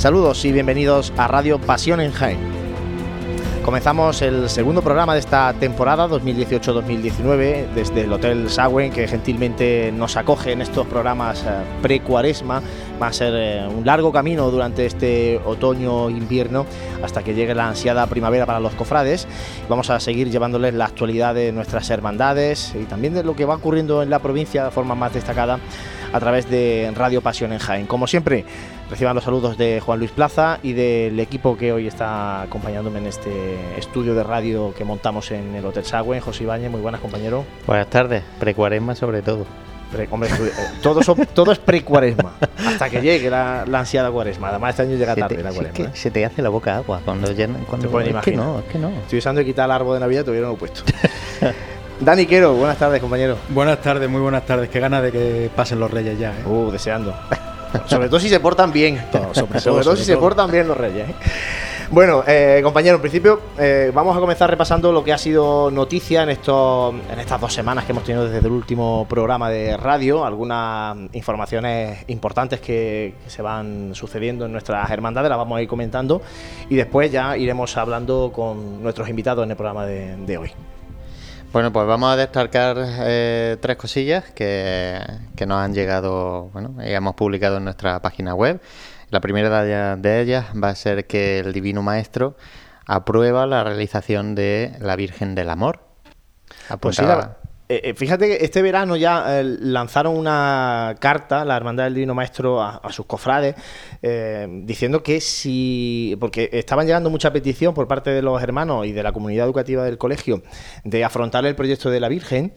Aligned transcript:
Saludos 0.00 0.46
y 0.46 0.52
bienvenidos 0.52 1.12
a 1.18 1.28
Radio 1.28 1.58
Pasión 1.58 2.00
en 2.00 2.10
Jaén. 2.10 2.38
Comenzamos 3.62 4.22
el 4.22 4.48
segundo 4.48 4.80
programa 4.80 5.12
de 5.12 5.20
esta 5.20 5.52
temporada 5.52 6.08
2018-2019 6.08 7.66
desde 7.74 8.04
el 8.04 8.12
Hotel 8.14 8.48
Sagüen 8.48 8.92
que 8.92 9.06
gentilmente 9.06 9.92
nos 9.92 10.16
acoge 10.16 10.52
en 10.52 10.62
estos 10.62 10.86
programas 10.86 11.42
eh, 11.42 11.50
pre-cuaresma. 11.82 12.62
Va 13.00 13.08
a 13.08 13.12
ser 13.12 13.34
eh, 13.36 13.68
un 13.68 13.84
largo 13.84 14.10
camino 14.10 14.50
durante 14.50 14.86
este 14.86 15.38
otoño-invierno 15.44 16.64
hasta 17.02 17.22
que 17.22 17.34
llegue 17.34 17.54
la 17.54 17.68
ansiada 17.68 18.06
primavera 18.06 18.46
para 18.46 18.58
los 18.58 18.72
cofrades. 18.72 19.28
Vamos 19.68 19.90
a 19.90 20.00
seguir 20.00 20.30
llevándoles 20.30 20.72
la 20.72 20.86
actualidad 20.86 21.34
de 21.34 21.52
nuestras 21.52 21.90
hermandades 21.90 22.74
y 22.74 22.84
también 22.84 23.12
de 23.12 23.22
lo 23.22 23.36
que 23.36 23.44
va 23.44 23.56
ocurriendo 23.56 24.02
en 24.02 24.08
la 24.08 24.20
provincia 24.20 24.64
de 24.64 24.70
forma 24.70 24.94
más 24.94 25.12
destacada 25.12 25.58
a 26.12 26.20
través 26.20 26.48
de 26.48 26.90
Radio 26.96 27.20
Pasión 27.20 27.52
en 27.52 27.58
Jaén. 27.58 27.86
Como 27.86 28.06
siempre, 28.06 28.46
reciban 28.90 29.14
los 29.14 29.24
saludos 29.24 29.56
de 29.56 29.80
Juan 29.80 30.00
Luis 30.00 30.10
Plaza 30.10 30.58
y 30.62 30.72
del 30.72 31.18
equipo 31.20 31.56
que 31.56 31.72
hoy 31.72 31.86
está 31.86 32.42
acompañándome 32.42 32.98
en 32.98 33.06
este 33.06 33.78
estudio 33.78 34.14
de 34.14 34.24
radio 34.24 34.74
que 34.76 34.84
montamos 34.84 35.30
en 35.30 35.54
el 35.54 35.64
Hotel 35.64 35.84
Sagüen. 35.84 36.20
José 36.20 36.42
Ibañez, 36.42 36.70
muy 36.70 36.80
buenas, 36.80 37.00
compañero. 37.00 37.44
Buenas 37.66 37.88
tardes, 37.88 38.24
precuaresma 38.40 38.96
sobre 38.96 39.22
todo. 39.22 39.46
hombre, 40.10 40.28
eh, 40.28 40.50
todo, 40.82 41.00
todo 41.32 41.52
es 41.52 41.58
pre-cuaresma, 41.58 42.32
hasta 42.66 42.90
que 42.90 43.00
llegue 43.00 43.30
la, 43.30 43.62
ansiada 43.62 44.10
cuaresma. 44.10 44.48
Además, 44.48 44.70
este 44.70 44.82
año 44.82 44.96
llega 44.96 45.14
tarde 45.14 45.42
la 45.42 45.52
cuaresma. 45.52 45.84
¿eh? 45.86 45.90
se 45.94 46.10
te 46.10 46.24
hace 46.24 46.42
la 46.42 46.48
boca 46.48 46.76
agua 46.76 47.00
cuando 47.04 47.32
llena. 47.32 47.60
Cuando... 47.68 47.88
Te 47.88 48.10
es 48.10 48.16
que 48.16 48.32
no, 48.32 48.58
es 48.58 48.64
que 48.66 48.78
no. 48.78 48.88
Estoy 48.88 49.20
usando 49.20 49.38
de 49.38 49.44
quitar 49.44 49.66
el 49.66 49.72
árbol 49.72 49.94
de 49.94 50.00
Navidad 50.00 50.22
y 50.22 50.24
todavía 50.24 50.42
no 50.42 50.48
lo 50.48 50.54
he 50.54 50.58
puesto. 50.58 50.82
Dani 52.00 52.24
Quero, 52.26 52.54
buenas 52.54 52.78
tardes, 52.78 53.00
compañero. 53.00 53.36
Buenas 53.50 53.80
tardes, 53.82 54.08
muy 54.08 54.20
buenas 54.20 54.46
tardes. 54.46 54.68
Qué 54.68 54.80
ganas 54.80 55.02
de 55.02 55.12
que 55.12 55.50
pasen 55.54 55.78
los 55.78 55.90
reyes 55.90 56.18
ya. 56.18 56.32
¿eh? 56.32 56.46
Uh, 56.46 56.70
deseando. 56.70 57.14
Sobre 57.86 58.08
todo 58.08 58.20
si 58.20 58.28
se 58.28 58.40
portan 58.40 58.72
bien. 58.72 59.00
sobre, 59.32 59.60
todo, 59.60 59.96
si 59.96 60.04
se 60.04 60.16
portan 60.16 60.50
bien 60.50 60.68
los 60.68 60.76
reyes. 60.76 61.08
¿eh? 61.08 61.14
Bueno, 61.90 62.22
eh, 62.24 62.60
compañero, 62.62 62.94
en 62.94 63.00
principio 63.00 63.40
eh, 63.58 63.90
vamos 63.92 64.16
a 64.16 64.20
comenzar 64.20 64.48
repasando 64.48 64.92
lo 64.92 65.02
que 65.02 65.12
ha 65.12 65.18
sido 65.18 65.72
noticia 65.72 66.22
en, 66.22 66.30
estos, 66.30 66.94
en 67.10 67.18
estas 67.18 67.40
dos 67.40 67.52
semanas 67.52 67.84
que 67.84 67.90
hemos 67.90 68.04
tenido 68.04 68.26
desde 68.26 68.46
el 68.46 68.52
último 68.52 69.06
programa 69.08 69.50
de 69.50 69.76
radio, 69.76 70.24
algunas 70.24 70.96
informaciones 71.14 72.04
importantes 72.06 72.60
que, 72.60 73.14
se 73.26 73.42
van 73.42 73.92
sucediendo 73.96 74.46
en 74.46 74.52
nuestras 74.52 74.88
hermandades, 74.88 75.30
las 75.30 75.38
vamos 75.38 75.58
a 75.58 75.62
ir 75.62 75.68
comentando 75.68 76.22
y 76.68 76.76
después 76.76 77.10
ya 77.10 77.36
iremos 77.36 77.76
hablando 77.76 78.30
con 78.32 78.80
nuestros 78.84 79.08
invitados 79.08 79.42
en 79.42 79.50
el 79.50 79.56
programa 79.56 79.84
de 79.84 80.38
hoy. 80.38 80.52
Bueno, 81.52 81.72
pues 81.72 81.84
vamos 81.84 82.12
a 82.12 82.16
destacar 82.16 82.76
eh, 82.78 83.56
tres 83.60 83.76
cosillas 83.76 84.30
que, 84.30 85.00
nos 85.46 85.58
han 85.58 85.74
llegado, 85.74 86.44
bueno, 86.52 86.76
y 86.80 86.92
hemos 86.92 87.16
publicado 87.16 87.56
en 87.56 87.64
nuestra 87.64 88.00
página 88.00 88.34
web. 88.34 88.60
La 89.10 89.20
primera 89.20 89.96
de 89.96 90.20
ellas 90.20 90.46
va 90.62 90.68
a 90.68 90.74
ser 90.76 91.08
que 91.08 91.40
el 91.40 91.52
Divino 91.52 91.82
Maestro 91.82 92.36
aprueba 92.86 93.46
la 93.48 93.64
realización 93.64 94.36
de 94.36 94.76
la 94.78 94.94
Virgen 94.94 95.34
del 95.34 95.50
Amor. 95.50 95.80
Pues 96.78 97.00
eh, 97.00 97.06
eh, 97.72 97.94
fíjate 97.94 98.26
que 98.26 98.44
este 98.44 98.62
verano 98.62 98.96
ya 98.96 99.38
eh, 99.38 99.44
lanzaron 99.44 100.16
una 100.16 100.96
carta, 100.98 101.44
la 101.44 101.56
Hermandad 101.56 101.84
del 101.84 101.94
Divino 101.94 102.14
Maestro, 102.14 102.60
a, 102.60 102.80
sus 102.90 103.06
cofrades, 103.06 103.54
diciendo 104.64 105.04
que 105.04 105.20
si. 105.20 106.16
Porque 106.18 106.50
estaban 106.52 106.86
llegando 106.86 107.10
mucha 107.10 107.32
petición 107.32 107.72
por 107.72 107.86
parte 107.86 108.10
de 108.10 108.22
los 108.22 108.42
hermanos 108.42 108.86
y 108.86 108.92
de 108.92 109.04
la 109.04 109.12
comunidad 109.12 109.46
educativa 109.46 109.84
del 109.84 109.98
colegio 109.98 110.42
de 110.82 111.04
afrontar 111.04 111.46
el 111.46 111.54
proyecto 111.54 111.90
de 111.90 112.00
la 112.00 112.08
Virgen. 112.08 112.52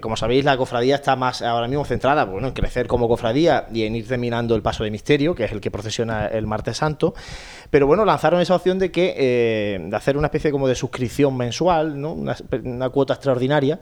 como 0.00 0.16
sabéis, 0.16 0.44
la 0.44 0.56
cofradía 0.56 0.94
está 0.94 1.16
más 1.16 1.42
ahora 1.42 1.66
mismo 1.66 1.84
centrada 1.84 2.24
bueno, 2.24 2.48
en 2.48 2.54
crecer 2.54 2.86
como 2.86 3.08
cofradía 3.08 3.66
y 3.72 3.82
en 3.82 3.96
ir 3.96 4.06
terminando 4.06 4.54
el 4.54 4.62
paso 4.62 4.84
de 4.84 4.92
misterio, 4.92 5.34
que 5.34 5.44
es 5.44 5.52
el 5.52 5.60
que 5.60 5.72
procesiona 5.72 6.28
el 6.28 6.46
martes 6.46 6.76
santo. 6.76 7.14
Pero 7.70 7.88
bueno, 7.88 8.04
lanzaron 8.04 8.40
esa 8.40 8.54
opción 8.54 8.78
de 8.78 8.92
que 8.92 9.80
de 9.82 9.96
hacer 9.96 10.16
una 10.16 10.28
especie 10.28 10.52
como 10.52 10.68
de 10.68 10.76
suscripción 10.76 11.36
mensual, 11.36 12.00
¿no? 12.00 12.12
una 12.12 12.90
cuota 12.90 13.14
extraordinaria 13.14 13.80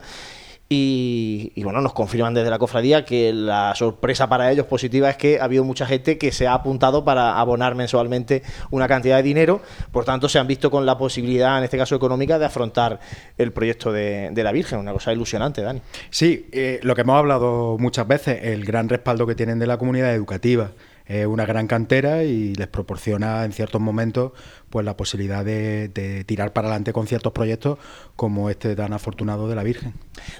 y, 0.71 1.63
bueno, 1.63 1.81
nos 1.81 1.93
confirman 1.93 2.35
desde 2.35 2.51
la 2.51 2.59
cofradía 2.59 3.03
que 3.03 3.33
la 3.33 3.73
sorpresa 3.73 4.29
para 4.29 4.51
ellos 4.51 4.67
positiva 4.67 5.09
es 5.09 5.17
que 5.17 5.39
ha 5.39 5.45
habido 5.45 5.63
mucha 5.63 5.87
gente 5.87 6.19
que 6.19 6.31
se 6.31 6.45
ha 6.45 6.53
apuntado 6.53 7.03
para 7.03 7.39
abonar 7.39 7.73
mensualmente 7.73 8.43
una 8.69 8.87
cantidad 8.87 9.17
de 9.17 9.23
dinero, 9.23 9.61
por 9.91 10.05
tanto 10.05 10.29
se 10.29 10.37
han 10.37 10.45
visto 10.45 10.69
con 10.69 10.85
la 10.85 10.95
posibilidad, 10.95 11.57
en 11.57 11.63
este 11.63 11.75
caso 11.75 11.95
económica, 11.95 12.37
de 12.37 12.45
afrontar 12.45 12.99
el 13.39 13.51
proyecto 13.51 13.91
de, 13.91 14.31
la 14.35 14.51
Virgen, 14.51 14.77
una 14.77 14.93
cosa 14.93 15.11
ilusionante, 15.11 15.63
Dani. 15.63 15.81
Sí, 16.11 16.47
eh, 16.51 16.79
lo 16.83 16.93
que 16.93 17.01
hemos 17.01 17.17
hablado 17.17 17.77
muchas 17.79 18.07
veces, 18.07 18.39
el 18.43 18.63
gran 18.63 18.89
respaldo 18.89 19.25
que 19.25 19.33
tienen 19.33 19.57
de 19.57 19.65
la 19.65 19.77
comunidad 19.77 20.13
educativa 20.13 20.69
es 21.09 21.25
una 21.25 21.45
gran 21.45 21.65
cantera 21.65 22.23
y 22.23 22.53
les 22.53 22.67
proporciona 22.67 23.43
en 23.43 23.51
ciertos 23.51 23.81
momentos 23.81 24.31
pues 24.69 24.85
la 24.85 24.95
posibilidad 24.95 25.43
de, 25.43 26.23
tirar 26.27 26.53
para 26.53 26.67
adelante 26.67 26.93
con 26.93 27.07
ciertos 27.07 27.33
proyectos 27.33 27.79
como 28.15 28.51
este 28.51 28.75
tan 28.75 28.93
afortunado 28.93 29.49
de 29.49 29.55
la 29.55 29.63
Virgen. 29.63 29.95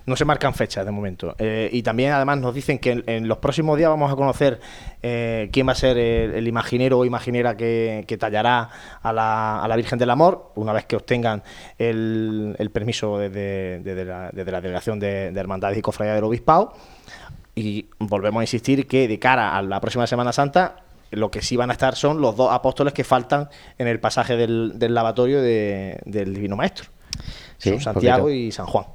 No 0.05 0.15
se 0.15 0.25
marcan 0.25 0.53
fechas 0.53 0.85
de 0.85 0.91
momento. 0.91 1.35
Eh, 1.39 1.71
y 1.73 1.81
también 1.81 2.11
además 2.11 2.37
nos 2.37 2.53
dicen 2.53 2.77
que 2.77 3.03
en, 3.07 3.27
los 3.27 3.39
próximos 3.39 3.79
días 3.79 3.89
vamos 3.89 4.13
a 4.13 4.15
conocer 4.15 4.59
eh, 5.01 5.49
quién 5.51 5.67
va 5.67 5.71
a 5.71 5.75
ser 5.75 5.97
el, 5.97 6.47
imaginero 6.47 6.99
o 6.99 7.05
imaginera 7.05 7.57
que, 7.57 8.17
tallará 8.19 8.69
a 9.01 9.11
la, 9.11 9.75
Virgen 9.75 9.97
del 9.97 10.11
Amor, 10.11 10.51
una 10.53 10.71
vez 10.71 10.85
que 10.85 10.95
obtengan 10.95 11.41
el, 11.79 12.69
permiso 12.71 13.17
desde, 13.17 14.05
la, 14.05 14.29
Delegación 14.31 14.99
de, 14.99 15.31
de 15.31 15.39
Hermandades 15.39 15.79
y 15.79 15.81
Cofradía 15.81 16.13
del 16.13 16.25
Obispado. 16.25 16.75
Y 17.59 17.89
volvemos 17.99 18.39
a 18.39 18.43
insistir 18.43 18.87
que 18.87 19.09
de 19.09 19.19
cara 19.19 19.57
a 19.57 19.61
la 19.61 19.81
próxima 19.81 20.07
Semana 20.07 20.31
Santa, 20.31 20.77
lo 21.11 21.29
que 21.29 21.41
sí 21.41 21.57
van 21.57 21.69
a 21.71 21.73
estar 21.73 21.97
son 21.97 22.21
los 22.21 22.37
dos 22.37 22.53
apóstoles 22.53 22.93
que 22.93 23.03
faltan 23.03 23.49
en 23.77 23.87
el 23.87 23.99
pasaje 23.99 24.37
del, 24.37 24.77
lavatorio 24.79 25.41
del 25.41 26.33
Divino 26.33 26.55
Maestro. 26.55 26.89
son 27.57 27.81
Santiago 27.81 28.29
y 28.29 28.53
San 28.53 28.65
Juan. 28.65 28.85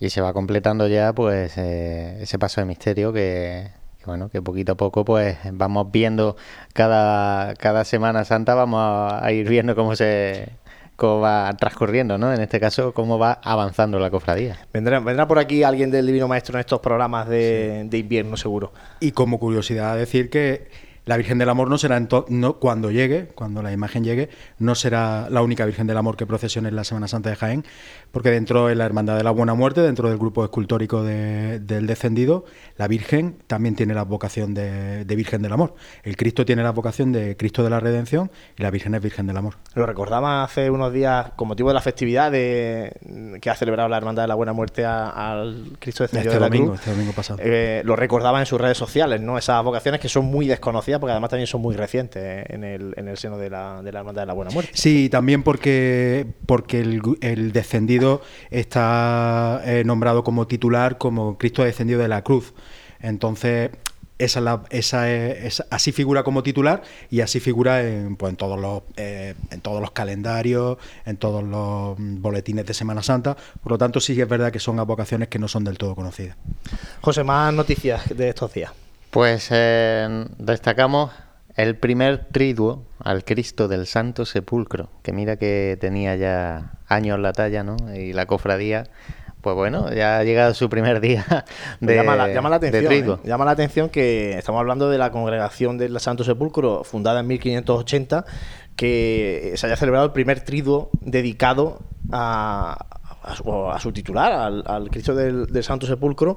Y 0.00 0.08
se 0.08 0.22
va 0.22 0.32
completando 0.32 0.88
ya 0.88 1.12
pues 1.12 1.58
eh, 1.58 2.22
ese 2.22 2.38
paso 2.38 2.62
de 2.62 2.66
misterio 2.66 3.12
que, 3.12 3.68
bueno, 4.06 4.30
que 4.30 4.40
poquito 4.40 4.72
a 4.72 4.76
poco 4.76 5.04
pues 5.04 5.36
vamos 5.52 5.90
viendo 5.92 6.36
cada, 6.72 7.54
cada 7.56 7.84
Semana 7.84 8.24
Santa, 8.24 8.54
vamos 8.54 9.12
a 9.12 9.30
ir 9.30 9.46
viendo 9.46 9.74
cómo 9.74 9.94
se 9.94 10.52
cómo 10.96 11.20
va 11.20 11.54
transcurriendo, 11.58 12.18
¿no? 12.18 12.32
En 12.32 12.40
este 12.40 12.58
caso, 12.58 12.92
cómo 12.92 13.18
va 13.18 13.40
avanzando 13.42 13.98
la 13.98 14.10
cofradía. 14.10 14.58
Vendrá, 14.72 15.00
vendrá 15.00 15.28
por 15.28 15.38
aquí 15.38 15.62
alguien 15.62 15.90
del 15.90 16.06
Divino 16.06 16.26
Maestro 16.26 16.56
en 16.56 16.60
estos 16.60 16.80
programas 16.80 17.28
de, 17.28 17.84
de 17.88 17.98
invierno, 17.98 18.36
seguro. 18.36 18.72
Y 19.00 19.12
como 19.12 19.38
curiosidad 19.38 19.96
decir 19.96 20.30
que 20.30 20.85
la 21.06 21.16
Virgen 21.16 21.38
del 21.38 21.48
Amor 21.48 21.70
no 21.70 21.78
será 21.78 22.00
no, 22.28 22.54
cuando 22.58 22.90
llegue, 22.90 23.28
cuando 23.28 23.62
la 23.62 23.72
imagen 23.72 24.02
llegue, 24.02 24.28
no 24.58 24.74
será 24.74 25.30
la 25.30 25.40
única 25.40 25.64
Virgen 25.64 25.86
del 25.86 25.96
Amor 25.96 26.16
que 26.16 26.26
procesione 26.26 26.68
en 26.68 26.74
la 26.74 26.82
Semana 26.82 27.06
Santa 27.06 27.30
de 27.30 27.36
Jaén, 27.36 27.64
porque 28.10 28.30
dentro 28.30 28.66
de 28.66 28.74
la 28.74 28.84
Hermandad 28.84 29.16
de 29.16 29.22
la 29.22 29.30
Buena 29.30 29.54
Muerte, 29.54 29.82
dentro 29.82 30.08
del 30.08 30.18
grupo 30.18 30.42
escultórico 30.42 31.04
del 31.04 31.86
descendido, 31.86 32.44
la 32.76 32.88
Virgen 32.88 33.38
también 33.46 33.76
tiene 33.76 33.94
la 33.94 34.02
vocación 34.02 34.52
de, 34.52 35.04
Virgen 35.06 35.42
del 35.42 35.52
Amor. 35.52 35.76
El 36.02 36.16
Cristo 36.16 36.44
tiene 36.44 36.64
la 36.64 36.72
vocación 36.72 37.12
de 37.12 37.36
Cristo 37.36 37.62
de 37.62 37.70
la 37.70 37.78
Redención 37.78 38.32
y 38.58 38.64
la 38.64 38.72
Virgen 38.72 38.96
es 38.96 39.00
Virgen 39.00 39.28
del 39.28 39.36
Amor. 39.36 39.54
Lo 39.74 39.86
recordaba 39.86 40.42
hace 40.42 40.70
unos 40.70 40.92
días 40.92 41.30
con 41.36 41.46
motivo 41.46 41.68
de 41.68 41.74
la 41.74 41.82
festividad 41.82 42.32
de, 42.32 43.38
que 43.40 43.48
ha 43.48 43.54
celebrado 43.54 43.88
la 43.88 43.96
Hermandad 43.96 44.24
de 44.24 44.28
la 44.28 44.34
Buena 44.34 44.52
Muerte 44.52 44.84
al 44.84 45.76
Cristo 45.78 46.02
descendido 46.02 46.32
este 46.32 46.34
de 46.34 46.40
la 46.40 46.48
domingo, 46.48 46.74
Este 46.74 46.90
domingo 46.90 47.12
pasado. 47.12 47.38
Eh, 47.40 47.82
lo 47.84 47.94
recordaba 47.94 48.40
en 48.40 48.46
sus 48.46 48.60
redes 48.60 48.76
sociales, 48.76 49.20
¿no? 49.20 49.38
Esas 49.38 49.62
vocaciones 49.62 50.00
que 50.00 50.08
son 50.08 50.24
muy 50.24 50.48
desconocidas 50.48 50.95
porque 51.00 51.12
además 51.12 51.30
también 51.30 51.46
son 51.46 51.60
muy 51.60 51.76
recientes 51.76 52.44
en 52.48 52.64
el, 52.64 52.94
en 52.96 53.08
el 53.08 53.16
seno 53.16 53.38
de 53.38 53.50
la, 53.50 53.82
de 53.82 53.92
la 53.92 54.00
Hermandad 54.00 54.22
de 54.22 54.26
la 54.26 54.34
Buena 54.34 54.50
Muerte. 54.50 54.72
Sí, 54.74 55.08
también 55.08 55.42
porque, 55.42 56.26
porque 56.46 56.80
el, 56.80 57.52
descendido 57.52 58.22
está 58.50 59.62
eh, 59.64 59.84
nombrado 59.84 60.24
como 60.24 60.46
titular 60.46 60.98
como 60.98 61.38
Cristo 61.38 61.64
descendido 61.64 62.00
de 62.00 62.08
la 62.08 62.22
cruz. 62.22 62.54
Entonces, 63.00 63.70
esa, 64.18 64.62
esa, 64.70 65.12
es, 65.12 65.62
así 65.70 65.92
figura 65.92 66.22
como 66.22 66.42
titular 66.42 66.82
y 67.10 67.20
así 67.20 67.40
figura 67.40 67.86
en, 67.86 68.16
pues, 68.16 68.30
en, 68.30 68.36
todos 68.36 68.58
los, 68.58 68.82
eh, 68.96 69.34
en 69.50 69.60
todos 69.60 69.80
los 69.80 69.90
calendarios, 69.90 70.78
en 71.04 71.16
todos 71.16 71.44
los 71.44 71.96
boletines 71.98 72.66
de 72.66 72.74
Semana 72.74 73.02
Santa. 73.02 73.36
Por 73.62 73.72
lo 73.72 73.78
tanto, 73.78 74.00
sí 74.00 74.18
es 74.20 74.28
verdad 74.28 74.50
que 74.50 74.60
son 74.60 74.76
vocaciones 74.86 75.28
que 75.28 75.38
no 75.38 75.48
son 75.48 75.64
del 75.64 75.78
todo 75.78 75.94
conocidas. 75.94 76.36
José, 77.00 77.24
más 77.24 77.52
noticias 77.52 78.16
de 78.16 78.30
estos 78.30 78.52
días. 78.54 78.72
Pues 79.16 79.48
eh, 79.50 80.26
destacamos 80.36 81.10
el 81.54 81.78
primer 81.78 82.26
triduo 82.26 82.84
al 82.98 83.24
Cristo 83.24 83.66
del 83.66 83.86
Santo 83.86 84.26
Sepulcro, 84.26 84.90
que 85.02 85.14
mira 85.14 85.36
que 85.36 85.78
tenía 85.80 86.16
ya 86.16 86.74
años 86.86 87.18
la 87.18 87.32
talla, 87.32 87.64
¿no? 87.64 87.76
Y 87.94 88.12
la 88.12 88.26
cofradía, 88.26 88.84
pues 89.40 89.56
bueno, 89.56 89.90
ya 89.90 90.18
ha 90.18 90.22
llegado 90.24 90.52
su 90.52 90.68
primer 90.68 91.00
día 91.00 91.24
de, 91.80 91.94
llama, 91.94 92.14
la, 92.14 92.28
llama 92.28 92.50
la 92.50 92.56
atención, 92.56 92.92
¿eh? 92.92 93.18
llama 93.24 93.46
la 93.46 93.52
atención 93.52 93.88
que 93.88 94.36
estamos 94.36 94.60
hablando 94.60 94.90
de 94.90 94.98
la 94.98 95.10
congregación 95.10 95.78
del 95.78 95.98
Santo 95.98 96.22
Sepulcro, 96.22 96.84
fundada 96.84 97.20
en 97.20 97.26
1580, 97.28 98.26
que 98.76 99.54
se 99.56 99.66
haya 99.66 99.76
celebrado 99.76 100.04
el 100.04 100.12
primer 100.12 100.40
triduo 100.40 100.90
dedicado 101.00 101.80
a, 102.12 102.84
a, 103.22 103.80
su, 103.80 103.92
titular, 103.92 104.30
al, 104.66 104.90
Cristo 104.90 105.14
del, 105.14 105.46
del 105.46 105.64
Santo 105.64 105.86
Sepulcro, 105.86 106.36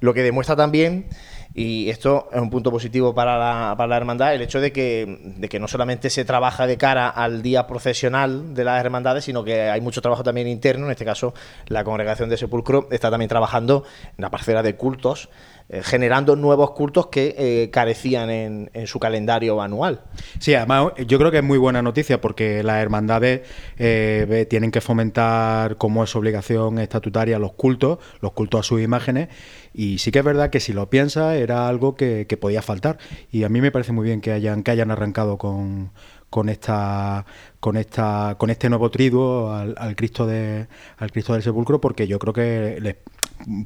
lo 0.00 0.12
que 0.12 0.22
demuestra 0.22 0.56
también 0.56 1.06
Y 1.54 1.88
esto 1.90 2.28
es 2.32 2.40
un 2.40 2.50
punto 2.50 2.70
positivo 2.70 3.14
para 3.14 3.36
la, 3.38 3.74
para 3.76 3.88
la 3.88 3.96
hermandad, 3.96 4.34
el 4.34 4.42
hecho 4.42 4.60
de 4.60 4.70
que, 4.70 5.18
de 5.36 5.48
que 5.48 5.58
no 5.58 5.66
solamente 5.66 6.10
se 6.10 6.24
trabaja 6.24 6.66
de 6.66 6.76
cara 6.76 7.08
al 7.08 7.42
día 7.42 7.66
procesional 7.66 8.54
de 8.54 8.64
las 8.64 8.84
hermandades, 8.84 9.24
sino 9.24 9.42
que 9.42 9.62
hay 9.62 9.80
mucho 9.80 10.00
trabajo 10.00 10.22
también 10.22 10.46
interno, 10.46 10.86
en 10.86 10.92
este 10.92 11.04
caso 11.04 11.34
la 11.66 11.84
congregación 11.84 12.28
de 12.28 12.36
Sepulcro 12.36 12.88
está 12.90 13.10
también 13.10 13.28
trabajando 13.28 13.84
en 14.16 14.22
la 14.22 14.30
parcela 14.30 14.62
de 14.62 14.76
cultos, 14.76 15.30
eh, 15.70 15.82
generando 15.82 16.34
nuevos 16.34 16.70
cultos 16.70 17.08
que 17.08 17.34
eh, 17.36 17.68
carecían 17.70 18.30
en, 18.30 18.70
su 18.86 18.98
calendario 18.98 19.60
anual. 19.60 20.00
Sí, 20.38 20.54
además 20.54 20.92
yo 21.06 21.18
creo 21.18 21.30
que 21.30 21.38
es 21.38 21.44
muy 21.44 21.58
buena 21.58 21.82
noticia 21.82 22.22
porque 22.22 22.62
las 22.62 22.80
hermandades 22.80 23.42
eh, 23.76 24.46
tienen 24.48 24.70
que 24.70 24.80
fomentar 24.80 25.76
como 25.76 26.04
es 26.04 26.16
obligación 26.16 26.78
estatutaria 26.78 27.38
los 27.38 27.52
cultos, 27.52 27.98
los 28.22 28.32
cultos 28.32 28.60
a 28.60 28.62
sus 28.62 28.80
imágenes 28.80 29.28
y 29.74 29.98
sí 29.98 30.10
que 30.10 30.20
es 30.20 30.24
verdad 30.24 30.48
que 30.48 30.60
si 30.60 30.72
lo 30.72 30.88
piensas 30.88 31.36
era 31.36 31.68
algo 31.68 31.94
que, 31.94 32.26
podía 32.40 32.62
faltar 32.62 32.98
y 33.30 33.44
a 33.44 33.48
mí 33.48 33.60
me 33.60 33.70
parece 33.70 33.92
muy 33.92 34.06
bien 34.06 34.20
que 34.22 34.32
hayan, 34.32 34.62
que 34.62 34.70
hayan 34.70 34.90
arrancado 34.90 35.36
con, 35.36 35.90
con 36.30 36.48
esta 36.48 37.24
con 37.60 37.76
esta 37.76 38.36
con 38.38 38.50
este 38.50 38.68
nuevo 38.68 38.90
triduo 38.90 39.52
al, 39.52 39.96
Cristo 39.96 40.26
de 40.26 40.66
al 40.98 41.10
Cristo 41.10 41.32
del 41.32 41.42
sepulcro 41.42 41.80
porque 41.80 42.06
yo 42.06 42.18
creo 42.18 42.32
que 42.32 42.78
les 42.80 42.96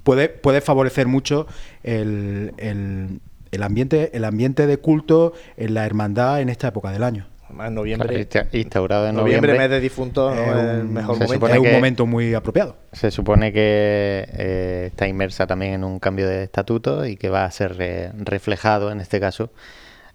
puede, 0.02 0.28
puede 0.28 0.60
favorecer 0.60 1.06
mucho 1.06 1.46
el, 1.82 2.52
el, 2.58 3.62
ambiente, 3.62 4.10
el 4.14 4.24
ambiente 4.24 4.66
de 4.66 4.76
culto 4.78 5.32
en 5.56 5.74
la 5.74 5.86
hermandad 5.86 6.40
en 6.40 6.48
esta 6.48 6.68
época 6.68 6.90
del 6.90 7.02
año. 7.02 7.26
en 7.50 7.74
noviembre. 7.74 8.28
Instaurado 8.52 9.08
en 9.08 9.16
noviembre. 9.16 9.56
mes 9.58 9.70
de 9.70 9.80
difuntos, 9.80 10.36
es 10.36 10.48
el 10.48 10.84
mejor 10.84 11.18
momento. 11.18 11.48
Es 11.48 11.58
un 11.58 11.72
momento 11.72 12.06
muy 12.06 12.34
apropiado. 12.34 12.76
Se 12.92 13.10
supone 13.10 13.52
que 13.52 14.26
eh, 14.32 14.84
está 14.86 15.06
inmersa 15.06 15.46
también 15.46 15.74
en 15.74 15.84
un 15.84 15.98
cambio 15.98 16.28
de 16.28 16.44
estatuto 16.44 17.06
y 17.06 17.16
que 17.16 17.28
va 17.28 17.44
a 17.44 17.50
ser 17.50 17.76
reflejado, 18.18 18.90
en 18.90 19.00
este 19.00 19.20
caso, 19.20 19.50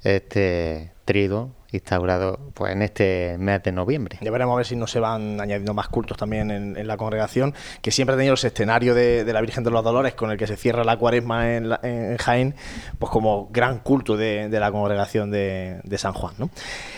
este 0.03 0.91
trido 1.05 1.56
instaurado 1.71 2.39
pues 2.53 2.71
en 2.71 2.81
este 2.81 3.35
mes 3.37 3.61
de 3.63 3.71
noviembre. 3.71 4.17
Ya 4.21 4.31
veremos 4.31 4.53
a 4.53 4.57
ver 4.57 4.65
si 4.65 4.75
no 4.75 4.87
se 4.87 4.99
van 4.99 5.39
añadiendo 5.41 5.73
más 5.73 5.89
cultos 5.89 6.17
también 6.17 6.49
en, 6.51 6.87
la 6.87 6.97
congregación, 6.97 7.53
que 7.81 7.91
siempre 7.91 8.13
ha 8.13 8.17
tenido 8.17 8.35
ese 8.35 8.47
escenario 8.47 8.95
de, 8.95 9.25
la 9.31 9.41
Virgen 9.41 9.63
de 9.63 9.71
los 9.71 9.83
Dolores 9.83 10.13
con 10.13 10.31
el 10.31 10.37
que 10.37 10.47
se 10.47 10.55
cierra 10.55 10.83
la 10.83 10.97
cuaresma 10.97 11.55
en, 11.55 12.17
Jaén, 12.17 12.55
pues 12.99 13.11
como 13.11 13.49
gran 13.51 13.79
culto 13.79 14.15
de, 14.15 14.49
la 14.49 14.71
congregación 14.71 15.31
de, 15.31 15.97
San 15.97 16.13
Juan. 16.13 16.33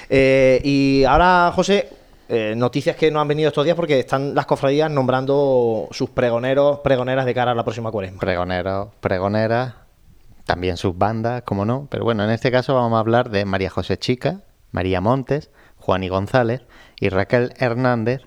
Eh, 0.10 0.62
y 0.64 1.04
ahora, 1.06 1.52
José, 1.56 1.90
eh, 2.28 2.54
noticias 2.56 2.96
que 2.96 3.10
no 3.10 3.20
han 3.20 3.28
venido 3.28 3.48
estos 3.48 3.66
días 3.66 3.76
porque 3.76 4.00
están 4.00 4.36
las 4.36 4.46
cofradías 4.46 4.92
nombrando 4.92 5.88
sus 5.92 6.12
pregoneros, 6.12 6.80
pregoneras 6.80 7.26
de 7.26 7.34
cara 7.34 7.54
a 7.54 7.56
la 7.56 7.64
próxima 7.64 7.90
cuaresma. 7.90 8.20
Pregoneros, 8.20 8.90
pregoneras, 9.00 9.74
también 10.46 10.78
sus 10.78 10.96
bandas, 10.96 11.42
como 11.42 11.66
no, 11.66 11.88
pero 11.90 12.04
bueno, 12.04 12.24
en 12.24 12.30
este 12.30 12.52
caso 12.52 12.76
vamos 12.76 12.98
a 12.98 13.00
hablar 13.00 13.30
de 13.30 13.46
María 13.46 13.70
José 13.70 13.98
Chica, 13.98 14.42
María 14.72 15.02
Montes, 15.02 15.50
Juan 15.78 16.04
y 16.04 16.10
González 16.10 16.62
y 17.00 17.10
Raquel 17.10 17.54
Hernández, 17.58 18.22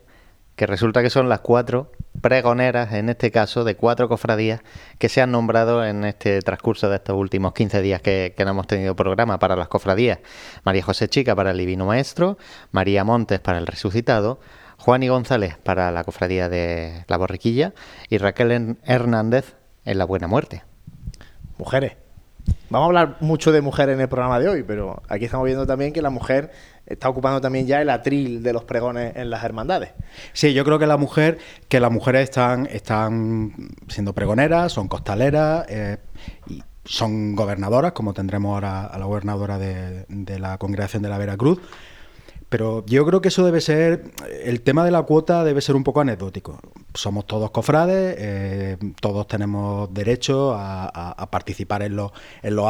que 0.57 0.67
resulta 0.67 1.03
que 1.03 1.11
son 1.11 1.29
las 1.29 1.41
cuatro 1.41 1.93
pregoneras, 2.21 2.93
en 2.93 3.09
este 3.09 3.31
caso, 3.31 3.65
de 3.65 3.77
cuatro 3.77 4.09
cofradías 4.09 4.61
que 4.99 5.09
se 5.09 5.21
han 5.23 5.33
nombrado 5.33 5.85
en 5.85 6.05
este 6.05 6.41
transcurso 6.41 6.89
de 6.89 6.97
estos 6.97 7.17
últimos 7.17 7.53
15 7.53 7.83
días 7.83 8.03
que, 8.03 8.35
no 8.39 8.51
hemos 8.51 8.67
tenido 8.67 8.95
programa 8.95 9.39
para 9.39 9.57
las 9.57 9.69
cofradías. 9.69 10.19
María 10.65 10.83
José 10.83 11.09
Chica 11.09 11.35
para 11.35 11.51
el 11.51 11.59
Divino 11.59 11.87
Maestro, 11.87 12.39
María 12.71 13.05
Montes 13.05 13.41
para 13.41 13.59
el 13.59 13.67
Resucitado, 13.67 14.41
Juan 14.79 15.03
y 15.03 15.09
González 15.09 15.57
para 15.63 15.91
la 15.91 16.05
cofradía 16.05 16.49
de 16.49 17.05
la 17.09 17.17
Borriquilla 17.17 17.73
y 18.09 18.19
Raquel 18.19 18.79
Hernández 18.85 19.57
en 19.85 19.99
la 19.99 20.05
Buena 20.05 20.27
Muerte. 20.27 20.65
Mujeres. 21.59 22.02
Vamos 22.71 22.87
a 22.87 22.89
hablar 22.89 23.17
mucho 23.21 23.53
de 23.53 23.61
mujer 23.61 23.91
en 23.91 24.01
el 24.01 24.09
programa 24.09 24.41
de 24.41 24.49
hoy, 24.49 24.63
pero 24.63 25.03
aquí 25.09 25.27
estamos 25.27 25.45
viendo 25.45 25.67
también 25.67 25.93
que 25.93 26.01
la 26.01 26.09
mujer 26.09 26.51
está 26.87 27.09
ocupando 27.09 27.41
también 27.41 27.67
ya 27.67 27.83
el 27.83 27.91
atril 27.91 28.43
de 28.43 28.53
los 28.55 28.65
pregones 28.65 29.15
en 29.15 29.29
las 29.29 29.45
hermandades. 29.45 29.91
Sí, 30.33 30.55
yo 30.55 30.65
creo 30.65 30.79
que 30.79 30.87
la 30.87 30.97
mujer, 30.97 31.39
que 31.69 31.81
las 31.81 31.91
mujeres 31.91 32.25
están, 32.25 32.67
están 32.67 33.53
siendo 33.89 34.15
pregoneras, 34.15 34.73
son 34.73 34.89
costaleras 34.89 35.67
eh, 35.69 35.99
y 36.47 36.63
son 36.85 37.37
gobernadoras, 37.37 37.93
como 37.93 38.15
tendremos 38.15 38.55
ahora 38.55 38.87
a 38.87 38.99
la 38.99 39.05
gobernadora 39.05 39.59
de, 39.59 40.07
de 40.09 40.39
la 40.39 40.57
congregación 40.57 41.03
de 41.03 41.11
la 41.11 41.19
Veracruz. 41.19 41.61
Pero 42.53 42.85
yo 42.85 43.07
creo 43.07 43.23
que 43.23 43.29
eso 43.29 43.47
debe 43.47 43.63
ser, 43.63 44.13
el 44.45 44.61
tema 44.61 44.85
de 44.85 44.91
la 44.91 45.05
cuota 45.05 45.43
debe 45.43 45.63
ser 45.63 45.75
un 45.75 45.85
poco 45.85 46.03
anecdótico. 46.03 46.61
Somos 46.93 47.27
todos 47.27 47.51
cofrades, 47.51 48.15
eh, 48.19 48.77
todos 49.01 49.27
tenemos 49.27 49.89
derecho 49.95 50.53
a, 50.55 51.31
participar 51.31 51.83
en 51.83 51.97
los, 51.97 52.13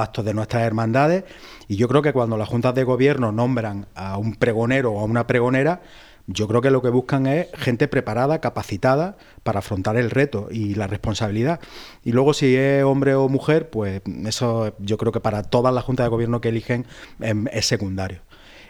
actos 0.00 0.24
de 0.24 0.34
nuestras 0.34 0.62
hermandades 0.62 1.24
y 1.66 1.74
yo 1.74 1.88
creo 1.88 2.00
que 2.00 2.12
cuando 2.12 2.36
las 2.36 2.48
juntas 2.48 2.76
de 2.76 2.84
gobierno 2.84 3.32
nombran 3.32 3.86
a 3.96 4.18
un 4.18 4.36
pregonero 4.36 4.92
o 4.92 5.00
a 5.00 5.04
una 5.04 5.26
pregonera, 5.26 5.82
yo 6.28 6.46
creo 6.46 6.60
que 6.60 6.70
lo 6.70 6.80
que 6.80 6.88
buscan 6.88 7.26
es 7.26 7.48
gente 7.54 7.88
preparada, 7.88 8.40
capacitada 8.40 9.16
para 9.42 9.58
afrontar 9.58 9.96
el 9.96 10.10
reto 10.12 10.46
y 10.48 10.76
la 10.76 10.86
responsabilidad. 10.86 11.58
Y 12.04 12.12
luego 12.12 12.34
si 12.34 12.54
es 12.54 12.84
hombre 12.84 13.16
o 13.16 13.28
mujer, 13.28 13.68
pues 13.68 14.00
eso 14.26 14.76
yo 14.78 14.96
creo 14.96 15.10
que 15.10 15.18
para 15.18 15.42
todas 15.42 15.74
las 15.74 15.82
juntas 15.82 16.04
de 16.04 16.10
gobierno 16.10 16.40
que 16.40 16.50
eligen 16.50 16.86
em, 17.18 17.48
es 17.50 17.66
secundario. 17.66 18.20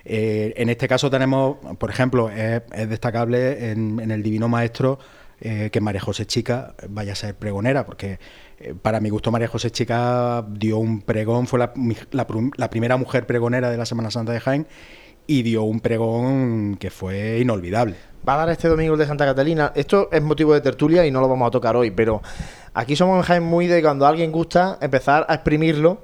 Eh, 0.05 0.53
en 0.57 0.69
este 0.69 0.89
caso 0.89 1.11
tenemos, 1.11 1.57
por 1.79 1.91
ejemplo, 1.91 2.31
es, 2.31 2.63
destacable 2.89 3.71
en, 3.71 4.11
el 4.11 4.23
Divino 4.23 4.49
Maestro 4.49 4.99
eh, 5.41 5.71
que 5.73 5.81
María 5.81 6.01
José 6.01 6.27
Chica 6.27 6.75
vaya 6.89 7.13
a 7.13 7.17
ser 7.17 7.35
pregonera, 7.35 7.85
porque 7.85 8.19
eh, 8.61 8.75
para 8.81 9.01
mi 9.01 9.11
gusto 9.11 9.31
María 9.31 9.49
José 9.49 9.71
Chica 9.71 10.45
dio 10.49 10.79
un 10.79 11.03
pregón, 11.03 11.47
fue 11.47 11.59
la, 11.59 12.71
primera 12.71 12.97
mujer 12.97 13.27
pregonera 13.27 13.71
de 13.71 13.77
la 13.77 13.87
Semana 13.87 14.11
Santa 14.11 14.33
de 14.33 14.41
Jaén 14.41 14.67
y 15.27 15.43
dio 15.43 15.63
un 15.63 15.81
pregón 15.81 16.77
que 16.79 16.91
fue 16.91 17.39
inolvidable. 17.41 17.97
Va 18.29 18.35
a 18.35 18.39
dar 18.39 18.51
este 18.51 18.69
domingo 18.69 18.95
el 18.95 19.01
de 19.01 19.07
Santa 19.07 19.25
Catalina. 19.25 19.73
Esto 19.75 20.09
es 20.13 20.23
motivo 20.23 20.55
de 20.55 20.61
tertulia 20.61 21.05
y 21.07 21.11
no 21.11 21.21
lo 21.21 21.29
vamos 21.29 21.49
a 21.49 21.51
tocar 21.51 21.77
hoy, 21.77 21.91
pero 21.91 22.23
aquí 22.75 22.95
somos 22.95 23.17
en 23.19 23.23
Jaén 23.23 23.43
muy 23.43 23.67
de 23.67 23.83
cuando 23.83 24.07
alguien 24.07 24.31
gusta 24.31 24.79
empezar 24.81 25.27
a 25.29 25.35
exprimirlo 25.35 26.03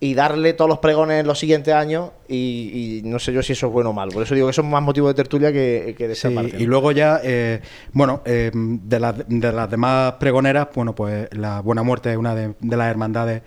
y 0.00 0.14
darle 0.14 0.52
todos 0.52 0.68
los 0.68 0.78
pregones 0.78 1.20
en 1.20 1.26
los 1.26 1.38
siguientes 1.38 1.74
años 1.74 2.10
y, 2.28 3.00
no 3.04 3.18
sé 3.18 3.32
yo 3.32 3.42
si 3.42 3.52
eso 3.52 3.66
es 3.66 3.72
bueno 3.72 3.90
o 3.90 3.92
mal. 3.92 4.10
Por 4.10 4.22
eso 4.22 4.34
digo 4.34 4.46
que 4.46 4.52
eso 4.52 4.62
es 4.62 4.68
más 4.68 4.82
motivo 4.82 5.08
de 5.08 5.14
tertulia 5.14 5.52
que, 5.52 5.94
de 5.98 6.12
esa 6.12 6.30
parte. 6.30 6.56
Y 6.58 6.66
luego 6.66 6.92
ya, 6.92 7.20
eh, 7.24 7.60
bueno, 7.92 8.22
eh, 8.24 8.50
de, 8.54 9.24
de, 9.26 9.52
las 9.52 9.70
demás 9.70 10.14
pregoneras, 10.20 10.68
bueno, 10.74 10.94
pues 10.94 11.28
la 11.32 11.60
Buena 11.62 11.82
Muerte 11.82 12.12
es 12.12 12.16
una 12.16 12.34
de, 12.34 12.54
las 12.60 12.88
hermandades 12.88 13.42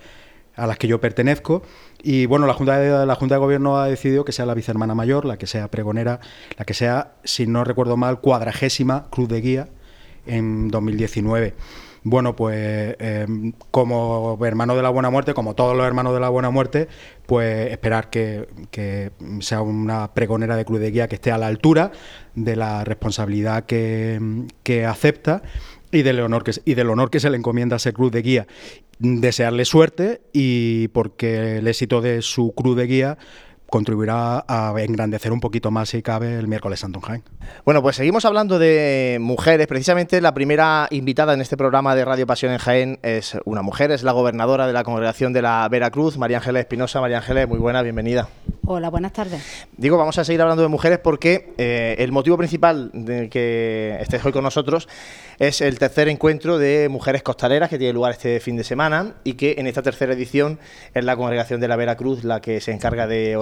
a 0.54 0.66
las 0.66 0.76
que 0.76 0.88
yo 0.88 1.00
pertenezco. 1.00 1.62
Y 2.02 2.26
bueno, 2.26 2.46
la 2.46 2.52
Junta, 2.52 2.78
de, 2.78 3.06
la 3.06 3.14
Junta 3.14 3.36
de 3.36 3.38
Gobierno 3.38 3.78
ha 3.78 3.86
decidido 3.86 4.26
que 4.26 4.32
sea 4.32 4.44
la 4.44 4.54
vicehermana 4.54 4.94
mayor, 4.94 5.24
la 5.24 5.38
que 5.38 5.46
sea 5.46 5.70
pregonera, 5.70 6.20
la 6.58 6.66
que 6.66 6.74
sea, 6.74 7.12
si 7.24 7.46
no 7.46 7.64
recuerdo 7.64 7.96
mal, 7.96 8.20
cuadragésima 8.20 9.06
Cruz 9.08 9.28
de 9.28 9.40
Guía 9.40 9.68
en 10.26 10.68
2019. 10.68 11.54
Bueno, 12.04 12.34
pues 12.34 12.96
em, 12.98 13.52
como 13.70 14.36
hermano 14.44 14.74
de 14.74 14.82
la 14.82 14.90
Buena 14.90 15.10
Muerte, 15.10 15.34
como 15.34 15.54
todos 15.54 15.76
los 15.76 15.86
hermanos 15.86 16.12
de 16.14 16.20
la 16.20 16.28
Buena 16.30 16.50
Muerte, 16.50 16.88
pues 17.26 17.70
esperar 17.70 18.10
que, 18.10 18.48
sea 19.40 19.62
una 19.62 20.12
pregonera 20.12 20.56
de 20.56 20.64
Cruz 20.64 20.80
de 20.80 20.90
Guía 20.90 21.06
que 21.06 21.14
esté 21.14 21.30
a 21.30 21.38
la 21.38 21.46
altura 21.46 21.92
de 22.34 22.56
la 22.56 22.84
responsabilidad 22.84 23.66
que, 23.66 24.86
acepta 24.88 25.42
y 25.92 26.02
del 26.02 26.20
honor 26.20 26.42
que 26.42 26.52
y 26.64 26.74
del 26.74 26.90
honor 26.90 27.10
que 27.10 27.20
se 27.20 27.30
le 27.30 27.36
encomienda 27.36 27.76
a 27.76 27.78
ser 27.78 27.92
cruz 27.92 28.10
de 28.10 28.22
guía. 28.22 28.46
Desearle 28.98 29.64
suerte 29.64 30.22
y 30.32 30.88
porque 30.88 31.58
el 31.58 31.68
éxito 31.68 32.00
de 32.00 32.22
su 32.22 32.52
cruz 32.52 32.76
de 32.76 32.86
guía 32.86 33.18
contribuirá 33.72 34.44
a 34.46 34.74
engrandecer 34.76 35.32
un 35.32 35.40
poquito 35.40 35.70
más, 35.70 35.88
si 35.88 36.02
cabe, 36.02 36.38
el 36.38 36.46
miércoles 36.46 36.80
Santo 36.80 37.00
Jaén. 37.00 37.22
Bueno, 37.64 37.80
pues 37.80 37.96
seguimos 37.96 38.26
hablando 38.26 38.58
de 38.58 39.16
mujeres. 39.18 39.66
Precisamente 39.66 40.20
la 40.20 40.34
primera 40.34 40.88
invitada 40.90 41.32
en 41.32 41.40
este 41.40 41.56
programa 41.56 41.94
de 41.94 42.04
Radio 42.04 42.26
Pasión 42.26 42.52
en 42.52 42.58
Jaén 42.58 42.98
es 43.02 43.38
una 43.46 43.62
mujer, 43.62 43.90
es 43.90 44.02
la 44.02 44.12
gobernadora 44.12 44.66
de 44.66 44.74
la 44.74 44.84
congregación 44.84 45.32
de 45.32 45.40
la 45.40 45.66
Veracruz, 45.70 46.18
María 46.18 46.36
Ángeles 46.36 46.60
Espinosa. 46.60 47.00
María 47.00 47.16
Ángeles, 47.16 47.48
muy 47.48 47.58
buena, 47.58 47.80
bienvenida. 47.80 48.28
Hola, 48.66 48.90
buenas 48.90 49.14
tardes. 49.14 49.42
Digo, 49.76 49.96
vamos 49.96 50.18
a 50.18 50.24
seguir 50.24 50.42
hablando 50.42 50.62
de 50.62 50.68
mujeres 50.68 50.98
porque 50.98 51.54
eh, 51.56 51.96
el 51.98 52.12
motivo 52.12 52.36
principal 52.36 52.90
de 52.92 53.30
que 53.30 53.96
estés 54.00 54.24
hoy 54.24 54.32
con 54.32 54.44
nosotros 54.44 54.86
es 55.38 55.60
el 55.60 55.78
tercer 55.78 56.08
encuentro 56.08 56.58
de 56.58 56.88
mujeres 56.88 57.22
costaleras 57.22 57.70
que 57.70 57.78
tiene 57.78 57.92
lugar 57.92 58.12
este 58.12 58.38
fin 58.38 58.56
de 58.56 58.64
semana 58.64 59.14
y 59.24 59.32
que 59.32 59.56
en 59.58 59.66
esta 59.66 59.82
tercera 59.82 60.12
edición 60.12 60.60
es 60.94 61.04
la 61.04 61.16
congregación 61.16 61.58
de 61.58 61.68
la 61.68 61.74
Veracruz 61.74 62.22
la 62.22 62.40
que 62.40 62.60
se 62.60 62.70
encarga 62.70 63.06
de 63.06 63.36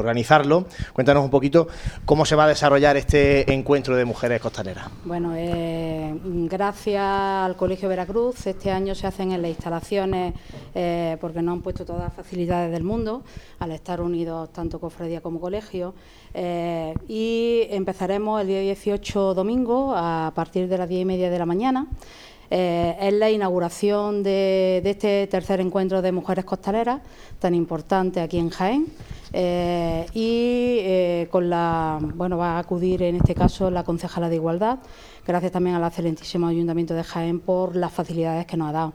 Cuéntanos 0.93 1.25
un 1.25 1.31
poquito 1.31 1.69
cómo 2.05 2.25
se 2.25 2.37
va 2.37 2.45
a 2.45 2.49
desarrollar 2.49 2.97
este 2.97 3.53
encuentro 3.53 3.97
de 3.97 4.05
mujeres 4.05 4.41
costaleras. 4.41 4.89
Bueno, 5.05 5.33
eh, 5.37 6.15
gracias 6.23 7.03
al 7.03 7.57
Colegio 7.57 7.89
Veracruz, 7.89 8.47
este 8.47 8.71
año 8.71 8.95
se 8.95 9.07
hacen 9.07 9.33
en 9.33 9.43
las 9.43 9.51
instalaciones 9.51 10.35
eh, 10.75 11.17
porque 11.21 11.43
no 11.43 11.53
han 11.53 11.63
puesto 11.63 11.85
todas 11.85 12.03
las 12.03 12.13
facilidades 12.13 12.71
del 12.71 12.83
mundo 12.83 13.23
al 13.59 13.73
estar 13.73 14.01
unidos 14.01 14.53
tanto 14.53 14.79
cofradía 14.79 15.21
como 15.21 15.41
colegio. 15.41 15.95
Eh, 16.35 16.95
y 17.09 17.67
empezaremos 17.71 18.41
el 18.41 18.47
día 18.47 18.61
18 18.61 19.35
domingo 19.35 19.95
a 19.97 20.33
partir 20.35 20.69
de 20.69 20.79
las 20.79 20.89
10 20.89 21.03
y 21.03 21.05
media 21.05 21.31
de 21.31 21.39
la 21.39 21.47
mañana. 21.47 21.87
Eh, 22.51 22.97
es 23.01 23.15
la 23.15 23.31
inauguración 23.31 24.25
de, 24.25 24.83
este 24.85 25.29
tercer 25.29 25.61
encuentro 25.61 26.03
de 26.03 26.11
mujeres 26.11 26.45
costaleras, 26.45 27.01
tan 27.39 27.55
importante 27.55 28.21
aquí 28.21 28.39
en 28.39 28.51
Jaén. 28.51 28.87
Eh, 29.33 30.07
y 30.13 30.79
eh, 30.81 31.29
con 31.31 31.49
la 31.49 32.01
bueno 32.01 32.37
va 32.37 32.57
a 32.57 32.59
acudir 32.59 33.05
en 33.05 33.15
este 33.15 33.33
caso 33.33 33.71
la 33.71 33.85
concejala 33.85 34.29
de 34.29 34.35
igualdad 34.35 34.81
gracias 35.25 35.53
también 35.53 35.77
al 35.77 35.85
excelentísimo 35.85 36.49
ayuntamiento 36.49 36.95
de 36.95 37.05
Jaén 37.05 37.39
por 37.39 37.77
las 37.77 37.93
facilidades 37.93 38.45
que 38.47 38.57
nos 38.57 38.71
ha 38.71 38.73
dado 38.73 38.93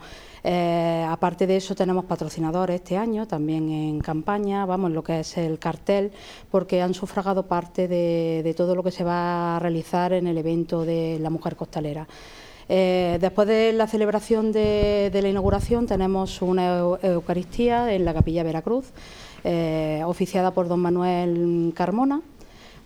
aparte 1.09 1.47
de 1.47 1.55
eso 1.55 1.73
tenemos 1.73 2.03
patrocinadores 2.03 2.81
este 2.81 2.97
año 2.97 3.25
también 3.25 3.69
en 3.69 4.01
campaña 4.01 4.65
vamos 4.65 4.91
lo 4.91 5.05
que 5.05 5.21
es 5.21 5.37
el 5.37 5.57
cartel 5.57 6.11
porque 6.51 6.81
han 6.81 6.93
sufragado 6.93 7.47
parte 7.47 7.87
de 7.87 8.53
todo 8.57 8.75
lo 8.75 8.83
que 8.83 8.91
se 8.91 9.05
va 9.05 9.55
a 9.55 9.59
realizar 9.59 10.11
en 10.11 10.27
el 10.27 10.37
evento 10.37 10.83
de 10.83 11.17
la 11.21 11.29
mujer 11.29 11.55
costalera 11.55 12.05
eh, 12.67 13.17
después 13.21 13.47
de 13.47 13.73
la 13.73 13.87
celebración 13.87 14.51
de, 14.51 15.11
la 15.13 15.29
inauguración 15.29 15.85
tenemos 15.85 16.41
una 16.41 16.79
Eucaristía 17.01 17.93
en 17.93 18.05
la 18.05 18.13
Capilla 18.13 18.43
Veracruz, 18.43 18.85
eh, 19.43 20.01
oficiada 20.05 20.51
por 20.51 20.67
don 20.67 20.79
Manuel 20.79 21.73
Carmona. 21.75 22.21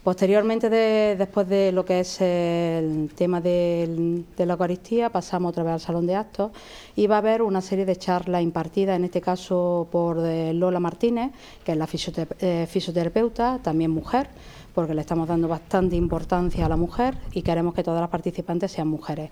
Posteriormente, 0.04 0.70
después 0.70 1.48
de 1.50 1.74
lo 1.74 1.84
que 1.84 2.00
es 2.00 2.22
el 2.22 3.12
tema 3.16 3.42
de, 3.42 4.24
la 4.38 4.54
Eucaristía, 4.54 5.10
pasamos 5.10 5.52
otra 5.52 5.64
vez 5.64 5.74
al 5.74 5.80
Salón 5.82 6.08
de 6.08 6.16
Actos 6.16 6.52
y 6.96 7.08
va 7.08 7.16
a 7.16 7.20
haber 7.20 7.42
una 7.42 7.62
serie 7.62 7.86
de 7.86 7.98
charlas 7.98 8.42
impartidas, 8.42 8.96
en 8.96 9.04
este 9.04 9.20
caso 9.20 9.88
por 9.92 10.18
eh, 10.26 10.54
Lola 10.54 10.80
Martínez, 10.80 11.32
que 11.66 11.74
es 11.74 11.78
la 11.78 11.86
fisioterapeuta, 11.86 13.60
también 13.62 13.92
mujer, 13.92 14.30
porque 14.74 14.94
le 14.94 15.02
estamos 15.02 15.28
dando 15.28 15.50
bastante 15.50 15.98
importancia 15.98 16.66
a 16.66 16.70
la 16.70 16.78
mujer 16.78 17.16
y 17.34 17.42
queremos 17.42 17.74
que 17.74 17.84
todas 17.84 18.00
las 18.00 18.10
participantes 18.10 18.72
sean 18.72 18.88
mujeres. 18.88 19.30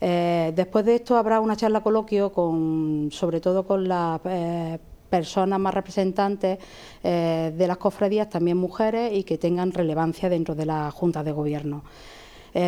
Eh, 0.00 0.52
después 0.54 0.84
de 0.84 0.96
esto 0.96 1.16
habrá 1.16 1.40
una 1.40 1.56
charla 1.56 1.80
coloquio 1.80 2.32
con, 2.32 3.08
sobre 3.12 3.40
todo 3.40 3.66
con 3.66 3.88
las 3.88 4.20
eh, 4.24 4.78
personas 5.08 5.58
más 5.58 5.74
representantes 5.74 6.58
eh, 7.02 7.52
de 7.56 7.66
las 7.66 7.76
cofradías, 7.78 8.28
también 8.28 8.56
mujeres, 8.56 9.12
y 9.12 9.24
que 9.24 9.38
tengan 9.38 9.72
relevancia 9.72 10.28
dentro 10.28 10.54
de 10.54 10.66
la 10.66 10.90
Junta 10.90 11.22
de 11.22 11.32
Gobierno. 11.32 11.82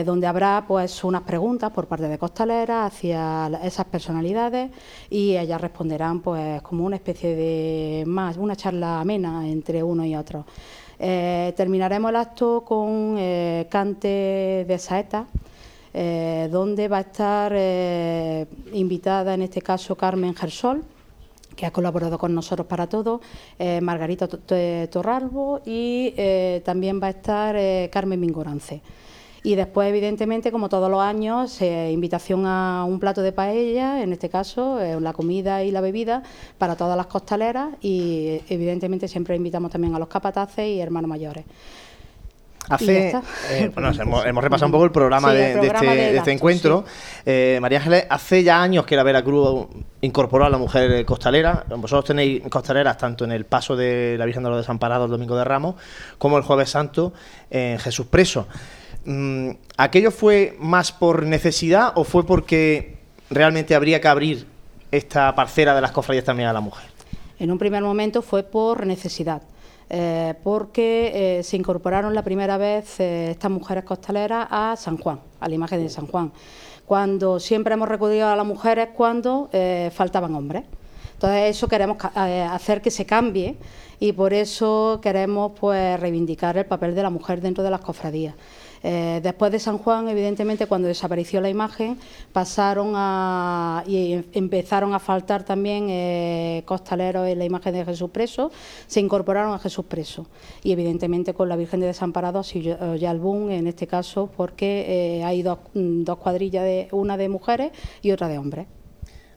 donde 0.05 0.27
habrá 0.27 0.67
pues 0.69 1.03
unas 1.03 1.23
preguntas 1.23 1.71
por 1.71 1.87
parte 1.87 2.09
de 2.09 2.19
costaleras 2.19 2.93
hacia 2.93 3.49
esas 3.65 3.87
personalidades 3.87 4.71
y 5.09 5.35
ellas 5.35 5.59
responderán 5.59 6.21
pues 6.21 6.61
como 6.61 6.85
una 6.85 6.97
especie 6.97 7.35
de 7.35 8.05
más 8.07 8.37
una 8.37 8.55
charla 8.55 9.01
amena 9.01 9.49
entre 9.49 9.83
uno 9.83 10.05
y 10.05 10.15
otro. 10.15 10.45
terminaremos 10.99 12.11
el 12.11 12.17
acto 12.17 12.65
con 12.67 13.17
cante 13.71 14.67
de 14.69 14.79
saeta 14.79 15.27
eh, 16.01 16.49
donde 16.49 16.87
va 16.87 16.99
a 16.99 17.01
estar 17.01 17.53
eh, 17.57 18.47
invitada 18.73 19.35
en 19.35 19.43
este 19.43 19.61
caso 19.61 19.97
Carmen 19.97 20.33
Gersol, 20.33 20.85
que 21.57 21.67
ha 21.67 21.73
colaborado 21.73 22.17
con 22.19 22.33
nosotros 22.33 22.69
para 22.69 22.89
todo, 22.89 23.21
eh, 23.59 23.81
Margarita 23.81 24.29
Torralbo 24.29 25.61
y 25.67 26.15
también 26.65 27.03
va 27.03 27.09
a 27.09 27.11
estar 27.11 27.57
Carmen 27.91 28.21
Mingorance. 28.21 28.81
Y 29.43 29.57
después, 29.57 29.89
evidentemente, 29.89 30.53
como 30.53 30.69
todos 30.69 30.89
los 30.89 31.01
años, 31.01 31.61
invitación 31.63 32.47
a 32.47 32.85
un 32.87 33.01
plato 33.01 33.21
de 33.21 33.33
paella, 33.33 34.01
en 34.01 34.13
este 34.13 34.29
caso, 34.29 34.79
la 35.01 35.13
comida 35.13 35.65
y 35.65 35.73
la 35.73 35.81
bebida 35.81 36.23
para 36.59 36.77
todas 36.77 36.97
las 36.97 37.07
costaleras 37.07 37.71
y, 37.81 38.41
evidentemente, 38.49 39.09
siempre 39.09 39.35
invitamos 39.35 39.73
también 39.73 39.97
a 39.97 39.99
los 39.99 40.07
capataces 40.07 40.65
y 40.65 40.79
hermanos 40.79 41.09
mayores. 41.09 41.45
Hace, 42.69 43.13
eh, 43.51 43.71
bueno, 43.73 43.91
hemos, 44.25 44.45
repasado 44.45 44.67
un 44.67 44.73
poco 44.73 44.85
el 44.85 44.91
programa, 44.91 45.33
de, 45.33 45.53
este, 45.55 46.17
este 46.17 46.33
encuentro. 46.33 46.85
Eh, 47.25 47.59
María 47.61 47.79
Ángeles, 47.79 48.07
hace 48.11 48.43
ya 48.43 48.63
años 48.63 48.85
que 48.85 48.95
la 48.97 49.03
Veracruz 49.03 49.69
incorporó 50.01 50.45
a 50.45 50.51
la 50.51 50.59
mujer 50.59 51.05
costalera. 51.05 51.65
Vosotros 51.69 52.05
tenéis 52.05 52.43
costaleras 52.49 52.99
tanto 52.99 53.25
en 53.25 53.33
el 53.33 53.47
paso 53.47 53.75
de 53.77 54.17
la 54.19 54.27
Virgen 54.27 54.43
de 54.43 54.51
los 54.51 54.59
Desamparados 54.59 55.07
el 55.07 55.13
Domingo 55.13 55.37
de 55.37 55.45
Ramos 55.45 55.77
como 56.19 56.37
el 56.37 56.43
Jueves 56.43 56.71
Santo 56.71 57.13
en 57.51 57.79
Jesús 57.79 58.07
Preso. 58.07 58.47
Mm, 59.05 59.51
¿Aquello 59.79 60.11
fue 60.11 60.57
más 60.61 60.93
por 60.93 61.25
necesidad 61.25 61.93
o 61.95 62.05
fue 62.05 62.27
porque 62.27 62.99
realmente 63.31 63.75
habría 63.75 64.01
que 64.01 64.09
abrir 64.09 64.47
esta 64.91 65.35
parcera 65.35 65.75
de 65.75 65.81
las 65.81 65.93
cofradías 65.93 66.25
también 66.25 66.49
a 66.49 66.53
la 66.53 66.61
mujer? 66.61 66.87
En 67.39 67.51
un 67.51 67.59
primer 67.59 67.83
momento 67.83 68.21
fue 68.21 68.43
por 68.43 68.85
necesidad 68.87 69.43
eh, 69.91 70.35
porque 70.43 71.39
eh, 71.39 71.43
se 71.43 71.57
incorporaron 71.57 72.15
la 72.15 72.23
primera 72.23 72.59
vez 72.59 73.01
eh, 73.01 73.31
estas 73.31 73.51
mujeres 73.51 73.85
costaleras 73.85 74.47
a 74.51 74.77
San 74.77 74.99
Juan, 74.99 75.21
a 75.41 75.49
la 75.49 75.55
imagen 75.55 75.83
de 75.83 75.89
San 75.89 76.07
Juan, 76.07 76.33
cuando 76.85 77.41
siempre 77.41 77.75
hemos 77.75 77.89
recorrido 77.89 78.29
a 78.29 78.37
las 78.37 78.47
mujeres 78.47 78.89
cuando 78.95 79.51
faltaban 79.93 80.35
hombres. 80.35 80.65
Entonces 81.15 81.57
eso 81.57 81.69
queremos 81.69 81.99
hacer 82.15 82.81
que 82.81 82.91
se 82.91 83.05
cambie 83.05 83.57
y 84.01 84.13
por 84.13 84.33
eso 84.33 85.01
queremos 85.03 85.53
pues 85.59 85.99
reivindicar 86.01 86.57
el 86.57 86.65
papel 86.65 86.95
de 86.95 87.03
la 87.03 87.11
mujer 87.11 87.41
dentro 87.41 87.63
de 87.63 87.71
las 87.71 87.81
cofradías. 87.81 88.35
Eh, 88.83 89.21
después 89.23 89.53
de 89.53 89.59
San 89.59 89.79
Juan, 89.79 90.09
evidentemente, 90.09 90.67
cuando 90.67 90.89
desapareció 90.89 91.41
la 91.41 91.51
imagen, 91.51 91.99
pasaron 92.33 92.93
a 92.95 93.85
y 93.87 94.13
em, 94.15 94.25
empezaron 94.33 94.95
a 94.95 94.99
faltar 94.99 95.45
también 95.45 95.87
eh, 95.89 96.63
costaleros 96.65 97.27
en 97.27 97.39
la 97.39 97.45
imagen 97.45 97.75
de 97.75 97.85
Jesús 97.85 98.11
preso, 98.11 98.51
se 98.87 99.01
incorporaron 99.01 99.55
a 99.55 99.59
Jesús 99.59 99.85
preso 99.87 100.27
y 100.63 100.73
evidentemente 100.73 101.35
con 101.35 101.49
la 101.49 101.57
Virgen 101.57 101.81
de 101.81 101.87
Desamparados 101.87 102.55
y 102.55 102.63
ya 102.63 103.11
el 103.11 103.19
boom 103.19 103.51
en 103.51 103.67
este 103.67 103.87
caso 103.87 104.29
porque 104.37 105.19
eh, 105.19 105.25
hay 105.25 105.43
dos, 105.43 105.59
dos 105.75 106.19
cuadrillas, 106.19 106.65
de, 106.65 106.89
una 106.93 107.17
de 107.17 107.29
mujeres 107.29 107.73
y 108.03 108.11
otra 108.11 108.29
de 108.29 108.39
hombres. 108.39 108.67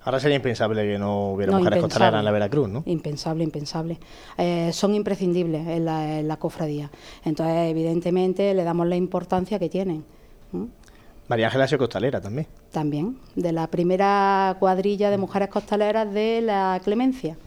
Ahora 0.04 0.20
sería 0.20 0.38
impensable 0.38 0.82
que 0.84 0.98
no 0.98 1.32
hubiera 1.34 1.56
mujeres 1.56 1.80
costaleras 1.80 2.20
en 2.20 2.26
la 2.26 2.32
Veracruz, 2.32 2.68
¿no? 2.68 2.84
Impensable, 2.88 3.44
impensable. 3.44 4.00
Eh, 4.38 4.72
son 4.74 4.96
imprescindibles 4.96 5.68
en 5.68 5.86
la, 5.86 6.38
cofradía. 6.38 6.90
Entonces, 7.24 7.70
evidentemente, 7.70 8.54
le 8.56 8.64
damos 8.64 8.88
la 8.88 8.96
importancia 8.96 9.60
que 9.60 9.70
tienen. 9.70 10.04
María 11.28 11.48
Ángela 11.48 11.66
ha 11.66 11.68
sido 11.68 11.80
costalera 11.80 12.20
también. 12.20 12.48
También, 12.72 13.18
de 13.36 13.52
la 13.52 13.68
primera 13.68 14.56
cuadrilla 14.60 15.12
de 15.12 15.18
mujeres 15.18 15.50
costaleras 15.50 16.12
de 16.12 16.42
la 16.42 16.82
Clemencia, 16.84 17.38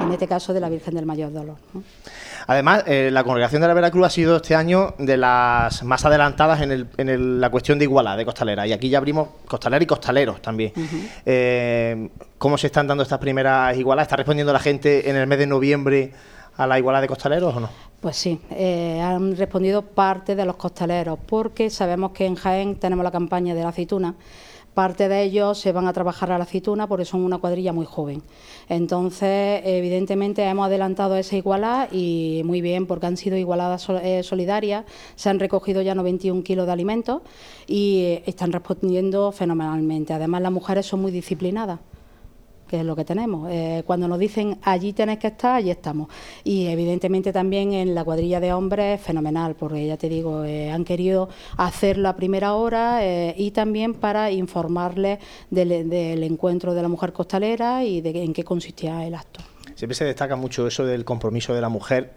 en 0.00 0.10
este 0.10 0.26
caso 0.26 0.54
de 0.54 0.60
la 0.60 0.70
Virgen 0.70 0.94
del 0.94 1.04
Mayor 1.04 1.32
Dolor. 1.32 1.56
Además, 2.48 2.84
eh, 2.86 3.10
la 3.12 3.24
congregación 3.24 3.60
de 3.60 3.68
la 3.68 3.74
Veracruz 3.74 4.06
ha 4.06 4.10
sido 4.10 4.36
este 4.36 4.54
año 4.54 4.94
de 4.98 5.18
las 5.18 5.82
más 5.84 6.02
adelantadas 6.06 6.62
en, 6.62 7.40
la 7.40 7.50
cuestión 7.50 7.78
de 7.78 7.84
igualdad 7.84 8.16
de 8.16 8.24
costalera. 8.24 8.66
Y 8.66 8.72
aquí 8.72 8.88
ya 8.88 8.96
abrimos 8.96 9.28
costalera 9.46 9.82
y 9.82 9.86
costaleros 9.86 10.40
también. 10.40 10.72
Eh, 11.26 12.08
¿Cómo 12.38 12.56
se 12.56 12.68
están 12.68 12.86
dando 12.86 13.02
estas 13.02 13.18
primeras 13.18 13.76
igualdades? 13.76 14.06
¿Está 14.06 14.16
respondiendo 14.16 14.50
la 14.50 14.60
gente 14.60 15.10
en 15.10 15.16
el 15.16 15.26
mes 15.26 15.38
de 15.40 15.46
noviembre 15.46 16.12
a 16.56 16.66
la 16.66 16.78
igualdad 16.78 17.02
de 17.02 17.08
costaleros 17.08 17.54
o 17.54 17.60
no? 17.60 17.68
Pues 18.00 18.16
sí, 18.16 18.40
eh, 18.50 18.98
han 18.98 19.36
respondido 19.36 19.82
parte 19.82 20.34
de 20.34 20.46
los 20.46 20.56
costaleros, 20.56 21.18
porque 21.26 21.68
sabemos 21.68 22.12
que 22.12 22.24
en 22.24 22.34
Jaén 22.34 22.76
tenemos 22.76 23.04
la 23.04 23.10
campaña 23.10 23.54
de 23.54 23.62
la 23.62 23.68
aceituna 23.68 24.14
Parte 24.78 25.08
de 25.08 25.24
ellos 25.24 25.58
se 25.58 25.72
van 25.72 25.88
a 25.88 25.92
trabajar 25.92 26.30
a 26.30 26.38
la 26.38 26.44
aceituna 26.44 26.86
porque 26.86 27.04
son 27.04 27.22
una 27.22 27.38
cuadrilla 27.38 27.72
muy 27.72 27.84
joven. 27.84 28.22
Entonces, 28.68 29.60
evidentemente 29.64 30.44
hemos 30.44 30.66
adelantado 30.66 31.16
esa 31.16 31.34
igualdad 31.34 31.88
y 31.90 32.42
muy 32.44 32.60
bien 32.60 32.86
porque 32.86 33.06
han 33.06 33.16
sido 33.16 33.36
igualadas 33.36 33.88
eh, 33.88 34.22
solidarias, 34.22 34.84
se 35.16 35.30
han 35.30 35.40
recogido 35.40 35.82
ya 35.82 35.96
91 35.96 36.44
kilos 36.44 36.66
de 36.66 36.72
alimentos 36.72 37.22
y 37.66 38.20
están 38.24 38.52
respondiendo 38.52 39.32
fenomenalmente. 39.32 40.12
Además, 40.12 40.42
las 40.42 40.52
mujeres 40.52 40.86
son 40.86 41.02
muy 41.02 41.10
disciplinadas 41.10 41.80
que 42.68 42.80
es 42.80 42.84
lo 42.84 42.94
que 42.94 43.04
tenemos. 43.04 43.50
Eh, 43.50 43.82
cuando 43.86 44.06
nos 44.06 44.18
dicen 44.18 44.58
allí 44.62 44.92
tenéis 44.92 45.18
que 45.18 45.28
estar, 45.28 45.56
allí 45.56 45.70
estamos. 45.70 46.08
Y 46.44 46.66
evidentemente 46.66 47.32
también 47.32 47.72
en 47.72 47.94
la 47.94 48.04
cuadrilla 48.04 48.38
de 48.38 48.52
hombres, 48.52 49.00
fenomenal, 49.00 49.56
porque 49.56 49.86
ya 49.86 49.96
te 49.96 50.08
digo, 50.08 50.44
eh, 50.44 50.70
han 50.70 50.84
querido 50.84 51.28
hacerlo 51.56 52.08
a 52.08 52.16
primera 52.16 52.54
hora 52.54 53.04
eh, 53.04 53.34
y 53.36 53.50
también 53.50 53.94
para 53.94 54.30
informarles 54.30 55.18
del, 55.50 56.22
encuentro 56.22 56.74
de 56.74 56.82
la 56.82 56.88
mujer 56.88 57.12
costalera 57.12 57.84
y 57.84 58.00
de 58.00 58.22
en 58.22 58.32
qué 58.32 58.44
consistía 58.44 59.06
el 59.06 59.14
acto. 59.14 59.40
Siempre 59.74 59.94
se 59.94 60.04
destaca 60.04 60.36
mucho 60.36 60.66
eso 60.66 60.84
del 60.84 61.04
compromiso 61.04 61.54
de 61.54 61.60
la 61.60 61.68
mujer 61.68 62.12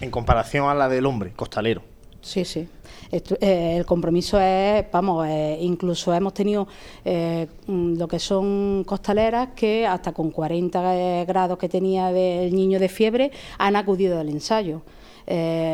en 0.00 0.10
comparación 0.10 0.68
a 0.68 0.74
la 0.74 0.88
del 0.88 1.06
hombre 1.06 1.32
costalero. 1.32 1.82
Sí, 2.20 2.44
sí. 2.44 2.68
Eh, 3.12 3.76
el 3.78 3.86
compromiso 3.86 4.38
es, 4.40 4.84
vamos, 4.92 5.26
eh, 5.28 5.58
incluso 5.60 6.14
hemos 6.14 6.32
tenido 6.32 6.68
eh, 7.04 7.46
mm, 7.66 7.98
lo 7.98 8.06
que 8.06 8.18
son 8.18 8.84
costaleras 8.86 9.48
que 9.56 9.86
hasta 9.86 10.12
con 10.12 10.30
40 10.30 11.24
grados 11.24 11.58
que 11.58 11.68
tenía 11.68 12.10
el 12.10 12.54
niño 12.54 12.78
de 12.78 12.88
fiebre 12.88 13.32
han 13.58 13.76
acudido 13.76 14.20
al 14.20 14.28
ensayo. 14.28 14.82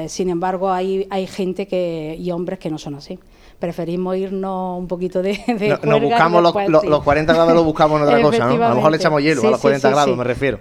sin 0.08 0.28
embargo, 0.30 0.70
hay, 0.70 1.06
hay 1.10 1.26
gente 1.26 1.66
que, 1.66 2.16
y 2.18 2.30
hombres 2.30 2.58
que 2.58 2.70
no 2.70 2.78
son 2.78 2.96
así 2.96 3.18
preferimos 3.58 4.16
irnos 4.16 4.78
un 4.78 4.86
poquito 4.86 5.22
de, 5.22 5.32
de 5.46 5.78
no, 5.82 6.00
buscamos 6.00 6.42
los, 6.42 7.02
40 7.02 7.32
grados 7.32 7.54
los 7.54 7.64
buscamos 7.64 8.00
en 8.00 8.06
otra 8.06 8.22
cosa, 8.22 8.46
¿no? 8.46 8.64
A 8.64 8.68
lo 8.70 8.74
mejor 8.76 8.90
le 8.90 8.96
echamos 8.96 9.22
hielo 9.22 9.46
a 9.46 9.50
los 9.52 9.60
40 9.60 9.90
grados, 9.90 10.16
me 10.16 10.24
refiero. 10.24 10.60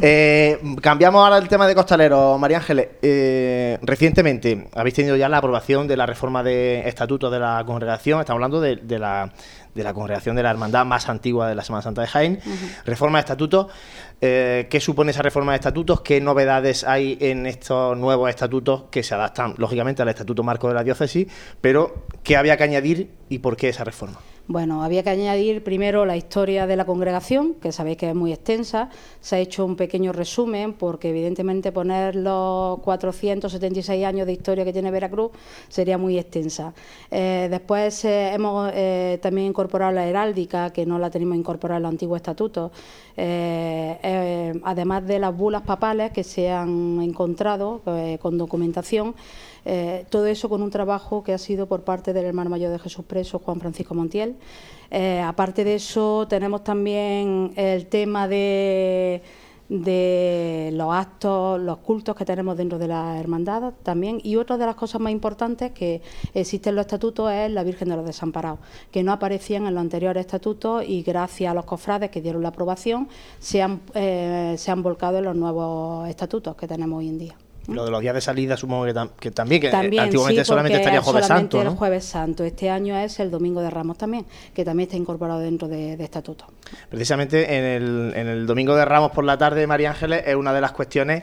Eh, 0.00 0.60
cambiamos 0.80 1.22
ahora 1.22 1.38
el 1.38 1.48
tema 1.48 1.66
de 1.66 1.74
costalero, 1.74 2.38
María 2.38 2.58
Ángeles. 2.58 2.88
Eh, 3.02 3.78
recientemente 3.82 4.68
habéis 4.74 4.94
tenido 4.94 5.16
ya 5.16 5.28
la 5.28 5.38
aprobación 5.38 5.86
de 5.86 5.96
la 5.96 6.06
reforma 6.06 6.42
de 6.42 6.88
estatuto 6.88 7.30
de 7.30 7.38
la 7.38 7.62
congregación, 7.66 8.20
estamos 8.20 8.38
hablando 8.38 8.60
de, 8.60 8.98
la 8.98 9.32
de 9.74 9.82
la 9.82 9.94
congregación 9.94 10.36
de 10.36 10.42
la 10.42 10.50
hermandad 10.50 10.84
más 10.84 11.08
antigua 11.08 11.48
de 11.48 11.54
la 11.54 11.64
Semana 11.64 11.82
Santa 11.82 12.02
de 12.02 12.08
Jaén. 12.08 12.40
Reforma 12.84 13.18
de 13.18 13.20
estatutos. 13.20 13.66
Eh, 14.20 14.66
¿Qué 14.70 14.80
supone 14.80 15.10
esa 15.10 15.22
reforma 15.22 15.52
de 15.52 15.56
estatutos? 15.56 16.00
¿Qué 16.02 16.20
novedades 16.20 16.84
hay 16.84 17.18
en 17.20 17.46
estos 17.46 17.96
nuevos 17.96 18.30
estatutos 18.30 18.84
que 18.90 19.02
se 19.02 19.14
adaptan, 19.14 19.54
lógicamente, 19.58 20.02
al 20.02 20.08
estatuto 20.08 20.42
marco 20.42 20.68
de 20.68 20.74
la 20.74 20.84
diócesis? 20.84 21.26
Pero, 21.60 22.04
¿qué 22.22 22.36
había 22.36 22.56
que 22.56 22.64
añadir 22.64 23.10
y 23.28 23.38
por 23.38 23.56
qué 23.56 23.68
esa 23.68 23.84
reforma? 23.84 24.18
Bueno, 24.48 24.82
había 24.82 25.04
que 25.04 25.10
añadir 25.10 25.62
primero 25.62 26.04
la 26.04 26.16
historia 26.16 26.66
de 26.66 26.74
la 26.74 26.84
congregación, 26.84 27.54
que 27.54 27.70
sabéis 27.70 27.96
que 27.96 28.08
es 28.08 28.14
muy 28.14 28.32
extensa. 28.32 28.90
Se 29.20 29.36
ha 29.36 29.38
hecho 29.38 29.64
un 29.64 29.76
pequeño 29.76 30.12
resumen, 30.12 30.72
porque 30.72 31.10
evidentemente 31.10 31.70
poner 31.70 32.16
los 32.16 32.80
476 32.80 34.04
años 34.04 34.26
de 34.26 34.32
historia 34.32 34.64
que 34.64 34.72
tiene 34.72 34.90
Veracruz 34.90 35.30
sería 35.68 35.96
muy 35.96 36.18
extensa. 36.18 36.74
Eh, 37.08 37.46
después 37.50 38.04
eh, 38.04 38.34
hemos 38.34 38.68
eh, 38.74 39.20
también 39.22 39.46
incorporado 39.46 39.92
la 39.92 40.08
heráldica, 40.08 40.70
que 40.70 40.86
no 40.86 40.98
la 40.98 41.08
tenemos 41.08 41.36
incorporada 41.36 41.76
en 41.76 41.84
los 41.84 41.90
antiguos 41.90 42.16
estatutos, 42.16 42.72
además 43.16 45.06
de 45.06 45.18
las 45.20 45.36
bulas 45.36 45.62
papales 45.62 46.10
que 46.10 46.24
se 46.24 46.50
han 46.50 47.00
encontrado 47.00 47.82
con 48.20 48.38
documentación. 48.38 49.14
Eh, 49.64 50.06
todo 50.10 50.26
eso 50.26 50.48
con 50.48 50.62
un 50.62 50.70
trabajo 50.70 51.22
que 51.22 51.32
ha 51.32 51.38
sido 51.38 51.66
por 51.66 51.82
parte 51.82 52.12
del 52.12 52.24
hermano 52.24 52.50
mayor 52.50 52.72
de 52.72 52.78
Jesús 52.78 53.04
Preso, 53.04 53.38
Juan 53.38 53.60
Francisco 53.60 53.94
Montiel. 53.94 54.36
Eh, 54.90 55.20
aparte 55.20 55.64
de 55.64 55.76
eso, 55.76 56.26
tenemos 56.28 56.64
también 56.64 57.52
el 57.56 57.86
tema 57.86 58.28
de, 58.28 59.22
los 59.70 60.92
actos, 60.92 61.58
los 61.60 61.78
cultos 61.78 62.14
que 62.14 62.26
tenemos 62.26 62.58
dentro 62.58 62.78
de 62.78 62.88
la 62.88 63.18
hermandad 63.18 63.72
también. 63.82 64.20
Y 64.22 64.36
otra 64.36 64.58
de 64.58 64.66
las 64.66 64.74
cosas 64.74 65.00
más 65.00 65.12
importantes 65.12 65.72
que 65.72 66.02
existen 66.34 66.72
en 66.72 66.76
los 66.76 66.86
estatutos 66.86 67.32
es 67.32 67.50
la 67.50 67.62
Virgen 67.62 67.88
de 67.88 67.96
los 67.96 68.04
Desamparados, 68.04 68.58
que 68.90 69.02
no 69.02 69.12
aparecían 69.12 69.66
en 69.66 69.74
los 69.74 69.80
anteriores 69.80 70.26
estatutos 70.26 70.84
y 70.86 71.02
gracias 71.02 71.50
a 71.50 71.54
los 71.54 71.64
cofrades 71.64 72.10
que 72.10 72.20
dieron 72.20 72.42
la 72.42 72.48
aprobación 72.48 73.08
se 73.38 73.62
han, 73.62 73.80
eh, 73.94 74.56
se 74.58 74.70
han 74.70 74.82
volcado 74.82 75.18
en 75.18 75.24
los 75.24 75.36
nuevos 75.36 76.06
estatutos 76.08 76.54
que 76.56 76.66
tenemos 76.68 76.98
hoy 76.98 77.08
en 77.08 77.18
día. 77.18 77.36
Lo 77.68 77.84
de 77.84 77.90
los 77.90 78.00
días 78.00 78.14
de 78.14 78.20
salida 78.20 78.56
supongo 78.56 78.84
que, 79.18 79.30
también, 79.30 79.60
que 79.60 79.68
antiguamente 79.70 80.44
solamente 80.44 80.78
estaría 80.78 81.00
Jueves 81.00 81.26
Santo. 81.26 81.62
el 81.62 81.68
Jueves 81.68 82.04
Santo. 82.04 82.44
Este 82.44 82.70
año 82.70 82.96
es 82.96 83.20
el 83.20 83.30
Domingo 83.30 83.60
de 83.60 83.70
Ramos 83.70 83.98
también, 83.98 84.26
que 84.52 84.64
también 84.64 84.88
está 84.88 84.96
incorporado 84.96 85.40
dentro 85.40 85.68
de, 85.68 85.94
estatuto. 85.94 86.46
Precisamente 86.88 87.56
en 87.56 87.64
el, 87.64 88.12
en 88.16 88.26
el 88.26 88.46
Domingo 88.46 88.74
de 88.74 88.84
Ramos 88.84 89.12
por 89.12 89.24
la 89.24 89.38
tarde, 89.38 89.66
María 89.66 89.90
Ángeles, 89.90 90.24
es 90.26 90.34
una 90.34 90.52
de 90.52 90.60
las 90.60 90.72
cuestiones 90.72 91.22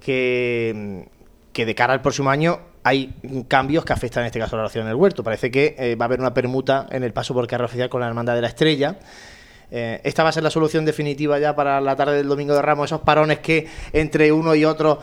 que, 0.00 1.06
que 1.52 1.66
de 1.66 1.74
cara 1.74 1.92
al 1.92 2.02
próximo 2.02 2.30
año 2.30 2.60
hay 2.84 3.14
cambios 3.48 3.84
que 3.84 3.94
afectan 3.94 4.22
en 4.22 4.26
este 4.26 4.38
caso 4.38 4.56
a 4.56 4.58
la 4.58 4.64
oración 4.64 4.84
en 4.84 4.90
el 4.90 4.96
huerto. 4.96 5.24
Parece 5.24 5.50
que 5.50 5.74
eh, 5.78 5.96
va 5.96 6.04
a 6.04 6.06
haber 6.06 6.20
una 6.20 6.34
permuta 6.34 6.86
en 6.90 7.02
el 7.02 7.12
paso 7.14 7.32
por 7.32 7.46
carrera 7.46 7.64
oficial 7.64 7.88
con 7.88 8.02
la 8.02 8.06
Hermandad 8.06 8.34
de 8.34 8.42
la 8.42 8.48
Estrella. 8.48 8.98
Eh, 9.70 10.02
esta 10.04 10.22
va 10.22 10.28
a 10.28 10.32
ser 10.32 10.42
la 10.42 10.50
solución 10.50 10.84
definitiva 10.84 11.38
ya 11.38 11.56
para 11.56 11.80
la 11.80 11.96
tarde 11.96 12.18
del 12.18 12.28
Domingo 12.28 12.54
de 12.54 12.60
Ramos, 12.60 12.86
esos 12.86 13.00
parones 13.00 13.38
que 13.38 13.66
entre 13.94 14.30
uno 14.30 14.54
y 14.54 14.66
otro 14.66 15.00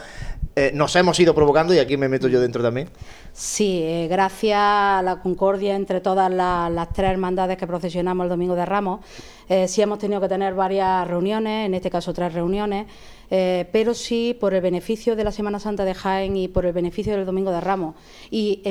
eh, 0.53 0.71
nos 0.73 0.93
hemos 0.97 1.17
ido 1.19 1.33
provocando 1.33 1.73
y 1.73 1.79
aquí 1.79 1.95
me 1.95 2.09
meto 2.09 2.27
yo 2.27 2.41
dentro 2.41 2.61
también. 2.61 2.89
Sí, 3.31 3.81
eh, 3.83 4.07
gracias 4.09 4.59
a 4.59 5.01
la 5.01 5.21
concordia 5.21 5.75
entre 5.75 6.01
todas 6.01 6.29
las, 6.29 6.93
tres 6.93 7.11
hermandades 7.11 7.57
que 7.57 7.65
procesionamos 7.65 8.25
el 8.25 8.29
Domingo 8.29 8.55
de 8.55 8.65
Ramos, 8.65 8.99
eh, 9.47 9.69
sí 9.69 9.81
hemos 9.81 9.99
tenido 9.99 10.19
que 10.19 10.27
tener 10.27 10.53
varias 10.53 11.07
reuniones, 11.07 11.65
en 11.65 11.73
este 11.73 11.89
caso 11.89 12.13
tres 12.13 12.33
reuniones, 12.33 12.87
pero 13.29 13.93
sí 13.93 14.35
por 14.37 14.53
el 14.53 14.59
beneficio 14.59 15.15
de 15.15 15.23
la 15.23 15.31
Semana 15.31 15.57
Santa 15.57 15.85
de 15.85 15.93
Jaén 15.93 16.35
y 16.35 16.49
por 16.49 16.65
el 16.65 16.73
beneficio 16.73 17.15
del 17.15 17.25
Domingo 17.25 17.51
de 17.51 17.61
Ramos 17.61 17.95
y 18.29 18.61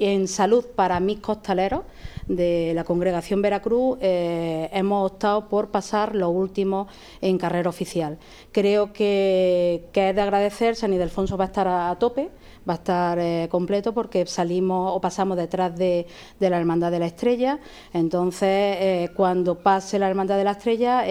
en 0.00 0.26
salud 0.26 0.64
para 0.74 0.98
mis 0.98 1.20
costaleros, 1.20 1.82
de 2.28 2.72
la 2.74 2.84
congregación 2.84 3.42
Veracruz 3.42 3.98
eh, 4.00 4.68
hemos 4.72 5.12
optado 5.12 5.48
por 5.48 5.70
pasar 5.70 6.14
lo 6.14 6.30
último 6.30 6.86
en 7.20 7.38
carrera 7.38 7.68
oficial. 7.68 8.18
Creo 8.52 8.92
que, 8.92 9.88
es 9.92 10.14
de 10.14 10.20
agradecer, 10.20 10.76
San 10.76 10.92
Ildefonso 10.92 11.36
va 11.36 11.44
a 11.44 11.46
estar 11.48 11.66
a, 11.66 11.96
tope, 11.98 12.30
va 12.68 12.74
a 12.74 12.76
estar 12.76 13.18
eh, 13.18 13.48
completo 13.50 13.92
porque 13.92 14.26
salimos 14.26 14.92
o 14.94 15.00
pasamos 15.00 15.36
detrás 15.36 15.76
de, 15.76 16.06
la 16.38 16.58
Hermandad 16.58 16.90
de 16.90 16.98
la 16.98 17.06
Estrella. 17.06 17.58
Entonces, 17.92 18.48
eh, 18.48 19.10
cuando 19.14 19.56
pase 19.56 19.98
la 19.98 20.08
Hermandad 20.08 20.38
de 20.38 20.44
la 20.44 20.52
Estrella, 20.52 21.04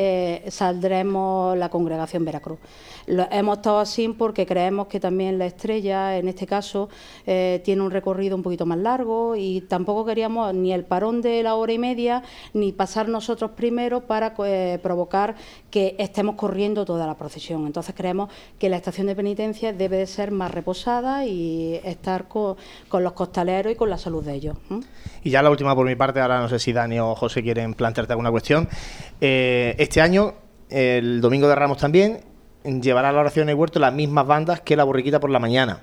saldremos 0.49 1.57
la 1.57 1.69
congregación 1.69 2.25
Veracruz 2.25 2.59
hemos 3.07 3.57
estado 3.57 3.79
así 3.79 4.07
porque 4.09 4.45
creemos 4.45 4.87
que 4.87 4.99
también 4.99 5.37
la 5.37 5.45
estrella, 5.45 6.17
en 6.17 6.27
este 6.27 6.45
caso, 6.45 6.89
eh, 7.25 7.61
tiene 7.63 7.81
un 7.81 7.91
recorrido 7.91 8.35
un 8.35 8.43
poquito 8.43 8.65
más 8.65 8.77
largo 8.77 9.35
y 9.35 9.61
tampoco 9.61 10.05
queríamos 10.05 10.53
ni 10.53 10.73
el 10.73 10.83
parón 10.83 11.21
de 11.21 11.41
la 11.43 11.55
hora 11.55 11.71
y 11.71 11.79
media 11.79 12.23
ni 12.53 12.73
pasar 12.73 13.07
nosotros 13.07 13.51
primero 13.51 14.01
para 14.01 14.33
eh, 14.45 14.79
provocar 14.83 15.35
que 15.71 15.95
estemos 15.99 16.35
corriendo 16.35 16.85
toda 16.85 17.07
la 17.07 17.15
procesión. 17.15 17.65
Entonces 17.65 17.95
creemos 17.95 18.29
que 18.59 18.69
la 18.69 18.77
estación 18.77 19.07
de 19.07 19.15
penitencia 19.15 19.73
debe 19.73 19.97
de 19.97 20.07
ser 20.07 20.31
más 20.31 20.51
reposada 20.51 21.25
y 21.25 21.36
estar 21.83 22.27
con, 22.27 22.55
los 22.91 23.13
costaleros 23.13 23.73
y 23.73 23.75
con 23.75 23.89
la 23.89 23.97
salud 23.97 24.23
de 24.23 24.33
ellos. 24.33 24.57
Y 25.23 25.29
ya 25.29 25.41
la 25.41 25.49
última 25.49 25.75
por 25.75 25.85
mi 25.85 25.95
parte, 25.95 26.19
ahora 26.19 26.39
no 26.39 26.49
sé 26.49 26.59
si 26.59 26.73
Dani 26.73 26.99
o 26.99 27.15
José 27.15 27.43
quieren 27.43 27.73
plantearte 27.73 28.13
alguna 28.13 28.31
cuestión. 28.31 28.67
Eh, 29.21 29.75
este 29.77 30.01
año, 30.01 30.33
el 30.69 31.21
Domingo 31.21 31.47
de 31.47 31.55
Ramos 31.55 31.77
también, 31.77 32.21
llevará 32.63 33.11
la 33.11 33.19
oración 33.19 33.43
en 33.43 33.49
el 33.49 33.55
huerto 33.55 33.79
las 33.79 33.93
mismas 33.93 34.27
bandas 34.27 34.61
que 34.61 34.75
la 34.75 34.83
borriquita 34.83 35.19
por 35.19 35.29
la 35.29 35.39
mañana. 35.39 35.81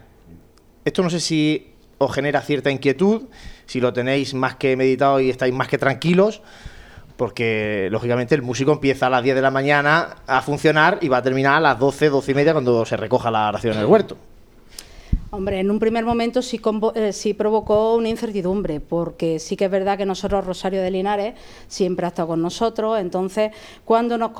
Esto 0.84 1.02
no 1.02 1.10
sé 1.10 1.20
si 1.20 1.74
os 1.98 2.12
genera 2.12 2.40
cierta 2.42 2.70
inquietud, 2.70 3.22
si 3.66 3.80
lo 3.80 3.92
tenéis 3.92 4.34
más 4.34 4.56
que 4.56 4.76
meditado 4.76 5.20
y 5.20 5.30
estáis 5.30 5.54
más 5.54 5.68
que 5.68 5.78
tranquilos, 5.78 6.42
porque 7.16 7.88
lógicamente 7.90 8.34
el 8.34 8.42
músico 8.42 8.72
empieza 8.72 9.06
a 9.06 9.10
las 9.10 9.22
10 9.22 9.36
de 9.36 9.42
la 9.42 9.50
mañana 9.50 10.16
a 10.26 10.42
funcionar 10.42 10.98
y 11.00 11.08
va 11.08 11.18
a 11.18 11.22
terminar 11.22 11.54
a 11.54 11.60
las 11.60 11.78
12, 11.78 12.10
12 12.10 12.32
y 12.32 12.34
media 12.34 12.52
cuando 12.52 12.84
se 12.84 12.96
recoja 12.96 13.30
la 13.30 13.48
oración 13.48 13.74
en 13.74 13.80
el 13.80 13.86
huerto. 13.86 14.16
Hombre, 15.34 15.58
en 15.58 15.68
un 15.68 15.80
primer 15.80 16.04
momento 16.04 16.42
sí, 16.42 16.60
eh, 16.94 17.12
sí, 17.12 17.34
provocó 17.34 17.96
una 17.96 18.08
incertidumbre, 18.08 18.78
porque 18.78 19.40
sí 19.40 19.56
que 19.56 19.64
es 19.64 19.70
verdad 19.70 19.98
que 19.98 20.06
nosotros, 20.06 20.46
Rosario 20.46 20.80
de 20.80 20.92
Linares, 20.92 21.34
siempre 21.66 22.06
ha 22.06 22.10
estado 22.10 22.28
con 22.28 22.40
nosotros, 22.40 23.00
entonces 23.00 23.50
cuando 23.84 24.16
nos, 24.16 24.30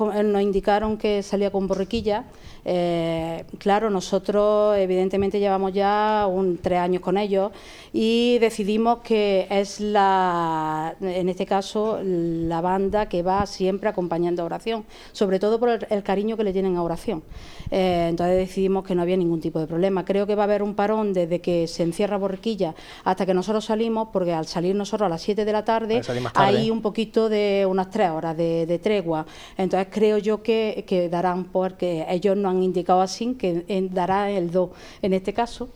indicaron 0.41 0.97
que 0.97 1.21
salía 1.21 1.51
con 1.51 1.67
borriquilla, 1.67 2.23
eh, 2.63 3.43
claro, 3.57 3.89
nosotros 3.89 4.77
evidentemente 4.77 5.37
llevamos 5.37 5.73
ya 5.73 6.27
un, 6.31 6.59
tres 6.59 6.79
años 6.79 7.01
con 7.01 7.17
ellos 7.17 7.51
y 7.91 8.39
decidimos 8.39 8.99
que 8.99 9.47
es 9.49 9.81
la, 9.81 10.95
en 11.01 11.27
este 11.27 11.45
caso, 11.45 11.99
la 12.01 12.61
banda 12.61 13.09
que 13.09 13.21
va 13.21 13.45
siempre 13.47 13.89
acompañando 13.89 14.43
a 14.43 14.45
oración, 14.45 14.85
sobre 15.11 15.39
todo 15.39 15.59
por 15.59 15.85
el, 15.89 16.03
cariño 16.03 16.37
que 16.37 16.45
le 16.45 16.53
tienen 16.53 16.77
a 16.77 16.83
oración. 16.83 17.21
Eh, 17.69 18.07
entonces 18.09 18.37
decidimos 18.37 18.85
que 18.85 18.95
no 18.95 19.01
había 19.01 19.17
ningún 19.17 19.41
tipo 19.41 19.59
de 19.59 19.67
problema. 19.67 20.05
Creo 20.05 20.25
que 20.25 20.35
va 20.35 20.43
a 20.43 20.45
haber 20.45 20.63
un 20.63 20.73
parón 20.85 21.13
desde 21.13 21.41
que 21.41 21.67
se 21.67 21.81
encierra 21.81 22.15
Borriquilla 22.17 22.75
hasta 23.03 23.25
que 23.25 23.33
nosotros 23.33 23.65
salimos, 23.65 24.09
porque 24.13 24.33
al 24.33 24.45
salir 24.45 24.75
nosotros 24.75 25.07
a 25.07 25.09
las 25.09 25.21
7 25.23 25.43
de 25.43 25.51
la 25.51 25.65
tarde, 25.65 26.01
hay 26.35 26.69
un 26.69 26.81
poquito 26.83 27.27
de 27.27 27.65
unas 27.67 27.89
tres 27.89 28.11
horas 28.11 28.37
de, 28.37 28.79
tregua. 28.83 29.25
Entonces 29.57 29.87
creo 29.89 30.19
yo 30.19 30.43
que, 30.43 30.85
que 30.87 31.09
darán, 31.09 31.45
porque 31.45 32.05
ellos 32.07 32.37
no 32.37 32.49
han 32.49 32.61
indicado 32.61 33.01
así, 33.01 33.33
que 33.33 33.65
dará 33.91 34.29
el 34.29 34.51
do 34.51 34.73
en 35.01 35.13
este 35.13 35.33
caso, 35.33 35.69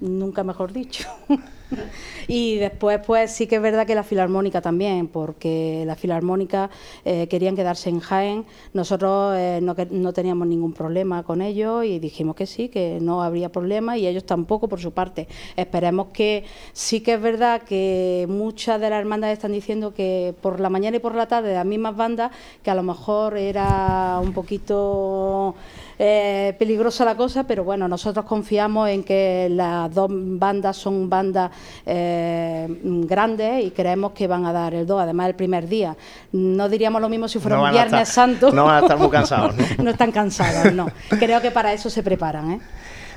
nunca 0.00 0.42
mejor 0.42 0.72
dicho. 0.72 1.06
y 2.28 2.56
después, 2.56 3.00
pues 3.06 3.30
sí 3.32 3.46
que 3.46 3.56
es 3.56 3.62
verdad 3.62 3.86
que 3.86 3.94
la 3.94 4.02
Filarmónica 4.02 4.60
también, 4.60 5.08
porque 5.08 5.84
la 5.86 5.96
Filarmónica 5.96 6.70
eh, 7.04 7.26
querían 7.28 7.56
quedarse 7.56 7.88
en 7.90 8.00
Jaén. 8.00 8.46
Nosotros 8.72 9.34
eh, 9.36 9.60
no, 9.62 9.74
no, 9.90 10.12
teníamos 10.12 10.46
ningún 10.46 10.72
problema 10.72 11.22
con 11.22 11.42
ellos 11.42 11.84
y 11.84 11.98
dijimos 11.98 12.36
que 12.36 12.46
sí, 12.46 12.68
que 12.68 12.98
no 13.00 13.22
habría 13.22 13.50
problema 13.50 13.96
y 13.96 14.06
ellos 14.06 14.24
tampoco 14.24 14.68
por 14.68 14.80
su 14.80 14.92
parte. 14.92 15.28
Esperemos 15.56 16.08
que 16.12 16.44
sí 16.72 17.00
que 17.00 17.14
es 17.14 17.20
verdad 17.20 17.62
que 17.62 18.26
muchas 18.28 18.80
de 18.80 18.90
las 18.90 19.00
hermandades 19.00 19.38
están 19.38 19.52
diciendo 19.52 19.94
que 19.94 20.34
por 20.40 20.60
la 20.60 20.70
mañana 20.70 20.96
y 20.96 21.00
por 21.00 21.14
la 21.14 21.26
tarde 21.26 21.54
las 21.54 21.66
mismas 21.66 21.96
bandas, 21.96 22.32
que 22.62 22.70
a 22.70 22.74
lo 22.74 22.82
mejor 22.82 23.36
era 23.36 24.20
un 24.22 24.32
poquito 24.32 25.54
eh, 25.98 26.54
peligrosa 26.58 27.04
la 27.04 27.16
cosa, 27.16 27.44
pero 27.44 27.64
bueno, 27.64 27.88
nosotros 27.88 28.24
confiamos 28.24 28.88
en 28.88 29.04
que 29.04 29.48
las 29.50 29.92
dos 29.94 30.10
bandas 30.10 30.76
son 30.76 31.08
bandas 31.08 31.50
eh, 31.84 32.68
grandes 32.82 33.64
y 33.64 33.70
creemos 33.70 34.12
que 34.12 34.26
van 34.26 34.44
a 34.46 34.52
dar 34.52 34.74
el 34.74 34.86
2, 34.86 35.00
además 35.00 35.28
el 35.28 35.34
primer 35.34 35.68
día. 35.68 35.96
No 36.32 36.68
diríamos 36.68 37.00
lo 37.00 37.08
mismo 37.08 37.28
si 37.28 37.38
fuera 37.38 37.60
un 37.60 37.70
Viernes 37.70 38.08
Santo. 38.08 38.52
No 38.52 38.64
van 38.64 38.76
a 38.76 38.80
estar 38.80 38.98
muy 38.98 39.10
cansados. 39.10 39.54
¿no? 39.56 39.84
no 39.84 39.90
están 39.90 40.12
cansados, 40.12 40.72
no. 40.72 40.88
Creo 41.08 41.40
que 41.40 41.50
para 41.50 41.72
eso 41.72 41.90
se 41.90 42.02
preparan. 42.02 42.52
¿eh? 42.52 42.60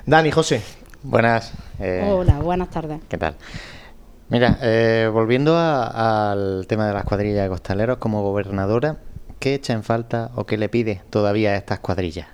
Dani, 0.06 0.32
José. 0.32 0.62
Buenas. 1.04 1.54
Eh, 1.80 2.10
Hola, 2.10 2.40
buenas 2.40 2.70
tardes. 2.70 3.00
¿Qué 3.08 3.18
tal? 3.18 3.36
Mira, 4.30 4.58
eh, 4.62 5.10
volviendo 5.12 5.58
al 5.58 6.66
tema 6.68 6.88
de 6.88 6.94
las 6.94 7.04
cuadrillas 7.04 7.44
de 7.44 7.50
costaleros, 7.50 7.98
como 7.98 8.22
gobernadora, 8.22 8.98
¿qué 9.40 9.56
echa 9.56 9.74
en 9.74 9.84
falta 9.84 10.32
o 10.36 10.46
qué 10.46 10.58
le 10.58 10.70
pide 10.70 11.02
todavía 11.10 11.52
a 11.52 11.56
estas 11.56 11.80
cuadrillas? 11.80 12.28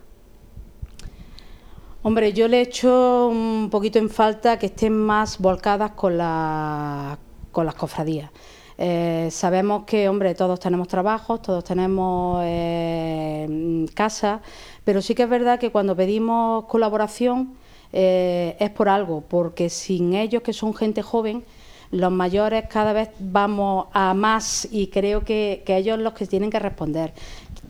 Hombre, 2.07 2.33
yo 2.33 2.47
le 2.47 2.61
echo 2.61 3.29
un 3.29 3.67
poquito 3.71 3.97
en 3.97 4.11
falta 4.11 4.59
que 4.59 4.67
estén 4.67 4.95
más 4.95 5.39
volcadas 5.39 5.93
con, 5.93 6.19
la, 6.19 7.17
con 7.51 7.65
las 7.65 7.73
cofradías. 7.73 8.29
Eh, 8.77 9.29
sabemos 9.31 9.85
que, 9.85 10.07
hombre, 10.07 10.35
todos 10.35 10.59
tenemos 10.59 10.87
trabajos, 10.87 11.41
todos 11.41 11.63
tenemos 11.63 12.43
eh, 12.45 13.87
casa, 13.95 14.43
pero 14.83 15.01
sí 15.01 15.15
que 15.15 15.23
es 15.23 15.29
verdad 15.29 15.57
que 15.57 15.71
cuando 15.71 15.95
pedimos 15.95 16.65
colaboración 16.65 17.55
eh, 17.91 18.55
es 18.59 18.69
por 18.69 18.87
algo, 18.87 19.21
porque 19.21 19.71
sin 19.71 20.13
ellos, 20.13 20.43
que 20.43 20.53
son 20.53 20.75
gente 20.75 21.01
joven, 21.01 21.43
los 21.89 22.11
mayores 22.11 22.65
cada 22.69 22.93
vez 22.93 23.09
vamos 23.17 23.87
a 23.93 24.13
más 24.13 24.67
y 24.71 24.87
creo 24.87 25.23
que, 25.23 25.63
que 25.65 25.77
ellos 25.77 25.97
los 25.97 26.13
que 26.13 26.27
tienen 26.27 26.51
que 26.51 26.59
responder 26.59 27.13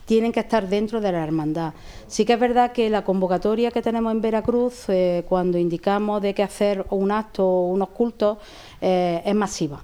tienen 0.06 0.32
que 0.32 0.40
estar 0.40 0.70
dentro 0.70 1.02
de 1.02 1.12
la 1.12 1.24
hermandad. 1.24 1.74
Sí 2.08 2.26
que 2.26 2.34
es 2.34 2.40
verdad 2.40 2.72
que 2.72 2.90
la 2.90 3.04
convocatoria 3.04 3.72
que 3.72 3.82
tenemos 3.82 4.12
en 4.12 4.22
Veracruz, 4.22 4.86
eh, 4.88 5.26
cuando 5.28 5.58
indicamos 5.58 6.22
de 6.22 6.34
que 6.34 6.44
hacer 6.44 6.86
un 6.92 7.12
acto 7.12 7.46
o 7.46 7.68
unos 7.68 7.90
cultos, 7.90 8.38
eh, 8.82 9.22
es 9.26 9.36
masiva. 9.36 9.84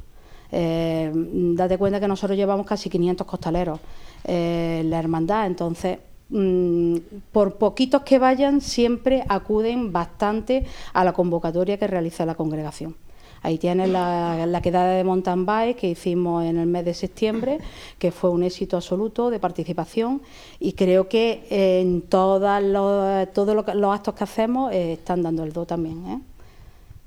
Eh, 0.52 1.12
date 1.14 1.78
cuenta 1.78 2.00
que 2.00 2.08
nosotros 2.08 2.38
llevamos 2.38 2.66
casi 2.66 2.90
500 2.90 3.26
costaleros 3.26 3.80
la 4.24 5.00
hermandad, 5.00 5.48
entonces 5.48 5.98
mm, 6.30 6.96
por 7.32 7.56
poquitos 7.56 8.04
que 8.04 8.20
vayan, 8.20 8.62
siempre 8.62 9.24
acuden 9.28 9.92
bastante 9.92 10.64
a 10.94 11.04
la 11.04 11.12
convocatoria 11.12 11.78
que 11.78 11.88
realiza 11.88 12.24
la 12.24 12.36
congregación. 12.36 12.96
Ahí 13.44 13.58
tienes 13.58 13.90
la, 13.90 14.46
la 14.46 14.62
quedada 14.62 14.94
de 14.94 15.04
mountain 15.04 15.46
bike 15.46 15.78
que 15.78 15.88
hicimos 15.88 16.46
en 16.46 16.58
el 16.58 16.68
mes 16.68 16.86
de 16.86 16.94
septiembre, 16.94 17.60
que 17.98 18.12
fue 18.12 18.30
un 18.30 18.44
éxito 18.44 18.78
absoluto 18.78 19.30
de 19.32 19.40
participación 19.40 20.22
y 20.60 20.74
creo 20.74 21.10
que 21.10 21.48
en 21.50 22.04
todas 22.04 22.62
los, 22.62 23.32
todos 23.34 23.56
los 23.56 23.96
actos 23.96 24.14
que 24.14 24.24
hacemos 24.24 24.72
eh, 24.72 24.94
están 24.94 25.24
dando 25.24 25.44
el 25.44 25.54
do 25.54 25.66
también. 25.66 26.06
¿eh? 26.08 26.20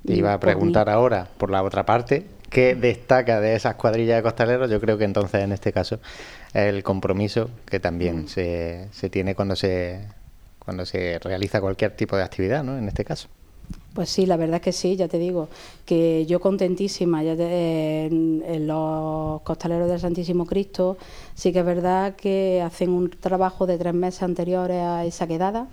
Te 0.05 0.15
iba 0.15 0.33
a 0.33 0.41
preguntar 0.41 0.91
ahora, 0.91 1.29
por 1.39 1.51
la 1.51 1.63
otra 1.63 1.87
parte, 1.87 2.27
¿qué 2.51 2.75
destaca 2.75 3.41
de 3.41 3.55
esas 3.55 3.77
cuadrillas 3.77 4.17
de 4.17 4.23
costaleros? 4.23 4.69
Yo 4.71 4.81
creo 4.81 4.99
que 4.99 5.05
entonces 5.05 5.43
en 5.43 5.53
este 5.53 5.73
caso 5.73 6.01
el 6.53 6.83
compromiso 6.83 7.49
que 7.65 7.79
también 7.79 8.29
se, 8.29 8.89
se 8.93 9.09
tiene 9.09 9.35
cuando 9.35 9.55
se 9.57 10.01
cuando 10.59 10.87
se 10.87 11.19
realiza 11.19 11.61
cualquier 11.61 11.93
tipo 11.93 12.17
de 12.17 12.23
actividad, 12.23 12.65
¿no? 12.65 12.79
En 12.79 12.89
este 12.89 13.05
caso. 13.05 13.29
Pues 13.95 14.11
sí, 14.11 14.27
la 14.27 14.37
verdad 14.37 14.57
es 14.57 14.63
que 14.63 14.73
sí, 14.73 14.97
ya 14.97 15.07
te 15.07 15.19
digo, 15.21 15.49
que 15.87 16.27
yo 16.27 16.41
contentísima 16.41 17.23
ya 17.23 17.35
en, 17.35 18.43
en, 18.45 18.67
los 18.67 19.41
costaleros 19.43 19.89
del 19.89 20.01
Santísimo 20.01 20.47
Cristo, 20.47 20.97
sí 21.37 21.53
que 21.53 21.61
es 21.61 21.65
verdad 21.65 22.17
que 22.17 22.61
hacen 22.61 22.91
un 22.91 23.09
trabajo 23.09 23.67
de 23.67 23.79
tres 23.79 23.95
meses 23.95 24.25
anteriores 24.25 24.79
a 24.83 25.05
esa 25.05 25.29
quedada 25.29 25.69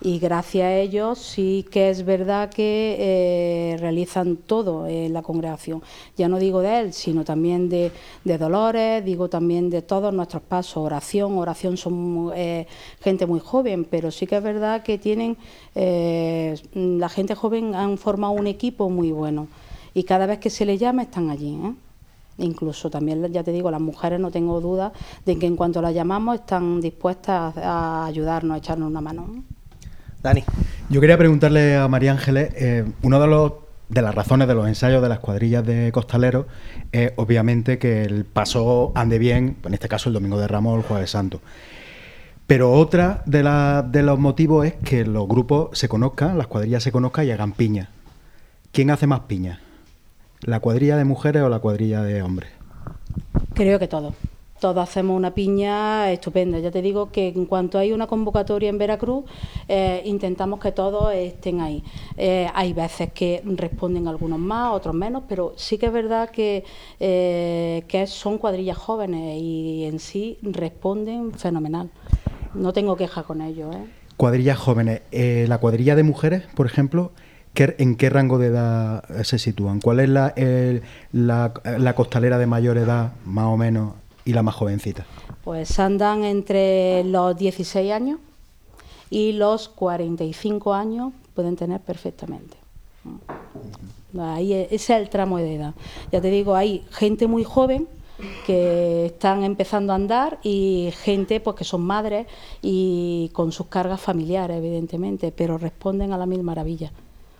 y 0.00 0.18
gracias 0.18 0.64
a 0.64 0.74
ellos 0.76 1.18
sí 1.18 1.66
que 1.70 1.90
es 1.90 2.04
verdad 2.04 2.50
que 2.50 2.96
eh, 2.98 3.76
realizan 3.78 4.36
todo 4.36 4.86
en 4.86 5.12
la 5.12 5.22
congregación. 5.22 5.82
Ya 6.16 6.28
no 6.28 6.38
digo 6.38 6.60
de 6.60 6.80
él, 6.80 6.92
sino 6.92 7.24
también 7.24 7.68
de, 7.68 7.92
Dolores, 8.24 9.04
digo 9.04 9.28
también 9.28 9.70
de 9.70 9.82
todos 9.82 10.12
nuestros 10.12 10.42
pasos, 10.42 10.76
oración, 10.76 11.38
oración 11.38 11.76
son 11.76 12.30
eh, 12.34 12.66
gente 13.00 13.26
muy 13.26 13.40
joven, 13.40 13.86
pero 13.88 14.10
sí 14.10 14.26
que 14.26 14.36
es 14.36 14.42
verdad 14.42 14.82
que 14.82 14.98
tienen, 14.98 15.36
eh, 15.74 16.54
la 16.74 17.08
gente 17.08 17.34
joven 17.34 17.74
han 17.74 17.96
formado 17.96 18.34
un 18.34 18.46
equipo 18.46 18.90
muy 18.90 19.12
bueno 19.12 19.48
y 19.94 20.04
cada 20.04 20.26
vez 20.26 20.38
que 20.38 20.50
se 20.50 20.66
les 20.66 20.78
llama 20.78 21.02
están 21.02 21.30
allí. 21.30 21.58
Incluso 22.38 22.90
también, 22.90 23.32
ya 23.32 23.42
te 23.42 23.50
digo, 23.50 23.70
las 23.70 23.80
mujeres 23.80 24.20
no 24.20 24.30
tengo 24.30 24.60
duda 24.60 24.92
de 25.24 25.38
que 25.38 25.46
en 25.46 25.56
cuanto 25.56 25.80
las 25.80 25.94
llamamos 25.94 26.34
están 26.34 26.82
dispuestas 26.82 27.56
a 27.56 28.04
ayudarnos, 28.04 28.56
a 28.56 28.58
echarnos 28.58 28.90
una 28.90 29.00
mano. 29.00 29.55
Dani. 30.26 30.42
Yo 30.90 31.00
quería 31.00 31.16
preguntarle 31.16 31.76
a 31.76 31.86
María 31.86 32.10
Ángeles, 32.10 32.50
eh, 32.56 32.84
uno 33.02 33.20
de 33.20 33.26
los 33.28 33.52
de 33.88 34.02
las 34.02 34.12
razones 34.12 34.48
de 34.48 34.54
los 34.56 34.66
ensayos 34.66 35.00
de 35.00 35.08
las 35.08 35.20
cuadrillas 35.20 35.64
de 35.64 35.92
costaleros 35.92 36.46
es 36.90 37.12
obviamente 37.14 37.78
que 37.78 38.02
el 38.02 38.24
paso 38.24 38.90
ande 38.96 39.20
bien, 39.20 39.58
en 39.64 39.74
este 39.74 39.88
caso 39.88 40.08
el 40.08 40.14
Domingo 40.14 40.40
de 40.40 40.48
Ramos 40.48 40.74
o 40.74 40.76
el 40.78 40.82
Jueves 40.82 41.10
Santo. 41.10 41.40
Pero 42.48 42.72
otra 42.72 43.22
de, 43.26 43.44
de 43.88 44.02
los 44.02 44.18
motivos 44.18 44.66
es 44.66 44.74
que 44.74 45.04
los 45.04 45.28
grupos 45.28 45.78
se 45.78 45.88
conozcan, 45.88 46.36
las 46.36 46.48
cuadrillas 46.48 46.82
se 46.82 46.90
conozcan 46.90 47.26
y 47.26 47.30
hagan 47.30 47.52
piña. 47.52 47.90
¿Quién 48.72 48.90
hace 48.90 49.06
más 49.06 49.20
piña? 49.20 49.60
¿La 50.40 50.58
cuadrilla 50.58 50.96
de 50.96 51.04
mujeres 51.04 51.42
o 51.42 51.48
la 51.48 51.60
cuadrilla 51.60 52.02
de 52.02 52.22
hombres? 52.22 52.50
Creo 53.54 53.78
que 53.78 53.86
todo 53.86 54.14
todos 54.60 54.88
hacemos 54.88 55.16
una 55.16 55.34
piña 55.34 56.10
estupenda. 56.10 56.58
Ya 56.58 56.70
te 56.70 56.82
digo 56.82 57.10
que 57.10 57.28
en 57.28 57.46
cuanto 57.46 57.78
hay 57.78 57.92
una 57.92 58.06
convocatoria 58.06 58.68
en 58.68 58.78
Veracruz, 58.78 59.24
eh, 59.68 60.02
intentamos 60.04 60.60
que 60.60 60.72
todos 60.72 61.12
estén 61.14 61.60
ahí. 61.60 61.82
Eh, 62.16 62.48
hay 62.54 62.72
veces 62.72 63.12
que 63.12 63.42
responden 63.44 64.08
algunos 64.08 64.38
más, 64.38 64.72
otros 64.72 64.94
menos, 64.94 65.24
pero 65.28 65.52
sí 65.56 65.78
que 65.78 65.86
es 65.86 65.92
verdad 65.92 66.30
que, 66.30 66.64
eh, 67.00 67.84
que 67.88 68.06
son 68.06 68.38
cuadrillas 68.38 68.78
jóvenes 68.78 69.40
y 69.40 69.84
en 69.84 69.98
sí 69.98 70.38
responden 70.42 71.32
fenomenal. 71.32 71.90
No 72.54 72.72
tengo 72.72 72.96
queja 72.96 73.22
con 73.22 73.42
ellos. 73.42 73.74
Cuadrillas 74.16 74.58
jóvenes. 74.58 75.02
la 75.12 75.58
cuadrilla 75.58 75.94
de 75.94 76.02
mujeres, 76.02 76.44
por 76.54 76.66
ejemplo, 76.66 77.12
¿En 77.58 77.96
qué 77.96 78.10
rango 78.10 78.36
de 78.38 78.48
edad 78.48 79.02
se 79.24 79.38
sitúan? 79.38 79.80
¿Cuál 79.80 80.00
es 80.00 80.10
la, 80.10 80.34
la, 81.12 81.54
la, 81.78 81.94
costalera 81.94 82.36
de 82.36 82.44
mayor 82.44 82.76
edad, 82.76 83.14
más 83.24 83.46
o 83.46 83.56
menos, 83.56 83.94
y 84.26 84.32
la 84.32 84.42
más 84.42 84.56
jovencita? 84.56 85.06
Pues 85.42 85.78
andan 85.78 86.24
entre 86.24 87.04
los 87.04 87.34
16 87.36 87.92
años 87.92 88.20
y 89.08 89.32
los 89.32 89.68
45 89.70 90.74
años 90.74 91.12
pueden 91.34 91.56
tener 91.56 91.80
perfectamente. 91.80 92.56
Ahí 94.18 94.52
ese 94.52 94.74
es 94.74 94.90
el 94.90 95.08
tramo 95.08 95.38
de 95.38 95.54
edad. 95.54 95.74
Ya 96.10 96.20
te 96.20 96.28
digo, 96.30 96.54
hay 96.56 96.84
gente 96.90 97.26
muy 97.28 97.44
joven 97.44 97.86
que 98.46 99.06
están 99.06 99.44
empezando 99.44 99.92
a 99.92 99.96
andar 99.96 100.38
y 100.42 100.90
gente 101.02 101.38
pues 101.38 101.54
que 101.54 101.64
son 101.64 101.82
madres 101.82 102.26
y 102.62 103.30
con 103.32 103.52
sus 103.52 103.66
cargas 103.66 104.00
familiares 104.00 104.56
evidentemente, 104.56 105.32
pero 105.32 105.56
responden 105.56 106.12
a 106.12 106.18
la 106.18 106.26
mil 106.26 106.42
maravilla 106.42 106.90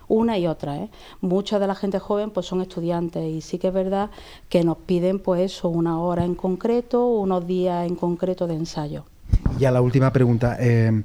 una 0.07 0.37
y 0.37 0.47
otra. 0.47 0.77
¿eh? 0.77 0.89
Mucha 1.21 1.59
de 1.59 1.67
la 1.67 1.75
gente 1.75 1.99
joven 1.99 2.31
pues 2.31 2.45
son 2.45 2.61
estudiantes 2.61 3.23
y 3.23 3.41
sí 3.41 3.57
que 3.57 3.69
es 3.69 3.73
verdad 3.73 4.09
que 4.49 4.63
nos 4.63 4.77
piden 4.77 5.19
pues 5.19 5.63
una 5.63 5.99
hora 5.99 6.23
en 6.23 6.35
concreto, 6.35 7.07
unos 7.07 7.45
días 7.47 7.87
en 7.87 7.95
concreto 7.95 8.47
de 8.47 8.55
ensayo. 8.55 9.05
Y 9.59 9.65
a 9.65 9.71
la 9.71 9.81
última 9.81 10.11
pregunta. 10.11 10.57
Eh, 10.59 11.03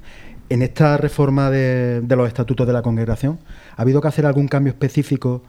en 0.49 0.61
esta 0.61 0.99
reforma 0.99 1.51
de 1.51 2.05
los 2.15 2.29
estatutos 2.29 2.67
de 2.67 2.75
la 2.75 2.83
congregación, 2.83 3.39
¿ha 3.75 3.83
habido 3.83 4.03
que 4.03 4.09
hacer 4.09 4.27
algún 4.27 4.49
cambio 4.49 4.73
específico 4.73 5.41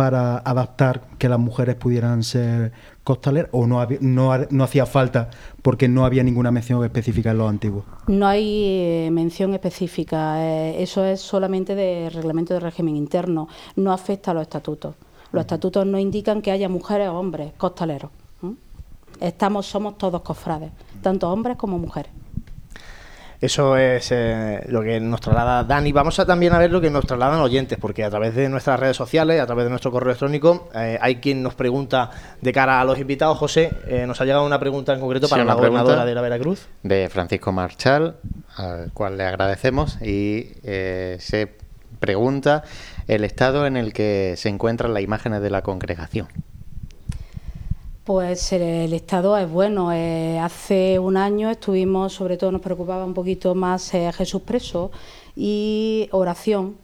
para 0.00 0.38
adaptar 0.38 1.02
que 1.18 1.28
las 1.28 1.38
mujeres 1.38 1.74
pudieran 1.74 2.22
ser 2.22 2.72
costaleras 3.04 3.50
o 3.52 3.66
no, 3.66 3.86
no, 4.00 4.64
hacía 4.64 4.86
falta 4.86 5.28
porque 5.60 5.88
no 5.88 6.06
había 6.06 6.22
ninguna 6.22 6.50
mención 6.50 6.82
específica 6.82 7.32
en 7.32 7.36
los 7.36 7.50
antiguos? 7.50 7.84
No 8.06 8.26
hay 8.26 8.46
eh, 8.46 9.10
mención 9.12 9.52
específica, 9.52 10.42
eh, 10.42 10.82
eso 10.82 11.04
es 11.04 11.20
solamente 11.20 11.74
de 11.74 12.08
reglamento 12.08 12.54
de 12.54 12.60
régimen 12.60 12.96
interno, 12.96 13.48
no 13.76 13.92
afecta 13.92 14.30
a 14.30 14.34
los 14.34 14.44
estatutos. 14.44 14.94
Los 15.32 15.42
estatutos 15.42 15.84
no 15.84 15.98
indican 15.98 16.40
que 16.40 16.50
haya 16.50 16.70
mujeres 16.70 17.10
o 17.10 17.18
hombres 17.18 17.52
costaleros. 17.58 18.10
Estamos, 19.20 19.66
somos 19.66 19.98
todos 19.98 20.22
cofrades, 20.22 20.70
tanto 21.02 21.30
hombres 21.30 21.58
como 21.58 21.76
mujeres. 21.76 22.10
Eso 23.40 23.78
es 23.78 24.12
eh, 24.12 24.62
lo 24.68 24.82
que 24.82 25.00
nos 25.00 25.20
traslada 25.20 25.64
Dani. 25.64 25.92
Vamos 25.92 26.18
a 26.18 26.26
también 26.26 26.52
a 26.52 26.58
ver 26.58 26.70
lo 26.70 26.80
que 26.80 26.90
nos 26.90 27.06
trasladan 27.06 27.40
oyentes, 27.40 27.78
porque 27.80 28.04
a 28.04 28.10
través 28.10 28.34
de 28.34 28.50
nuestras 28.50 28.78
redes 28.78 28.98
sociales, 28.98 29.40
a 29.40 29.46
través 29.46 29.64
de 29.64 29.70
nuestro 29.70 29.90
correo 29.90 30.10
electrónico, 30.10 30.68
eh, 30.74 30.98
hay 31.00 31.16
quien 31.16 31.42
nos 31.42 31.54
pregunta 31.54 32.10
de 32.40 32.52
cara 32.52 32.82
a 32.82 32.84
los 32.84 32.98
invitados. 32.98 33.38
José, 33.38 33.70
eh, 33.86 34.06
nos 34.06 34.20
ha 34.20 34.26
llegado 34.26 34.44
una 34.44 34.60
pregunta 34.60 34.92
en 34.92 35.00
concreto 35.00 35.26
para 35.26 35.44
la 35.44 35.54
gobernadora 35.54 36.04
de 36.04 36.14
la 36.14 36.20
Veracruz. 36.20 36.66
De 36.82 37.08
Francisco 37.08 37.50
Marchal, 37.50 38.16
al 38.56 38.92
cual 38.92 39.16
le 39.16 39.24
agradecemos, 39.24 40.00
y 40.02 40.52
se 40.62 41.50
pregunta 41.98 42.62
el 43.08 43.24
estado 43.24 43.66
en 43.66 43.78
el 43.78 43.94
que 43.94 44.34
se 44.36 44.50
encuentran 44.50 44.92
las 44.92 45.02
imágenes 45.02 45.40
de 45.40 45.50
la 45.50 45.62
congregación. 45.62 46.28
Pues 48.10 48.52
el 48.52 48.92
estado 48.92 49.38
es 49.38 49.48
bueno. 49.48 49.92
Eh, 49.92 50.36
hace 50.40 50.98
un 50.98 51.16
año 51.16 51.48
estuvimos, 51.48 52.12
sobre 52.12 52.36
todo 52.36 52.50
nos 52.50 52.60
preocupaba 52.60 53.04
un 53.04 53.14
poquito 53.14 53.54
más 53.54 53.94
eh, 53.94 54.10
Jesús 54.12 54.42
preso 54.42 54.90
y 55.36 56.08
oración. 56.10 56.76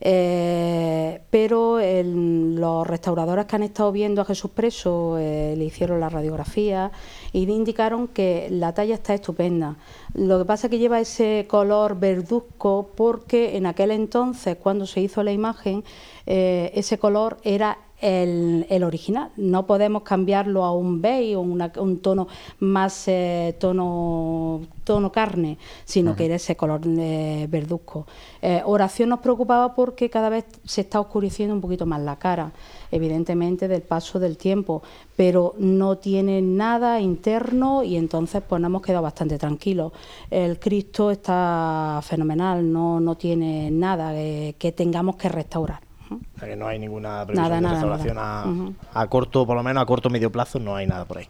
Eh, 0.00 1.22
pero 1.28 1.80
los 1.80 2.86
restauradores 2.86 3.46
que 3.46 3.56
han 3.56 3.64
estado 3.64 3.90
viendo 3.90 4.22
a 4.22 4.24
Jesús 4.24 4.52
preso 4.52 5.16
le 5.18 5.64
hicieron 5.64 5.98
la 5.98 6.08
radiografía 6.08 6.92
y 7.32 7.46
le 7.46 7.52
indicaron 7.52 8.06
que 8.06 8.46
la 8.52 8.72
talla 8.72 8.94
está 8.94 9.12
estupenda. 9.12 9.74
Lo 10.14 10.38
que 10.38 10.44
pasa 10.44 10.68
es 10.68 10.70
que 10.70 10.78
lleva 10.78 11.00
ese 11.00 11.46
color 11.48 11.98
verduzco 11.98 12.90
porque 12.94 13.56
en 13.56 13.66
aquel 13.66 13.90
entonces, 13.90 14.56
cuando 14.56 14.86
se 14.86 15.00
hizo 15.00 15.24
la 15.24 15.32
imagen, 15.32 15.82
ese 16.24 16.96
color 16.96 17.38
era 17.42 17.76
el, 18.00 18.82
original. 18.84 19.30
No 19.36 19.66
podemos 19.66 20.02
cambiarlo 20.02 20.64
a 20.64 20.72
un 20.72 21.00
beige 21.00 21.36
o 21.36 21.40
un 21.40 21.98
tono 22.00 22.28
más 22.58 23.08
eh, 23.08 23.56
tono, 23.58 24.62
tono 24.84 25.12
carne, 25.12 25.58
sino 25.84 26.16
que 26.16 26.26
era 26.26 26.36
ese 26.36 26.56
color 26.56 26.80
eh, 26.86 27.46
verduzco. 27.48 28.06
Eh, 28.42 28.62
oración 28.64 29.10
nos 29.10 29.20
preocupaba 29.20 29.74
porque 29.74 30.08
cada 30.08 30.28
vez 30.28 30.44
se 30.64 30.82
está 30.82 31.00
oscureciendo 31.00 31.54
un 31.54 31.60
poquito 31.60 31.86
más 31.86 32.00
la 32.00 32.16
cara, 32.16 32.52
evidentemente 32.90 33.68
del 33.68 33.82
paso 33.82 34.18
del 34.18 34.36
tiempo, 34.36 34.82
pero 35.16 35.54
no 35.58 35.98
tiene 35.98 36.40
nada 36.40 37.00
interno 37.00 37.82
y 37.82 37.96
entonces 37.96 38.42
pues 38.46 38.60
nos 38.60 38.70
hemos 38.70 38.82
quedado 38.82 39.02
bastante 39.02 39.38
tranquilos. 39.38 39.92
El 40.30 40.58
Cristo 40.58 41.10
está 41.10 42.00
fenomenal, 42.02 42.72
no, 42.72 43.00
no 43.00 43.16
tiene 43.16 43.70
nada 43.70 44.12
que 44.12 44.72
tengamos 44.74 45.16
que 45.16 45.28
restaurar. 45.28 45.89
O 46.10 46.38
sea 46.38 46.48
que 46.48 46.56
no 46.56 46.66
hay 46.66 46.78
ninguna 46.78 47.24
previsión 47.24 47.62
de 47.62 47.68
restauración 47.68 48.16
a, 48.18 49.06
corto, 49.08 49.46
por 49.46 49.56
lo 49.56 49.62
menos 49.62 49.82
a 49.82 49.86
corto 49.86 50.10
medio 50.10 50.30
plazo, 50.32 50.58
no 50.58 50.74
hay 50.74 50.86
nada 50.86 51.04
por 51.04 51.18
ahí. 51.18 51.28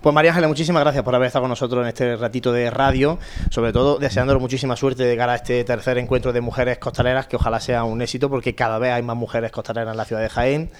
Pues 0.00 0.14
María 0.14 0.30
Ángeles, 0.30 0.48
muchísimas 0.48 0.82
gracias 0.82 1.02
por 1.02 1.14
haber 1.14 1.26
estado 1.26 1.42
con 1.42 1.50
nosotros 1.50 1.82
en 1.82 1.88
este 1.88 2.16
ratito 2.16 2.52
de 2.52 2.70
radio, 2.70 3.18
sobre 3.50 3.72
todo 3.72 3.98
deseándoles 3.98 4.40
muchísima 4.40 4.76
suerte 4.76 5.04
de 5.04 5.16
cara 5.16 5.32
a 5.32 5.36
este 5.36 5.64
tercer 5.64 5.98
encuentro 5.98 6.32
de 6.32 6.40
mujeres 6.40 6.78
costaleras, 6.78 7.26
que 7.26 7.36
ojalá 7.36 7.60
sea 7.60 7.84
un 7.84 8.00
éxito, 8.02 8.30
porque 8.30 8.54
cada 8.54 8.78
vez 8.78 8.92
hay 8.92 9.02
más 9.02 9.16
mujeres 9.16 9.50
costaleras 9.50 9.92
en 9.92 9.96
la 9.96 10.04
ciudad 10.04 10.22
de 10.22 10.28
Jaén 10.28 10.70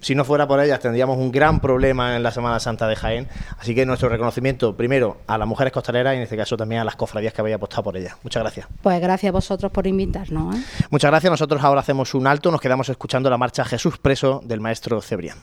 si 0.00 0.14
no 0.14 0.24
fuera 0.24 0.46
por 0.46 0.60
ellas 0.60 0.80
tendríamos 0.80 1.18
un 1.18 1.32
gran 1.32 1.60
problema 1.60 2.16
en 2.16 2.22
la 2.22 2.30
Semana 2.30 2.60
Santa 2.60 2.86
de 2.86 2.96
Jaén. 2.96 3.28
Así 3.58 3.74
que 3.74 3.84
nuestro 3.86 4.08
reconocimiento 4.08 4.76
primero 4.76 5.18
a 5.26 5.38
las 5.38 5.48
mujeres 5.48 5.72
costaleras 5.72 6.14
y 6.14 6.18
en 6.18 6.22
este 6.22 6.36
caso 6.36 6.56
también 6.56 6.80
a 6.80 6.84
las 6.84 6.96
cofradías 6.96 7.32
que 7.32 7.40
habéis 7.40 7.56
apostado 7.56 7.82
por 7.84 7.96
ellas. 7.96 8.16
Muchas 8.22 8.42
gracias. 8.42 8.66
Pues 8.82 9.00
gracias 9.00 9.30
a 9.30 9.32
vosotros 9.32 9.72
por 9.72 9.86
invitarnos. 9.86 10.56
¿eh? 10.56 10.62
Muchas 10.90 11.10
gracias. 11.10 11.30
Nosotros 11.30 11.62
ahora 11.62 11.80
hacemos 11.80 12.14
un 12.14 12.26
alto, 12.26 12.50
nos 12.50 12.60
quedamos 12.60 12.88
escuchando 12.88 13.28
la 13.30 13.38
marcha 13.38 13.64
Jesús 13.64 13.98
Preso 13.98 14.40
del 14.44 14.60
maestro 14.60 15.00
Cebrián. 15.00 15.38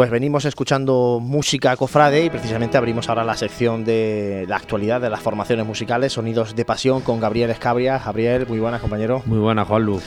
Pues 0.00 0.08
venimos 0.08 0.46
escuchando 0.46 1.18
música 1.20 1.76
cofrade 1.76 2.24
y 2.24 2.30
precisamente 2.30 2.78
abrimos 2.78 3.10
ahora 3.10 3.22
la 3.22 3.36
sección 3.36 3.84
de 3.84 4.46
la 4.48 4.56
actualidad 4.56 4.98
de 4.98 5.10
las 5.10 5.20
formaciones 5.20 5.66
musicales, 5.66 6.14
Sonidos 6.14 6.56
de 6.56 6.64
Pasión 6.64 7.02
con 7.02 7.20
Gabriel 7.20 7.50
Escabria. 7.50 8.00
Gabriel, 8.02 8.46
muy 8.46 8.58
buenas 8.60 8.80
compañero. 8.80 9.22
Muy 9.26 9.38
buenas, 9.38 9.68
Juanlu. 9.68 10.00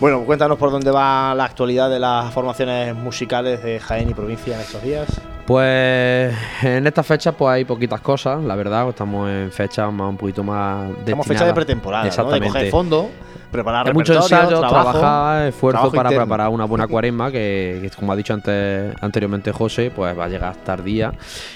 Bueno, 0.00 0.20
cuéntanos 0.26 0.58
por 0.58 0.70
dónde 0.70 0.90
va 0.90 1.34
la 1.34 1.44
actualidad 1.44 1.88
de 1.88 1.98
las 1.98 2.30
formaciones 2.34 2.94
musicales 2.94 3.62
de 3.62 3.80
Jaén 3.80 4.10
y 4.10 4.12
provincia 4.12 4.54
en 4.54 4.60
estos 4.60 4.82
días. 4.82 5.18
Pues 5.46 6.36
en 6.62 6.86
estas 6.86 7.06
fechas 7.06 7.34
pues 7.34 7.50
hay 7.50 7.64
poquitas 7.64 8.02
cosas, 8.02 8.44
la 8.44 8.54
verdad, 8.54 8.86
estamos 8.90 9.30
en 9.30 9.50
fechas 9.50 9.90
más 9.90 10.10
un 10.10 10.18
poquito 10.18 10.44
más 10.44 10.90
Estamos 10.90 11.26
en 11.26 11.32
fecha 11.32 11.46
de 11.46 11.54
pretemporada, 11.54 12.06
Exactamente. 12.06 12.48
¿no? 12.48 12.52
de 12.52 12.58
coger 12.58 12.70
fondo 12.70 13.10
preparar 13.50 13.92
mucho 13.94 14.14
ensayo, 14.14 14.60
trabajo, 14.60 14.98
trabajar, 14.98 15.48
esfuerzo 15.48 15.90
trabajo 15.90 15.96
para 15.96 16.10
preparar 16.10 16.48
una 16.50 16.64
buena 16.64 16.86
cuaresma 16.86 17.30
que, 17.30 17.78
que, 17.82 17.90
como 17.90 18.12
ha 18.12 18.16
dicho 18.16 18.34
antes, 18.34 18.94
anteriormente 19.00 19.52
José, 19.52 19.90
pues 19.94 20.18
va 20.18 20.24
a 20.24 20.28
llegar 20.28 20.56
tardía 20.56 21.12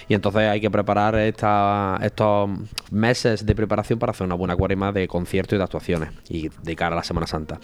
y 0.09 0.15
entonces 0.15 0.43
hay 0.43 0.61
que 0.61 0.71
preparar 0.71 1.15
esta, 1.17 1.99
estos 2.03 2.51
meses 2.91 3.45
de 3.45 3.55
preparación 3.55 3.99
para 3.99 4.11
hacer 4.11 4.27
una 4.27 4.35
buena 4.35 4.57
cuaresma 4.57 4.93
de 4.93 5.09
conciertos 5.09 5.55
y 5.55 5.59
de 5.59 5.65
actuaciones 5.65 6.11
y 6.29 6.49
de 6.63 6.77
cara 6.77 6.95
a 6.95 6.97
la 6.97 7.05
Semana 7.05 7.27
Santa. 7.27 7.59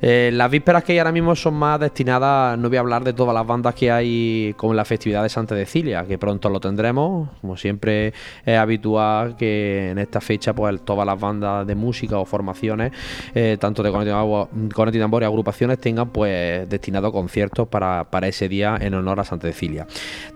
Eh, 0.00 0.30
las 0.32 0.50
vísperas 0.50 0.84
que 0.84 0.92
hay 0.92 0.98
ahora 0.98 1.12
mismo 1.12 1.34
son 1.36 1.54
más 1.54 1.78
destinadas, 1.80 2.58
no 2.58 2.68
voy 2.68 2.76
a 2.76 2.80
hablar 2.80 3.04
de 3.04 3.12
todas 3.12 3.34
las 3.34 3.46
bandas 3.46 3.74
que 3.74 3.90
hay 3.90 4.54
con 4.56 4.76
la 4.76 4.84
festividad 4.84 5.22
de 5.22 5.28
Santa 5.28 5.54
Cecilia, 5.54 6.04
que 6.06 6.18
pronto 6.18 6.48
lo 6.48 6.60
tendremos, 6.60 7.28
como 7.40 7.56
siempre 7.56 8.12
es 8.44 8.58
habitual 8.58 9.36
que 9.36 9.90
en 9.90 9.98
esta 9.98 10.20
fecha 10.20 10.54
pues 10.54 10.84
todas 10.84 11.06
las 11.06 11.18
bandas 11.18 11.66
de 11.66 11.74
música 11.74 12.18
o 12.18 12.24
formaciones 12.24 12.92
eh, 13.34 13.56
tanto 13.60 13.82
de 13.82 13.90
Conet 13.92 14.94
y 14.94 14.98
Tambor 14.98 15.22
y 15.22 15.24
agrupaciones 15.24 15.78
tengan 15.78 16.10
pues 16.10 16.68
destinado 16.68 17.12
conciertos 17.12 17.68
para, 17.68 18.10
para, 18.10 18.26
ese 18.26 18.48
día 18.48 18.76
en 18.80 18.94
honor 18.94 19.20
a 19.20 19.24
Santa 19.24 19.46
Cecilia. 19.46 19.86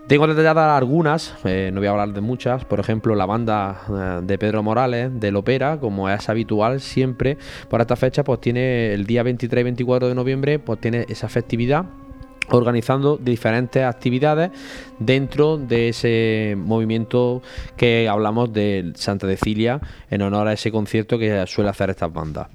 Tengo 0.07 0.27
detalladas 0.27 0.77
algunas, 0.77 1.35
eh, 1.43 1.71
no 1.73 1.81
voy 1.81 1.87
a 1.87 1.91
hablar 1.91 2.13
de 2.13 2.21
muchas, 2.21 2.63
por 2.63 2.79
ejemplo 2.79 3.15
la 3.15 3.25
banda 3.25 3.81
eh, 3.89 4.19
de 4.23 4.37
Pedro 4.37 4.63
Morales 4.63 5.11
del 5.19 5.35
Opera, 5.35 5.77
como 5.79 6.09
es 6.09 6.29
habitual 6.29 6.79
siempre 6.79 7.37
por 7.69 7.81
esta 7.81 7.95
fecha, 7.95 8.23
pues 8.23 8.39
tiene 8.39 8.93
el 8.93 9.05
día 9.05 9.23
23 9.23 9.59
y 9.59 9.63
24 9.63 10.07
de 10.07 10.15
noviembre, 10.15 10.59
pues 10.59 10.79
tiene 10.79 11.05
esa 11.09 11.27
festividad 11.27 11.85
organizando 12.49 13.17
diferentes 13.17 13.83
actividades 13.83 14.51
dentro 14.99 15.57
de 15.57 15.89
ese 15.89 16.55
movimiento 16.57 17.41
que 17.75 18.07
hablamos 18.07 18.53
de 18.53 18.93
Santa 18.95 19.27
Cecilia 19.27 19.81
en 20.09 20.21
honor 20.21 20.47
a 20.47 20.53
ese 20.53 20.71
concierto 20.71 21.17
que 21.17 21.45
suele 21.47 21.69
hacer 21.69 21.89
estas 21.89 22.13
bandas. 22.13 22.47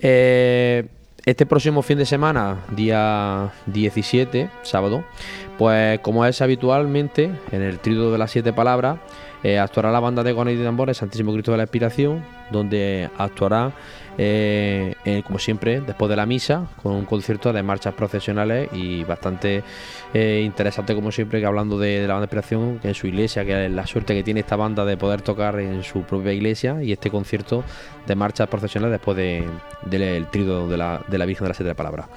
Eh, 0.00 0.86
este 1.24 1.44
próximo 1.44 1.82
fin 1.82 1.98
de 1.98 2.06
semana, 2.06 2.64
día 2.70 3.52
17, 3.66 4.48
sábado, 4.62 5.04
pues 5.58 5.98
como 6.00 6.24
es 6.24 6.40
habitualmente 6.40 7.30
en 7.52 7.62
el 7.62 7.80
trío 7.80 8.10
de 8.10 8.18
las 8.18 8.30
siete 8.30 8.52
palabras, 8.52 8.98
eh, 9.42 9.58
actuará 9.58 9.92
la 9.92 10.00
banda 10.00 10.22
de 10.22 10.32
Gones 10.32 10.58
y 10.58 10.62
Tambores 10.62 10.96
Santísimo 10.96 11.32
Cristo 11.32 11.52
de 11.52 11.58
la 11.58 11.64
Expiración, 11.64 12.24
donde 12.50 13.10
actuará, 13.18 13.72
eh, 14.20 14.96
eh, 15.04 15.22
como 15.24 15.38
siempre, 15.38 15.80
después 15.80 16.08
de 16.08 16.16
la 16.16 16.26
misa, 16.26 16.66
con 16.82 16.92
un 16.92 17.04
concierto 17.04 17.52
de 17.52 17.62
marchas 17.62 17.94
procesionales 17.94 18.68
y 18.72 19.04
bastante 19.04 19.62
eh, 20.12 20.42
interesante, 20.44 20.92
como 20.94 21.12
siempre, 21.12 21.38
que 21.38 21.46
hablando 21.46 21.78
de, 21.78 22.00
la 22.00 22.14
banda 22.14 22.20
de 22.22 22.24
Expiración, 22.24 22.80
que 22.80 22.88
en 22.88 22.94
su 22.94 23.06
iglesia, 23.06 23.44
que 23.44 23.68
la 23.68 23.86
suerte 23.86 24.14
que 24.14 24.24
tiene 24.24 24.40
esta 24.40 24.56
banda 24.56 24.84
de 24.84 24.96
poder 24.96 25.22
tocar 25.22 25.60
en 25.60 25.84
su 25.84 26.02
propia 26.02 26.32
iglesia 26.32 26.82
y 26.82 26.90
este 26.90 27.10
concierto 27.10 27.62
de 28.08 28.16
marchas 28.16 28.48
procesionales 28.48 28.98
después 28.98 29.16
del 29.16 29.44
de, 29.86 29.98
de, 29.98 30.26
trío 30.32 30.66
de 30.66 30.76
la, 30.76 31.00
de 31.06 31.16
la 31.16 31.24
Virgen 31.24 31.44
de 31.44 31.48
las 31.48 31.56
Siete 31.56 31.74
Palabras. 31.76 32.08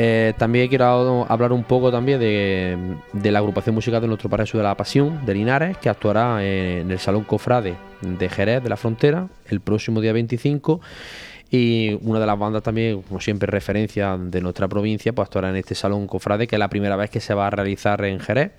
Eh, 0.00 0.32
también 0.38 0.68
quiero 0.68 1.26
hablar 1.28 1.50
un 1.52 1.64
poco 1.64 1.90
también 1.90 2.20
de, 2.20 3.30
la 3.32 3.40
agrupación 3.40 3.74
musical 3.74 4.00
de 4.00 4.06
nuestro 4.06 4.30
paraíso 4.30 4.56
de 4.56 4.62
la 4.62 4.76
Pasión, 4.76 5.26
de 5.26 5.34
Linares, 5.34 5.76
que 5.78 5.88
actuará 5.88 6.44
en 6.44 6.88
el 6.88 7.00
Salón 7.00 7.24
Cofrade 7.24 7.74
de 8.00 8.28
Jerez 8.28 8.62
de 8.62 8.68
la 8.68 8.76
Frontera 8.76 9.26
el 9.48 9.60
próximo 9.60 10.00
día 10.00 10.12
25. 10.12 10.80
Y 11.50 11.98
una 12.02 12.20
de 12.20 12.26
las 12.26 12.38
bandas 12.38 12.62
también, 12.62 13.02
como 13.02 13.20
siempre, 13.20 13.50
referencia 13.50 14.16
de 14.16 14.40
nuestra 14.40 14.68
provincia, 14.68 15.12
pues 15.12 15.26
actuará 15.26 15.50
en 15.50 15.56
este 15.56 15.74
Salón 15.74 16.06
Cofrade, 16.06 16.46
que 16.46 16.54
es 16.54 16.60
la 16.60 16.68
primera 16.68 16.94
vez 16.94 17.10
que 17.10 17.20
se 17.20 17.34
va 17.34 17.48
a 17.48 17.50
realizar 17.50 18.04
en 18.04 18.20
Jerez 18.20 18.52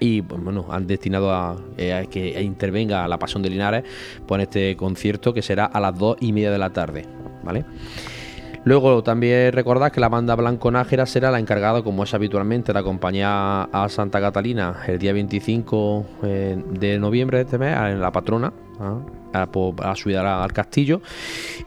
y 0.00 0.22
pues, 0.22 0.42
bueno, 0.42 0.66
han 0.70 0.88
destinado 0.88 1.32
a, 1.32 1.56
eh, 1.76 1.92
a, 1.92 2.04
que 2.06 2.42
intervenga 2.42 3.06
la 3.06 3.18
Pasión 3.18 3.44
de 3.44 3.50
Linares 3.50 3.84
pues, 4.26 4.38
en 4.38 4.42
este 4.42 4.76
concierto 4.76 5.32
que 5.32 5.42
será 5.42 5.66
a 5.66 5.78
las 5.78 5.96
dos 5.96 6.16
y 6.20 6.32
media 6.32 6.50
de 6.50 6.58
la 6.58 6.70
tarde, 6.70 7.04
¿vale? 7.44 7.64
Luego 8.64 9.02
también 9.02 9.52
recordad 9.52 9.92
que 9.92 10.00
la 10.00 10.08
banda 10.08 10.34
Blanco 10.34 10.70
Nájera 10.70 11.04
será 11.04 11.30
la 11.30 11.38
encargada, 11.38 11.82
como 11.82 12.04
es 12.04 12.14
habitualmente, 12.14 12.72
de 12.72 12.78
acompañar 12.78 13.68
a 13.70 13.88
Santa 13.90 14.22
Catalina 14.22 14.82
el 14.86 14.98
día 14.98 15.12
25 15.12 16.06
eh, 16.22 16.62
de 16.70 16.98
noviembre 16.98 17.38
de 17.38 17.44
este 17.44 17.58
mes, 17.58 17.76
en 17.76 18.00
la 18.00 18.10
patrona, 18.10 18.54
a, 18.84 19.48
a 19.82 19.96
subir 19.96 20.16
al 20.18 20.52
castillo. 20.52 21.00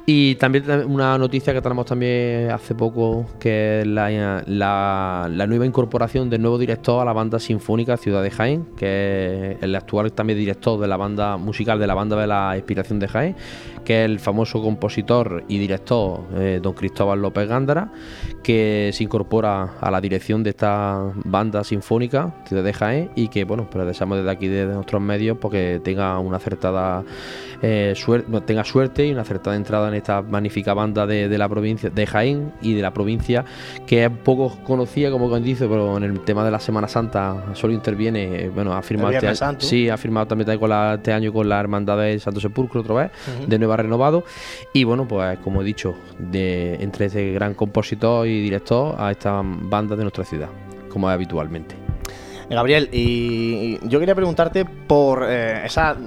Y 0.05 0.35
también 0.35 0.65
una 0.87 1.17
noticia 1.17 1.53
que 1.53 1.61
tenemos 1.61 1.85
también 1.85 2.51
hace 2.51 2.75
poco, 2.75 3.25
que 3.39 3.81
es 3.81 3.87
la, 3.87 4.09
la, 4.45 5.27
la, 5.29 5.47
nueva 5.47 5.65
incorporación 5.65 6.29
del 6.29 6.41
nuevo 6.41 6.57
director 6.57 7.01
a 7.01 7.05
la 7.05 7.13
banda 7.13 7.39
sinfónica 7.39 7.97
Ciudad 7.97 8.23
de 8.23 8.31
Jaén, 8.31 8.67
que 8.77 9.51
es 9.51 9.63
el 9.63 9.75
actual 9.75 10.13
también 10.13 10.39
director 10.39 10.79
de 10.79 10.87
la 10.87 10.97
banda 10.97 11.37
musical 11.37 11.79
de 11.79 11.87
la 11.87 11.93
banda 11.93 12.15
de 12.15 12.27
la 12.27 12.55
inspiración 12.55 12.99
de 12.99 13.07
Jaén, 13.07 13.35
que 13.83 14.03
es 14.03 14.09
el 14.09 14.19
famoso 14.19 14.61
compositor 14.61 15.43
y 15.47 15.57
director 15.57 16.21
eh, 16.35 16.59
don 16.61 16.73
Cristóbal 16.73 17.21
López 17.21 17.47
Gándara, 17.47 17.91
que 18.47 18.91
se 18.93 19.03
incorpora 19.03 19.73
a 19.81 19.91
la 19.91 19.99
dirección 19.99 20.41
de 20.41 20.51
esta 20.51 21.11
banda 21.25 21.65
sinfónica 21.65 22.33
Ciudad 22.45 22.63
de 22.63 22.71
Jaén 22.71 23.11
y 23.13 23.27
que, 23.27 23.43
bueno, 23.43 23.67
pues 23.69 23.85
deseamos 23.85 24.19
desde 24.19 24.31
aquí, 24.31 24.47
desde 24.47 24.73
nuestros 24.73 25.01
medios, 25.01 25.37
porque 25.37 25.81
tenga 25.83 26.17
una 26.19 26.37
acertada 26.37 27.03
eh, 27.61 27.93
suerte, 27.95 28.41
tenga 28.41 28.63
suerte 28.63 29.05
y 29.05 29.11
una 29.11 29.21
acertada 29.21 29.55
entrada 29.55 29.87
en 29.87 29.95
esta 29.95 30.21
magnífica 30.21 30.73
banda 30.73 31.05
de, 31.05 31.27
de, 31.27 31.37
la 31.37 31.49
provincia 31.49 31.89
de 31.89 32.05
Jaén 32.05 32.53
y 32.61 32.73
de 32.73 32.81
la 32.81 32.91
provincia 32.93 33.45
que 33.85 34.05
es 34.05 34.11
poco 34.11 34.57
conocida 34.63 35.11
como 35.11 35.29
quien 35.29 35.43
dice 35.43 35.67
pero 35.67 35.97
en 35.97 36.03
el 36.03 36.19
tema 36.21 36.43
de 36.43 36.51
la 36.51 36.59
Semana 36.59 36.87
Santa 36.87 37.43
solo 37.53 37.73
interviene 37.73 38.45
eh, 38.45 38.49
bueno 38.49 38.73
ha 38.73 38.81
firmado 38.81 39.11
este 39.11 39.43
año, 39.43 39.59
sí 39.59 39.89
ha 39.89 39.97
firmado 39.97 40.27
también 40.27 40.59
con 40.59 40.69
la, 40.69 40.95
este 40.95 41.13
año 41.13 41.33
con 41.33 41.49
la 41.49 41.59
hermandad 41.59 41.97
de 41.97 42.19
Santo 42.19 42.39
Sepulcro 42.39 42.81
otra 42.81 42.95
vez 42.95 43.11
uh 43.11 43.43
-huh. 43.43 43.47
de 43.47 43.59
nueva 43.59 43.77
renovado. 43.77 44.23
Y 44.73 44.83
bueno 44.83 45.07
pues 45.07 45.39
como 45.39 45.61
he 45.61 45.65
dicho 45.65 45.95
de 46.19 46.75
entre 46.75 47.05
ese 47.05 47.31
gran 47.31 47.53
compositor 47.53 48.27
y 48.27 48.41
director 48.41 48.95
a 48.99 49.11
esta 49.11 49.41
banda 49.43 49.95
de 49.95 50.03
nuestra 50.03 50.23
ciudad 50.23 50.49
como 50.89 51.09
es 51.09 51.13
habitualmente 51.13 51.86
Gabriel, 52.49 52.89
y 52.93 53.77
yo 53.89 53.99
quería 53.99 54.15
preguntarte 54.15 54.63
por 54.63 55.25
eh, 55.27 55.65
esas 55.65 55.97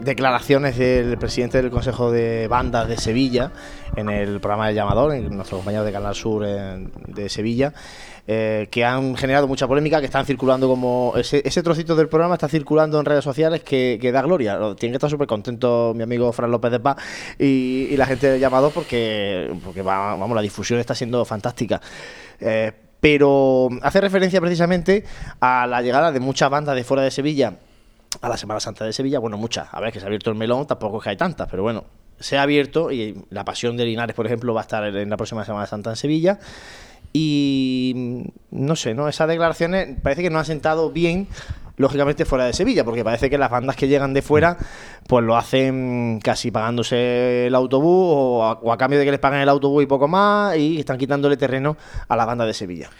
declaraciones 0.00 0.76
del 0.76 1.16
presidente 1.18 1.62
del 1.62 1.70
Consejo 1.70 2.10
de 2.10 2.48
Bandas 2.48 2.88
de 2.88 2.96
Sevilla 2.96 3.52
en 3.94 4.10
el 4.10 4.40
programa 4.40 4.66
del 4.66 4.74
llamador, 4.74 5.14
en 5.14 5.36
nuestro 5.36 5.58
compañero 5.58 5.84
de 5.84 5.92
Canal 5.92 6.16
Sur 6.16 6.44
eh, 6.44 6.88
de 7.06 7.28
Sevilla, 7.28 7.72
eh, 8.26 8.66
que 8.72 8.84
han 8.84 9.14
generado 9.14 9.46
mucha 9.46 9.68
polémica, 9.68 10.00
que 10.00 10.06
están 10.06 10.26
circulando 10.26 10.66
como. 10.66 11.12
Ese, 11.16 11.62
trocito 11.62 11.94
del 11.94 12.08
programa 12.08 12.34
está 12.34 12.48
circulando 12.48 12.98
en 12.98 13.04
redes 13.04 13.22
sociales 13.22 13.62
que, 13.62 14.10
da 14.12 14.22
gloria. 14.22 14.58
Tiene 14.76 14.94
que 14.94 14.96
estar 14.96 15.10
súper 15.10 15.28
contento 15.28 15.92
mi 15.94 16.02
amigo 16.02 16.32
Fran 16.32 16.50
López 16.50 16.72
de 16.72 16.80
Paz 16.80 16.96
y, 17.38 17.96
la 17.96 18.06
gente 18.06 18.30
del 18.30 18.40
llamador 18.40 18.72
porque, 18.72 19.54
porque 19.64 19.82
va, 19.82 20.16
vamos, 20.16 20.34
la 20.34 20.42
difusión 20.42 20.80
está 20.80 20.96
siendo 20.96 21.24
fantástica 21.24 21.80
pero 23.04 23.68
hace 23.82 24.00
referencia 24.00 24.40
precisamente 24.40 25.04
a 25.38 25.66
la 25.66 25.82
llegada 25.82 26.10
de 26.10 26.20
muchas 26.20 26.48
bandas 26.48 26.74
de 26.74 26.84
fuera 26.84 27.02
de 27.02 27.10
Sevilla 27.10 27.52
a 28.22 28.30
la 28.30 28.38
Semana 28.38 28.60
Santa 28.60 28.86
de 28.86 28.94
Sevilla. 28.94 29.18
Bueno, 29.18 29.36
muchas. 29.36 29.68
A 29.72 29.78
ver, 29.78 29.92
que 29.92 30.00
se 30.00 30.06
ha 30.06 30.08
abierto 30.08 30.30
el 30.30 30.36
melón, 30.36 30.66
tampoco 30.66 30.96
es 30.96 31.04
que 31.04 31.10
hay 31.10 31.16
tantas, 31.18 31.46
pero 31.50 31.62
bueno, 31.62 31.84
se 32.18 32.38
ha 32.38 32.42
abierto 32.42 32.90
y 32.90 33.22
la 33.28 33.44
Pasión 33.44 33.76
de 33.76 33.84
Linares, 33.84 34.16
por 34.16 34.24
ejemplo, 34.24 34.54
va 34.54 34.62
a 34.62 34.62
estar 34.62 34.84
en 34.84 35.10
la 35.10 35.18
próxima 35.18 35.44
Semana 35.44 35.66
Santa 35.66 35.90
en 35.90 35.96
Sevilla. 35.96 36.38
Y 37.12 38.24
no 38.50 38.74
sé, 38.74 38.94
¿no? 38.94 39.06
Esas 39.06 39.28
declaraciones 39.28 40.00
parece 40.02 40.22
que 40.22 40.30
no 40.30 40.38
han 40.38 40.46
sentado 40.46 40.90
bien 40.90 41.28
lógicamente 41.76 42.24
fuera 42.24 42.46
de 42.46 42.54
Sevilla, 42.54 42.84
porque 42.84 43.04
parece 43.04 43.28
que 43.28 43.36
las 43.36 43.50
bandas 43.50 43.76
que 43.76 43.86
llegan 43.86 44.14
de 44.14 44.22
fuera, 44.22 44.56
pues 45.06 45.24
lo 45.24 45.36
hacen 45.36 46.20
casi 46.22 46.50
pagándose 46.50 47.46
el 47.46 47.54
autobús 47.54 48.62
o 48.62 48.72
a, 48.72 48.78
cambio 48.78 48.98
de 48.98 49.04
que 49.04 49.10
les 49.10 49.20
paguen 49.20 49.40
el 49.40 49.48
autobús 49.48 49.82
y 49.82 49.86
poco 49.86 50.08
más, 50.08 50.56
y 50.56 50.80
están 50.80 50.98
quitándole 50.98 51.36
terreno 51.36 51.76
a 52.08 52.16
la 52.16 52.24
banda 52.24 52.46
de 52.46 52.54
Sevilla. 52.54 52.90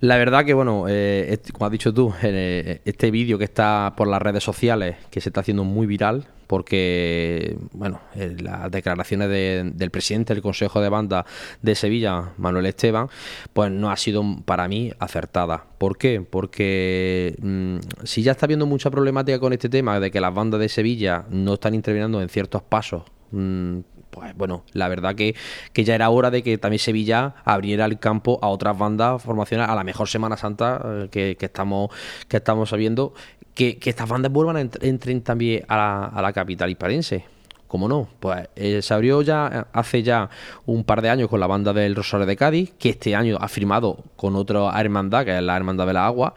La 0.00 0.16
verdad 0.16 0.44
que, 0.44 0.54
bueno, 0.54 0.86
eh, 0.88 1.38
como 1.52 1.66
has 1.66 1.72
dicho 1.72 1.92
tú, 1.92 2.12
eh, 2.22 2.80
este 2.84 3.10
vídeo 3.10 3.38
que 3.38 3.44
está 3.44 3.94
por 3.96 4.08
las 4.08 4.20
redes 4.20 4.44
sociales, 4.44 4.96
que 5.10 5.20
se 5.20 5.30
está 5.30 5.40
haciendo 5.40 5.64
muy 5.64 5.86
viral, 5.86 6.26
porque, 6.48 7.58
bueno, 7.72 8.00
eh, 8.16 8.34
las 8.40 8.70
declaraciones 8.70 9.28
de, 9.28 9.70
del 9.74 9.90
presidente 9.90 10.34
del 10.34 10.42
Consejo 10.42 10.80
de 10.80 10.88
Banda 10.88 11.26
de 11.60 11.74
Sevilla, 11.74 12.32
Manuel 12.38 12.64
Esteban, 12.66 13.08
pues 13.52 13.70
no 13.70 13.90
ha 13.90 13.96
sido 13.96 14.24
para 14.46 14.66
mí 14.66 14.90
acertada. 14.98 15.66
¿Por 15.76 15.98
qué? 15.98 16.22
Porque 16.28 17.36
mmm, 17.40 17.76
si 18.02 18.22
ya 18.22 18.32
está 18.32 18.46
habiendo 18.46 18.64
mucha 18.64 18.90
problemática 18.90 19.38
con 19.38 19.52
este 19.52 19.68
tema 19.68 20.00
de 20.00 20.10
que 20.10 20.20
las 20.20 20.34
bandas 20.34 20.58
de 20.58 20.70
Sevilla 20.70 21.26
no 21.44 21.54
están 21.54 21.74
interviniendo 21.74 22.20
en 22.20 22.28
ciertos 22.28 22.62
pasos 22.62 23.02
mmm, 23.30 23.78
pues 24.10 24.34
bueno, 24.36 24.64
la 24.72 24.88
verdad 24.88 25.14
que, 25.14 25.36
que 25.72 25.84
ya 25.84 25.94
era 25.94 26.08
hora 26.08 26.30
de 26.30 26.42
que 26.42 26.56
también 26.56 26.78
Sevilla 26.78 27.34
abriera 27.44 27.84
el 27.84 27.98
campo 27.98 28.38
a 28.42 28.48
otras 28.48 28.76
bandas, 28.76 29.22
formaciones, 29.22 29.68
a 29.68 29.74
la 29.74 29.84
mejor 29.84 30.08
Semana 30.08 30.36
Santa 30.36 30.80
eh, 30.82 31.08
que, 31.10 31.36
que 31.36 31.46
estamos, 31.46 31.90
que 32.26 32.38
estamos 32.38 32.70
sabiendo, 32.70 33.12
que, 33.54 33.78
que 33.78 33.90
estas 33.90 34.08
bandas 34.08 34.32
vuelvan 34.32 34.56
a 34.56 34.62
ent- 34.62 34.82
entren 34.82 35.20
también 35.20 35.62
a 35.68 35.76
la, 35.76 36.04
a 36.06 36.22
la 36.22 36.32
capital 36.32 36.70
hispalense. 36.70 37.26
¿Cómo 37.68 37.86
no? 37.86 38.08
Pues 38.18 38.48
eh, 38.56 38.80
se 38.80 38.94
abrió 38.94 39.20
ya 39.20 39.50
eh, 39.52 39.64
hace 39.74 40.02
ya 40.02 40.30
un 40.64 40.84
par 40.84 41.02
de 41.02 41.10
años 41.10 41.28
con 41.28 41.38
la 41.38 41.46
banda 41.46 41.74
del 41.74 41.94
Rosario 41.94 42.24
de 42.24 42.34
Cádiz, 42.34 42.72
que 42.78 42.88
este 42.88 43.14
año 43.14 43.36
ha 43.38 43.46
firmado 43.46 44.04
con 44.16 44.36
otra 44.36 44.72
hermandad, 44.80 45.26
que 45.26 45.36
es 45.36 45.42
la 45.42 45.54
Hermandad 45.54 45.86
de 45.86 45.92
la 45.92 46.06
Agua, 46.06 46.34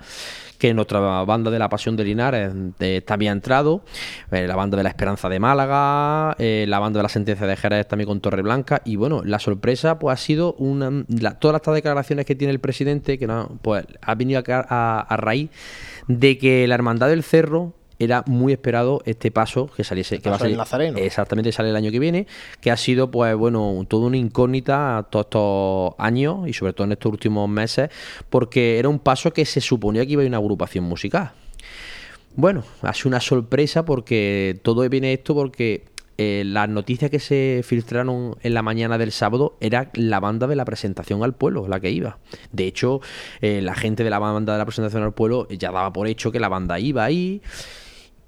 que 0.62 0.76
nuestra 0.76 0.99
banda 1.24 1.49
de 1.49 1.57
la 1.57 1.70
Pasión 1.70 1.95
de 1.97 2.03
Linares 2.03 2.53
eh, 2.80 3.01
también 3.03 3.32
ha 3.32 3.34
entrado, 3.34 3.84
eh, 4.30 4.45
la 4.45 4.55
banda 4.55 4.78
de 4.78 4.84
la 4.84 4.89
Esperanza 4.89 5.28
de 5.28 5.39
Málaga, 5.39 6.36
eh, 6.38 6.66
la 6.68 6.78
banda 6.78 6.99
de 6.99 7.03
la 7.03 7.09
Sentencia 7.09 7.47
de 7.47 7.57
Jerez 7.57 7.88
también 7.88 8.07
con 8.07 8.22
Torre 8.22 8.43
Blanca, 8.43 8.84
y 8.86 8.95
bueno, 8.95 9.24
la 9.26 9.39
sorpresa 9.39 9.97
pues 9.97 10.14
ha 10.14 10.18
sido 10.24 10.53
una, 10.59 11.03
la- 11.07 11.39
todas 11.39 11.55
estas 11.55 11.74
declaraciones 11.74 12.28
que 12.28 12.36
tiene 12.36 12.51
el 12.53 12.59
presidente, 12.59 13.18
que 13.18 13.26
no, 13.26 13.57
pues 13.64 13.86
ha 14.03 14.14
venido 14.14 14.43
a- 14.47 14.99
a 15.09 15.18
raíz 15.18 15.49
de 16.07 16.38
que 16.38 16.68
la 16.68 16.76
Hermandad 16.76 17.07
del 17.09 17.24
Cerro 17.24 17.74
era 18.04 18.24
muy 18.26 18.54
esperado 18.54 19.02
este 19.06 19.30
paso 19.30 19.70
que 19.76 19.84
saliese 19.84 20.20
que 20.20 20.30
va 20.30 20.38
a 20.38 20.39
salir 20.39 20.58
Nazareno. 20.58 20.97
exactamente 20.97 21.52
sale 21.52 21.70
el 21.70 21.76
año 21.76 21.91
que 21.91 21.99
viene 21.99 22.26
que 22.60 22.72
ha 22.72 22.78
sido 22.78 23.12
pues 23.12 23.36
bueno 23.36 23.86
toda 23.88 24.08
una 24.08 24.18
incógnita 24.18 25.06
todos 25.12 25.26
estos 25.28 25.93
años 25.99 26.47
y 26.47 26.54
sobre 26.54 26.74
todo 26.74 26.86
en 26.86 26.93
estos 26.93 27.12
últimos 27.12 27.47
meses 27.47 27.89
porque 28.30 28.80
era 28.80 28.89
un 28.89 28.97
paso 28.97 29.32
que 29.32 29.45
se 29.45 29.62
suponía 29.62 30.06
que 30.06 30.14
iba 30.14 30.24
a 30.24 30.26
ir 30.26 30.30
una 30.30 30.38
agrupación 30.38 30.84
musical 30.86 31.32
bueno 32.36 32.64
ha 32.82 32.93
sido 32.93 33.10
una 33.10 33.20
sorpresa 33.20 33.86
porque 33.86 34.60
todo 34.64 34.88
viene 34.89 35.14
esto 35.14 35.36
porque 35.36 35.86
eh, 36.18 36.43
las 36.45 36.70
noticias 36.70 37.10
que 37.10 37.20
se 37.20 37.62
filtraron 37.64 38.36
en 38.41 38.54
la 38.54 38.62
mañana 38.62 38.99
del 38.99 39.12
sábado 39.12 39.58
era 39.60 39.89
la 39.93 40.20
banda 40.20 40.45
de 40.45 40.56
la 40.56 40.66
presentación 40.66 41.24
al 41.24 41.34
pueblo, 41.34 41.68
la 41.68 41.80
que 41.80 41.89
iba. 41.89 42.20
De 42.52 42.68
hecho, 42.68 43.02
eh, 43.41 43.60
la 43.64 43.74
gente 43.74 44.04
de 44.04 44.12
la 44.12 44.20
banda 44.20 44.54
de 44.54 44.60
la 44.60 44.66
presentación 44.66 45.02
al 45.02 45.14
pueblo 45.14 45.47
ya 45.49 45.72
daba 45.72 45.91
por 45.91 46.08
hecho 46.08 46.32
que 46.32 46.39
la 46.39 46.47
banda 46.47 46.80
iba 46.80 47.04
ahí. 47.04 47.41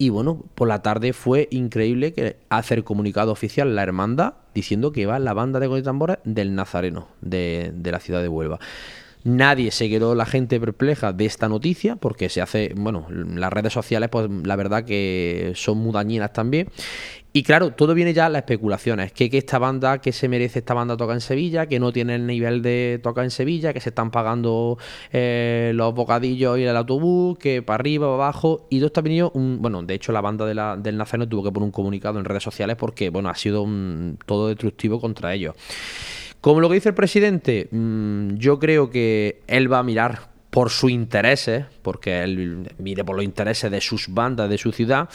Y 0.04 0.10
bueno, 0.10 0.44
por 0.56 0.68
la 0.68 0.82
tarde 0.82 1.14
fue 1.14 1.48
increíble 1.50 2.12
que 2.12 2.36
hacer 2.50 2.84
comunicado 2.84 3.32
oficial 3.32 3.74
la 3.74 3.84
hermandad 3.84 4.34
diciendo 4.54 4.92
que 4.92 5.00
iba 5.00 5.18
la 5.18 5.32
banda 5.32 5.62
de 5.62 5.70
Con 5.70 5.80
y 5.80 5.82
tambores 5.82 6.18
del 6.26 6.56
Nazareno 6.56 7.08
de, 7.22 7.72
de 7.74 7.92
la 7.94 8.02
ciudad 8.02 8.22
de 8.22 8.28
Huelva. 8.28 8.60
Nadie 9.24 9.72
se 9.72 9.88
quedó 9.88 10.14
la 10.14 10.26
gente 10.26 10.60
perpleja 10.60 11.14
de 11.14 11.26
esta 11.26 11.48
noticia 11.48 11.96
porque 11.96 12.28
se 12.28 12.42
hace, 12.42 12.74
bueno, 12.76 13.08
las 13.10 13.54
redes 13.54 13.72
sociales 13.72 14.10
pues 14.10 14.30
la 14.44 14.58
verdad 14.58 14.84
que 14.84 15.54
son 15.56 15.78
muy 15.78 15.94
dañinas 15.94 16.34
también. 16.34 16.68
Y 17.36 17.42
claro, 17.42 17.72
todo 17.72 17.96
viene 17.96 18.14
ya 18.14 18.28
a 18.28 18.30
las 18.30 18.42
especulaciones, 18.44 19.12
que, 19.12 19.28
que 19.28 19.40
esta 19.40 19.58
banda, 19.58 19.98
que 20.00 20.12
se 20.12 20.30
merece 20.30 20.60
esta 20.60 20.76
banda 20.76 20.96
toca 20.96 21.14
en 21.14 21.20
Sevilla, 21.22 21.66
que 21.66 21.80
no 21.80 21.92
tiene 21.92 22.14
el 22.14 22.28
nivel 22.28 22.62
de 22.62 23.00
toca 23.02 23.24
en 23.24 23.32
Sevilla, 23.32 23.74
que 23.74 23.80
se 23.80 23.90
están 23.90 24.12
pagando 24.12 24.78
eh, 25.12 25.72
los 25.74 25.96
bocadillos 25.96 26.60
y 26.60 26.64
el 26.64 26.78
autobús, 26.78 27.40
que 27.40 27.64
para 27.64 27.82
arriba, 27.82 28.06
para 28.06 28.14
abajo, 28.26 28.68
y 28.70 28.78
todo 28.78 28.86
está 28.88 29.02
venido, 29.02 29.32
bueno, 29.34 29.82
de 29.82 29.96
hecho 29.96 30.12
la 30.12 30.22
banda 30.22 30.46
de 30.46 30.54
la- 30.54 30.78
del 30.78 30.96
Nazareno 30.96 31.28
tuvo 31.28 31.44
que 31.46 31.52
poner 31.52 31.66
un 31.66 31.72
comunicado 31.72 32.20
en 32.20 32.26
redes 32.26 32.44
sociales 32.44 32.76
porque, 32.78 33.10
bueno, 33.10 33.30
ha 33.30 33.36
sido 33.36 33.64
un- 33.64 34.20
todo 34.28 34.50
destructivo 34.50 35.02
contra 35.02 35.34
ellos. 35.34 35.56
Como 36.40 36.62
lo 36.62 36.70
que 36.70 36.76
dice 36.76 36.90
el 36.90 36.96
presidente, 36.96 37.68
mm, 37.72 38.36
yo 38.36 38.60
creo 38.60 38.92
que 38.92 39.42
él 39.48 39.74
va 39.74 39.80
a 39.80 39.84
mirar 39.84 40.32
por 40.52 40.70
sus 40.70 40.92
intereses, 40.92 41.66
porque 41.82 42.22
él 42.22 42.70
mire 42.78 43.04
por 43.04 43.16
los 43.16 43.26
intereses 43.26 43.72
de 43.72 43.82
sus 43.82 44.08
bandas, 44.14 44.48
de 44.52 44.60
su 44.60 44.72
ciudad, 44.72 45.10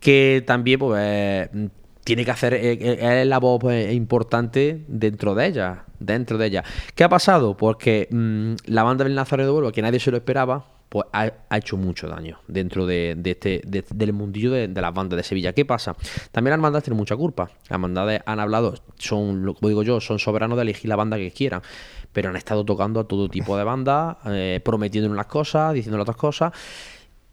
que 0.00 0.42
también 0.46 0.78
pues 0.80 1.48
mm, 1.52 1.66
tiene 2.04 2.24
que 2.24 2.30
hacer 2.30 2.54
eh, 2.54 2.72
eh, 2.72 3.20
es 3.20 3.26
la 3.26 3.38
voz 3.38 3.60
pues, 3.60 3.92
importante 3.94 4.84
dentro 4.88 5.34
de 5.34 5.46
ella, 5.46 5.84
dentro 5.98 6.38
de 6.38 6.46
ella. 6.46 6.64
¿Qué 6.94 7.04
ha 7.04 7.08
pasado? 7.08 7.56
Porque 7.56 8.08
mm, 8.10 8.54
la 8.72 8.82
banda 8.82 9.04
del 9.04 9.14
Nazareno 9.14 9.50
de 9.50 9.54
Huelva, 9.54 9.72
que 9.72 9.82
nadie 9.82 10.00
se 10.00 10.10
lo 10.10 10.16
esperaba, 10.16 10.64
pues 10.88 11.06
ha, 11.12 11.30
hecho 11.56 11.76
mucho 11.76 12.08
daño 12.08 12.40
dentro 12.48 12.84
de, 12.84 13.16
este 13.24 13.62
de- 13.64 13.84
del 13.94 14.12
mundillo 14.12 14.50
de, 14.50 14.66
las 14.68 14.92
bandas 14.92 15.16
de 15.18 15.22
Sevilla. 15.22 15.52
¿Qué 15.52 15.64
pasa? 15.64 15.94
También 16.32 16.50
las 16.50 16.56
hermandades 16.58 16.84
tienen 16.84 16.98
mucha 16.98 17.16
culpa. 17.16 17.44
Las 17.62 17.70
hermandades 17.70 18.22
han 18.26 18.40
hablado, 18.40 18.74
son, 18.98 19.54
como 19.54 19.68
digo 19.68 19.84
yo, 19.84 20.00
son 20.00 20.18
soberanos 20.18 20.56
de 20.56 20.62
elegir 20.62 20.88
la 20.88 20.96
banda 20.96 21.16
que 21.16 21.30
quieran, 21.30 21.62
pero 22.12 22.30
han 22.30 22.36
estado 22.36 22.64
tocando 22.64 22.98
a 22.98 23.04
todo 23.04 23.28
tipo 23.28 23.56
de 23.56 23.62
bandas, 23.62 24.16
eh, 24.26 24.60
prometiendo 24.64 25.08
unas 25.08 25.26
cosas, 25.26 25.74
diciendo 25.74 26.00
otras 26.02 26.16
cosas. 26.16 26.52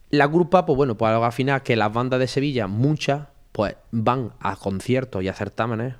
La 0.09 0.27
culpa, 0.27 0.65
pues 0.65 0.77
bueno, 0.77 0.95
pues 0.97 1.11
al 1.11 1.31
final 1.31 1.63
que 1.63 1.75
las 1.75 1.91
bandas 1.91 2.19
de 2.19 2.27
Sevilla, 2.27 2.67
muchas, 2.67 3.27
pues 3.51 3.75
van 3.91 4.33
a 4.39 4.55
conciertos 4.55 5.21
y 5.23 5.27
a 5.27 5.33
certámenes, 5.33 5.95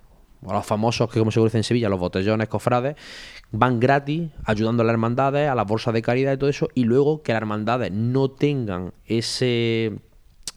a 0.47 0.53
los 0.53 0.65
famosos 0.65 1.09
que 1.11 1.19
como 1.19 1.31
se 1.31 1.39
conoce 1.39 1.57
en 1.57 1.63
Sevilla, 1.63 1.89
los 1.89 1.99
botellones, 1.99 2.47
cofrades, 2.47 2.95
van 3.51 3.79
gratis, 3.79 4.29
ayudando 4.45 4.83
a 4.83 4.85
las 4.85 4.93
hermandades, 4.93 5.49
a 5.49 5.55
las 5.55 5.65
bolsas 5.65 5.93
de 5.93 6.01
caridad 6.01 6.33
y 6.33 6.37
todo 6.37 6.49
eso, 6.49 6.69
y 6.73 6.85
luego 6.85 7.21
que 7.21 7.33
las 7.33 7.41
hermandades 7.41 7.91
no 7.91 8.31
tengan 8.31 8.93
ese 9.05 9.99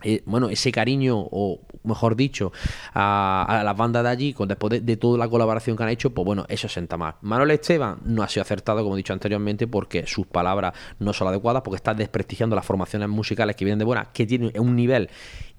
eh, 0.03 0.23
bueno, 0.27 0.49
ese 0.49 0.73
cariño, 0.73 1.17
o 1.19 1.61
mejor 1.85 2.17
dicho, 2.17 2.53
a, 2.95 3.61
a 3.61 3.65
las 3.65 3.77
bandas 3.77 4.03
de 4.03 4.09
allí, 4.09 4.33
con, 4.33 4.49
después 4.49 4.71
de, 4.71 4.81
de 4.81 4.97
toda 4.97 5.19
la 5.19 5.29
colaboración 5.29 5.77
que 5.77 5.83
han 5.83 5.89
hecho, 5.89 6.11
pues 6.11 6.25
bueno, 6.25 6.45
eso 6.49 6.69
senta 6.69 6.97
más. 6.97 7.15
Manuel 7.23 7.51
Esteban 7.53 7.99
no 8.05 8.23
ha 8.23 8.29
sido 8.29 8.43
acertado, 8.43 8.83
como 8.83 8.97
he 8.97 8.99
dicho 8.99 9.13
anteriormente, 9.13 9.67
porque 9.67 10.07
sus 10.07 10.27
palabras 10.27 10.75
no 10.99 11.13
son 11.13 11.29
adecuadas, 11.29 11.63
porque 11.63 11.77
está 11.77 11.95
desprestigiando 11.95 12.57
las 12.57 12.65
formaciones 12.65 13.09
musicales 13.09 13.57
que 13.57 13.65
vienen 13.65 13.79
de 13.79 13.85
buenas, 13.85 14.09
que 14.13 14.27
tienen 14.27 14.53
un 14.59 14.77
nivel 14.77 15.09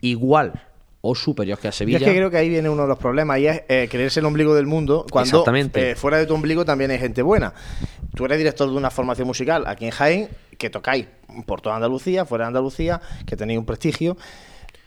igual 0.02 0.54
o 1.02 1.16
superior 1.16 1.58
que 1.58 1.68
a 1.68 1.72
Sevilla. 1.72 1.98
es 1.98 2.04
que 2.04 2.16
creo 2.16 2.30
que 2.30 2.38
ahí 2.38 2.48
viene 2.48 2.70
uno 2.70 2.84
de 2.84 2.88
los 2.88 3.00
problemas 3.00 3.40
y 3.40 3.48
es 3.48 3.64
eh, 3.68 3.88
creerse 3.90 4.20
el 4.20 4.26
ombligo 4.28 4.54
del 4.54 4.68
mundo 4.68 5.06
cuando 5.10 5.44
eh, 5.74 5.96
fuera 5.96 6.18
de 6.18 6.28
tu 6.28 6.36
ombligo 6.36 6.64
también 6.64 6.92
hay 6.92 7.00
gente 7.00 7.24
buena. 7.24 7.54
Tú 8.16 8.26
eres 8.26 8.38
director 8.38 8.70
de 8.70 8.76
una 8.76 8.92
formación 8.92 9.28
musical 9.28 9.64
aquí 9.66 9.86
en 9.86 9.92
Jaén 9.92 10.30
que 10.62 10.70
tocáis 10.70 11.08
por 11.48 11.60
toda 11.60 11.76
Andalucía, 11.76 12.24
fuera 12.24 12.46
de 12.46 12.50
Andalucía, 12.50 13.02
que 13.26 13.36
tenéis 13.36 13.58
un 13.58 13.66
prestigio. 13.66 14.16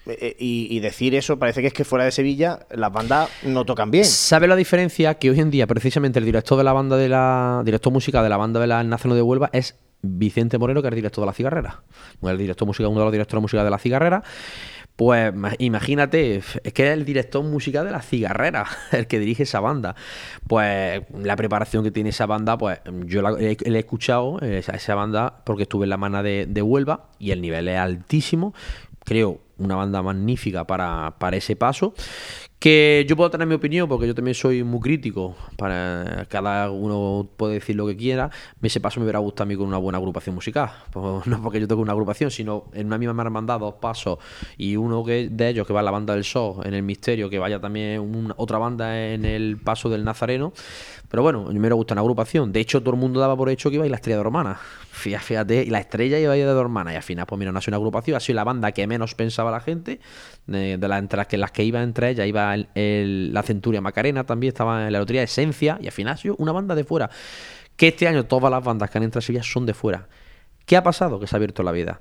eh, 0.06 0.16
eh, 0.20 0.36
y, 0.38 0.78
decir 0.80 1.14
eso 1.14 1.38
parece 1.38 1.62
que 1.62 1.68
es 1.68 1.72
que 1.72 1.84
fuera 1.84 2.04
de 2.04 2.12
Sevilla 2.12 2.60
las 2.70 2.92
bandas 2.92 3.28
no 3.42 3.64
tocan 3.64 3.90
bien. 3.90 4.04
¿Sabe 4.04 4.46
la 4.46 4.54
diferencia? 4.54 5.14
Que 5.14 5.30
hoy 5.30 5.40
en 5.40 5.50
día, 5.50 5.66
precisamente, 5.66 6.18
el 6.18 6.26
director 6.26 6.56
de 6.56 6.64
la 6.64 6.72
banda 6.72 6.96
de 6.96 7.08
la. 7.08 7.62
director 7.64 7.92
musical 7.92 8.22
de 8.22 8.28
la 8.28 8.36
banda 8.36 8.60
de 8.60 8.66
la 8.68 8.84
Nacional 8.84 9.16
de 9.16 9.22
Huelva 9.22 9.50
es 9.52 9.76
Vicente 10.02 10.58
Moreno, 10.58 10.80
que 10.80 10.88
es 10.88 10.92
el 10.92 10.96
director 10.96 11.22
de 11.22 11.26
la 11.26 11.32
cigarrera. 11.32 11.82
El 12.22 12.38
director 12.38 12.66
musical, 12.66 12.88
uno 12.88 13.00
de 13.00 13.06
los 13.06 13.12
directores 13.12 13.42
musicales 13.42 13.64
de 13.64 13.70
la 13.70 13.78
cigarrera. 13.78 14.22
Pues 14.96 15.34
ma- 15.34 15.54
imagínate, 15.58 16.36
es 16.36 16.72
que 16.72 16.86
es 16.86 16.92
el 16.92 17.04
director 17.04 17.42
musical 17.42 17.84
de 17.84 17.90
la 17.90 18.00
cigarrera, 18.02 18.64
el 18.92 19.06
que 19.08 19.18
dirige 19.18 19.42
esa 19.42 19.60
banda. 19.60 19.96
Pues 20.46 21.02
la 21.12 21.34
preparación 21.36 21.82
que 21.82 21.90
tiene 21.90 22.10
esa 22.10 22.26
banda, 22.26 22.56
pues 22.56 22.78
yo 23.06 23.20
la 23.22 23.32
he, 23.40 23.56
escuchado, 23.78 24.38
eh, 24.40 24.58
esa, 24.58 24.72
esa 24.72 24.94
banda, 24.94 25.42
porque 25.44 25.64
estuve 25.64 25.84
en 25.84 25.90
la 25.90 25.96
mana 25.96 26.22
de, 26.22 26.46
de 26.46 26.62
Huelva 26.62 27.08
y 27.18 27.32
el 27.32 27.40
nivel 27.40 27.68
es 27.68 27.78
altísimo. 27.78 28.54
Creo 29.04 29.40
una 29.58 29.76
banda 29.76 30.02
magnífica 30.02 30.64
para, 30.66 31.14
para 31.18 31.36
ese 31.36 31.56
paso. 31.56 31.94
Que 32.64 33.04
yo 33.06 33.14
puedo 33.14 33.30
tener 33.30 33.46
mi 33.46 33.52
opinión, 33.56 33.86
porque 33.90 34.06
yo 34.06 34.14
también 34.14 34.34
soy 34.34 34.64
muy 34.64 34.80
crítico. 34.80 35.36
Para 35.58 36.24
cada 36.30 36.70
uno 36.70 37.28
puede 37.36 37.52
decir 37.52 37.76
lo 37.76 37.86
que 37.86 37.94
quiera. 37.94 38.30
Ese 38.62 38.80
paso 38.80 39.00
me 39.00 39.04
hubiera 39.04 39.18
gustado 39.18 39.42
a 39.42 39.46
mí 39.48 39.54
con 39.54 39.66
una 39.68 39.76
buena 39.76 39.98
agrupación 39.98 40.34
musical. 40.34 40.70
Pues 40.90 41.26
no 41.26 41.42
porque 41.42 41.60
yo 41.60 41.68
toque 41.68 41.82
una 41.82 41.92
agrupación, 41.92 42.30
sino 42.30 42.64
en 42.72 42.86
una 42.86 42.96
misma 42.96 43.22
hermandad, 43.22 43.60
dos 43.60 43.74
pasos. 43.74 44.18
Y 44.56 44.76
uno 44.76 45.04
que 45.04 45.28
de 45.30 45.48
ellos 45.50 45.66
que 45.66 45.74
va 45.74 45.80
en 45.80 45.84
la 45.84 45.90
banda 45.90 46.14
del 46.14 46.24
show, 46.24 46.62
en 46.64 46.72
el 46.72 46.82
misterio, 46.82 47.28
que 47.28 47.38
vaya 47.38 47.60
también 47.60 48.00
una- 48.00 48.34
otra 48.38 48.56
banda 48.56 48.98
en 49.12 49.26
el 49.26 49.58
paso 49.58 49.90
del 49.90 50.02
Nazareno. 50.02 50.54
Pero 51.14 51.22
bueno, 51.22 51.46
a 51.48 51.52
mí 51.52 51.60
me 51.60 51.70
gustado 51.70 51.94
una 51.94 52.00
agrupación. 52.00 52.50
De 52.50 52.58
hecho, 52.58 52.80
todo 52.80 52.92
el 52.96 53.00
mundo 53.00 53.20
daba 53.20 53.36
por 53.36 53.48
hecho 53.48 53.70
que 53.70 53.76
iba 53.76 53.84
a 53.84 53.86
ir 53.86 53.90
la 53.92 53.98
estrella 53.98 54.16
de 54.16 54.24
Romana. 54.24 54.58
Fíjate, 54.90 55.62
y 55.62 55.70
la 55.70 55.78
estrella 55.78 56.18
iba 56.18 56.32
a 56.32 56.36
ir 56.36 56.44
de 56.44 56.60
Romana. 56.60 56.92
Y 56.92 56.96
al 56.96 57.04
final, 57.04 57.24
pues 57.24 57.38
mira, 57.38 57.52
no 57.52 57.58
ha 57.60 57.62
sido 57.62 57.70
una 57.70 57.76
agrupación, 57.76 58.16
ha 58.16 58.18
sido 58.18 58.34
la 58.34 58.42
banda 58.42 58.72
que 58.72 58.84
menos 58.88 59.14
pensaba 59.14 59.52
la 59.52 59.60
gente. 59.60 60.00
De, 60.48 60.76
las, 60.76 60.98
entre 60.98 61.18
las 61.18 61.28
que, 61.28 61.38
las 61.38 61.52
que 61.52 61.62
iba 61.62 61.80
entre 61.84 62.10
ellas, 62.10 62.26
iba 62.26 62.56
la 62.56 63.42
Centuria 63.44 63.80
Macarena, 63.80 64.24
también 64.24 64.48
estaba 64.48 64.88
en 64.88 64.92
la 64.92 64.98
lotería 64.98 65.22
Esencia. 65.22 65.78
Y 65.80 65.86
al 65.86 65.92
final 65.92 66.14
ha 66.14 66.16
sido 66.16 66.34
una 66.38 66.50
banda 66.50 66.74
de 66.74 66.82
fuera. 66.82 67.08
Que 67.76 67.86
este 67.86 68.08
año 68.08 68.24
todas 68.24 68.50
las 68.50 68.64
bandas 68.64 68.90
que 68.90 68.98
han 68.98 69.04
entrado 69.04 69.20
a 69.20 69.22
Sevilla 69.22 69.44
son 69.44 69.66
de 69.66 69.74
fuera. 69.74 70.08
¿Qué 70.66 70.76
ha 70.76 70.82
pasado? 70.82 71.20
Que 71.20 71.28
se 71.28 71.36
ha 71.36 71.38
abierto 71.38 71.62
la 71.62 71.70
vida. 71.70 72.00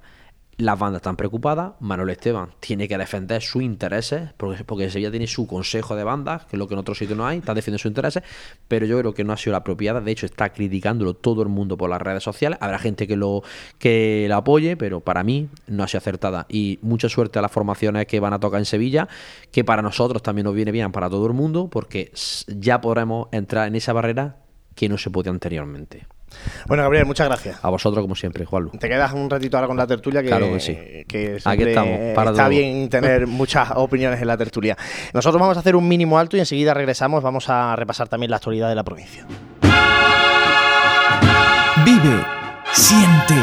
Las 0.57 0.77
bandas 0.77 0.99
están 0.99 1.15
preocupadas, 1.15 1.73
Manuel 1.79 2.11
Esteban 2.11 2.49
tiene 2.59 2.87
que 2.87 2.97
defender 2.97 3.41
sus 3.41 3.63
intereses, 3.63 4.29
porque, 4.37 4.63
porque 4.63 4.89
Sevilla 4.89 5.09
tiene 5.09 5.25
su 5.25 5.47
consejo 5.47 5.95
de 5.95 6.03
bandas, 6.03 6.45
que 6.45 6.55
es 6.55 6.59
lo 6.59 6.67
que 6.67 6.75
en 6.75 6.79
otros 6.79 6.99
sitios 6.99 7.17
no 7.17 7.25
hay, 7.25 7.39
está 7.39 7.55
defendiendo 7.55 7.79
sus 7.79 7.89
intereses, 7.89 8.23
pero 8.67 8.85
yo 8.85 8.99
creo 8.99 9.13
que 9.13 9.23
no 9.23 9.33
ha 9.33 9.37
sido 9.37 9.53
la 9.53 9.59
apropiada, 9.59 9.99
de 9.99 10.11
hecho 10.11 10.27
está 10.27 10.53
criticándolo 10.53 11.15
todo 11.15 11.41
el 11.41 11.49
mundo 11.49 11.75
por 11.75 11.89
las 11.89 12.01
redes 12.01 12.23
sociales, 12.23 12.59
habrá 12.61 12.77
gente 12.77 13.07
que 13.07 13.15
lo 13.15 13.41
que 13.79 14.27
la 14.29 14.37
apoye, 14.37 14.77
pero 14.77 14.99
para 14.99 15.23
mí 15.23 15.49
no 15.67 15.83
ha 15.83 15.87
sido 15.87 15.99
acertada. 15.99 16.45
Y 16.49 16.77
mucha 16.81 17.09
suerte 17.09 17.39
a 17.39 17.41
las 17.41 17.51
formaciones 17.51 18.05
que 18.05 18.19
van 18.19 18.33
a 18.33 18.39
tocar 18.39 18.59
en 18.59 18.65
Sevilla, 18.65 19.07
que 19.51 19.63
para 19.63 19.81
nosotros 19.81 20.21
también 20.21 20.45
nos 20.45 20.53
viene 20.53 20.71
bien, 20.71 20.91
para 20.91 21.09
todo 21.09 21.25
el 21.25 21.33
mundo, 21.33 21.67
porque 21.69 22.11
ya 22.47 22.79
podremos 22.79 23.27
entrar 23.31 23.67
en 23.67 23.75
esa 23.75 23.93
barrera 23.93 24.37
que 24.75 24.89
no 24.89 24.97
se 24.97 25.09
podía 25.09 25.31
anteriormente. 25.31 26.07
Bueno, 26.67 26.83
Gabriel, 26.83 27.05
muchas 27.05 27.27
gracias. 27.27 27.57
A 27.61 27.69
vosotros, 27.69 28.03
como 28.03 28.15
siempre, 28.15 28.45
Juanlu. 28.45 28.71
Te 28.71 28.87
quedas 28.89 29.11
un 29.13 29.29
ratito 29.29 29.57
ahora 29.57 29.67
con 29.67 29.77
la 29.77 29.87
tertulia, 29.87 30.21
que, 30.21 30.27
Claro 30.27 30.51
que 30.53 30.59
sí. 30.59 30.73
que 31.07 31.39
Aquí 31.43 31.63
estamos, 31.63 31.99
para 32.15 32.31
está 32.31 32.43
todo. 32.43 32.49
bien 32.49 32.89
tener 32.89 33.27
muchas 33.27 33.69
opiniones 33.75 34.21
en 34.21 34.27
la 34.27 34.37
tertulia. 34.37 34.77
Nosotros 35.13 35.39
vamos 35.39 35.57
a 35.57 35.59
hacer 35.59 35.75
un 35.75 35.87
mínimo 35.87 36.17
alto 36.17 36.37
y 36.37 36.39
enseguida 36.39 36.73
regresamos. 36.73 37.23
Vamos 37.23 37.49
a 37.49 37.75
repasar 37.75 38.07
también 38.07 38.29
la 38.31 38.37
actualidad 38.37 38.69
de 38.69 38.75
la 38.75 38.83
provincia. 38.83 39.25
Vive, 41.85 42.23
siente, 42.71 43.35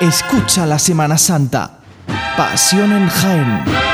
escucha 0.00 0.64
la 0.66 0.78
Semana 0.78 1.18
Santa. 1.18 1.78
Pasión 2.36 2.92
en 2.92 3.08
Jaén. 3.08 3.93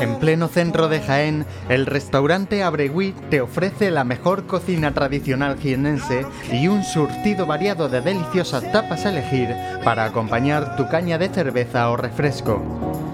En 0.00 0.18
pleno 0.18 0.48
centro 0.48 0.88
de 0.88 1.00
Jaén, 1.00 1.46
el 1.68 1.86
restaurante 1.86 2.62
Abregui 2.62 3.14
te 3.30 3.40
ofrece 3.40 3.90
la 3.90 4.04
mejor 4.04 4.46
cocina 4.46 4.92
tradicional 4.92 5.58
jienense 5.58 6.26
y 6.52 6.68
un 6.68 6.84
surtido 6.84 7.46
variado 7.46 7.88
de 7.88 8.00
deliciosas 8.00 8.70
tapas 8.72 9.06
a 9.06 9.10
elegir 9.10 9.54
para 9.84 10.04
acompañar 10.04 10.76
tu 10.76 10.88
caña 10.88 11.18
de 11.18 11.28
cerveza 11.28 11.90
o 11.90 11.96
refresco. 11.96 13.13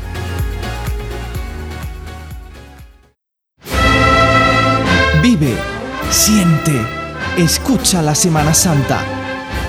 Vive, 5.41 5.57
siente, 6.11 6.85
escucha 7.35 8.03
la 8.03 8.13
Semana 8.13 8.53
Santa. 8.53 8.99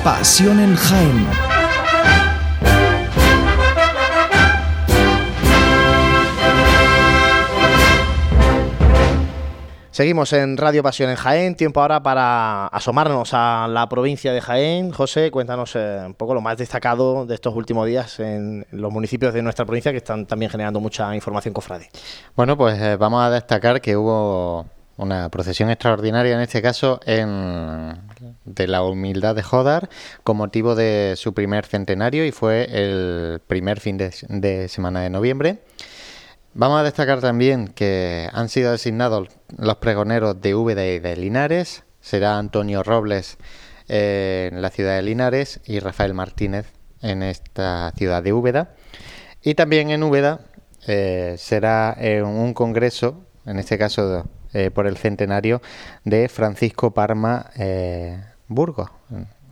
Pasión 0.05 0.61
en 0.61 0.77
Jaén. 0.77 1.27
Seguimos 9.91 10.35
en 10.35 10.59
Radio 10.59 10.83
Pasión 10.83 11.09
en 11.09 11.17
Jaén. 11.17 11.57
Tiempo 11.57 11.81
ahora 11.81 12.03
para 12.03 12.67
asomarnos 12.67 13.31
a 13.33 13.67
la 13.67 13.89
provincia 13.89 14.35
de 14.35 14.43
Jaén. 14.43 14.93
José, 14.93 15.31
cuéntanos 15.31 15.75
eh, 15.77 16.03
un 16.05 16.13
poco 16.13 16.35
lo 16.35 16.43
más 16.43 16.59
destacado 16.59 17.25
de 17.25 17.35
estos 17.35 17.55
últimos 17.55 17.87
días 17.87 18.21
en 18.21 18.67
los 18.73 18.93
municipios 18.93 19.33
de 19.33 19.41
nuestra 19.41 19.65
provincia 19.65 19.91
que 19.91 19.97
están 19.97 20.27
también 20.27 20.51
generando 20.51 20.81
mucha 20.81 21.15
información 21.15 21.55
cofrade. 21.55 21.89
Bueno, 22.37 22.59
pues 22.59 22.79
eh, 22.79 22.97
vamos 22.97 23.23
a 23.23 23.31
destacar 23.31 23.81
que 23.81 23.97
hubo 23.97 24.67
una 25.03 25.29
procesión 25.29 25.71
extraordinaria 25.71 26.35
en 26.35 26.41
este 26.41 26.63
caso 26.63 27.01
en 27.05 27.99
de 28.45 28.67
la 28.67 28.83
humildad 28.83 29.35
de 29.35 29.43
Jodar 29.43 29.89
con 30.25 30.37
motivo 30.37 30.75
de 30.75 31.15
su 31.17 31.35
primer 31.35 31.67
centenario 31.67 32.25
y 32.25 32.33
fue 32.33 32.69
el 32.71 33.41
primer 33.47 33.81
fin 33.81 33.99
de, 33.99 34.69
semana 34.69 35.01
de 35.01 35.11
noviembre. 35.11 35.59
Vamos 36.55 36.81
a 36.81 36.85
destacar 36.85 37.21
también 37.21 37.69
que 37.69 38.29
han 38.33 38.49
sido 38.49 38.73
designados 38.73 39.29
los 39.57 39.77
pregoneros 39.77 40.41
de 40.41 40.55
Úbeda 40.55 40.85
y 40.87 40.99
de 40.99 41.17
Linares. 41.17 41.85
Será 42.01 42.39
Antonio 42.39 42.83
Robles 42.83 43.39
eh, 43.89 44.51
en 44.53 44.61
la 44.61 44.71
ciudad 44.71 44.97
de 44.97 45.03
Linares 45.03 45.61
y 45.65 45.79
Rafael 45.79 46.15
Martínez 46.15 46.67
en 47.01 47.23
esta 47.23 47.93
ciudad 47.97 48.23
de 48.23 48.33
Úbeda. 48.33 48.75
Y 49.43 49.55
también 49.55 49.91
en 49.91 50.03
Úbeda 50.03 50.41
eh, 50.87 51.37
será 51.39 51.97
eh, 51.99 52.23
un 52.23 52.53
congreso, 52.55 53.25
en 53.47 53.59
este 53.59 53.79
caso 53.79 54.29
eh, 54.53 54.71
por 54.71 54.87
el 54.87 54.97
centenario 54.97 55.63
de 56.05 56.29
Francisco 56.29 56.93
Parma 56.93 57.51
eh, 57.57 58.19
Burgos. 58.49 58.91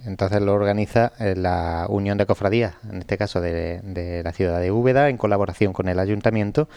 Entonces 0.05 0.41
lo 0.41 0.55
organiza 0.55 1.13
eh, 1.19 1.35
la 1.37 1.87
Unión 1.89 2.19
de 2.19 2.27
Cofradías, 2.27 2.75
en 2.91 2.99
este 2.99 3.19
caso 3.19 3.41
de, 3.41 3.81
de 3.83 4.23
la 4.23 4.33
ciudad 4.33 4.61
de 4.61 4.71
Úbeda, 4.71 5.09
en 5.09 5.17
colaboración 5.17 5.73
con 5.73 5.89
el 5.89 5.99
ayuntamiento. 5.99 6.69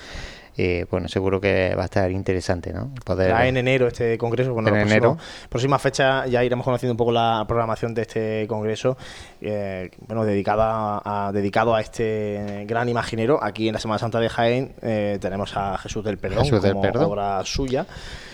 Y 0.55 0.83
bueno, 0.83 1.07
seguro 1.07 1.41
que 1.41 1.73
va 1.75 1.81
a 1.83 1.85
estar 1.85 2.11
interesante, 2.11 2.71
¿no? 2.71 2.91
Poder... 3.03 3.29
Ya 3.29 3.47
en 3.47 3.57
enero 3.57 3.87
este 3.87 4.17
congreso, 4.17 4.53
bueno, 4.53 4.69
En 4.69 4.75
la 4.75 4.81
enero. 4.83 5.17
próxima, 5.49 5.79
fecha 5.79 6.27
ya 6.27 6.43
iremos 6.43 6.63
conociendo 6.63 6.93
un 6.93 6.97
poco 6.97 7.11
la 7.11 7.43
programación 7.47 7.93
de 7.93 8.03
este 8.03 8.45
congreso, 8.47 8.95
eh, 9.41 9.89
bueno, 10.07 10.25
dedicada 10.25 11.01
a, 11.03 11.31
dedicado 11.31 11.73
a 11.73 11.81
este 11.81 12.65
gran 12.67 12.87
imaginero. 12.87 13.43
Aquí 13.43 13.67
en 13.67 13.73
la 13.73 13.79
Semana 13.79 13.97
Santa 13.97 14.19
de 14.19 14.29
Jaén 14.29 14.75
eh, 14.81 15.17
tenemos 15.19 15.55
a 15.57 15.77
Jesús 15.79 16.03
del 16.03 16.17
Perdón 16.17 16.43
Jesús 16.43 16.61
del 16.61 16.73
como 16.73 16.83
Perdón. 16.83 17.05
obra 17.05 17.43
suya. 17.45 17.85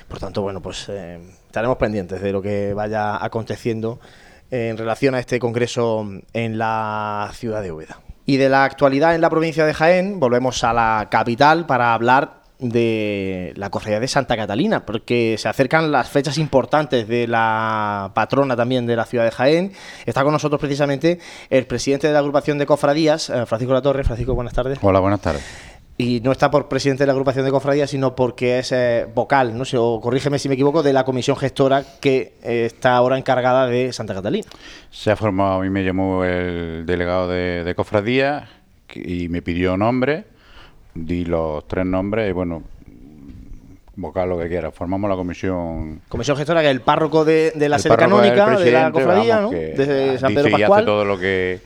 Por 0.08 0.20
tanto, 0.20 0.42
bueno, 0.42 0.60
pues 0.62 0.88
eh, 0.90 1.20
estaremos 1.46 1.78
pendientes 1.78 2.22
de 2.22 2.32
lo 2.32 2.42
que 2.42 2.74
vaya 2.74 3.24
aconteciendo 3.24 4.00
en 4.52 4.78
relación 4.78 5.16
a 5.16 5.20
este 5.20 5.40
congreso 5.40 6.06
en 6.34 6.58
la 6.58 7.30
ciudad 7.34 7.62
de 7.62 7.72
Úbeda. 7.72 8.00
Y 8.30 8.38
de 8.38 8.48
la 8.48 8.64
actualidad 8.64 9.16
en 9.16 9.22
la 9.22 9.30
provincia 9.32 9.66
de 9.66 9.74
Jaén, 9.74 10.20
volvemos 10.20 10.64
a 10.64 10.72
la 10.72 11.08
capital 11.10 11.66
para 11.66 11.96
hablar 11.96 12.44
de 12.60 13.54
la 13.56 13.72
cofradía 13.72 14.00
de 14.00 14.08
Santa 14.08 14.38
Catalina, 14.38 14.86
porque 14.86 15.36
se 15.40 15.50
acercan 15.50 15.92
las 15.92 16.10
fechas 16.10 16.38
importantes 16.38 17.08
de 17.08 17.26
la 17.26 18.12
patrona 18.14 18.56
también 18.56 18.86
de 18.86 18.96
la 18.96 19.06
ciudad 19.06 19.24
de 19.24 19.32
Jaén. 19.32 19.72
Está 20.06 20.22
con 20.22 20.32
nosotros 20.32 20.62
precisamente 20.62 21.18
el 21.50 21.66
presidente 21.66 22.06
de 22.06 22.14
la 22.14 22.20
agrupación 22.20 22.60
de 22.60 22.68
cofradías, 22.68 23.32
eh, 23.32 23.48
Francisco 23.48 23.74
La 23.74 23.82
Torre. 23.82 24.04
Francisco, 24.04 24.36
buenas 24.36 24.54
tardes. 24.54 24.78
Hola, 24.80 25.00
buenas 25.00 25.22
tardes. 25.22 25.44
Y 26.02 26.22
no 26.22 26.32
está 26.32 26.50
por 26.50 26.70
presidente 26.70 27.04
de 27.04 27.08
la 27.08 27.12
agrupación 27.12 27.44
de 27.44 27.52
cofradías, 27.52 27.90
sino 27.90 28.16
porque 28.16 28.60
es 28.60 28.72
eh, 28.72 29.06
vocal, 29.14 29.58
no 29.58 29.66
sé, 29.66 29.76
o 29.78 30.00
corrígeme 30.00 30.40
si 30.40 30.48
me 30.48 30.54
equivoco, 30.54 30.82
de 30.82 30.94
la 30.94 31.04
comisión 31.04 31.36
gestora 31.36 31.84
que 32.00 32.36
eh, 32.42 32.64
está 32.66 32.96
ahora 32.96 33.18
encargada 33.18 33.68
de 33.68 33.92
Santa 33.92 34.14
Catalina. 34.14 34.48
Se 34.92 35.12
ha 35.12 35.18
formado, 35.18 35.56
a 35.56 35.62
mí 35.62 35.70
me 35.70 35.84
llamó 35.84 36.24
el 36.24 36.86
delegado 36.86 37.28
de, 37.28 37.66
de 37.66 37.76
cofradía 37.76 38.48
que- 38.88 39.02
y 39.02 39.28
me 39.28 39.42
pidió 39.42 39.76
nombre, 39.76 40.24
di 40.96 41.26
los 41.26 41.68
tres 41.68 41.86
nombres 41.86 42.30
y 42.30 42.32
bueno, 42.32 42.64
vocal 43.98 44.30
lo 44.30 44.40
que 44.40 44.48
quiera. 44.48 44.72
Formamos 44.72 45.10
la 45.10 45.18
comisión. 45.18 46.00
Comisión 46.08 46.38
gestora 46.38 46.62
que 46.62 46.68
es 46.68 46.72
el 46.72 46.80
párroco 46.82 47.26
de, 47.26 47.52
de 47.54 47.68
la 47.68 47.76
El 47.76 47.82
sede 47.82 47.98
canónica 47.98 48.58
de 48.58 48.72
la 48.72 48.90
cofradía, 48.92 49.36
vamos, 49.36 49.52
¿no? 49.52 49.58
que 49.60 49.66
De 49.74 50.18
San 50.18 50.34
Pedro 50.34 50.48
y 50.50 50.54
hace 50.54 50.62
Pascual. 50.62 50.86
todo 50.86 51.04
lo 51.04 51.20
que 51.20 51.60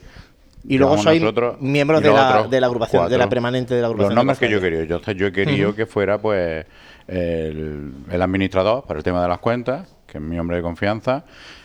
Y 0.66 0.78
luego 0.78 0.96
sois 0.98 1.20
nosotros, 1.20 1.60
miembros 1.60 2.00
y 2.00 2.04
de 2.04 2.10
la, 2.12 2.46
de 2.48 2.60
la 2.60 2.66
agrupación, 2.66 3.08
de 3.10 3.18
la 3.18 3.28
permanente 3.28 3.74
de 3.74 3.80
la 3.82 3.88
agrupación. 3.88 4.10
Los 4.14 4.16
nombres 4.16 4.38
que 4.38 4.48
yo 4.50 4.60
quería. 4.60 4.78
Yo, 4.84 4.96
entonces, 4.96 5.16
yo 5.16 5.26
he 5.26 5.32
querido 5.32 5.74
que 5.74 5.84
fuera 5.86 6.18
pues 6.18 6.64
el, 7.06 7.92
el 8.10 8.22
administrador 8.22 8.84
para 8.84 8.98
el 8.98 9.04
tema 9.04 9.22
de 9.22 9.28
las 9.28 9.38
cuentas, 9.38 9.88
que 10.06 10.18
es 10.18 10.24
mi 10.24 10.38
hombre 10.38 10.56
de 10.56 10.62
confianza, 10.62 11.24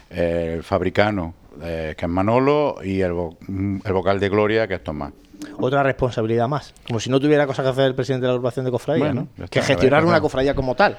el 0.10 0.64
fabricano, 0.64 1.34
eh, 1.62 1.96
que 1.98 2.06
es 2.06 2.12
Manolo, 2.12 2.78
y 2.84 3.02
el, 3.02 3.12
vo- 3.14 3.38
el 3.86 3.94
vocal 3.94 4.20
de 4.20 4.30
Gloria, 4.30 4.68
que 4.68 4.76
es 4.76 4.84
Tomás. 4.84 5.14
Otra 5.58 5.84
responsabilidad 5.84 6.50
más. 6.50 6.74
Como 6.86 7.00
si 7.00 7.10
no 7.10 7.20
tuviera 7.20 7.48
cosas 7.48 7.64
que 7.64 7.70
hacer 7.70 7.86
el 7.86 7.96
presidente 7.96 8.24
de 8.24 8.28
la 8.28 8.34
agrupación 8.34 8.66
de 8.66 8.72
cofradías, 8.72 9.08
Bueno, 9.14 9.28
¿no? 9.38 9.48
Que 9.48 9.62
gestionar 9.62 10.04
una 10.04 10.20
cofradía 10.20 10.54
como 10.54 10.76
tal. 10.76 10.98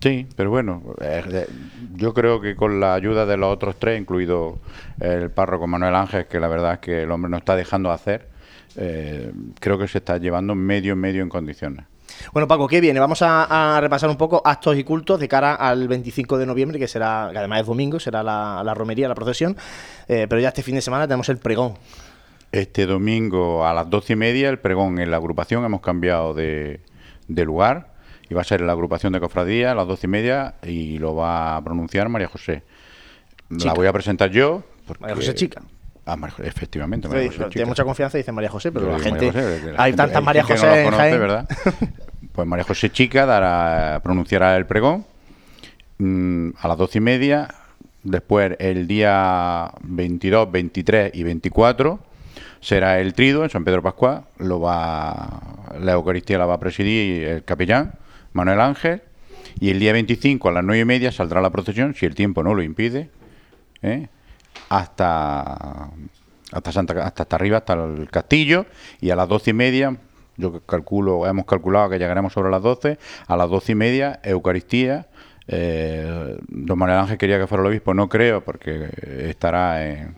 Sí, 0.00 0.26
pero 0.36 0.50
bueno, 0.50 0.82
eh, 1.00 1.22
de- 1.28 1.48
yo 1.94 2.14
creo 2.14 2.40
que 2.40 2.54
con 2.56 2.80
la 2.80 2.94
ayuda 2.94 3.26
de 3.26 3.36
los 3.36 3.52
otros 3.52 3.76
tres, 3.78 4.00
incluido 4.00 4.58
el 5.00 5.30
párroco 5.30 5.66
Manuel 5.66 5.94
Ángel, 5.94 6.26
que 6.26 6.40
la 6.40 6.48
verdad 6.48 6.74
es 6.74 6.78
que 6.80 7.02
el 7.02 7.10
hombre 7.10 7.30
no 7.30 7.36
está 7.36 7.56
dejando 7.56 7.90
hacer, 7.90 8.28
eh, 8.76 9.32
creo 9.60 9.78
que 9.78 9.88
se 9.88 9.98
está 9.98 10.18
llevando 10.18 10.54
medio 10.54 10.94
medio 10.96 11.22
en 11.22 11.28
condiciones. 11.28 11.84
Bueno, 12.32 12.48
Paco, 12.48 12.68
¿qué 12.68 12.80
viene? 12.80 13.00
Vamos 13.00 13.20
a, 13.22 13.78
repasar 13.80 14.10
un 14.10 14.16
poco 14.16 14.42
actos 14.44 14.76
y 14.76 14.84
cultos 14.84 15.20
de 15.20 15.28
cara 15.28 15.54
al 15.54 15.88
25 15.88 16.38
de 16.38 16.46
noviembre, 16.46 16.78
que 16.78 16.88
será, 16.88 17.28
que 17.32 17.38
además 17.38 17.60
es 17.60 17.66
domingo, 17.66 18.00
será 18.00 18.22
la, 18.22 18.74
romería, 18.74 19.08
la 19.08 19.14
procesión, 19.14 19.56
eh, 20.08 20.26
pero 20.28 20.40
ya 20.40 20.48
este 20.48 20.62
fin 20.62 20.74
de 20.74 20.80
semana 20.80 21.06
tenemos 21.06 21.28
el 21.28 21.38
pregón. 21.38 21.74
Este 22.50 22.86
domingo 22.86 23.66
a 23.66 23.74
las 23.74 23.90
doce 23.90 24.14
y 24.14 24.16
media 24.16 24.48
el 24.48 24.58
pregón 24.58 24.98
en 24.98 25.10
la 25.10 25.18
agrupación, 25.18 25.64
hemos 25.64 25.80
cambiado 25.80 26.32
de, 26.34 26.80
lugar, 27.28 27.92
y 28.30 28.34
va 28.34 28.42
a 28.42 28.44
ser 28.44 28.60
la 28.60 28.72
agrupación 28.72 29.12
de 29.12 29.20
cofradía 29.20 29.72
a 29.72 29.74
las 29.74 29.86
doce 29.86 30.06
y 30.06 30.10
media 30.10 30.54
y 30.62 30.98
lo 30.98 31.14
va 31.14 31.56
a 31.56 31.64
pronunciar 31.64 32.08
María 32.08 32.28
José. 32.28 32.62
La 33.48 33.72
voy 33.72 33.86
a 33.86 33.92
presentar 33.92 34.30
yo. 34.30 34.62
María 35.00 35.16
José 35.16 35.34
Chica. 35.34 35.62
Ah, 36.04 36.16
efectivamente. 36.42 37.08
María 37.08 37.28
José 37.28 37.44
tiene 37.50 37.66
mucha 37.66 37.84
confianza 37.84 38.18
y 38.18 38.20
dice 38.20 38.32
María 38.32 38.50
José, 38.50 38.72
pero 38.72 38.90
la 38.90 38.98
gente. 38.98 39.32
hay 39.76 39.92
tantas 39.94 40.22
María 40.22 40.44
José 40.44 40.84
en 40.84 40.90
¿verdad? 41.20 41.48
pues 42.32 42.46
María 42.46 42.64
José 42.64 42.90
Chica 42.90 43.26
dará, 43.26 44.00
pronunciará 44.02 44.56
el 44.56 44.66
pregón 44.66 45.04
mm, 45.98 46.50
a 46.58 46.68
las 46.68 46.78
doce 46.78 46.98
y 46.98 47.00
media. 47.00 47.48
Después, 48.04 48.56
el 48.58 48.86
día 48.86 49.72
22, 49.82 50.50
23 50.50 51.10
y 51.14 51.22
24 51.24 51.98
será 52.60 53.00
el 53.00 53.12
trido 53.12 53.44
en 53.44 53.50
San 53.50 53.64
Pedro 53.64 53.82
Pascual. 53.82 54.22
Lo 54.38 54.60
va, 54.60 55.40
la 55.80 55.92
Eucaristía 55.92 56.38
la 56.38 56.46
va 56.46 56.54
a 56.54 56.60
presidir 56.60 57.24
el 57.24 57.44
capellán 57.44 57.92
Manuel 58.38 58.60
Ángel. 58.60 59.02
Y 59.60 59.70
el 59.70 59.80
día 59.80 59.92
25 59.92 60.48
a 60.48 60.52
las 60.52 60.64
nueve 60.64 60.82
y 60.82 60.84
media 60.84 61.10
saldrá 61.10 61.40
la 61.40 61.50
procesión, 61.50 61.94
si 61.94 62.06
el 62.06 62.14
tiempo 62.14 62.42
no 62.42 62.54
lo 62.54 62.62
impide, 62.62 63.10
¿eh? 63.82 64.06
hasta 64.68 65.90
hasta 66.52 66.72
Santa 66.72 67.04
hasta, 67.04 67.24
hasta 67.24 67.36
arriba, 67.36 67.58
hasta 67.58 67.74
el 67.74 68.08
castillo. 68.10 68.66
Y 69.00 69.10
a 69.10 69.16
las 69.16 69.28
doce 69.28 69.50
y 69.50 69.54
media, 69.54 69.96
yo 70.36 70.60
calculo, 70.64 71.26
hemos 71.26 71.44
calculado 71.44 71.90
que 71.90 71.98
llegaremos 71.98 72.32
sobre 72.32 72.50
las 72.50 72.62
doce. 72.62 72.98
A 73.26 73.36
las 73.36 73.50
doce 73.50 73.72
y 73.72 73.74
media, 73.74 74.20
Eucaristía. 74.22 75.08
Eh, 75.48 76.38
don 76.48 76.78
Manuel 76.78 77.00
Ángel 77.00 77.18
quería 77.18 77.38
que 77.38 77.46
fuera 77.46 77.62
el 77.62 77.68
obispo, 77.68 77.94
no 77.94 78.08
creo, 78.08 78.44
porque 78.44 78.90
estará 79.28 80.12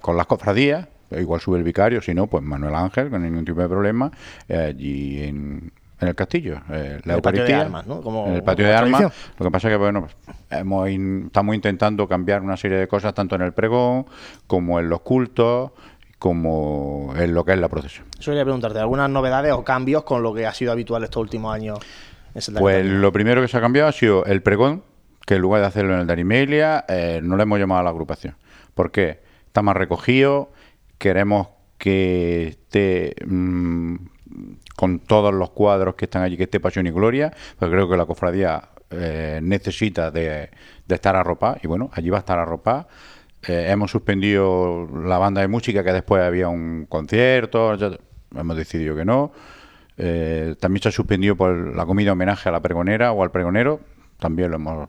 con 0.00 0.16
las 0.16 0.26
cofradías 0.26 0.88
igual 1.18 1.40
sube 1.40 1.58
el 1.58 1.64
vicario, 1.64 2.00
si 2.00 2.14
no, 2.14 2.26
pues 2.26 2.44
Manuel 2.44 2.74
Ángel, 2.74 3.10
con 3.10 3.22
ningún 3.22 3.44
tipo 3.44 3.60
de 3.60 3.68
problema, 3.68 4.10
eh, 4.48 4.56
allí 4.56 5.22
en, 5.22 5.72
el 6.08 6.14
castillo, 6.14 6.60
eh, 6.70 7.00
la 7.04 7.14
el 7.16 7.22
patio 7.22 7.44
de 7.44 7.54
armas, 7.54 7.86
¿no? 7.86 8.00
Como, 8.00 8.26
en 8.26 8.34
el 8.34 8.42
patio 8.42 8.66
de 8.66 8.74
armas. 8.74 9.12
Lo 9.38 9.44
que 9.44 9.50
pasa 9.50 9.68
es 9.68 9.72
que, 9.72 9.78
bueno, 9.78 10.08
hemos 10.50 10.88
estamos 10.88 11.54
intentando 11.54 12.08
cambiar 12.08 12.42
una 12.42 12.56
serie 12.56 12.78
de 12.78 12.88
cosas, 12.88 13.14
tanto 13.14 13.34
en 13.36 13.42
el 13.42 13.52
pregón, 13.52 14.06
como 14.46 14.80
en 14.80 14.88
los 14.88 15.00
cultos, 15.00 15.72
como 16.18 17.14
en 17.16 17.34
lo 17.34 17.44
que 17.44 17.52
es 17.52 17.58
la 17.58 17.68
procesión. 17.68 18.06
Eso 18.18 18.30
quería 18.30 18.44
preguntarte, 18.44 18.78
¿algunas 18.78 19.08
novedades 19.08 19.52
o 19.52 19.64
cambios 19.64 20.04
con 20.04 20.22
lo 20.22 20.34
que 20.34 20.46
ha 20.46 20.52
sido 20.52 20.72
habitual 20.72 21.02
estos 21.04 21.20
últimos 21.20 21.54
años? 21.54 21.78
pues 22.58 22.86
lo 22.86 23.10
primero 23.10 23.42
que 23.42 23.48
se 23.48 23.56
ha 23.56 23.60
cambiado 23.60 23.88
ha 23.88 23.92
sido 23.92 24.24
el 24.24 24.42
pregón, 24.42 24.84
que 25.26 25.34
en 25.34 25.42
lugar 25.42 25.62
de 25.62 25.66
hacerlo 25.66 25.94
en 25.94 26.00
el 26.00 26.06
de 26.06 26.12
Arimelia, 26.12 26.84
eh, 26.88 27.20
no 27.22 27.36
le 27.36 27.42
hemos 27.42 27.58
llamado 27.58 27.80
a 27.80 27.84
la 27.84 27.90
agrupación. 27.90 28.36
¿Por 28.74 28.92
qué? 28.92 29.20
Está 29.46 29.62
más 29.62 29.76
recogido, 29.76 30.52
queremos 30.98 31.48
que 31.78 32.48
esté 32.48 33.16
mm, 33.26 33.96
con 34.80 34.98
todos 34.98 35.34
los 35.34 35.50
cuadros 35.50 35.94
que 35.94 36.06
están 36.06 36.22
allí, 36.22 36.38
que 36.38 36.44
esté 36.44 36.58
Pasión 36.58 36.86
y 36.86 36.90
Gloria, 36.90 37.30
porque 37.58 37.74
creo 37.74 37.86
que 37.86 37.98
la 37.98 38.06
cofradía 38.06 38.62
eh, 38.88 39.38
necesita 39.42 40.10
de, 40.10 40.48
estar 40.88 41.16
arropada, 41.16 41.58
y 41.62 41.66
bueno, 41.66 41.90
allí 41.92 42.08
va 42.08 42.16
a 42.16 42.20
estar 42.20 42.38
arropada. 42.38 42.88
Eh, 43.46 43.66
hemos 43.68 43.90
suspendido 43.90 44.88
la 45.04 45.18
banda 45.18 45.42
de 45.42 45.48
música, 45.48 45.84
que 45.84 45.92
después 45.92 46.22
había 46.22 46.48
un 46.48 46.86
concierto, 46.88 47.76
hemos 48.34 48.56
decidido 48.56 48.96
que 48.96 49.04
no. 49.04 49.32
Eh, 49.98 50.54
también 50.58 50.82
se 50.82 50.88
ha 50.88 50.92
suspendido 50.92 51.36
por 51.36 51.76
la 51.76 51.84
comida 51.84 52.12
homenaje 52.12 52.48
a 52.48 52.52
la 52.52 52.60
pregonera 52.60 53.12
o 53.12 53.22
al 53.22 53.30
pregonero, 53.30 53.80
también 54.18 54.48
lo 54.50 54.56
hemos 54.56 54.88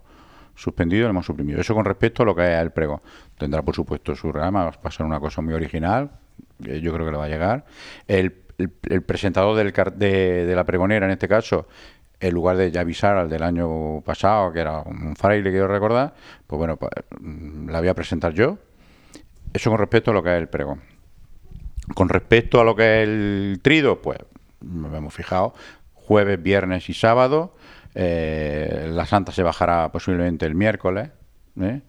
suspendido, 0.56 1.04
lo 1.04 1.10
hemos 1.10 1.26
suprimido. 1.26 1.60
Eso 1.60 1.76
con 1.76 1.84
respecto 1.84 2.24
a 2.24 2.26
lo 2.26 2.34
que 2.34 2.44
es 2.44 2.62
el 2.62 2.72
pregón. 2.72 3.02
Tendrá, 3.38 3.62
por 3.62 3.76
supuesto, 3.76 4.16
su 4.16 4.32
rama, 4.32 4.64
va 4.64 4.74
a 4.82 4.92
ser 4.92 5.06
una 5.06 5.20
cosa 5.20 5.42
muy 5.42 5.54
original, 5.54 6.12
yo 6.60 6.94
creo 6.94 7.06
que 7.06 7.12
le 7.12 7.18
va 7.18 7.26
a 7.26 7.28
llegar. 7.28 7.66
El, 8.08 8.38
presentador 8.70 9.56
del, 9.56 9.74
de, 9.98 10.46
de, 10.46 10.56
la 10.56 10.64
pregonera, 10.64 11.06
en 11.06 11.12
este 11.12 11.28
caso, 11.28 11.68
en 12.20 12.34
lugar 12.34 12.58
de 12.58 12.78
avisar 12.80 13.18
al 13.18 13.30
del 13.30 13.44
año 13.44 14.02
pasado, 14.02 14.54
que 14.54 14.60
era 14.60 14.80
un 14.82 15.16
fraile, 15.16 15.50
quiero 15.50 15.68
recordar, 15.68 16.14
pues 16.46 16.58
bueno, 16.58 16.78
pues, 16.78 16.92
mm, 17.20 17.70
la 17.70 17.80
voy 17.80 17.90
a 17.90 17.96
presentar 17.96 18.34
yo. 18.34 18.58
Eso 19.54 19.70
con 19.70 19.80
respecto 19.80 20.12
a 20.12 20.14
lo 20.14 20.24
que 20.24 20.36
es 20.36 20.42
el 20.42 20.48
pregón. 20.48 20.82
Con 21.96 22.10
respecto 22.10 22.62
a 22.62 22.64
lo 22.64 22.76
que 22.76 23.02
es 23.02 23.08
el 23.08 23.60
trido, 23.62 24.02
pues, 24.02 24.20
me 24.62 24.96
hemos 24.96 25.14
fijado, 25.14 25.54
jueves, 25.94 26.42
viernes 26.42 26.90
y 26.90 26.94
sábado, 26.94 27.56
eh, 27.96 28.90
la 28.90 29.06
Santa 29.06 29.32
se 29.32 29.44
bajará 29.44 29.92
posiblemente 29.92 30.46
el 30.46 30.56
miércoles 30.56 31.10
¿eh? 31.60 31.82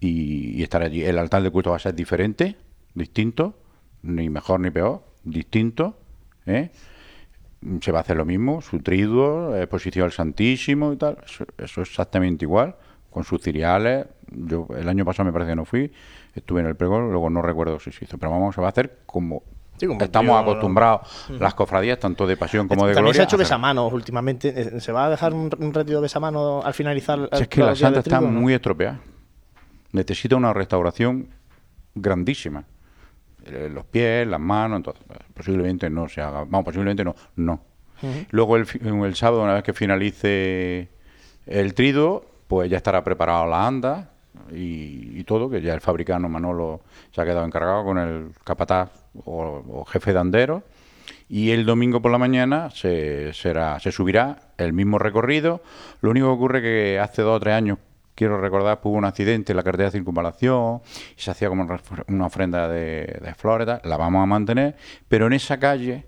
y, 0.00 0.62
estará 0.62 0.86
allí. 0.86 1.04
El 1.04 1.18
altar 1.18 1.42
de 1.42 1.50
culto 1.50 1.70
va 1.70 1.76
a 1.76 1.80
ser 1.80 1.94
diferente, 1.94 2.56
distinto, 2.94 3.58
ni 4.02 4.28
mejor 4.28 4.60
ni 4.60 4.70
peor, 4.70 5.02
distinto. 5.24 5.96
¿eh? 6.46 6.70
Se 7.80 7.92
va 7.92 7.98
a 7.98 8.02
hacer 8.02 8.16
lo 8.16 8.24
mismo, 8.24 8.60
su 8.60 8.80
triduo, 8.80 9.56
exposición 9.56 10.04
al 10.04 10.12
Santísimo 10.12 10.92
y 10.92 10.96
tal. 10.96 11.18
Eso, 11.24 11.44
es 11.56 11.88
exactamente 11.88 12.44
igual, 12.44 12.76
con 13.10 13.24
sus 13.24 13.40
ciriales. 13.42 14.06
Yo 14.30 14.68
el 14.76 14.88
año 14.88 15.04
pasado 15.04 15.26
me 15.26 15.32
parece 15.32 15.52
que 15.52 15.56
no 15.56 15.64
fui, 15.64 15.90
estuve 16.34 16.60
en 16.60 16.66
el 16.66 16.76
pregón, 16.76 17.10
luego 17.10 17.30
no 17.30 17.42
recuerdo 17.42 17.80
si 17.80 17.92
se 17.92 18.04
hizo, 18.04 18.18
pero 18.18 18.32
vamos, 18.32 18.54
se 18.54 18.60
va 18.60 18.68
a 18.68 18.70
hacer 18.70 18.98
como 19.06 19.42
Estamos 19.80 20.40
acostumbrados, 20.40 21.28
las 21.30 21.54
cofradías, 21.54 21.98
tanto 21.98 22.26
de 22.26 22.36
pasión 22.36 22.68
como 22.68 22.86
de 22.86 22.94
También 22.94 23.12
gloria. 23.12 23.16
se 23.16 23.20
ha 23.22 23.24
hecho 23.24 23.36
besamanos 23.36 23.92
últimamente. 23.92 24.76
Eh, 24.76 24.80
¿Se 24.80 24.92
va 24.92 25.06
a 25.06 25.10
dejar 25.10 25.34
un, 25.34 25.50
retiro 25.50 25.98
de 25.98 26.02
besamanos 26.02 26.64
al 26.64 26.74
finalizar? 26.74 27.28
es 27.32 27.48
que 27.48 27.60
la 27.60 27.74
santa 27.74 28.00
está 28.00 28.20
muy 28.20 28.54
estropeada. 28.54 29.00
Necesita 29.92 30.36
una 30.36 30.52
restauración 30.52 31.28
grandísima. 31.94 32.64
Eh, 33.44 33.68
los 33.72 33.84
pies, 33.84 34.26
las 34.26 34.40
manos, 34.40 34.78
entonces, 34.78 35.02
posiblemente 35.34 35.90
no 35.90 36.08
se 36.08 36.20
haga. 36.20 36.40
Vamos, 36.40 36.64
posiblemente 36.64 37.04
no, 37.04 37.14
no. 37.36 37.60
Luego 38.30 38.56
el, 38.56 38.66
el 38.82 39.14
sábado, 39.14 39.42
una 39.42 39.54
vez 39.54 39.62
que 39.62 39.72
finalice 39.72 40.88
el 41.46 41.72
trido, 41.74 42.24
pues 42.48 42.70
ya 42.70 42.76
estará 42.76 43.02
preparado 43.02 43.46
la 43.46 43.66
anda 43.66 44.10
y, 44.50 45.18
y, 45.18 45.24
todo, 45.24 45.48
que 45.48 45.62
ya 45.62 45.74
el 45.74 45.80
fabricano 45.80 46.28
Manolo 46.28 46.82
se 47.12 47.20
ha 47.20 47.24
quedado 47.24 47.46
encargado 47.46 47.84
con 47.84 47.98
el 47.98 48.30
capataz 48.44 48.90
o, 49.24 49.84
jefe 49.86 50.12
de 50.12 50.18
andero 50.18 50.62
y 51.28 51.50
el 51.50 51.64
domingo 51.64 52.02
por 52.02 52.12
la 52.12 52.18
mañana 52.18 52.70
se, 52.70 53.32
será, 53.32 53.78
se 53.80 53.92
subirá 53.92 54.38
el 54.58 54.72
mismo 54.72 54.98
recorrido. 54.98 55.62
Lo 56.00 56.10
único 56.10 56.26
que 56.26 56.32
ocurre 56.32 56.62
que 56.62 56.98
hace 56.98 57.22
dos 57.22 57.36
o 57.36 57.40
tres 57.40 57.54
años, 57.54 57.78
quiero 58.14 58.40
recordar, 58.40 58.80
hubo 58.82 58.96
un 58.96 59.04
accidente 59.04 59.52
en 59.52 59.56
la 59.56 59.62
carretera 59.62 59.90
de 59.90 59.98
circunvalación 59.98 60.80
y 61.16 61.20
se 61.20 61.30
hacía 61.30 61.48
como 61.48 61.66
una 62.08 62.26
ofrenda 62.26 62.68
de, 62.68 63.18
de 63.22 63.34
flores, 63.34 63.66
la 63.82 63.96
vamos 63.96 64.22
a 64.22 64.26
mantener, 64.26 64.76
pero 65.08 65.26
en 65.26 65.32
esa 65.32 65.58
calle, 65.58 66.06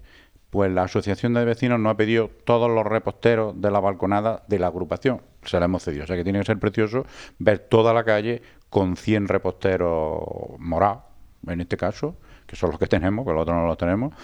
pues 0.50 0.70
la 0.72 0.84
asociación 0.84 1.34
de 1.34 1.44
vecinos 1.44 1.78
nos 1.80 1.92
ha 1.92 1.96
pedido 1.96 2.30
todos 2.44 2.70
los 2.70 2.86
reposteros 2.86 3.60
de 3.60 3.70
la 3.70 3.80
balconada 3.80 4.44
de 4.48 4.58
la 4.58 4.68
agrupación. 4.68 5.20
Se 5.42 5.58
la 5.58 5.66
hemos 5.66 5.82
cedido. 5.82 6.04
O 6.04 6.06
sea 6.06 6.16
que 6.16 6.24
tiene 6.24 6.38
que 6.38 6.46
ser 6.46 6.58
precioso 6.58 7.04
ver 7.38 7.58
toda 7.58 7.92
la 7.92 8.04
calle 8.04 8.42
con 8.70 8.96
100 8.96 9.28
reposteros 9.28 10.20
morados, 10.58 11.02
en 11.46 11.60
este 11.60 11.76
caso, 11.76 12.16
que 12.46 12.56
son 12.56 12.70
los 12.70 12.78
que 12.78 12.86
tenemos, 12.86 13.26
que 13.26 13.32
los 13.32 13.42
otros 13.42 13.56
no 13.56 13.66
los 13.66 13.76
tenemos. 13.76 14.14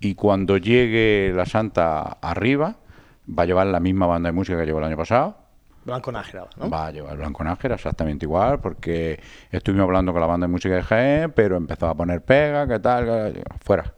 Y 0.00 0.14
cuando 0.14 0.56
llegue 0.56 1.32
la 1.34 1.46
Santa 1.46 2.02
arriba, 2.20 2.76
va 3.26 3.44
a 3.44 3.46
llevar 3.46 3.66
la 3.68 3.80
misma 3.80 4.06
banda 4.06 4.28
de 4.28 4.32
música 4.32 4.58
que 4.58 4.66
llevó 4.66 4.80
el 4.80 4.84
año 4.84 4.96
pasado. 4.96 5.41
Blanco 5.84 6.12
Nájera, 6.12 6.46
¿no? 6.56 6.70
Va 6.70 6.86
a 6.86 6.90
llevar 6.90 7.16
Blanco 7.16 7.44
Nájera 7.44 7.74
exactamente 7.74 8.24
igual, 8.24 8.60
porque 8.60 9.20
estuvimos 9.50 9.84
hablando 9.84 10.12
con 10.12 10.20
la 10.20 10.26
banda 10.26 10.46
de 10.46 10.52
música 10.52 10.74
de 10.74 10.82
Jaén, 10.82 11.32
pero 11.32 11.56
empezó 11.56 11.88
a 11.88 11.94
poner 11.94 12.22
pega, 12.22 12.66
¿qué 12.68 12.78
tal? 12.78 13.42
Fuera. 13.64 13.92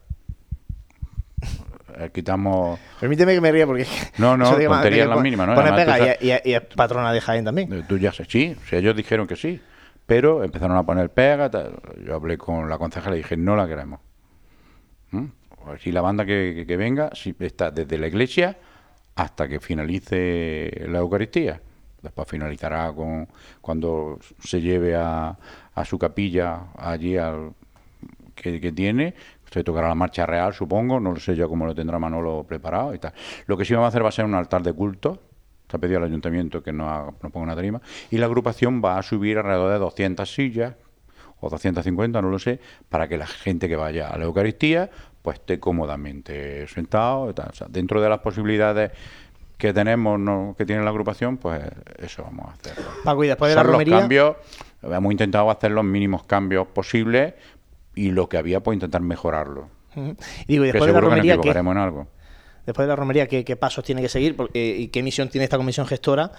Eh, 1.96 2.10
quitamos. 2.12 2.78
Permíteme 2.98 3.34
que 3.34 3.40
me 3.40 3.52
ría 3.52 3.66
porque. 3.66 3.86
No, 4.18 4.36
no, 4.36 4.50
tonterías 4.56 5.08
las 5.08 5.20
mínimas, 5.20 5.46
¿no? 5.46 5.54
Pone 5.54 5.72
pega 5.72 6.16
y, 6.20 6.28
y, 6.50 6.54
es 6.54 6.60
patrona 6.74 7.12
de 7.12 7.20
Jaén 7.20 7.44
también. 7.44 7.72
Eh, 7.72 7.84
tú 7.88 7.98
ya 7.98 8.12
sé, 8.12 8.24
sí, 8.24 8.56
ellos 8.72 8.96
dijeron 8.96 9.26
que 9.26 9.36
sí 9.36 9.60
pero 10.06 10.44
empezaron 10.44 10.76
a 10.76 10.82
poner 10.84 11.10
pega. 11.10 11.50
Yo 12.04 12.14
hablé 12.14 12.38
con 12.38 12.68
la 12.68 12.78
concejala 12.78 13.16
y 13.16 13.18
dije, 13.18 13.36
no 13.36 13.56
la 13.56 13.66
queremos. 13.66 14.00
¿Mm? 15.10 15.26
Si 15.80 15.92
la 15.92 16.02
banda 16.02 16.26
que, 16.26 16.66
venga 16.76 17.10
si 17.14 17.34
está 17.38 17.70
desde 17.70 17.96
la 17.96 18.06
iglesia 18.06 18.58
hasta 19.14 19.48
que 19.48 19.60
finalice 19.60 20.86
la 20.88 20.98
Eucaristía. 20.98 21.60
Después 22.04 22.28
finalizará 22.28 22.92
con 22.92 23.26
cuando 23.60 24.20
se 24.38 24.60
lleve 24.60 24.94
a, 24.94 25.36
a 25.74 25.84
su 25.84 25.98
capilla 25.98 26.66
allí 26.76 27.16
al, 27.16 27.50
que, 28.34 28.60
que 28.60 28.70
tiene. 28.70 29.14
Se 29.50 29.64
tocará 29.64 29.88
la 29.88 29.94
marcha 29.94 30.26
real, 30.26 30.52
supongo. 30.54 31.00
No 31.00 31.12
lo 31.12 31.20
sé 31.20 31.34
yo 31.34 31.48
cómo 31.48 31.66
lo 31.66 31.74
tendrá 31.74 31.98
Manolo 31.98 32.44
preparado 32.46 32.94
y 32.94 32.98
tal. 32.98 33.12
Lo 33.46 33.56
que 33.56 33.64
sí 33.64 33.74
vamos 33.74 33.86
a 33.86 33.88
hacer 33.88 34.04
va 34.04 34.10
a 34.10 34.12
ser 34.12 34.24
un 34.24 34.34
altar 34.34 34.62
de 34.62 34.72
culto 34.72 35.18
se 35.70 35.76
ha 35.76 35.80
pedido 35.80 35.98
al 35.98 36.04
ayuntamiento 36.04 36.62
que 36.62 36.72
no, 36.72 37.14
ponga 37.20 37.40
una 37.40 37.56
tarima, 37.56 37.80
y 38.10 38.18
la 38.18 38.26
agrupación 38.26 38.82
va 38.84 38.98
a 38.98 39.02
subir 39.02 39.38
alrededor 39.38 39.72
de 39.72 39.78
200 39.78 40.32
sillas, 40.32 40.74
o 41.40 41.48
250, 41.48 42.22
no 42.22 42.30
lo 42.30 42.38
sé, 42.38 42.60
para 42.88 43.08
que 43.08 43.18
la 43.18 43.26
gente 43.26 43.68
que 43.68 43.76
vaya 43.76 44.08
a 44.08 44.18
la 44.18 44.24
Eucaristía 44.24 44.90
pues 45.24 45.38
esté 45.38 45.58
cómodamente 45.58 46.68
sentado. 46.68 47.32
Dentro 47.70 48.02
de 48.02 48.10
las 48.10 48.20
posibilidades 48.20 48.92
que 49.58 49.72
tenemos, 49.72 50.18
¿no? 50.18 50.54
que 50.56 50.66
tiene 50.66 50.82
la 50.82 50.90
agrupación, 50.90 51.36
pues 51.36 51.62
eso 51.98 52.22
vamos 52.22 52.46
a 52.46 52.52
hacer. 52.52 52.84
Paco, 53.04 53.24
y 53.24 53.28
después 53.28 53.50
de 53.50 53.56
la 53.56 53.62
romería... 53.62 54.00
cambios, 54.00 54.36
hemos 54.82 55.12
intentado 55.12 55.50
hacer 55.50 55.70
los 55.70 55.84
mínimos 55.84 56.24
cambios 56.24 56.66
posibles 56.68 57.34
y 57.94 58.10
lo 58.10 58.28
que 58.28 58.36
había, 58.36 58.60
pues 58.60 58.76
intentar 58.76 59.00
mejorarlo. 59.00 59.68
Y 59.96 60.54
digo, 60.54 60.64
y 60.64 60.72
después 60.72 60.86
de 60.86 60.92
la 60.92 61.00
romería, 61.00 61.38
¿qué? 61.38 61.50
en 61.50 61.68
algo. 61.76 62.08
Después 62.66 62.84
de 62.84 62.88
la 62.88 62.96
romería, 62.96 63.28
¿qué, 63.28 63.56
pasos 63.56 63.84
tiene 63.84 64.00
que 64.00 64.08
seguir? 64.08 64.36
¿Y 64.54 64.88
qué 64.88 65.02
misión 65.02 65.28
tiene 65.28 65.44
esta 65.44 65.58
comisión 65.58 65.86
gestora? 65.86 66.32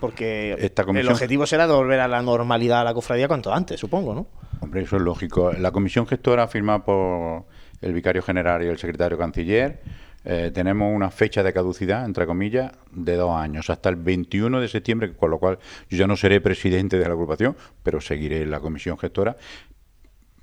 Porque 0.00 0.52
el 0.52 1.08
objetivo 1.08 1.46
será 1.46 1.66
volver 1.66 2.00
a 2.00 2.08
la 2.08 2.22
normalidad 2.22 2.80
a 2.80 2.84
la 2.84 2.94
cofradía 2.94 3.28
cuanto 3.28 3.54
antes, 3.54 3.78
supongo, 3.78 4.14
¿no? 4.14 4.26
Hombre, 4.60 4.82
eso 4.82 4.96
es 4.96 5.02
lógico. 5.02 5.52
La 5.52 5.70
comisión 5.70 6.06
gestora 6.06 6.48
firmada 6.48 6.84
por 6.84 7.44
el 7.80 7.92
vicario 7.92 8.22
general 8.22 8.64
y 8.64 8.66
el 8.66 8.78
secretario 8.78 9.16
canciller 9.16 9.80
eh, 10.24 10.50
tenemos 10.54 10.94
una 10.94 11.10
fecha 11.10 11.42
de 11.42 11.52
caducidad, 11.52 12.04
entre 12.04 12.26
comillas, 12.26 12.72
de 12.92 13.16
dos 13.16 13.36
años, 13.36 13.68
hasta 13.68 13.90
el 13.90 13.96
21 13.96 14.60
de 14.60 14.68
septiembre, 14.68 15.14
con 15.14 15.30
lo 15.30 15.38
cual 15.38 15.58
yo 15.90 15.98
ya 15.98 16.06
no 16.06 16.16
seré 16.16 16.40
presidente 16.40 16.98
de 16.98 17.04
la 17.04 17.12
agrupación, 17.12 17.56
pero 17.82 18.00
seguiré 18.00 18.42
en 18.42 18.50
la 18.50 18.60
comisión 18.60 18.96
gestora. 18.98 19.36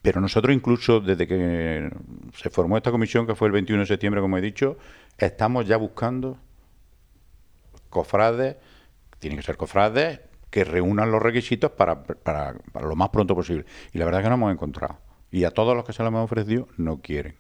Pero 0.04 0.22
nosotros 0.22 0.56
incluso 0.56 1.00
desde 1.00 1.28
que 1.28 1.90
se 2.34 2.50
formó 2.50 2.78
esta 2.78 2.92
comisión, 2.92 3.26
que 3.26 3.36
fue 3.36 3.48
el 3.48 3.54
21 3.54 3.82
de 3.82 3.88
septiembre, 3.88 4.22
como 4.22 4.38
he 4.38 4.42
dicho, 4.42 4.78
estamos 5.18 5.68
ya 5.68 5.78
buscando 5.78 6.38
cofrades, 7.90 8.58
tienen 9.20 9.38
que 9.38 9.44
ser 9.44 9.58
cofrades, 9.58 10.22
que 10.50 10.64
reúnan 10.64 11.12
los 11.12 11.22
requisitos 11.22 11.72
para, 11.72 12.04
para, 12.04 12.56
para 12.72 12.88
lo 12.88 12.96
más 12.96 13.10
pronto 13.10 13.36
posible. 13.36 13.66
Y 13.94 13.98
la 13.98 14.06
verdad 14.06 14.22
es 14.22 14.26
que 14.26 14.30
no 14.30 14.36
hemos 14.36 14.52
encontrado. 14.52 14.98
Y 15.32 15.46
a 15.46 15.52
todos 15.52 15.76
los 15.76 15.86
que 15.86 15.94
se 15.94 16.04
les 16.04 16.10
hemos 16.10 16.26
ofrecido 16.26 16.68
no 16.78 17.00
quieren. 17.00 17.36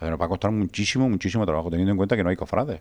Nos 0.00 0.20
va 0.20 0.24
a 0.24 0.28
costar 0.28 0.50
muchísimo, 0.50 1.08
muchísimo 1.08 1.44
trabajo, 1.44 1.70
teniendo 1.70 1.90
en 1.90 1.96
cuenta 1.96 2.16
que 2.16 2.24
no 2.24 2.30
hay 2.30 2.36
cofrades. 2.36 2.80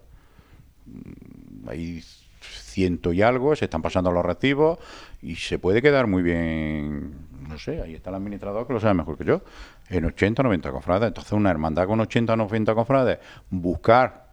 Mm, 0.86 1.70
hay 1.70 2.04
ciento 2.42 3.12
y 3.12 3.22
algo, 3.22 3.56
se 3.56 3.66
están 3.66 3.82
pasando 3.82 4.12
los 4.12 4.26
recibos 4.26 4.80
y 5.22 5.36
se 5.36 5.60
puede 5.60 5.82
quedar 5.82 6.08
muy 6.08 6.24
bien, 6.24 7.14
no 7.48 7.58
sé, 7.58 7.82
ahí 7.82 7.96
está 7.96 8.10
el 8.10 8.16
administrador 8.16 8.68
que 8.68 8.74
lo 8.74 8.80
sabe 8.80 8.94
mejor 8.94 9.18
que 9.18 9.26
yo, 9.26 9.42
en 9.90 10.06
80 10.06 10.42
o 10.42 10.44
90 10.44 10.72
cofrades. 10.72 11.08
Entonces 11.08 11.34
una 11.34 11.52
hermandad 11.52 11.88
con 11.88 12.00
80 12.00 12.34
o 12.34 12.36
90 12.38 12.76
cofrades, 12.76 13.20
buscar 13.50 14.30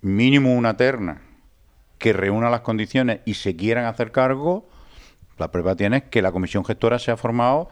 mínimo 0.00 0.54
una 0.54 0.76
terna 0.76 1.20
que 1.98 2.12
reúna 2.12 2.50
las 2.50 2.60
condiciones 2.60 3.20
y 3.24 3.34
se 3.34 3.56
quieran 3.56 3.86
hacer 3.86 4.12
cargo, 4.12 4.68
la 5.38 5.50
prueba 5.50 5.76
tiene 5.76 6.04
que 6.04 6.22
la 6.22 6.32
comisión 6.32 6.64
gestora 6.64 6.98
se 6.98 7.10
ha 7.10 7.16
formado 7.16 7.68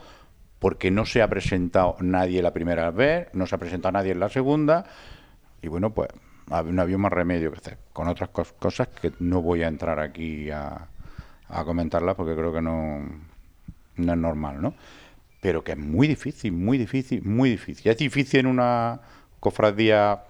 porque 0.64 0.90
no 0.90 1.04
se 1.04 1.20
ha 1.20 1.28
presentado 1.28 1.96
nadie 2.00 2.40
la 2.40 2.54
primera 2.54 2.90
vez, 2.90 3.28
no 3.34 3.46
se 3.46 3.54
ha 3.54 3.58
presentado 3.58 3.92
nadie 3.92 4.12
en 4.12 4.18
la 4.18 4.30
segunda, 4.30 4.86
y 5.60 5.68
bueno, 5.68 5.92
pues 5.92 6.08
no 6.48 6.80
había 6.80 6.96
más 6.96 7.12
remedio 7.12 7.52
que 7.52 7.58
hacer, 7.58 7.78
con 7.92 8.08
otras 8.08 8.30
cosas 8.30 8.88
que 8.88 9.12
no 9.20 9.42
voy 9.42 9.62
a 9.62 9.68
entrar 9.68 10.00
aquí 10.00 10.50
a, 10.50 10.88
a 11.48 11.64
comentarlas 11.66 12.14
porque 12.14 12.34
creo 12.34 12.50
que 12.50 12.62
no, 12.62 12.98
no 13.96 14.12
es 14.14 14.18
normal, 14.18 14.62
¿no? 14.62 14.74
Pero 15.42 15.62
que 15.62 15.72
es 15.72 15.78
muy 15.78 16.08
difícil, 16.08 16.52
muy 16.52 16.78
difícil, 16.78 17.22
muy 17.22 17.50
difícil. 17.50 17.90
Es 17.90 17.98
difícil 17.98 18.40
en 18.40 18.46
una 18.46 19.02
cofradía 19.40 20.22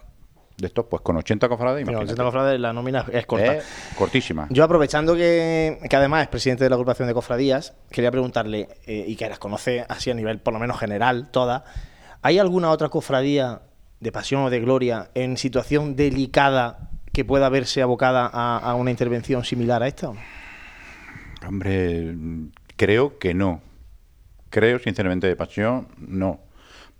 de 0.56 0.66
estos, 0.68 0.86
pues 0.86 1.02
con 1.02 1.16
80 1.16 1.48
cofrades. 1.48 1.84
Con 1.84 1.96
80 1.96 2.22
cofrades 2.22 2.60
la 2.60 2.72
nómina 2.72 3.04
es 3.12 3.26
corta. 3.26 3.58
cortísima. 3.98 4.46
Yo 4.50 4.64
aprovechando 4.64 5.14
que, 5.14 5.78
además 5.92 6.22
es 6.22 6.28
presidente 6.28 6.64
de 6.64 6.70
la 6.70 6.76
agrupación 6.76 7.08
de 7.08 7.14
cofradías, 7.14 7.74
quería 7.90 8.10
preguntarle, 8.10 8.68
eh, 8.86 9.04
y 9.06 9.16
que 9.16 9.28
las 9.28 9.38
conoce 9.38 9.84
así 9.88 10.10
a 10.10 10.14
nivel 10.14 10.38
por 10.38 10.54
lo 10.54 10.60
menos 10.60 10.78
general, 10.78 11.28
todas, 11.30 11.62
¿hay 12.22 12.38
alguna 12.38 12.70
otra 12.70 12.88
cofradía 12.88 13.62
de 14.00 14.12
pasión 14.12 14.42
o 14.42 14.50
de 14.50 14.60
gloria 14.60 15.10
en 15.14 15.36
situación 15.36 15.96
delicada 15.96 16.90
que 17.12 17.24
pueda 17.24 17.48
verse 17.48 17.82
abocada 17.82 18.30
a, 18.32 18.58
a 18.58 18.74
una 18.74 18.90
intervención 18.90 19.44
similar 19.44 19.82
a 19.82 19.88
esta? 19.88 20.12
Hombre, 21.46 22.14
creo 22.76 23.18
que 23.18 23.34
no. 23.34 23.60
Creo, 24.50 24.78
sinceramente, 24.78 25.26
de 25.26 25.34
pasión, 25.34 25.88
no 25.98 26.43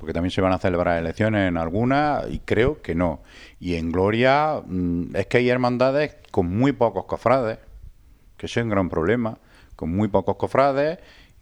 porque 0.05 0.13
también 0.13 0.33
se 0.33 0.43
van 0.43 0.53
a 0.53 0.59
celebrar 0.59 0.99
elecciones 0.99 1.49
en 1.49 1.57
algunas 1.57 2.31
y 2.31 2.39
creo 2.41 2.83
que 2.83 2.95
no. 2.95 3.23
Y 3.59 3.77
en 3.77 3.91
Gloria 3.91 4.61
mm, 4.63 5.17
es 5.17 5.27
que 5.29 5.39
hay 5.39 5.49
hermandades 5.49 6.17
con 6.31 6.55
muy 6.55 6.73
pocos 6.73 7.07
cofrades, 7.07 7.59
que 8.37 8.45
es 8.45 8.55
un 8.59 8.69
gran 8.69 8.91
problema, 8.91 9.39
con 9.77 9.97
muy 9.97 10.09
pocos 10.09 10.37
cofrades 10.37 10.99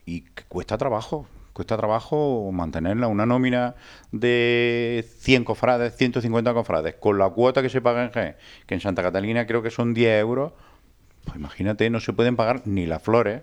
y 0.07 0.21
que 0.21 0.45
cuesta 0.45 0.79
trabajo, 0.79 1.27
cuesta 1.53 1.77
trabajo 1.77 2.53
mantenerla, 2.53 3.09
una 3.09 3.27
nómina 3.27 3.75
de 4.13 5.05
100 5.19 5.43
cofrades, 5.43 5.97
150 5.97 6.55
cofrades, 6.55 6.95
con 6.95 7.19
la 7.19 7.31
cuota 7.31 7.63
que 7.63 7.69
se 7.69 7.81
paga 7.81 8.05
en 8.05 8.13
G, 8.13 8.37
que 8.69 8.75
en 8.75 8.81
Santa 8.81 9.03
Catalina 9.03 9.45
creo 9.45 9.65
que 9.65 9.73
son 9.73 9.93
10 9.93 10.21
euros, 10.21 10.53
pues 11.25 11.35
imagínate, 11.35 11.91
no 11.91 11.99
se 11.99 12.13
pueden 12.13 12.37
pagar 12.37 12.63
ni 12.65 12.87
las 12.87 13.03
flores, 13.03 13.43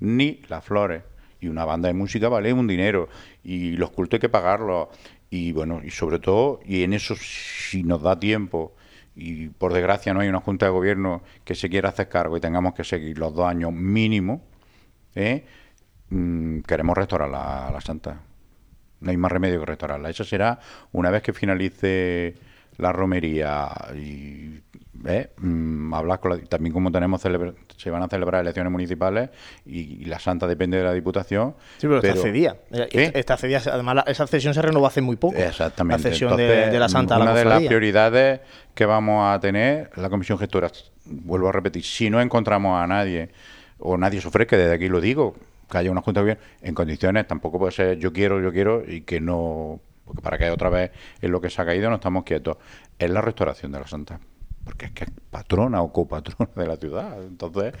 ni 0.00 0.42
las 0.48 0.64
flores 0.64 1.04
y 1.40 1.48
una 1.48 1.64
banda 1.64 1.88
de 1.88 1.94
música 1.94 2.28
vale 2.28 2.52
un 2.52 2.66
dinero 2.66 3.08
y 3.42 3.72
los 3.72 3.90
cultos 3.90 4.18
hay 4.18 4.20
que 4.20 4.28
pagarlos 4.28 4.88
y 5.30 5.52
bueno 5.52 5.80
y 5.84 5.90
sobre 5.90 6.18
todo 6.18 6.60
y 6.64 6.82
en 6.82 6.92
eso 6.92 7.14
si 7.16 7.82
nos 7.82 8.02
da 8.02 8.18
tiempo 8.18 8.74
y 9.14 9.48
por 9.48 9.72
desgracia 9.72 10.14
no 10.14 10.20
hay 10.20 10.28
una 10.28 10.40
junta 10.40 10.66
de 10.66 10.72
gobierno 10.72 11.22
que 11.44 11.54
se 11.54 11.68
quiera 11.68 11.90
hacer 11.90 12.08
cargo 12.08 12.36
y 12.36 12.40
tengamos 12.40 12.74
que 12.74 12.84
seguir 12.84 13.18
los 13.18 13.34
dos 13.34 13.46
años 13.46 13.72
mínimo 13.72 14.42
¿eh? 15.14 15.44
mm, 16.10 16.60
queremos 16.60 16.96
restaurar 16.96 17.28
la, 17.28 17.70
la 17.72 17.80
santa 17.80 18.20
no 19.00 19.10
hay 19.10 19.16
más 19.16 19.30
remedio 19.30 19.60
que 19.60 19.66
restaurarla 19.66 20.10
eso 20.10 20.24
será 20.24 20.58
una 20.92 21.10
vez 21.10 21.22
que 21.22 21.32
finalice 21.32 22.34
la 22.78 22.92
romería 22.92 23.68
y 23.96 24.60
¿eh? 25.06 25.30
Mm, 25.38 25.92
hablar 25.94 26.20
con 26.20 26.46
también 26.46 26.72
como 26.72 26.90
tenemos 26.90 27.22
se 27.76 27.90
van 27.90 28.02
a 28.02 28.08
celebrar 28.08 28.42
elecciones 28.42 28.72
municipales 28.72 29.30
y, 29.64 30.04
la 30.04 30.18
Santa 30.18 30.46
depende 30.46 30.78
de 30.78 30.84
la 30.84 30.92
Diputación. 30.92 31.54
Sí, 31.78 31.86
pero, 31.86 31.98
está 31.98 32.16
cedida. 32.16 32.56
Esta 32.70 33.36
cedida, 33.36 33.60
además 33.66 34.04
esa 34.06 34.26
cesión 34.26 34.54
se 34.54 34.62
renovó 34.62 34.86
hace 34.86 35.00
muy 35.00 35.16
poco. 35.16 35.36
Exactamente. 35.36 36.02
La 36.02 36.10
cesión 36.10 36.36
de, 36.36 36.78
la 36.78 36.88
Santa 36.88 37.16
Una 37.16 37.32
a 37.32 37.34
la 37.34 37.38
de 37.38 37.44
las 37.44 37.62
prioridades 37.62 38.40
que 38.74 38.86
vamos 38.86 39.34
a 39.34 39.38
tener 39.40 39.90
la 39.96 40.08
Comisión 40.08 40.38
Gestora, 40.38 40.70
vuelvo 41.04 41.48
a 41.48 41.52
repetir, 41.52 41.84
si 41.84 42.10
no 42.10 42.20
encontramos 42.20 42.80
a 42.82 42.86
nadie 42.86 43.30
o 43.78 43.96
nadie 43.96 44.20
sufre, 44.20 44.46
que 44.46 44.56
desde 44.56 44.74
aquí 44.74 44.88
lo 44.88 45.00
digo, 45.00 45.36
que 45.70 45.78
haya 45.78 45.90
una 45.90 46.00
junta 46.00 46.22
bien 46.22 46.38
en 46.62 46.74
condiciones, 46.74 47.26
tampoco 47.26 47.58
puede 47.58 47.72
ser 47.72 47.98
yo 47.98 48.12
quiero, 48.12 48.40
yo 48.40 48.52
quiero 48.52 48.82
y 48.86 49.02
que 49.02 49.20
no 49.20 49.80
porque 50.04 50.22
para 50.22 50.38
que 50.38 50.50
otra 50.50 50.70
vez 50.70 50.90
en 51.20 51.30
lo 51.30 51.40
que 51.40 51.50
se 51.50 51.60
ha 51.60 51.66
caído 51.66 51.90
no 51.90 51.96
estamos 51.96 52.24
quietos, 52.24 52.56
es 52.98 53.10
la 53.10 53.20
restauración 53.20 53.72
de 53.72 53.80
la 53.80 53.86
Santa 53.86 54.18
porque 54.68 54.84
es 54.84 54.92
que 54.92 55.04
es 55.04 55.10
patrona 55.30 55.80
o 55.80 55.90
copatrona 55.90 56.52
de 56.54 56.66
la 56.66 56.76
ciudad. 56.76 57.22
Entonces, 57.22 57.72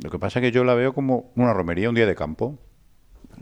lo 0.00 0.08
que 0.08 0.20
pasa 0.20 0.38
es 0.38 0.44
que 0.44 0.52
yo 0.52 0.62
la 0.62 0.74
veo 0.74 0.94
como 0.94 1.32
una 1.34 1.52
romería, 1.52 1.88
un 1.88 1.96
día 1.96 2.06
de 2.06 2.14
campo. 2.14 2.56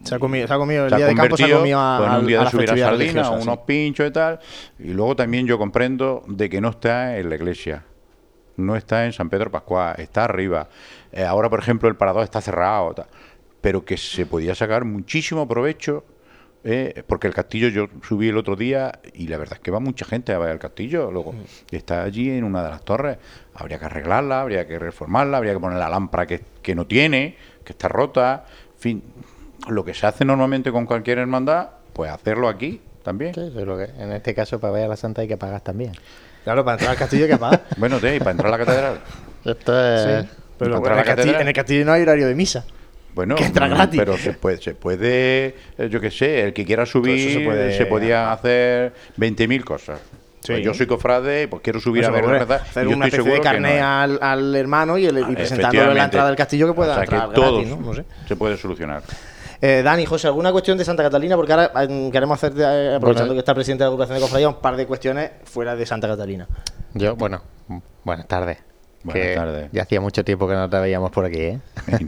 Se 0.02 0.14
ha 0.14 0.18
comido, 0.18 0.48
se 0.48 0.54
ha 0.54 0.56
comido 0.56 0.86
el 0.86 0.94
día 0.94 1.08
de 1.08 1.14
campo, 1.14 1.36
se 1.36 1.44
ha 1.44 1.56
comido 1.58 1.78
a, 1.78 2.18
un 2.18 2.26
día 2.26 2.44
de 2.44 2.50
subir 2.50 2.70
a 2.70 2.76
sardinas, 2.78 3.28
unos 3.28 3.58
pinchos 3.58 4.08
y 4.08 4.10
tal. 4.12 4.40
Y 4.78 4.94
luego 4.94 5.14
también 5.14 5.46
yo 5.46 5.58
comprendo 5.58 6.22
de 6.26 6.48
que 6.48 6.62
no 6.62 6.70
está 6.70 7.18
en 7.18 7.28
la 7.28 7.34
iglesia. 7.34 7.84
No 8.56 8.76
está 8.76 9.04
en 9.04 9.12
San 9.12 9.28
Pedro 9.28 9.50
Pascual, 9.50 9.96
está 9.98 10.24
arriba. 10.24 10.70
Eh, 11.12 11.24
ahora, 11.24 11.50
por 11.50 11.58
ejemplo, 11.58 11.86
el 11.86 11.96
parador 11.96 12.24
está 12.24 12.40
cerrado. 12.40 12.94
Pero 13.60 13.84
que 13.84 13.98
se 13.98 14.24
podía 14.24 14.54
sacar 14.54 14.86
muchísimo 14.86 15.46
provecho 15.46 16.02
eh, 16.64 17.02
porque 17.06 17.26
el 17.26 17.34
castillo 17.34 17.68
yo 17.68 17.86
subí 18.02 18.28
el 18.28 18.36
otro 18.36 18.56
día 18.56 18.98
y 19.14 19.28
la 19.28 19.38
verdad 19.38 19.54
es 19.54 19.60
que 19.60 19.70
va 19.70 19.80
mucha 19.80 20.04
gente 20.04 20.32
a 20.32 20.38
ver 20.38 20.50
el 20.50 20.58
castillo. 20.58 21.10
Luego 21.10 21.32
mm. 21.32 21.74
está 21.74 22.02
allí 22.02 22.30
en 22.30 22.44
una 22.44 22.62
de 22.62 22.70
las 22.70 22.82
torres. 22.82 23.18
Habría 23.54 23.78
que 23.78 23.84
arreglarla, 23.86 24.40
habría 24.40 24.66
que 24.66 24.78
reformarla, 24.78 25.38
habría 25.38 25.54
que 25.54 25.60
poner 25.60 25.78
la 25.78 25.88
lámpara 25.88 26.26
que, 26.26 26.42
que 26.62 26.74
no 26.74 26.86
tiene, 26.86 27.36
que 27.64 27.72
está 27.72 27.88
rota. 27.88 28.44
En 28.74 28.80
fin, 28.80 29.02
lo 29.68 29.84
que 29.84 29.94
se 29.94 30.06
hace 30.06 30.24
normalmente 30.24 30.72
con 30.72 30.86
cualquier 30.86 31.18
hermandad, 31.18 31.70
pues 31.92 32.10
hacerlo 32.10 32.48
aquí 32.48 32.80
también. 33.02 33.32
en 33.36 34.12
este 34.12 34.34
caso, 34.34 34.60
para 34.60 34.72
ver 34.72 34.84
a 34.84 34.88
la 34.88 34.96
Santa 34.96 35.22
hay 35.22 35.28
que 35.28 35.36
pagar 35.36 35.60
también. 35.60 35.92
Claro, 36.44 36.64
para 36.64 36.74
entrar 36.74 36.90
al 36.92 36.96
castillo 36.96 37.24
hay 37.24 37.30
que 37.30 37.38
pagar. 37.38 37.64
bueno, 37.76 37.98
sí, 37.98 38.18
para 38.18 38.30
entrar 38.32 38.48
a 38.48 38.58
la 38.58 38.64
catedral. 38.64 39.00
Esto 39.44 39.94
es. 39.94 40.26
Pero 40.58 40.84
en 40.84 41.48
el 41.48 41.54
castillo 41.54 41.84
no 41.84 41.92
hay 41.92 42.02
horario 42.02 42.26
de 42.26 42.34
misa. 42.34 42.64
Bueno, 43.18 43.34
mm, 43.34 43.96
pero 43.96 44.16
se 44.16 44.32
puede, 44.32 44.58
se 44.58 44.74
puede 44.76 45.56
eh, 45.76 45.88
yo 45.90 46.00
qué 46.00 46.08
sé, 46.08 46.40
el 46.44 46.52
que 46.52 46.64
quiera 46.64 46.86
subir, 46.86 47.32
se, 47.32 47.40
puede... 47.40 47.86
podía 47.86 48.30
hacer 48.30 48.92
20.000 49.18 49.64
cosas. 49.64 49.98
Pues 50.46 50.64
yo 50.64 50.72
soy 50.72 50.86
cofrade, 50.86 51.48
pues 51.48 51.60
quiero 51.60 51.80
subir 51.80 52.04
a 52.04 52.10
ver 52.10 52.24
la 52.24 52.54
Hacer 52.54 52.86
una 52.86 53.06
especie 53.08 53.32
de 53.32 53.40
carné 53.40 53.80
al, 53.80 54.20
al, 54.22 54.54
hermano 54.54 54.96
y, 54.98 55.06
el, 55.06 55.18
y 55.18 55.34
presentándolo 55.34 55.90
en 55.90 55.96
la 55.96 56.04
entrada 56.04 56.28
del 56.28 56.36
castillo 56.36 56.68
que 56.68 56.74
pueda 56.74 56.96
o 56.96 57.00
entrar 57.00 57.32
todo 57.32 57.60
¿no? 57.60 57.92
sé. 57.92 58.04
se 58.28 58.36
puede 58.36 58.56
solucionar. 58.56 59.02
Eh, 59.60 59.82
Dani, 59.82 60.06
José, 60.06 60.28
¿alguna 60.28 60.52
cuestión 60.52 60.78
de 60.78 60.84
Santa 60.84 61.02
Catalina? 61.02 61.34
Porque 61.34 61.52
ahora 61.54 61.72
eh, 61.82 62.10
queremos 62.12 62.38
hacer, 62.38 62.52
eh, 62.56 62.94
aprovechando 62.94 63.34
que 63.34 63.40
está 63.40 63.52
presidente 63.52 63.82
de 63.82 63.86
la 63.86 63.88
agrupación 63.88 64.18
de 64.18 64.22
cofradía, 64.22 64.48
un 64.48 64.60
par 64.60 64.76
de 64.76 64.86
cuestiones 64.86 65.32
fuera 65.42 65.74
de 65.74 65.84
Santa 65.84 66.06
Catalina. 66.06 66.46
Yo, 66.94 67.16
bueno, 67.16 67.42
buenas 68.04 68.28
tardes. 68.28 68.58
Buenas 69.04 69.34
tardes. 69.34 69.70
Ya 69.72 69.82
hacía 69.82 70.00
mucho 70.00 70.24
tiempo 70.24 70.48
que 70.48 70.54
no 70.54 70.68
te 70.68 70.78
veíamos 70.78 71.10
por 71.10 71.24
aquí, 71.24 71.40
¿eh? 71.40 71.60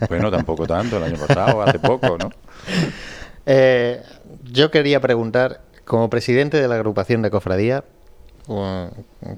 bueno, 0.08 0.30
tampoco 0.30 0.66
tanto, 0.66 0.96
el 0.96 1.04
año 1.04 1.18
pasado, 1.18 1.62
hace 1.62 1.78
poco, 1.78 2.18
¿no? 2.18 2.30
Eh, 3.46 4.02
yo 4.44 4.70
quería 4.70 5.00
preguntar 5.00 5.62
como 5.86 6.10
presidente 6.10 6.60
de 6.60 6.68
la 6.68 6.76
agrupación 6.76 7.22
de 7.22 7.30
cofradías, 7.30 7.82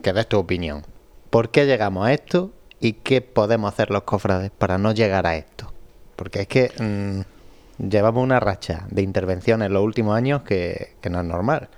que 0.03 0.13
des 0.13 0.27
tu 0.27 0.39
opinión. 0.39 0.85
¿Por 1.31 1.51
qué 1.51 1.67
llegamos 1.67 2.07
a 2.07 2.13
esto 2.13 2.51
y 2.81 2.95
qué 2.95 3.23
podemos 3.23 3.73
hacer 3.73 3.91
los 3.91 4.03
cofrades 4.03 4.51
para 4.51 4.77
no 4.77 4.93
llegar 4.93 5.27
a 5.27 5.37
esto? 5.37 5.73
Porque 6.17 6.43
es 6.43 6.49
que 6.49 6.73
mm, 6.79 7.89
llevamos 7.89 8.23
una 8.23 8.41
racha 8.41 8.87
de 8.91 9.03
intervenciones 9.03 9.67
en 9.67 9.73
los 9.73 9.83
últimos 9.83 10.17
años 10.17 10.43
que, 10.43 10.97
que 11.01 11.09
no 11.09 11.21
es 11.21 11.25
normal. 11.25 11.69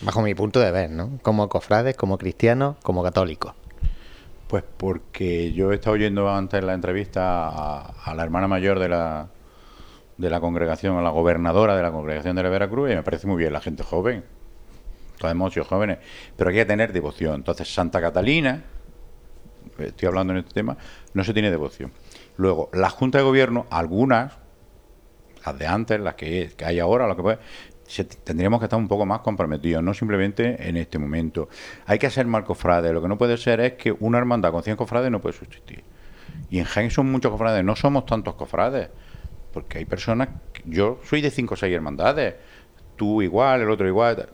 Bajo 0.00 0.22
mi 0.22 0.34
punto 0.34 0.58
de 0.58 0.72
ver, 0.72 0.90
¿no? 0.90 1.18
Como 1.22 1.48
cofrades, 1.48 1.96
como 1.96 2.18
cristianos, 2.18 2.76
como 2.82 3.04
católicos. 3.04 3.54
Pues 4.48 4.62
porque 4.76 5.52
yo 5.52 5.72
he 5.72 5.76
estado 5.76 5.94
oyendo 5.94 6.28
antes 6.30 6.62
la 6.62 6.74
entrevista 6.74 7.48
a, 7.48 8.14
la 8.14 8.22
hermana 8.22 8.46
mayor 8.46 8.78
de 8.78 8.88
la, 8.88 9.28
de 10.18 10.30
la 10.30 10.40
congregación, 10.40 10.96
a 10.96 11.02
la 11.02 11.10
gobernadora 11.10 11.76
de 11.76 11.82
la 11.82 11.90
congregación 11.90 12.36
de 12.36 12.42
la 12.42 12.48
Veracruz, 12.50 12.90
y 12.90 12.94
me 12.94 13.02
parece 13.02 13.26
muy 13.26 13.38
bien 13.38 13.52
la 13.52 13.60
gente 13.60 13.82
joven. 13.82 14.24
Todos 15.18 15.32
hemos 15.32 15.52
sido 15.52 15.64
jóvenes, 15.64 15.98
pero 16.36 16.50
hay 16.50 16.56
que 16.56 16.64
tener 16.64 16.92
devoción. 16.92 17.36
Entonces, 17.36 17.72
Santa 17.72 18.00
Catalina, 18.00 18.64
estoy 19.78 20.08
hablando 20.08 20.32
en 20.32 20.40
este 20.40 20.52
tema, 20.52 20.76
no 21.14 21.24
se 21.24 21.32
tiene 21.32 21.50
devoción. 21.50 21.92
Luego, 22.36 22.70
la 22.72 22.90
Junta 22.90 23.18
de 23.18 23.24
Gobierno, 23.24 23.66
algunas, 23.70 24.34
las 25.44 25.58
de 25.58 25.66
antes, 25.66 26.00
las 26.00 26.14
que, 26.14 26.52
hay 26.64 26.80
ahora, 26.80 27.06
lo 27.06 27.16
que 27.16 27.22
puede, 27.22 27.38
tendríamos 28.24 28.60
que 28.60 28.66
estar 28.66 28.78
un 28.78 28.88
poco 28.88 29.06
más 29.06 29.20
comprometidos, 29.20 29.82
no 29.82 29.94
simplemente 29.94 30.68
en 30.68 30.76
este 30.76 30.98
momento. 30.98 31.48
Hay 31.86 31.98
que 31.98 32.06
hacer 32.06 32.26
mal 32.26 32.44
cofrades. 32.44 32.92
Lo 32.92 33.02
que 33.02 33.08
no 33.08 33.18
puede 33.18 33.36
ser 33.36 33.60
es 33.60 33.74
que 33.74 33.92
una 33.92 34.18
hermandad 34.18 34.52
con 34.52 34.62
100 34.62 34.76
cofrades 34.76 35.10
no 35.10 35.20
puede 35.20 35.36
subsistir. 35.36 35.84
Y 36.50 36.58
en 36.58 36.64
Jaén 36.64 36.90
son 36.90 37.10
muchos 37.10 37.30
cofrades, 37.30 37.64
no 37.64 37.76
somos 37.76 38.06
tantos 38.06 38.34
cofrades. 38.34 38.88
Porque 39.52 39.78
hay 39.78 39.84
personas, 39.84 40.28
yo 40.64 40.98
soy 41.04 41.20
de 41.20 41.30
5 41.30 41.54
o 41.54 41.56
6 41.56 41.74
hermandades, 41.74 42.34
tú 42.96 43.22
igual, 43.22 43.60
el 43.60 43.70
otro 43.70 43.86
igual. 43.86 44.28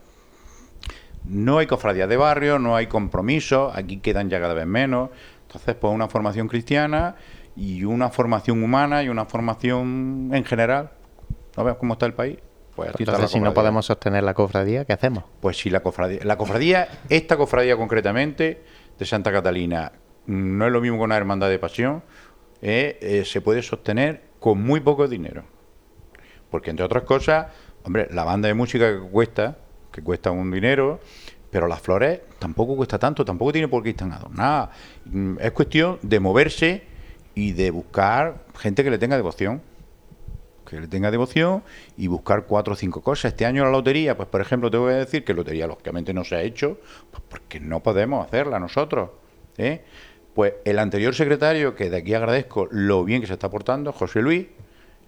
No 1.25 1.59
hay 1.59 1.67
cofradías 1.67 2.09
de 2.09 2.17
barrio, 2.17 2.59
no 2.59 2.77
hay 2.77 2.87
compromiso, 2.87 3.71
aquí 3.75 3.99
quedan 3.99 4.31
ya 4.31 4.41
cada 4.41 4.55
vez 4.55 4.67
menos. 4.67 5.11
Entonces, 5.43 5.75
pues 5.75 5.93
una 5.93 6.09
formación 6.09 6.49
cristiana 6.49 7.17
y 7.57 7.85
una 7.85 8.09
formación 8.09 8.63
humana 8.63 9.03
y 9.03 9.09
una 9.09 9.27
formación 9.27 10.31
en 10.33 10.45
general. 10.45 10.93
¿No 11.57 11.65
ves 11.65 11.75
cómo 11.75 11.95
está 11.95 12.07
el 12.07 12.15
país? 12.15 12.39
Pues 12.87 13.01
Entonces, 13.01 13.31
si 13.31 13.41
no 13.41 13.53
podemos 13.53 13.87
sostener 13.87 14.25
la 14.25 14.35
cofradía, 14.35 14.85
¿qué 14.85 14.93
hacemos? 14.93 15.25
Pues 15.41 15.59
si 15.59 15.71
la 15.71 15.81
cofradía, 15.81 16.21
la 16.25 16.37
cofradía, 16.37 16.89
esta 17.09 17.37
cofradía 17.37 17.77
concretamente 17.77 18.63
de 18.99 19.07
Santa 19.07 19.31
Catalina, 19.31 19.93
no 20.27 20.67
es 20.67 20.73
lo 20.73 20.81
mismo 20.81 20.99
que 20.99 21.05
una 21.05 21.17
hermandad 21.17 21.49
de 21.49 21.59
pasión, 21.59 22.03
eh, 22.63 22.99
eh, 23.01 23.25
se 23.25 23.41
puede 23.41 23.63
sostener 23.63 24.23
con 24.39 24.63
muy 24.63 24.81
poco 24.81 25.09
dinero. 25.09 25.45
Porque 26.51 26.71
entre 26.71 26.85
otras 26.85 27.05
cosas, 27.05 27.49
hombre, 27.85 28.09
la 28.11 28.25
banda 28.25 28.49
de 28.49 28.55
música 28.55 28.91
que 28.91 29.01
cuesta, 29.09 29.59
que 29.93 30.03
cuesta 30.03 30.31
un 30.31 30.51
dinero, 30.51 31.01
pero 31.51 31.67
las 31.67 31.81
flores 31.81 32.21
tampoco 32.39 32.77
cuesta 32.77 32.99
tanto, 32.99 33.25
tampoco 33.25 33.53
tiene 33.53 33.69
por 33.69 33.83
qué 33.83 33.91
estar 33.91 34.11
adornadas. 34.11 34.71
Mm, 35.05 35.37
es 35.41 35.51
cuestión 35.53 35.99
de 36.03 36.21
moverse 36.21 36.85
y 37.35 37.53
de 37.53 37.71
buscar 37.71 38.45
gente 38.57 38.83
que 38.85 38.91
le 38.91 38.99
tenga 38.99 39.17
devoción 39.17 39.63
que 40.71 40.81
le 40.81 40.87
tenga 40.87 41.11
devoción 41.11 41.65
y 41.97 42.07
buscar 42.07 42.45
cuatro 42.47 42.75
o 42.75 42.77
cinco 42.77 43.03
cosas. 43.03 43.33
Este 43.33 43.45
año 43.45 43.65
la 43.65 43.73
lotería, 43.73 44.17
pues 44.17 44.29
por 44.29 44.41
ejemplo, 44.41 44.71
te 44.71 44.77
voy 44.77 44.93
a 44.93 44.99
decir 44.99 45.25
que 45.25 45.35
lotería 45.35 45.67
lógicamente 45.67 46.15
no 46.15 46.23
se 46.23 46.37
ha 46.37 46.43
hecho, 46.43 46.79
pues 47.11 47.25
porque 47.29 47.59
no 47.59 47.83
podemos 47.83 48.25
hacerla 48.25 48.61
nosotros. 48.61 49.11
¿eh? 49.59 49.83
Pues 50.33 50.55
el 50.65 50.79
anterior 50.79 51.13
secretario, 51.13 51.75
que 51.75 51.91
de 51.91 51.97
aquí 51.97 52.15
agradezco 52.15 52.69
lo 52.71 53.05
bien 53.05 53.21
que 53.21 53.27
se 53.27 53.33
está 53.33 53.51
portando, 53.51 53.93
José 53.93 54.23
Luis, 54.23 54.47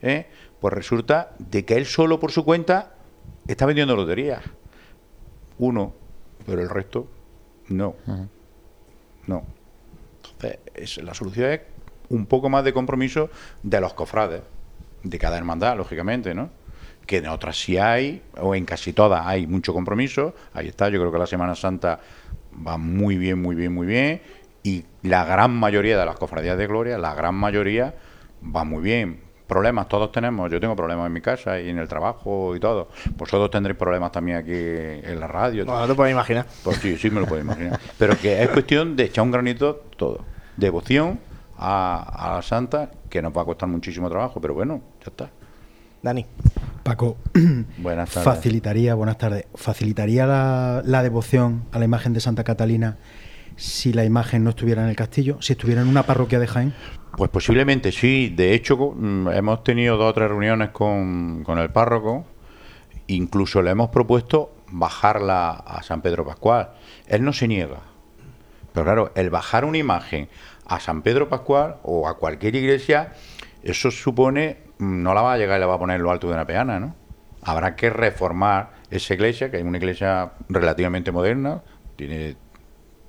¿eh? 0.02 0.26
pues 0.60 0.74
resulta 0.74 1.30
de 1.38 1.64
que 1.64 1.76
él 1.76 1.86
solo 1.86 2.18
por 2.18 2.32
su 2.32 2.44
cuenta 2.44 2.94
está 3.46 3.64
vendiendo 3.64 3.94
loterías. 3.94 4.42
Uno, 5.58 5.94
pero 6.44 6.60
el 6.60 6.70
resto 6.70 7.06
no. 7.68 7.94
No. 9.28 9.44
Entonces, 10.40 11.04
la 11.04 11.14
solución 11.14 11.52
es 11.52 11.60
un 12.08 12.26
poco 12.26 12.48
más 12.48 12.64
de 12.64 12.72
compromiso 12.72 13.30
de 13.62 13.80
los 13.80 13.94
cofrades 13.94 14.42
de 15.02 15.18
cada 15.18 15.36
hermandad, 15.36 15.76
lógicamente, 15.76 16.34
¿no? 16.34 16.50
Que 17.06 17.18
en 17.18 17.28
otras 17.28 17.58
sí 17.58 17.78
hay, 17.78 18.22
o 18.38 18.54
en 18.54 18.64
casi 18.64 18.92
todas 18.92 19.26
hay 19.26 19.46
mucho 19.46 19.72
compromiso. 19.72 20.34
Ahí 20.54 20.68
está, 20.68 20.88
yo 20.88 21.00
creo 21.00 21.12
que 21.12 21.18
la 21.18 21.26
Semana 21.26 21.54
Santa 21.54 22.00
va 22.66 22.78
muy 22.78 23.16
bien, 23.16 23.40
muy 23.40 23.56
bien, 23.56 23.72
muy 23.72 23.86
bien. 23.86 24.22
Y 24.62 24.84
la 25.02 25.24
gran 25.24 25.52
mayoría 25.52 25.98
de 25.98 26.06
las 26.06 26.16
cofradías 26.16 26.56
de 26.56 26.66
gloria, 26.66 26.98
la 26.98 27.14
gran 27.14 27.34
mayoría, 27.34 27.94
va 28.44 28.64
muy 28.64 28.82
bien. 28.82 29.20
Problemas 29.48 29.88
todos 29.88 30.12
tenemos. 30.12 30.50
Yo 30.50 30.60
tengo 30.60 30.76
problemas 30.76 31.08
en 31.08 31.12
mi 31.12 31.20
casa 31.20 31.60
y 31.60 31.68
en 31.68 31.78
el 31.78 31.88
trabajo 31.88 32.56
y 32.56 32.60
todo. 32.60 32.88
Vosotros 33.16 33.50
tendréis 33.50 33.76
problemas 33.76 34.12
también 34.12 34.38
aquí 34.38 34.52
en 34.54 35.20
la 35.20 35.26
radio. 35.26 35.64
No, 35.64 35.78
no 35.78 35.86
te 35.86 35.94
puedes 35.94 36.12
imaginar. 36.12 36.46
Pues 36.62 36.78
sí, 36.78 36.96
sí 36.96 37.10
me 37.10 37.20
lo 37.20 37.26
puedo 37.26 37.42
imaginar. 37.42 37.78
Pero 37.98 38.16
que 38.16 38.42
es 38.42 38.48
cuestión 38.48 38.96
de 38.96 39.04
echar 39.04 39.24
un 39.24 39.32
granito 39.32 39.84
todo. 39.96 40.24
Devoción 40.56 41.18
a, 41.62 42.34
la 42.34 42.42
Santa, 42.42 42.90
que 43.08 43.22
nos 43.22 43.36
va 43.36 43.42
a 43.42 43.44
costar 43.44 43.68
muchísimo 43.68 44.10
trabajo, 44.10 44.40
pero 44.40 44.54
bueno, 44.54 44.80
ya 45.00 45.10
está. 45.10 45.30
Dani. 46.02 46.26
Paco, 46.82 47.16
buenas 47.78 48.10
tardes. 48.10 48.24
Facilitaría, 48.24 48.94
buenas 48.94 49.16
tardes, 49.16 49.46
facilitaría 49.54 50.26
la, 50.26 51.02
devoción 51.02 51.62
a 51.70 51.78
la 51.78 51.84
imagen 51.84 52.12
de 52.12 52.20
Santa 52.20 52.42
Catalina 52.42 52.98
si 53.54 53.92
la 53.92 54.04
imagen 54.04 54.42
no 54.42 54.50
estuviera 54.50 54.82
en 54.82 54.88
el 54.88 54.96
castillo, 54.96 55.36
si 55.40 55.52
estuviera 55.52 55.82
en 55.82 55.88
una 55.88 56.02
parroquia 56.02 56.40
de 56.40 56.48
Jaén? 56.48 56.74
Pues 57.16 57.30
posiblemente 57.30 57.92
sí. 57.92 58.32
De 58.34 58.54
hecho, 58.54 58.76
mm, 58.76 59.28
hemos 59.28 59.62
tenido 59.62 59.96
dos 59.96 60.10
o 60.10 60.14
tres 60.14 60.28
reuniones 60.28 60.70
con, 60.70 61.44
con 61.44 61.58
el 61.58 61.70
párroco. 61.70 62.24
Incluso 63.06 63.62
le 63.62 63.70
hemos 63.70 63.90
propuesto 63.90 64.52
bajarla 64.72 65.50
a 65.50 65.82
San 65.82 66.00
Pedro 66.02 66.26
Pascual. 66.26 66.70
Él 67.06 67.22
no 67.22 67.32
se 67.32 67.46
niega. 67.46 67.92
Pero 68.72 68.84
claro, 68.84 69.12
el 69.14 69.30
bajar 69.30 69.64
una 69.64 69.78
imagen 69.78 70.28
a 70.66 70.80
San 70.80 71.02
Pedro 71.02 71.28
Pascual 71.28 71.76
o 71.82 72.08
a 72.08 72.16
cualquier 72.16 72.54
iglesia, 72.54 73.12
eso 73.62 73.90
supone, 73.90 74.58
no 74.78 75.14
la 75.14 75.22
va 75.22 75.34
a 75.34 75.38
llegar 75.38 75.58
y 75.58 75.60
la 75.60 75.66
va 75.66 75.74
a 75.74 75.78
poner 75.78 75.96
en 75.96 76.02
lo 76.02 76.10
alto 76.10 76.28
de 76.28 76.34
una 76.34 76.46
peana, 76.46 76.80
¿no? 76.80 76.94
Habrá 77.42 77.74
que 77.74 77.90
reformar 77.90 78.70
esa 78.90 79.14
iglesia, 79.14 79.50
que 79.50 79.58
es 79.58 79.64
una 79.64 79.78
iglesia 79.78 80.32
relativamente 80.48 81.10
moderna, 81.10 81.62
tiene 81.96 82.36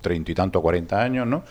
treinta 0.01 0.32
y 0.32 0.36
tanto, 0.36 0.62
cuarenta 0.62 1.01
años, 1.01 1.28
¿no? 1.28 1.43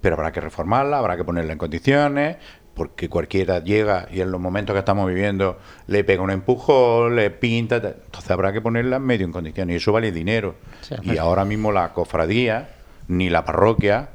Pero 0.00 0.16
habrá 0.16 0.32
que 0.32 0.40
reformarla, 0.40 0.98
habrá 0.98 1.16
que 1.16 1.24
ponerla 1.24 1.52
en 1.52 1.58
condiciones, 1.58 2.36
porque 2.74 3.08
cualquiera 3.08 3.60
llega 3.60 4.08
y 4.10 4.20
en 4.20 4.30
los 4.30 4.40
momentos 4.40 4.74
que 4.74 4.80
estamos 4.80 5.08
viviendo 5.08 5.58
le 5.86 6.04
pega 6.04 6.22
un 6.22 6.30
empujón, 6.30 7.16
le 7.16 7.30
pinta, 7.30 7.76
entonces 7.76 8.30
habrá 8.30 8.52
que 8.52 8.60
ponerla 8.60 8.98
medio 8.98 9.24
en 9.24 9.32
condiciones 9.32 9.74
y 9.74 9.76
eso 9.76 9.92
vale 9.92 10.12
dinero. 10.12 10.56
y 11.02 11.16
ahora 11.16 11.44
mismo 11.44 11.72
la 11.72 11.92
cofradía 11.92 12.70
ni 13.06 13.30
la 13.30 13.44
parroquia 13.44 14.08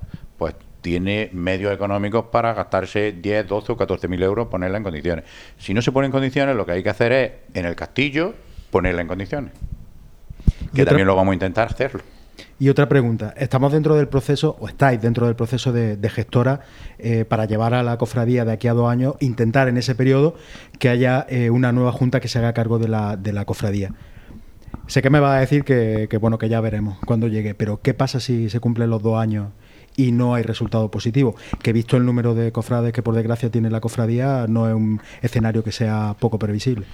tiene 0.90 1.30
medios 1.34 1.72
económicos 1.72 2.26
para 2.32 2.52
gastarse 2.56 3.12
10, 3.12 3.48
12 3.48 3.74
o 3.74 3.78
14 3.78 4.08
mil 4.08 4.24
euros, 4.24 4.48
ponerla 4.48 4.80
en 4.80 4.84
condiciones. 4.84 5.24
Si 5.60 5.72
no 5.72 5.84
se 5.84 5.92
pone 5.92 6.08
en 6.08 6.12
condiciones, 6.12 6.56
lo 6.56 6.66
que 6.66 6.72
hay 6.72 6.82
que 6.82 6.90
hacer 6.90 7.12
es, 7.12 7.32
en 7.54 7.68
el 7.68 7.76
castillo, 7.76 8.34
ponerla 8.72 9.04
en 9.04 9.08
condiciones. 9.08 9.52
Que 10.74 10.86
también 10.86 11.06
lo 11.06 11.16
vamos 11.16 11.34
a 11.34 11.36
intentar 11.36 11.68
hacerlo. 11.68 12.02
Y 12.58 12.70
otra 12.70 12.90
pregunta, 12.90 13.36
¿estamos 13.38 13.72
dentro 13.72 13.96
del 13.98 14.08
proceso, 14.08 14.58
o 14.60 14.68
estáis 14.68 15.00
dentro 15.00 15.28
del 15.28 15.36
proceso 15.36 15.72
de, 15.72 16.10
gestora 16.10 16.62
eh, 16.98 17.24
para 17.24 17.46
llevar 17.46 17.76
a 17.76 17.84
la 17.84 17.98
cofradía 17.98 18.44
de 18.44 18.54
aquí 18.54 18.68
a 18.68 18.74
dos 18.74 18.90
años, 18.90 19.14
intentar 19.20 19.68
en 19.68 19.78
ese 19.78 19.94
periodo 19.94 20.34
que 20.80 20.90
haya 20.90 21.28
eh, 21.30 21.52
una 21.52 21.72
nueva 21.72 21.92
junta 21.92 22.20
que 22.20 22.28
se 22.28 22.40
haga 22.40 22.54
cargo 22.54 22.80
de 22.80 22.88
la, 22.88 23.16
de 23.16 23.32
la 23.32 23.46
cofradía? 23.46 23.94
Sé 24.88 25.04
que 25.04 25.12
me 25.12 25.20
va 25.20 25.38
a 25.38 25.40
decir 25.40 25.64
que, 25.64 26.08
que, 26.10 26.18
bueno, 26.18 26.40
que 26.40 26.50
ya 26.50 26.60
veremos 26.62 26.98
cuando 27.06 27.28
llegue, 27.28 27.54
pero 27.54 27.80
¿qué 27.80 27.94
pasa 27.94 28.20
si 28.20 28.50
se 28.50 28.60
cumplen 28.60 28.90
los 28.90 29.04
dos 29.04 29.20
años 29.20 29.50
y 30.00 30.14
no 30.14 30.34
hay 30.34 30.44
resultado 30.44 30.90
positivo. 30.90 31.36
Que 31.62 31.74
visto 31.74 31.98
el 31.98 32.06
número 32.06 32.34
de 32.34 32.54
cofrades 32.54 32.94
que 32.94 33.04
por 33.04 33.16
desgracia 33.16 33.52
tiene 33.52 33.70
la 33.70 33.82
cofradía, 33.82 34.46
no 34.48 34.70
es 34.70 34.74
un 34.74 35.02
escenario 35.22 35.62
que 35.62 35.74
sea 35.74 36.16
poco 36.18 36.40
previsible. 36.40 36.86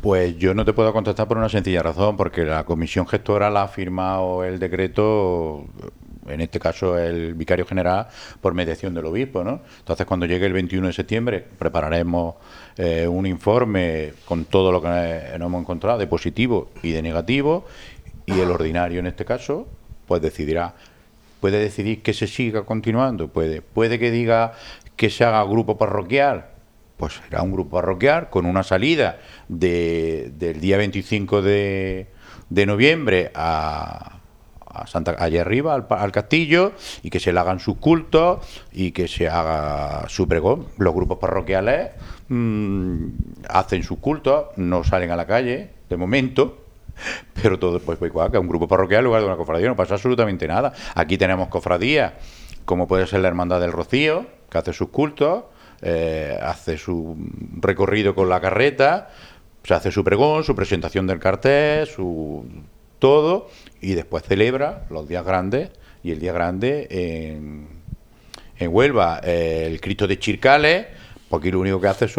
Pues 0.00 0.38
yo 0.38 0.54
no 0.54 0.64
te 0.64 0.72
puedo 0.72 0.92
contestar 0.94 1.28
por 1.28 1.36
una 1.36 1.50
sencilla 1.50 1.82
razón, 1.82 2.16
porque 2.16 2.44
la 2.44 2.64
comisión 2.64 3.06
gestora 3.06 3.50
la 3.50 3.64
ha 3.64 3.68
firmado 3.68 4.42
el 4.42 4.58
decreto, 4.58 5.66
en 6.28 6.40
este 6.40 6.58
caso 6.58 6.96
el 6.96 7.34
vicario 7.34 7.66
general, 7.66 8.06
por 8.40 8.54
mediación 8.54 8.94
del 8.94 9.04
obispo, 9.04 9.44
¿no? 9.44 9.60
Entonces, 9.80 10.06
cuando 10.06 10.24
llegue 10.24 10.46
el 10.46 10.54
21 10.54 10.86
de 10.86 10.92
septiembre, 10.94 11.44
prepararemos 11.58 12.36
eh, 12.78 13.06
un 13.06 13.26
informe 13.26 14.14
con 14.24 14.46
todo 14.46 14.72
lo 14.72 14.80
que 14.80 14.88
nos 14.88 15.46
hemos 15.46 15.60
encontrado 15.60 15.98
de 15.98 16.06
positivo 16.06 16.70
y 16.82 16.92
de 16.92 17.02
negativo, 17.02 17.66
y 18.24 18.40
el 18.40 18.50
ordinario, 18.50 19.00
en 19.00 19.08
este 19.08 19.26
caso, 19.26 19.66
pues 20.06 20.22
decidirá 20.22 20.74
puede 21.40 21.58
decidir 21.58 22.02
que 22.02 22.12
se 22.12 22.26
siga 22.26 22.64
continuando, 22.64 23.28
puede, 23.28 23.62
puede 23.62 23.98
que 23.98 24.10
diga 24.10 24.52
que 24.96 25.10
se 25.10 25.24
haga 25.24 25.42
grupo 25.44 25.78
parroquial, 25.78 26.46
pues 26.96 27.20
será 27.24 27.42
un 27.42 27.52
grupo 27.52 27.78
parroquial 27.78 28.28
con 28.30 28.46
una 28.46 28.62
salida 28.62 29.18
de, 29.48 30.30
del 30.36 30.60
día 30.60 30.76
25 30.76 31.42
de, 31.42 32.08
de 32.50 32.66
noviembre 32.66 33.30
a, 33.34 34.20
a 34.72 34.86
Santa 34.86 35.16
allá 35.18 35.40
arriba 35.40 35.74
al, 35.74 36.12
castillo 36.12 36.72
y 37.02 37.10
que 37.10 37.20
se 37.20 37.32
le 37.32 37.40
hagan 37.40 37.58
sus 37.58 37.76
cultos 37.76 38.46
y 38.72 38.92
que 38.92 39.08
se 39.08 39.28
haga 39.28 40.08
su 40.08 40.28
pregón. 40.28 40.66
Los 40.78 40.94
grupos 40.94 41.18
parroquiales 41.18 41.90
mm, 42.28 43.06
hacen 43.48 43.82
sus 43.82 43.98
cultos, 43.98 44.46
no 44.56 44.84
salen 44.84 45.10
a 45.10 45.16
la 45.16 45.26
calle 45.26 45.70
de 45.88 45.96
momento, 45.96 46.58
Pero 47.42 47.58
todo 47.58 47.80
pues, 47.80 47.98
pues 47.98 48.10
igual 48.10 48.30
que 48.30 48.38
un 48.38 48.48
grupo 48.48 48.68
parroquial 48.68 49.00
en 49.00 49.04
lugar 49.06 49.22
de 49.22 49.26
una 49.26 49.36
cofradía, 49.36 49.68
no 49.68 49.76
pasa 49.76 49.94
absolutamente 49.94 50.46
nada. 50.46 50.72
Aquí 50.94 51.18
tenemos 51.18 51.48
cofradías, 51.48 52.12
como 52.64 52.86
puede 52.86 53.06
ser 53.06 53.20
la 53.20 53.28
Hermandad 53.28 53.60
del 53.60 53.72
Rocío, 53.72 54.26
que 54.50 54.58
hace 54.58 54.72
sus 54.72 54.88
cultos, 54.88 55.44
eh, 55.82 56.38
hace 56.42 56.76
su 56.76 57.16
recorrido 57.60 58.14
con 58.14 58.28
la 58.28 58.40
carreta, 58.40 59.10
se 59.62 59.74
hace 59.74 59.90
su 59.90 60.04
pregón, 60.04 60.44
su 60.44 60.54
presentación 60.54 61.06
del 61.06 61.18
cartel, 61.18 61.86
su 61.86 62.44
todo, 62.98 63.48
y 63.80 63.94
después 63.94 64.22
celebra 64.24 64.86
los 64.90 65.08
días 65.08 65.24
grandes, 65.24 65.70
y 66.02 66.12
el 66.12 66.20
día 66.20 66.32
grande 66.32 66.86
en, 66.90 67.68
en 68.58 68.74
Huelva, 68.74 69.20
eh, 69.22 69.64
el 69.66 69.80
Cristo 69.80 70.06
de 70.06 70.18
Chircales, 70.18 70.86
porque 71.28 71.50
lo 71.50 71.60
único 71.60 71.80
que 71.80 71.88
hace 71.88 72.06
es 72.06 72.16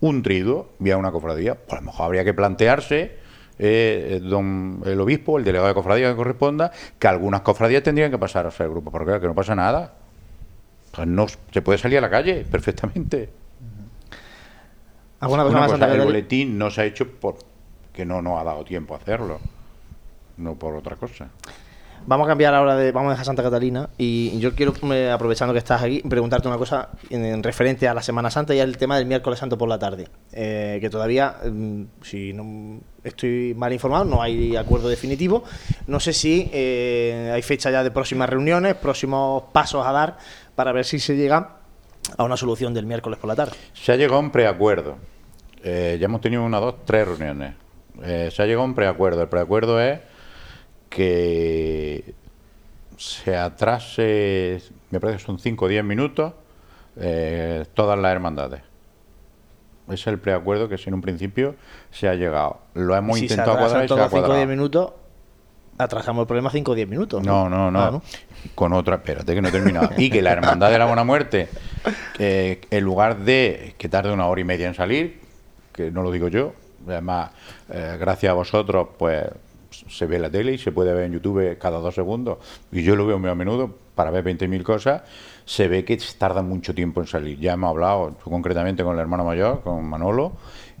un 0.00 0.22
trido 0.22 0.70
vía 0.78 0.96
una 0.96 1.10
cofradía. 1.10 1.54
Pues 1.54 1.72
a 1.72 1.80
lo 1.82 1.86
mejor 1.86 2.06
habría 2.06 2.24
que 2.24 2.34
plantearse, 2.34 3.16
eh, 3.58 4.20
don, 4.22 4.82
el 4.84 5.00
obispo, 5.00 5.38
el 5.38 5.44
delegado 5.44 5.68
de 5.68 5.74
cofradía 5.74 6.10
que 6.10 6.16
corresponda, 6.16 6.70
que 6.98 7.08
algunas 7.08 7.40
cofradías 7.40 7.82
tendrían 7.82 8.10
que 8.10 8.18
pasar 8.18 8.46
a 8.46 8.50
ser 8.50 8.68
grupo 8.68 8.90
porque 8.90 9.20
que 9.20 9.26
no 9.26 9.34
pasa 9.34 9.54
nada. 9.54 9.94
Pues 10.92 11.06
no, 11.06 11.26
se 11.28 11.62
puede 11.62 11.78
salir 11.78 11.98
a 11.98 12.02
la 12.02 12.10
calle 12.10 12.44
perfectamente. 12.50 13.30
¿Alguna 15.20 15.42
Una 15.42 15.50
cosa 15.50 15.60
más, 15.60 15.72
cosa, 15.72 15.78
Santa 15.78 15.94
el 15.94 16.04
boletín 16.04 16.58
no 16.58 16.70
se 16.70 16.82
ha 16.82 16.84
hecho 16.84 17.10
porque 17.20 18.04
no 18.04 18.22
nos 18.22 18.40
ha 18.40 18.44
dado 18.44 18.64
tiempo 18.64 18.94
a 18.94 18.98
hacerlo, 18.98 19.40
no 20.36 20.54
por 20.54 20.76
otra 20.76 20.94
cosa. 20.94 21.28
Vamos 22.06 22.26
a 22.26 22.28
cambiar 22.28 22.54
ahora 22.54 22.76
de. 22.76 22.92
Vamos 22.92 23.08
a 23.08 23.12
dejar 23.12 23.26
Santa 23.26 23.42
Catalina. 23.42 23.88
Y 23.98 24.38
yo 24.38 24.54
quiero, 24.54 24.72
aprovechando 25.12 25.52
que 25.52 25.58
estás 25.58 25.82
aquí, 25.82 26.02
preguntarte 26.02 26.48
una 26.48 26.56
cosa 26.56 26.90
en, 27.10 27.24
en 27.24 27.42
referente 27.42 27.86
a 27.88 27.94
la 27.94 28.02
Semana 28.02 28.30
Santa 28.30 28.54
y 28.54 28.60
al 28.60 28.76
tema 28.76 28.96
del 28.96 29.06
miércoles 29.06 29.38
santo 29.38 29.58
por 29.58 29.68
la 29.68 29.78
tarde. 29.78 30.08
Eh, 30.32 30.78
que 30.80 30.90
todavía, 30.90 31.36
mm, 31.44 31.82
si 32.02 32.32
no 32.32 32.80
estoy 33.02 33.54
mal 33.54 33.72
informado, 33.72 34.04
no 34.04 34.22
hay 34.22 34.56
acuerdo 34.56 34.88
definitivo. 34.88 35.44
No 35.86 36.00
sé 36.00 36.12
si 36.12 36.48
eh, 36.52 37.30
hay 37.34 37.42
fecha 37.42 37.70
ya 37.70 37.82
de 37.82 37.90
próximas 37.90 38.28
reuniones, 38.28 38.74
próximos 38.74 39.44
pasos 39.52 39.86
a 39.86 39.92
dar 39.92 40.18
para 40.54 40.72
ver 40.72 40.84
si 40.84 40.98
se 40.98 41.16
llega 41.16 41.56
a 42.16 42.24
una 42.24 42.36
solución 42.36 42.72
del 42.72 42.86
miércoles 42.86 43.18
por 43.18 43.28
la 43.28 43.36
tarde. 43.36 43.52
Se 43.74 43.92
ha 43.92 43.96
llegado 43.96 44.16
a 44.16 44.20
un 44.20 44.30
preacuerdo. 44.30 44.96
Eh, 45.62 45.98
ya 46.00 46.06
hemos 46.06 46.20
tenido 46.20 46.44
una, 46.44 46.60
dos, 46.60 46.84
tres 46.84 47.06
reuniones. 47.06 47.54
Se 48.00 48.42
ha 48.42 48.46
llegado 48.46 48.62
a 48.62 48.66
un 48.66 48.74
preacuerdo. 48.74 49.22
El 49.22 49.28
preacuerdo 49.28 49.80
es 49.80 49.98
que 50.88 52.14
se 52.96 53.36
atrase, 53.36 54.60
me 54.90 55.00
parece 55.00 55.18
que 55.18 55.24
son 55.24 55.38
5 55.38 55.64
o 55.64 55.68
10 55.68 55.84
minutos, 55.84 56.32
eh, 56.96 57.64
todas 57.74 57.98
las 57.98 58.12
hermandades. 58.12 58.62
Es 59.88 60.06
el 60.06 60.18
preacuerdo 60.18 60.68
que 60.68 60.76
si 60.76 60.88
en 60.88 60.94
un 60.94 61.00
principio 61.00 61.54
se 61.90 62.08
ha 62.08 62.14
llegado. 62.14 62.58
Lo 62.74 62.94
hemos 62.94 63.16
si 63.16 63.24
intentado 63.24 63.52
se 63.52 63.58
cuadrar 63.58 63.84
y 63.84 63.88
se 63.88 63.94
ha 63.94 63.96
todos 63.96 64.10
5 64.10 64.16
o 64.16 64.20
10 64.20 64.28
cuadrado. 64.28 64.46
minutos, 64.46 64.92
atrasamos 65.78 66.22
el 66.22 66.26
problema 66.26 66.50
5 66.50 66.72
o 66.72 66.74
10 66.74 66.88
minutos. 66.88 67.24
No, 67.24 67.48
no, 67.48 67.70
no. 67.70 67.80
Ah, 67.80 67.90
¿no? 67.92 68.02
Con 68.54 68.72
otra, 68.72 68.96
espérate 68.96 69.34
que 69.34 69.40
no 69.40 69.48
he 69.48 69.52
terminado. 69.52 69.90
Y 69.96 70.10
que 70.10 70.20
la 70.20 70.32
Hermandad 70.32 70.70
de 70.70 70.78
la 70.78 70.86
Buena 70.86 71.04
Muerte, 71.04 71.48
eh, 72.18 72.60
en 72.70 72.84
lugar 72.84 73.18
de 73.18 73.74
que 73.78 73.88
tarde 73.88 74.12
una 74.12 74.26
hora 74.26 74.40
y 74.40 74.44
media 74.44 74.66
en 74.66 74.74
salir, 74.74 75.20
que 75.72 75.90
no 75.90 76.02
lo 76.02 76.10
digo 76.10 76.28
yo, 76.28 76.52
además, 76.86 77.30
eh, 77.70 77.96
gracias 77.98 78.30
a 78.30 78.34
vosotros, 78.34 78.88
pues 78.98 79.24
se 79.70 80.06
ve 80.06 80.18
la 80.18 80.30
tele 80.30 80.52
y 80.52 80.58
se 80.58 80.72
puede 80.72 80.92
ver 80.92 81.04
en 81.04 81.12
YouTube 81.12 81.58
cada 81.58 81.78
dos 81.78 81.94
segundos, 81.94 82.38
y 82.72 82.82
yo 82.82 82.96
lo 82.96 83.06
veo 83.06 83.18
muy 83.18 83.30
a 83.30 83.34
menudo 83.34 83.74
para 83.94 84.10
ver 84.10 84.24
20.000 84.24 84.62
cosas, 84.62 85.02
se 85.44 85.68
ve 85.68 85.84
que 85.84 85.98
tarda 86.18 86.42
mucho 86.42 86.74
tiempo 86.74 87.00
en 87.00 87.06
salir. 87.06 87.38
Ya 87.38 87.54
hemos 87.54 87.70
hablado 87.70 88.16
concretamente 88.22 88.84
con 88.84 88.94
el 88.94 89.00
hermano 89.00 89.24
mayor, 89.24 89.62
con 89.62 89.84
Manolo, 89.84 90.32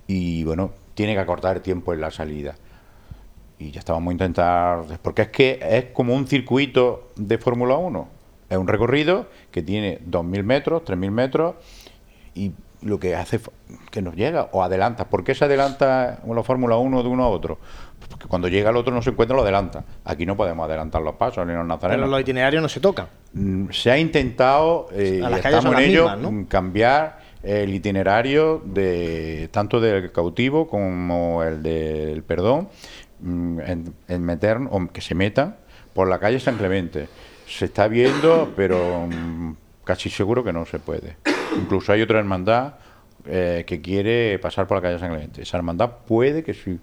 y 0.06 0.44
bueno, 0.44 0.70
tiene 0.94 1.14
que 1.14 1.20
acortar 1.20 1.56
el 1.56 1.62
tiempo 1.62 1.92
en 1.92 2.00
la 2.00 2.10
salida 2.10 2.56
y 3.58 3.72
ya 3.72 3.80
estábamos 3.80 4.10
a 4.10 4.12
intentar, 4.12 4.84
porque 5.02 5.22
es 5.22 5.28
que 5.28 5.58
es 5.60 5.84
como 5.86 6.14
un 6.14 6.26
circuito 6.26 7.08
de 7.16 7.38
Fórmula 7.38 7.76
1, 7.76 8.08
es 8.50 8.56
un 8.56 8.68
recorrido 8.68 9.26
que 9.50 9.62
tiene 9.62 10.00
2.000 10.08 10.42
metros, 10.44 10.82
3.000 10.84 11.10
metros 11.10 11.54
y 12.34 12.52
lo 12.80 13.00
que 13.00 13.16
hace 13.16 13.40
que 13.90 14.00
nos 14.00 14.14
llega 14.14 14.48
o 14.52 14.62
adelanta. 14.62 15.08
¿Por 15.10 15.24
qué 15.24 15.34
se 15.34 15.44
adelanta 15.44 16.20
la 16.24 16.42
Fórmula 16.44 16.76
1 16.76 17.02
de 17.02 17.08
uno 17.08 17.24
a 17.24 17.28
otro? 17.28 17.58
Porque 18.10 18.26
cuando 18.26 18.48
llega 18.48 18.70
el 18.70 18.76
otro 18.76 18.94
no 18.94 19.02
se 19.02 19.10
encuentra, 19.10 19.36
lo 19.36 19.42
adelanta. 19.42 19.84
Aquí 20.04 20.24
no 20.26 20.36
podemos 20.36 20.64
adelantar 20.66 21.02
los 21.02 21.14
pasos 21.16 21.46
ni 21.46 21.52
los 21.52 21.62
Pero 21.62 21.64
nazarenos. 21.64 22.08
los 22.08 22.20
itinerarios 22.20 22.62
no 22.62 22.68
se 22.68 22.80
tocan. 22.80 23.06
Mm, 23.32 23.70
Se 23.70 23.90
ha 23.90 23.98
intentado, 23.98 24.88
eh, 24.92 25.20
A 25.24 25.28
y 25.28 25.30
las 25.32 25.40
calles 25.40 25.62
son 25.62 25.66
estamos 25.66 25.66
en 25.66 25.72
las 25.72 25.82
ello, 25.82 26.02
mismas, 26.04 26.18
¿no? 26.20 26.32
mm, 26.32 26.44
cambiar 26.46 27.18
el 27.42 27.72
itinerario 27.74 28.60
de 28.64 29.48
tanto 29.52 29.80
del 29.80 30.10
cautivo 30.12 30.66
como 30.68 31.42
el 31.44 31.62
del 31.62 32.22
perdón, 32.24 32.68
mm, 33.20 33.60
en, 33.60 33.94
en 34.08 34.22
meter, 34.22 34.58
o 34.70 34.86
que 34.88 35.00
se 35.00 35.14
metan 35.14 35.56
por 35.94 36.08
la 36.08 36.18
calle 36.18 36.40
San 36.40 36.56
Clemente. 36.56 37.08
Se 37.46 37.64
está 37.66 37.88
viendo, 37.88 38.52
pero 38.56 39.08
casi 39.84 40.10
seguro 40.10 40.44
que 40.44 40.52
no 40.52 40.64
se 40.66 40.78
puede. 40.78 41.16
Incluso 41.56 41.92
hay 41.92 42.02
otra 42.02 42.18
hermandad 42.18 42.74
eh, 43.24 43.64
que 43.66 43.80
quiere 43.80 44.38
pasar 44.38 44.66
por 44.66 44.76
la 44.78 44.82
calle 44.82 44.98
San 44.98 45.10
Clemente. 45.10 45.42
Esa 45.42 45.56
hermandad 45.56 45.90
puede 46.06 46.42
que 46.44 46.54
sí, 46.54 46.78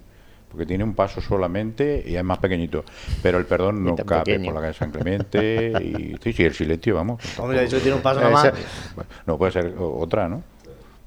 porque 0.56 0.66
tiene 0.66 0.84
un 0.84 0.94
paso 0.94 1.20
solamente 1.20 2.02
y 2.06 2.16
es 2.16 2.24
más 2.24 2.38
pequeñito. 2.38 2.82
Pero 3.22 3.36
el 3.36 3.44
perdón 3.44 3.84
no 3.84 3.94
cabe 3.94 4.24
pequeño. 4.24 4.46
por 4.46 4.54
la 4.54 4.60
calle 4.62 4.72
San 4.72 4.90
Clemente 4.90 5.70
y 5.82 6.16
sí, 6.22 6.32
sí, 6.32 6.44
el 6.44 6.54
silencio, 6.54 6.94
vamos. 6.94 7.20
Hombre, 7.38 7.58
de 7.60 7.66
hecho 7.66 7.78
tiene 7.78 7.96
un 7.96 8.02
paso 8.02 8.20
nada 8.20 8.32
más. 8.32 8.44
Ese- 8.46 8.56
Bueno, 8.94 9.10
No 9.26 9.36
puede 9.36 9.52
ser 9.52 9.74
otra, 9.78 10.28
¿no? 10.30 10.42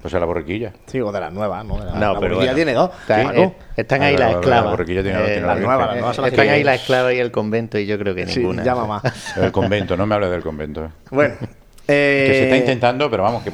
Puede 0.00 0.10
ser 0.12 0.20
la 0.20 0.26
borriquilla. 0.26 0.72
Sí, 0.86 1.00
o 1.00 1.10
de 1.10 1.18
las 1.20 1.32
nuevas, 1.32 1.64
¿no? 1.64 1.78
La, 1.78 1.86
No, 1.86 1.90
la 1.92 2.20
pero 2.20 2.36
borriquilla 2.36 2.38
bueno. 2.52 2.54
tiene 2.54 2.72
dos. 2.74 2.90
Eh, 3.08 3.52
están 3.76 4.02
ahí 4.02 4.14
Ah, 4.14 4.18
las 4.18 4.20
la- 4.20 4.26
la 4.34 4.40
esclavas. 4.40 4.70
borriquilla 4.70 5.02
tiene- 5.02 5.18
Eh, 5.18 5.40
la 5.40 5.46
las 5.48 5.58
nuevas, 5.60 6.18
están 6.18 6.30
que 6.30 6.40
ahí 6.50 6.62
las 6.64 6.80
esclavas 6.80 7.12
y 7.14 7.18
el 7.18 7.30
convento 7.32 7.76
y 7.76 7.86
yo 7.86 7.98
creo 7.98 8.14
que 8.14 8.26
Sí, 8.28 8.38
ninguna. 8.38 8.62
llama 8.62 8.86
más. 8.86 9.36
El 9.36 9.50
convento, 9.50 9.96
no 9.96 10.06
me 10.06 10.14
hables 10.14 10.30
del 10.30 10.42
convento. 10.44 10.84
eh. 10.84 10.88
Bueno, 11.10 11.34
Que 11.40 12.26
se 12.30 12.42
está 12.44 12.54
eh, 12.54 12.58
intentando, 12.60 13.10
pero 13.10 13.24
vamos, 13.24 13.42
que 13.42 13.50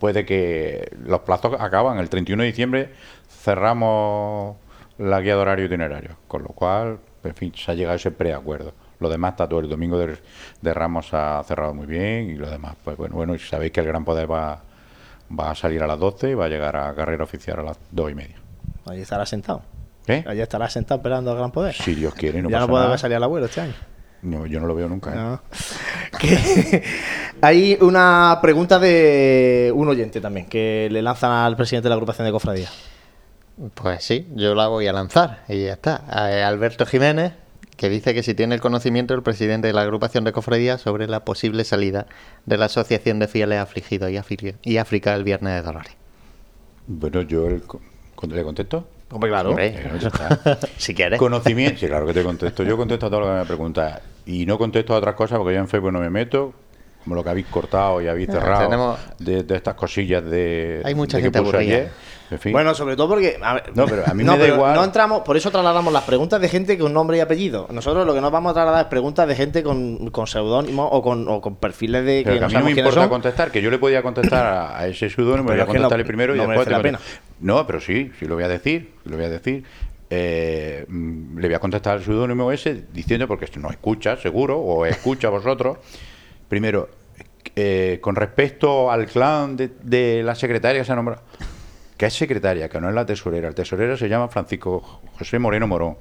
puede 0.00 0.26
que 0.26 0.90
los 1.06 1.20
plazos 1.20 1.54
acaban. 1.60 1.98
El 1.98 2.08
31 2.10 2.42
de 2.42 2.48
diciembre 2.48 2.88
cerramos 3.42 4.56
la 5.00 5.20
guía 5.20 5.34
de 5.34 5.40
horario 5.40 5.66
itinerario, 5.66 6.16
con 6.28 6.42
lo 6.42 6.48
cual, 6.50 6.98
en 7.24 7.34
fin, 7.34 7.52
se 7.56 7.70
ha 7.70 7.74
llegado 7.74 7.94
a 7.94 7.96
ese 7.96 8.10
preacuerdo. 8.10 8.72
Lo 8.98 9.08
demás 9.08 9.32
está 9.32 9.48
todo 9.48 9.60
el 9.60 9.68
domingo 9.68 9.98
de, 9.98 10.16
de 10.60 10.74
Ramos 10.74 11.08
ha 11.14 11.42
cerrado 11.44 11.72
muy 11.74 11.86
bien 11.86 12.30
y 12.30 12.34
lo 12.34 12.50
demás, 12.50 12.74
pues 12.84 12.96
bueno, 12.96 13.16
bueno, 13.16 13.34
y 13.34 13.38
sabéis 13.38 13.72
que 13.72 13.80
el 13.80 13.86
Gran 13.86 14.04
Poder 14.04 14.30
va, 14.30 14.60
va 15.38 15.50
a 15.50 15.54
salir 15.54 15.82
a 15.82 15.86
las 15.86 15.98
12 15.98 16.30
y 16.30 16.34
va 16.34 16.44
a 16.44 16.48
llegar 16.48 16.76
a 16.76 16.94
carrera 16.94 17.24
oficial 17.24 17.60
a 17.60 17.62
las 17.62 17.78
2 17.90 18.10
y 18.10 18.14
media. 18.14 18.36
Allí 18.86 19.00
estará 19.00 19.24
sentado. 19.24 19.62
¿Eh? 20.06 20.22
Allí 20.26 20.40
estará 20.42 20.68
sentado 20.68 20.98
esperando 20.98 21.30
al 21.30 21.38
gran 21.38 21.50
poder. 21.52 21.74
Si 21.74 21.94
Dios 21.94 22.14
quiere, 22.14 22.42
no 22.42 22.50
ya 22.50 22.58
pasa 22.60 22.66
no 22.72 22.86
puede 22.86 22.98
salir 22.98 23.16
al 23.16 23.22
abuelo 23.22 23.46
este 23.46 23.60
año. 23.62 23.74
No, 24.22 24.44
yo 24.44 24.60
no 24.60 24.66
lo 24.66 24.74
veo 24.74 24.88
nunca. 24.88 25.12
¿eh? 25.12 25.16
No. 25.16 25.40
Que- 26.18 26.82
Hay 27.42 27.78
una 27.80 28.38
pregunta 28.42 28.78
de 28.78 29.72
un 29.74 29.88
oyente 29.88 30.20
también 30.20 30.46
que 30.46 30.88
le 30.90 31.00
lanzan 31.00 31.30
al 31.32 31.56
presidente 31.56 31.84
de 31.84 31.88
la 31.90 31.94
agrupación 31.94 32.26
de 32.26 32.32
cofradías. 32.32 32.70
Pues 33.74 34.02
sí, 34.04 34.26
yo 34.34 34.54
la 34.54 34.68
voy 34.68 34.86
a 34.86 34.92
lanzar 34.92 35.44
y 35.48 35.64
ya 35.64 35.72
está. 35.74 35.96
A 36.08 36.46
Alberto 36.48 36.86
Jiménez, 36.86 37.32
que 37.76 37.88
dice 37.90 38.14
que 38.14 38.22
si 38.22 38.34
tiene 38.34 38.54
el 38.54 38.60
conocimiento 38.60 39.12
el 39.14 39.22
presidente 39.22 39.66
de 39.66 39.72
la 39.74 39.82
agrupación 39.82 40.24
de 40.24 40.32
cofradías 40.32 40.80
sobre 40.80 41.06
la 41.08 41.24
posible 41.24 41.64
salida 41.64 42.06
de 42.46 42.56
la 42.56 42.66
Asociación 42.66 43.18
de 43.18 43.28
Fieles 43.28 43.58
Afligidos 43.58 44.10
y, 44.62 44.76
África 44.78 45.14
el 45.14 45.24
Viernes 45.24 45.54
de 45.54 45.62
Dolores. 45.62 45.92
Bueno, 46.86 47.22
yo 47.22 47.48
el, 47.48 47.62
¿cuándo 48.14 48.34
le 48.36 48.42
contesto. 48.44 48.86
Hombre, 49.12 49.28
claro. 49.30 49.50
Hombre, 49.50 49.74
Eh, 49.76 50.56
si 50.78 50.94
quieres. 50.94 51.18
Conocimiento, 51.18 51.80
sí, 51.80 51.86
claro 51.86 52.06
que 52.06 52.14
te 52.14 52.22
contesto. 52.22 52.62
Yo 52.62 52.76
contesto 52.76 53.06
a 53.06 53.10
todo 53.10 53.20
lo 53.20 53.26
que 53.26 53.32
me 53.40 53.44
preguntas. 53.44 54.00
Y 54.24 54.46
no 54.46 54.56
contesto 54.56 54.94
a 54.94 54.98
otras 54.98 55.14
cosas 55.16 55.38
porque 55.38 55.54
yo 55.54 55.60
en 55.60 55.68
Facebook 55.68 55.92
no 55.92 56.00
me 56.00 56.10
meto. 56.10 56.54
Como 57.02 57.16
lo 57.16 57.24
que 57.24 57.30
habéis 57.30 57.46
cortado 57.46 58.00
y 58.02 58.08
habéis 58.08 58.28
Ah, 58.28 58.32
cerrado 58.32 58.62
tenemos- 58.68 58.98
de, 59.18 59.42
de 59.42 59.56
estas 59.56 59.74
cosillas 59.74 60.24
de. 60.24 60.82
Hay 60.84 60.94
mucha 60.94 61.16
de 61.16 61.22
que 61.22 61.26
gente 61.26 61.40
puse 61.40 61.56
aburrida. 61.56 61.76
ayer. 61.76 61.90
En 62.30 62.38
fin. 62.38 62.52
Bueno, 62.52 62.74
sobre 62.74 62.94
todo 62.96 63.08
porque. 63.08 63.38
a 63.42 63.54
ver, 63.54 63.72
No, 63.74 63.86
pero 63.86 64.04
a 64.06 64.14
mí 64.14 64.22
no, 64.22 64.32
me 64.36 64.38
da 64.38 64.48
igual. 64.54 64.74
No 64.74 64.84
entramos, 64.84 65.22
por 65.22 65.36
eso 65.36 65.50
trasladamos 65.50 65.92
las 65.92 66.04
preguntas 66.04 66.40
de 66.40 66.48
gente 66.48 66.78
con 66.78 66.92
nombre 66.92 67.16
y 67.16 67.20
apellido. 67.20 67.66
Nosotros 67.72 68.06
lo 68.06 68.14
que 68.14 68.20
nos 68.20 68.30
vamos 68.30 68.50
a 68.50 68.54
trasladar 68.54 68.82
es 68.82 68.88
preguntas 68.88 69.26
de 69.26 69.34
gente 69.34 69.62
con, 69.62 70.10
con 70.10 70.26
seudónimos 70.26 70.88
o 70.92 71.02
con, 71.02 71.26
o 71.28 71.40
con 71.40 71.56
perfiles 71.56 72.04
de 72.04 72.22
Pero 72.24 72.34
que 72.34 72.38
que 72.38 72.44
a 72.44 72.48
mí 72.48 72.54
no 72.54 72.64
me 72.64 72.70
importa 72.70 73.00
son. 73.00 73.08
contestar, 73.08 73.50
que 73.50 73.60
yo 73.60 73.70
le 73.70 73.78
podía 73.78 74.02
contestar 74.02 74.46
a, 74.46 74.78
a 74.78 74.86
ese 74.86 75.10
seudónimo, 75.10 75.48
voy 75.48 75.58
a 75.58 75.62
es 75.62 75.66
que 75.66 75.66
no- 75.72 75.72
contestarle 75.80 76.04
primero 76.04 76.34
y 76.34 76.38
no 76.38 76.44
después. 76.46 76.68
merece 76.68 76.82
te 76.86 76.92
la 76.92 76.98
contesto. 76.98 77.20
No, 77.40 77.66
pero 77.66 77.80
sí, 77.80 78.12
sí 78.18 78.26
lo 78.26 78.34
voy 78.36 78.44
a 78.44 78.48
decir, 78.48 78.92
lo 79.04 79.16
voy 79.16 79.24
a 79.26 79.30
decir. 79.30 79.64
Eh, 80.12 80.84
mm, 80.88 81.38
le 81.38 81.48
voy 81.48 81.54
a 81.54 81.58
contestar 81.60 81.96
al 81.98 82.04
seudónimo 82.04 82.50
ese 82.52 82.84
diciendo, 82.92 83.26
porque 83.28 83.48
no 83.58 83.70
escucha, 83.70 84.16
seguro, 84.16 84.58
o 84.58 84.86
escucha 84.86 85.28
a 85.28 85.30
vosotros. 85.30 85.78
Primero, 86.48 86.88
eh, 87.56 87.98
con 88.00 88.16
respecto 88.16 88.90
al 88.90 89.06
clan 89.06 89.56
de, 89.56 89.70
de 89.82 90.22
la 90.24 90.34
secretaria 90.34 90.80
que 90.80 90.84
se 90.84 90.92
ha 90.92 90.96
nombrado, 90.96 91.22
que 92.00 92.06
es 92.06 92.14
secretaria, 92.14 92.70
que 92.70 92.80
no 92.80 92.88
es 92.88 92.94
la 92.94 93.04
tesorera. 93.04 93.46
El 93.46 93.54
tesorero 93.54 93.94
se 93.94 94.08
llama 94.08 94.28
Francisco 94.28 95.02
José 95.18 95.38
Moreno 95.38 95.66
Morón. 95.66 95.98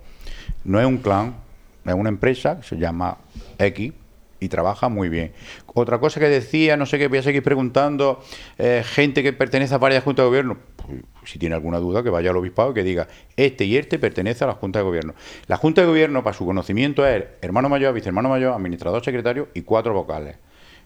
No 0.63 0.79
es 0.79 0.85
un 0.85 0.99
clan, 0.99 1.35
es 1.83 1.93
una 1.93 2.07
empresa 2.07 2.57
que 2.57 2.65
se 2.65 2.77
llama 2.77 3.17
X, 3.57 3.91
y 4.39 4.47
trabaja 4.47 4.87
muy 4.87 5.09
bien. 5.09 5.33
Otra 5.65 5.99
cosa 5.99 6.21
que 6.21 6.29
decía, 6.29 6.77
no 6.77 6.85
sé 6.85 6.99
qué, 6.99 7.09
voy 7.09 7.17
a 7.17 7.21
seguir 7.21 7.43
preguntando, 7.43 8.23
eh, 8.57 8.81
gente 8.85 9.21
que 9.21 9.33
pertenece 9.33 9.75
a 9.75 9.77
varias 9.77 10.01
juntas 10.05 10.23
de 10.23 10.27
gobierno, 10.29 10.57
pues, 10.77 11.01
si 11.25 11.37
tiene 11.37 11.55
alguna 11.55 11.79
duda, 11.79 12.01
que 12.01 12.09
vaya 12.09 12.29
al 12.29 12.37
obispado 12.37 12.71
y 12.71 12.75
que 12.75 12.83
diga, 12.83 13.09
este 13.35 13.65
y 13.65 13.75
este 13.75 13.99
pertenece 13.99 14.45
a 14.45 14.47
la 14.47 14.53
junta 14.53 14.79
de 14.79 14.83
gobierno. 14.83 15.15
La 15.47 15.57
junta 15.57 15.81
de 15.81 15.87
gobierno, 15.87 16.23
para 16.23 16.33
su 16.33 16.45
conocimiento, 16.45 17.05
es 17.05 17.25
hermano 17.41 17.67
mayor, 17.67 17.93
vicehermano 17.93 18.29
mayor, 18.29 18.53
administrador, 18.53 19.03
secretario 19.03 19.49
y 19.53 19.63
cuatro 19.63 19.93
vocales. 19.93 20.37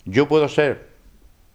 Yo 0.05 0.28
puedo 0.28 0.49
ser 0.49 0.88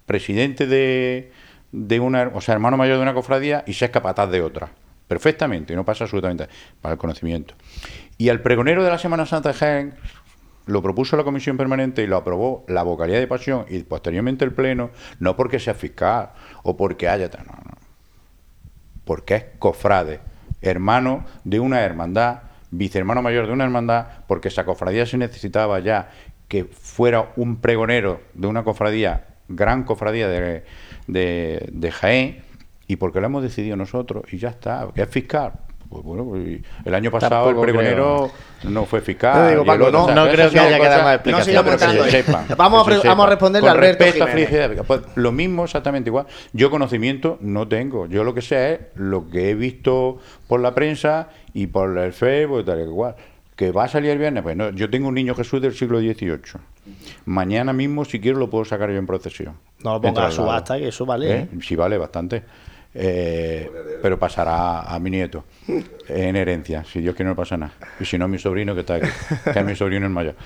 presidente 0.06 0.68
de, 0.68 1.32
de 1.72 2.00
una, 2.00 2.30
o 2.34 2.40
sea, 2.40 2.54
hermano 2.54 2.76
mayor 2.76 2.96
de 2.96 3.02
una 3.02 3.14
cofradía 3.14 3.64
y 3.66 3.74
ser 3.74 3.90
capataz 3.90 4.30
de 4.30 4.42
otra. 4.42 4.70
Perfectamente, 5.06 5.74
no 5.74 5.84
pasa 5.84 6.04
absolutamente 6.04 6.48
para 6.80 6.94
el 6.94 6.98
conocimiento. 6.98 7.54
Y 8.18 8.28
al 8.28 8.40
pregonero 8.40 8.84
de 8.84 8.90
la 8.90 8.98
Semana 8.98 9.26
Santa 9.26 9.50
de 9.50 9.54
Jaén 9.54 9.94
lo 10.66 10.82
propuso 10.82 11.16
la 11.16 11.24
comisión 11.24 11.56
permanente 11.56 12.02
y 12.02 12.06
lo 12.06 12.16
aprobó 12.16 12.64
la 12.68 12.82
vocalía 12.82 13.18
de 13.18 13.26
pasión 13.26 13.64
y 13.68 13.78
posteriormente 13.84 14.44
el 14.44 14.52
pleno, 14.52 14.90
no 15.18 15.34
porque 15.34 15.58
sea 15.58 15.74
fiscal 15.74 16.32
o 16.62 16.76
porque 16.76 17.08
haya... 17.08 17.28
No, 17.28 17.54
no. 17.64 17.78
Porque 19.06 19.34
es 19.34 19.44
cofrade, 19.58 20.20
hermano 20.60 21.24
de 21.44 21.58
una 21.60 21.80
hermandad, 21.80 22.42
vicehermano 22.70 23.22
mayor 23.22 23.46
de 23.46 23.54
una 23.54 23.64
hermandad, 23.64 24.06
porque 24.26 24.48
esa 24.48 24.66
cofradía 24.66 25.06
se 25.06 25.16
necesitaba 25.16 25.78
ya 25.78 26.10
que 26.48 26.64
fuera 26.64 27.32
un 27.36 27.56
pregonero 27.56 28.20
de 28.34 28.46
una 28.46 28.64
cofradía, 28.64 29.26
gran 29.48 29.84
cofradía 29.84 30.28
de, 30.28 30.64
de, 31.08 31.68
de 31.72 31.90
Jaén, 31.90 32.42
y 32.86 32.96
porque 32.96 33.18
lo 33.20 33.26
hemos 33.26 33.42
decidido 33.42 33.76
nosotros, 33.76 34.22
y 34.32 34.38
ya 34.38 34.50
está, 34.50 34.86
que 34.94 35.02
es 35.02 35.08
fiscal. 35.08 35.52
Pues 35.90 36.04
bueno, 36.04 36.22
pues, 36.26 36.60
el 36.84 36.94
año 36.94 37.10
pasado 37.10 37.46
Tampoco 37.46 37.64
el 37.64 37.72
pregonero 37.72 38.30
no 38.64 38.84
fue 38.84 39.00
fiscal. 39.00 39.48
Digo, 39.48 39.64
Paco, 39.64 39.86
otro, 39.86 39.98
no- 39.98 40.04
o 40.04 40.06
sea, 40.06 40.14
no 40.14 40.26
esas 40.26 40.34
creo 40.36 40.50
que 40.50 40.58
haya 40.60 40.76
que 40.76 40.78
cosas- 40.78 40.90
dar 40.90 40.98
más 41.02 41.08
No 41.08 41.14
explicaciones. 41.14 41.46
sigamos 41.46 41.64
pero 41.64 41.78
que 41.78 41.80
se 41.80 42.20
contando. 42.20 42.44
sepan, 42.44 42.56
Vamos 42.58 42.86
a 42.88 43.00
se 43.00 43.08
vamos 43.08 43.26
a 43.26 43.28
responderle 43.30 43.68
a 43.68 43.72
Alberto 43.72 44.04
a 44.04 44.84
Pues 44.84 45.00
lo 45.14 45.32
mismo 45.32 45.64
exactamente 45.64 46.10
igual. 46.10 46.26
Yo 46.52 46.70
conocimiento 46.70 47.38
no 47.40 47.68
tengo. 47.68 48.04
Yo 48.04 48.22
lo 48.22 48.34
que 48.34 48.42
sé 48.42 48.72
es 48.74 48.80
lo 48.96 49.30
que 49.30 49.48
he 49.48 49.54
visto 49.54 50.18
por 50.46 50.60
la 50.60 50.74
prensa 50.74 51.30
y 51.54 51.68
por 51.68 51.96
el 51.96 52.12
Facebook 52.12 52.60
y 52.60 52.64
tal 52.64 52.80
y 52.80 52.82
igual. 52.82 53.16
Que 53.58 53.72
va 53.72 53.84
a 53.84 53.88
salir 53.88 54.12
el 54.12 54.18
viernes, 54.18 54.44
pues 54.44 54.56
no, 54.56 54.70
yo 54.70 54.88
tengo 54.88 55.08
un 55.08 55.14
niño 55.14 55.34
Jesús 55.34 55.60
del 55.60 55.74
siglo 55.74 55.98
XVIII. 55.98 56.38
Mañana 57.24 57.72
mismo, 57.72 58.04
si 58.04 58.20
quiero, 58.20 58.38
lo 58.38 58.48
puedo 58.48 58.64
sacar 58.64 58.88
yo 58.88 58.98
en 58.98 59.06
procesión. 59.06 59.56
No 59.82 59.94
lo 59.94 60.00
pongas 60.00 60.26
a 60.26 60.30
subasta, 60.30 60.78
que 60.78 60.86
eso 60.86 61.04
vale. 61.04 61.36
¿Eh? 61.36 61.48
Sí, 61.60 61.74
vale, 61.74 61.98
bastante. 61.98 62.44
Eh, 62.94 63.68
pero 64.00 64.16
pasará 64.16 64.82
a 64.82 64.96
mi 65.00 65.10
nieto 65.10 65.44
en 66.08 66.36
herencia, 66.36 66.84
si 66.84 67.00
Dios 67.00 67.16
quiere 67.16 67.30
no 67.30 67.34
pasa 67.34 67.56
nada. 67.56 67.72
Y 67.98 68.04
si 68.04 68.16
no, 68.16 68.26
a 68.26 68.28
mi 68.28 68.38
sobrino 68.38 68.74
que 68.74 68.80
está 68.80 68.94
aquí, 68.94 69.08
que 69.52 69.58
es 69.58 69.64
mi 69.64 69.74
sobrino 69.74 70.06
el 70.06 70.12
mayor. 70.12 70.36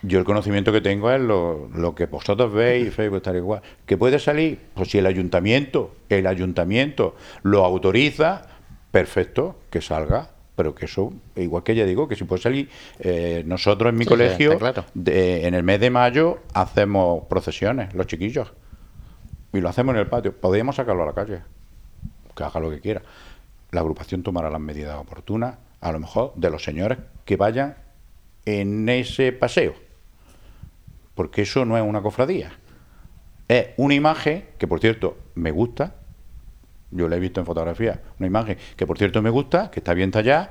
Yo 0.00 0.18
el 0.18 0.24
conocimiento 0.24 0.72
que 0.72 0.80
tengo 0.80 1.10
es 1.10 1.20
lo, 1.20 1.68
lo 1.74 1.94
que 1.94 2.06
vosotros 2.06 2.54
veis, 2.54 2.94
Facebook 2.94 3.20
tal 3.20 3.36
igual. 3.36 3.60
¿Que 3.84 3.98
puede 3.98 4.18
salir? 4.18 4.58
Pues 4.72 4.90
si 4.90 4.96
el 4.96 5.04
ayuntamiento, 5.04 5.94
el 6.08 6.26
ayuntamiento 6.26 7.16
lo 7.42 7.66
autoriza, 7.66 8.46
perfecto, 8.90 9.56
que 9.68 9.82
salga. 9.82 10.30
Pero 10.56 10.74
que 10.74 10.86
eso, 10.86 11.12
igual 11.36 11.62
que 11.62 11.74
ya 11.74 11.84
digo, 11.84 12.08
que 12.08 12.16
si 12.16 12.24
puede 12.24 12.40
salir, 12.42 12.70
eh, 12.98 13.42
nosotros 13.46 13.90
en 13.90 13.98
mi 13.98 14.04
Sí, 14.04 14.08
colegio, 14.08 14.52
está 14.52 14.72
claro. 14.72 14.84
de- 14.94 15.46
en 15.46 15.54
el 15.54 15.62
mes 15.62 15.78
de 15.80 15.90
mayo, 15.90 16.38
hacemos 16.54 17.24
procesiones, 17.28 17.92
los 17.94 18.06
chiquillos. 18.06 18.52
Y 19.52 19.60
lo 19.60 19.68
hacemos 19.68 19.94
en 19.94 20.00
el 20.00 20.06
patio. 20.08 20.32
Podríamos 20.34 20.76
sacarlo 20.76 21.02
a 21.02 21.06
la 21.06 21.12
calle. 21.12 21.40
Que 22.34 22.42
haga 22.42 22.58
lo 22.60 22.70
que 22.70 22.80
quiera. 22.80 23.02
La 23.70 23.80
agrupación 23.80 24.22
tomará 24.22 24.48
las 24.50 24.60
medidas 24.60 24.96
oportunas, 24.98 25.56
a 25.80 25.92
lo 25.92 25.98
mejor, 26.00 26.32
de 26.36 26.50
los 26.50 26.64
señores 26.64 26.98
que 27.26 27.36
vayan 27.36 27.76
en 28.46 28.88
ese 28.88 29.32
paseo. 29.32 29.74
Porque 31.14 31.42
eso 31.42 31.64
no 31.64 31.76
es 31.76 31.82
una 31.82 32.00
cofradía. 32.02 32.52
Es 33.48 33.68
una 33.76 33.94
imagen 33.94 34.46
que, 34.58 34.66
por 34.66 34.80
cierto, 34.80 35.16
me 35.34 35.50
gusta. 35.50 35.94
Yo 36.90 37.08
la 37.08 37.16
he 37.16 37.20
visto 37.20 37.40
en 37.40 37.46
fotografía. 37.46 38.00
Una 38.18 38.26
imagen 38.26 38.56
que, 38.76 38.86
por 38.86 38.98
cierto, 38.98 39.22
me 39.22 39.30
gusta, 39.30 39.70
que 39.70 39.80
está 39.80 39.94
bien 39.94 40.10
tallada. 40.10 40.50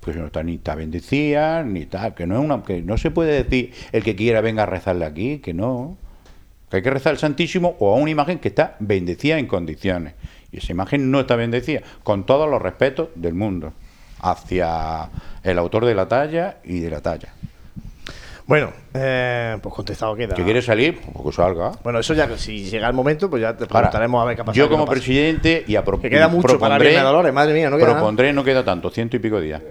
Pues 0.00 0.16
no 0.16 0.26
está 0.26 0.42
ni 0.42 0.56
está 0.56 0.74
bendecida, 0.74 1.62
ni 1.62 1.86
tal. 1.86 2.14
Que 2.14 2.26
no, 2.26 2.38
es 2.38 2.44
una, 2.44 2.62
que 2.62 2.82
no 2.82 2.98
se 2.98 3.10
puede 3.10 3.42
decir 3.42 3.72
el 3.92 4.02
que 4.02 4.14
quiera 4.14 4.40
venga 4.40 4.64
a 4.64 4.66
rezarle 4.66 5.06
aquí, 5.06 5.38
que 5.38 5.54
no. 5.54 5.96
Que 6.70 6.76
hay 6.76 6.82
que 6.82 6.90
rezar 6.90 7.12
al 7.12 7.18
Santísimo 7.18 7.76
o 7.78 7.94
a 7.94 7.98
una 7.98 8.10
imagen 8.10 8.38
que 8.38 8.48
está 8.48 8.76
bendecida 8.80 9.38
en 9.38 9.46
condiciones. 9.46 10.14
Y 10.52 10.58
esa 10.58 10.72
imagen 10.72 11.10
no 11.10 11.20
está 11.20 11.36
bendecida, 11.36 11.80
con 12.02 12.26
todos 12.26 12.48
los 12.48 12.62
respetos 12.62 13.08
del 13.16 13.34
mundo, 13.34 13.72
hacia 14.20 15.10
el 15.42 15.58
autor 15.58 15.84
de 15.84 15.94
la 15.94 16.06
talla 16.06 16.58
y 16.62 16.80
de 16.80 16.90
la 16.90 17.00
talla. 17.00 17.32
Bueno, 18.46 18.72
eh, 18.92 19.56
pues 19.62 19.74
contestado 19.74 20.14
queda. 20.14 20.34
Que 20.34 20.44
quiere 20.44 20.60
salir, 20.60 21.00
pues 21.00 21.24
que 21.26 21.32
salga. 21.32 21.72
Bueno, 21.82 21.98
eso 21.98 22.12
ya, 22.12 22.28
si 22.36 22.64
llega 22.64 22.86
el 22.88 22.92
momento, 22.92 23.30
pues 23.30 23.40
ya 23.40 23.56
te 23.56 23.64
Ahora, 23.64 23.72
preguntaremos 23.88 24.22
a 24.22 24.24
ver 24.26 24.36
qué 24.36 24.42
ha 24.42 24.44
pasado. 24.44 24.56
Yo 24.58 24.64
no 24.64 24.70
como 24.70 24.84
pasa. 24.84 24.96
presidente 24.96 25.64
y 25.66 25.76
a 25.76 25.82
Que 25.82 26.10
queda 26.10 26.28
mucho 26.28 26.58
para 26.58 26.76
propondré- 26.76 27.00
Dolores, 27.02 27.32
madre 27.32 27.54
mía, 27.54 27.70
no 27.70 27.76
queda 27.76 27.86
nada. 27.86 27.98
propondré, 28.00 28.32
no 28.34 28.44
queda 28.44 28.62
tanto, 28.64 28.90
ciento 28.90 29.16
y 29.16 29.20
pico 29.20 29.40
días. 29.40 29.62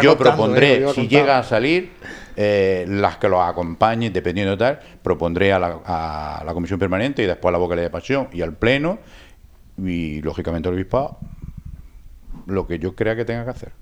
Yo 0.00 0.16
contando, 0.16 0.16
propondré, 0.18 0.74
eh, 0.74 0.80
iba 0.82 0.92
si 0.92 1.08
llega 1.08 1.38
a 1.38 1.42
salir, 1.42 1.92
eh, 2.36 2.84
las 2.88 3.16
que 3.16 3.28
los 3.28 3.40
acompañen, 3.42 4.12
dependiendo 4.12 4.52
de 4.52 4.56
tal, 4.58 4.78
propondré 5.02 5.52
a 5.52 5.58
la, 5.58 5.78
a 5.84 6.42
la 6.46 6.54
comisión 6.54 6.78
permanente 6.78 7.24
y 7.24 7.26
después 7.26 7.50
a 7.50 7.52
la 7.52 7.58
vocalía 7.58 7.82
de 7.82 7.90
pasión 7.90 8.28
y 8.32 8.42
al 8.42 8.52
pleno 8.52 9.00
y 9.76 10.22
lógicamente 10.22 10.68
al 10.68 10.76
obispado 10.76 11.18
lo 12.46 12.64
que 12.68 12.78
yo 12.78 12.94
crea 12.94 13.16
que 13.16 13.24
tenga 13.24 13.42
que 13.42 13.50
hacer. 13.50 13.72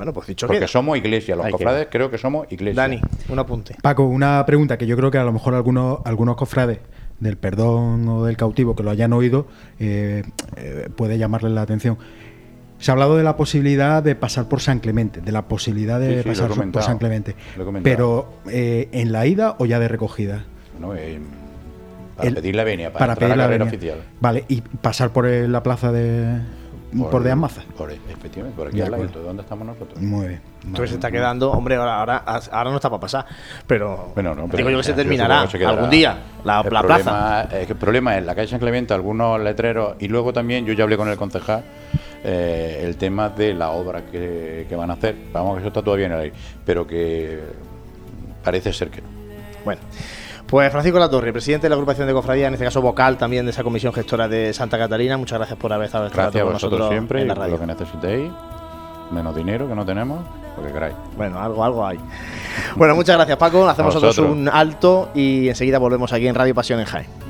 Bueno, 0.00 0.14
pues 0.14 0.28
dicho 0.28 0.46
Porque 0.46 0.60
queda. 0.60 0.66
somos 0.68 0.96
iglesia, 0.96 1.36
los 1.36 1.44
Ahí 1.44 1.52
cofrades 1.52 1.88
creo 1.90 2.10
que 2.10 2.16
somos 2.16 2.50
iglesia. 2.50 2.80
Dani, 2.80 3.02
un 3.28 3.38
apunte. 3.38 3.76
Paco, 3.82 4.04
una 4.04 4.42
pregunta 4.46 4.78
que 4.78 4.86
yo 4.86 4.96
creo 4.96 5.10
que 5.10 5.18
a 5.18 5.24
lo 5.24 5.32
mejor 5.32 5.52
algunos, 5.54 5.98
algunos 6.06 6.36
cofrades 6.36 6.78
del 7.18 7.36
perdón 7.36 8.08
o 8.08 8.24
del 8.24 8.34
cautivo 8.38 8.74
que 8.74 8.82
lo 8.82 8.88
hayan 8.90 9.12
oído 9.12 9.46
eh, 9.78 10.22
eh, 10.56 10.88
puede 10.96 11.18
llamarles 11.18 11.52
la 11.52 11.60
atención. 11.60 11.98
Se 12.78 12.90
ha 12.90 12.94
hablado 12.94 13.18
de 13.18 13.24
la 13.24 13.36
posibilidad 13.36 14.02
de 14.02 14.14
pasar 14.14 14.48
por 14.48 14.62
San 14.62 14.78
Clemente, 14.80 15.20
de 15.20 15.32
la 15.32 15.46
posibilidad 15.48 16.00
de 16.00 16.22
Sí, 16.22 16.22
sí, 16.22 16.28
pasar 16.30 16.70
por 16.70 16.82
San 16.82 16.96
Clemente. 16.96 17.36
Pero 17.82 18.36
eh, 18.50 18.88
en 18.92 19.12
la 19.12 19.26
ida 19.26 19.56
o 19.58 19.66
ya 19.66 19.78
de 19.78 19.88
recogida. 19.88 20.46
¿no? 20.80 20.94
Eh, 20.96 21.20
para 22.16 22.28
El- 22.30 22.34
pedir 22.36 22.56
la 22.56 22.64
venia, 22.64 22.90
para, 22.90 23.00
para 23.00 23.12
entrar 23.12 23.28
pedir 23.28 23.32
a 23.34 23.36
la 23.36 23.42
la 23.42 23.48
carrera 23.48 23.64
venia. 23.66 23.78
oficial. 23.92 23.98
Vale, 24.18 24.44
y 24.48 24.62
pasar 24.62 25.10
por 25.10 25.26
la 25.26 25.62
plaza 25.62 25.92
de 25.92 26.40
por, 27.10 27.22
de 27.22 27.30
Amaza. 27.30 27.62
Por, 27.76 27.90
efectivamente, 27.92 28.56
por 28.56 28.68
aquí 28.68 28.78
De 28.78 28.84
al 28.84 28.90
lado. 28.90 29.06
¿Dónde 29.06 29.42
estamos 29.42 29.66
nosotros? 29.66 30.00
Muy 30.00 30.28
bien. 30.28 30.40
Entonces 30.64 30.90
se 30.90 30.96
está 30.96 31.10
quedando, 31.10 31.50
hombre, 31.52 31.76
ahora, 31.76 31.98
ahora, 31.98 32.24
ahora 32.52 32.70
no 32.70 32.76
está 32.76 32.90
para 32.90 33.00
pasar. 33.00 33.26
Pero 33.66 34.12
Bueno, 34.14 34.34
no, 34.34 34.46
pero 34.46 34.58
digo 34.58 34.70
yo 34.70 34.76
que 34.78 34.82
se 34.84 34.92
terminará 34.92 35.46
que 35.46 35.58
se 35.58 35.64
algún 35.64 35.90
día 35.90 36.18
la, 36.44 36.60
el 36.60 36.72
la 36.72 36.80
problema, 36.80 37.02
plaza. 37.02 37.42
Es 37.58 37.66
que 37.66 37.72
el 37.72 37.78
problema 37.78 38.18
es 38.18 38.24
la 38.24 38.34
calle 38.34 38.48
San 38.48 38.58
Clemente, 38.58 38.92
algunos 38.92 39.40
letreros, 39.40 39.96
y 39.98 40.08
luego 40.08 40.32
también, 40.32 40.66
yo 40.66 40.72
ya 40.72 40.84
hablé 40.84 40.96
con 40.96 41.08
el 41.08 41.16
concejal, 41.16 41.64
eh, 42.22 42.82
el 42.84 42.96
tema 42.96 43.28
de 43.30 43.54
la 43.54 43.70
obra 43.70 44.02
que, 44.04 44.66
que 44.68 44.76
van 44.76 44.90
a 44.90 44.94
hacer. 44.94 45.16
Vamos, 45.32 45.54
que 45.54 45.60
eso 45.60 45.68
está 45.68 45.82
todavía 45.82 46.06
en 46.06 46.12
el 46.12 46.20
aire, 46.20 46.36
pero 46.64 46.86
que 46.86 47.40
parece 48.44 48.72
ser 48.72 48.90
que 48.90 49.00
no. 49.00 49.08
Bueno. 49.64 49.80
Pues 50.50 50.72
Francisco 50.72 50.98
Latorre, 50.98 51.32
presidente 51.32 51.66
de 51.66 51.68
la 51.68 51.76
agrupación 51.76 52.08
de 52.08 52.12
cofradía, 52.12 52.48
en 52.48 52.54
este 52.54 52.64
caso 52.64 52.82
vocal 52.82 53.16
también 53.16 53.44
de 53.44 53.52
esa 53.52 53.62
comisión 53.62 53.92
gestora 53.92 54.26
de 54.26 54.52
Santa 54.52 54.78
Catalina. 54.78 55.16
Muchas 55.16 55.38
gracias 55.38 55.56
por 55.56 55.72
haber 55.72 55.86
estado 55.86 56.06
este 56.06 56.18
Gracias 56.18 56.42
a 56.42 56.44
con 56.44 56.54
vosotros 56.54 56.80
nosotros 56.80 56.98
siempre, 56.98 57.22
en 57.22 57.28
la 57.28 57.34
radio. 57.36 57.52
lo 57.52 57.60
que 57.60 57.66
necesitéis, 57.66 58.32
menos 59.12 59.36
dinero 59.36 59.68
que 59.68 59.76
no 59.76 59.86
tenemos, 59.86 60.24
lo 60.56 60.66
que 60.66 60.72
queráis. 60.72 60.96
Bueno, 61.16 61.38
algo, 61.38 61.62
algo 61.62 61.86
hay. 61.86 62.00
Bueno, 62.74 62.96
muchas 62.96 63.14
gracias 63.14 63.38
Paco. 63.38 63.68
Hacemos 63.68 63.94
nosotros 63.94 64.18
un 64.18 64.48
alto 64.48 65.10
y 65.14 65.48
enseguida 65.48 65.78
volvemos 65.78 66.12
aquí 66.12 66.26
en 66.26 66.34
Radio 66.34 66.52
Pasión 66.52 66.80
en 66.80 66.86
Jaén. 66.86 67.29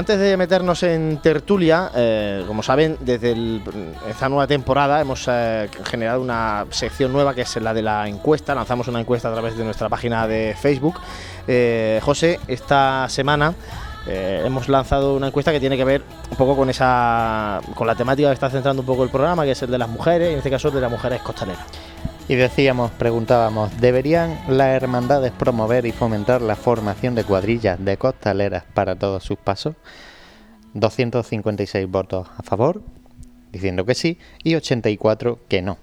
Antes 0.00 0.18
de 0.18 0.34
meternos 0.38 0.82
en 0.82 1.18
tertulia, 1.18 1.90
eh, 1.94 2.42
como 2.46 2.62
saben, 2.62 2.96
desde 3.00 3.60
esta 4.08 4.30
nueva 4.30 4.46
temporada 4.46 4.98
hemos 4.98 5.26
eh, 5.28 5.68
generado 5.84 6.22
una 6.22 6.64
sección 6.70 7.12
nueva 7.12 7.34
que 7.34 7.42
es 7.42 7.56
la 7.56 7.74
de 7.74 7.82
la 7.82 8.08
encuesta. 8.08 8.54
Lanzamos 8.54 8.88
una 8.88 9.00
encuesta 9.00 9.28
a 9.28 9.32
través 9.32 9.58
de 9.58 9.64
nuestra 9.64 9.90
página 9.90 10.26
de 10.26 10.56
Facebook. 10.58 10.98
Eh, 11.46 12.00
José, 12.02 12.40
esta 12.48 13.10
semana 13.10 13.54
hemos 14.06 14.70
lanzado 14.70 15.14
una 15.14 15.26
encuesta 15.26 15.52
que 15.52 15.60
tiene 15.60 15.76
que 15.76 15.84
ver 15.84 16.02
un 16.30 16.36
poco 16.36 16.56
con 16.56 16.70
esa, 16.70 17.60
con 17.74 17.86
la 17.86 17.94
temática 17.94 18.28
que 18.28 18.34
está 18.34 18.48
centrando 18.48 18.80
un 18.80 18.86
poco 18.86 19.04
el 19.04 19.10
programa, 19.10 19.44
que 19.44 19.50
es 19.50 19.62
el 19.62 19.70
de 19.70 19.78
las 19.78 19.88
mujeres, 19.88 20.32
en 20.32 20.38
este 20.38 20.50
caso 20.50 20.70
de 20.70 20.80
las 20.80 20.90
mujeres 20.90 21.20
costaleras. 21.20 21.66
Y 22.30 22.36
decíamos, 22.36 22.92
preguntábamos, 22.92 23.80
¿deberían 23.80 24.38
las 24.46 24.68
hermandades 24.68 25.32
promover 25.32 25.84
y 25.84 25.90
fomentar 25.90 26.40
la 26.40 26.54
formación 26.54 27.16
de 27.16 27.24
cuadrillas 27.24 27.84
de 27.84 27.96
costaleras 27.96 28.62
para 28.72 28.94
todos 28.94 29.24
sus 29.24 29.36
pasos? 29.36 29.74
256 30.74 31.88
votos 31.88 32.28
a 32.36 32.44
favor, 32.44 32.82
diciendo 33.50 33.84
que 33.84 33.96
sí, 33.96 34.16
y 34.44 34.54
84 34.54 35.40
que 35.48 35.60
no. 35.60 35.78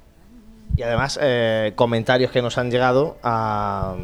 Y 0.78 0.84
además, 0.84 1.20
eh, 1.22 1.74
comentarios 1.76 2.32
que 2.32 2.42
nos 2.42 2.58
han 2.58 2.72
llegado 2.72 3.18
a 3.24 3.98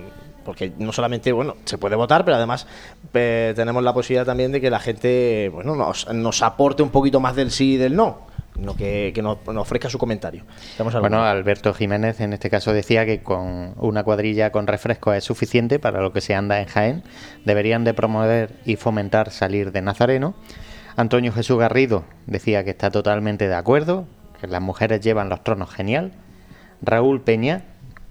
porque 0.44 0.74
no 0.78 0.92
solamente 0.92 1.32
bueno 1.32 1.56
se 1.64 1.78
puede 1.78 1.96
votar 1.96 2.26
pero 2.26 2.36
además 2.36 2.68
eh, 3.14 3.54
tenemos 3.56 3.82
la 3.82 3.94
posibilidad 3.94 4.26
también 4.26 4.52
de 4.52 4.60
que 4.60 4.70
la 4.70 4.82
gente 4.82 5.50
bueno 5.54 5.74
nos, 5.74 6.14
nos 6.14 6.42
aporte 6.42 6.84
un 6.84 6.90
poquito 6.90 7.22
más 7.22 7.34
del 7.38 7.50
sí 7.50 7.76
y 7.76 7.78
del 7.78 7.96
no 7.96 8.33
que, 8.78 9.14
nos, 9.22 9.38
ofrezca 9.48 9.90
su 9.90 9.98
comentario. 9.98 10.44
Bueno, 11.00 11.24
Alberto 11.24 11.74
Jiménez 11.74 12.22
en 12.22 12.34
este 12.34 12.50
caso 12.50 12.74
decía 12.74 13.06
que 13.06 13.22
con 13.22 13.74
una 13.78 14.04
cuadrilla 14.04 14.52
con 14.52 14.68
refresco 14.68 15.14
es 15.14 15.24
suficiente 15.24 15.80
para 15.80 16.02
lo 16.02 16.14
que 16.14 16.22
se 16.22 16.36
anda 16.36 16.60
en 16.60 16.68
Jaén. 16.68 17.04
Deberían 17.46 17.84
de 17.84 17.94
promover 17.94 18.56
y 18.66 18.76
fomentar 18.76 19.32
salir 19.32 19.72
de 19.72 19.82
Nazareno. 19.82 20.36
Antonio 20.96 21.32
Jesús 21.32 21.58
Garrido 21.58 22.06
decía 22.28 22.64
que 22.64 22.70
está 22.70 22.92
totalmente 22.92 23.48
de 23.48 23.56
acuerdo, 23.56 24.06
que 24.40 24.48
las 24.48 24.62
mujeres 24.62 25.02
llevan 25.02 25.30
los 25.30 25.44
tronos 25.44 25.72
genial. 25.74 26.14
Raúl 26.82 27.22
Peña 27.22 27.64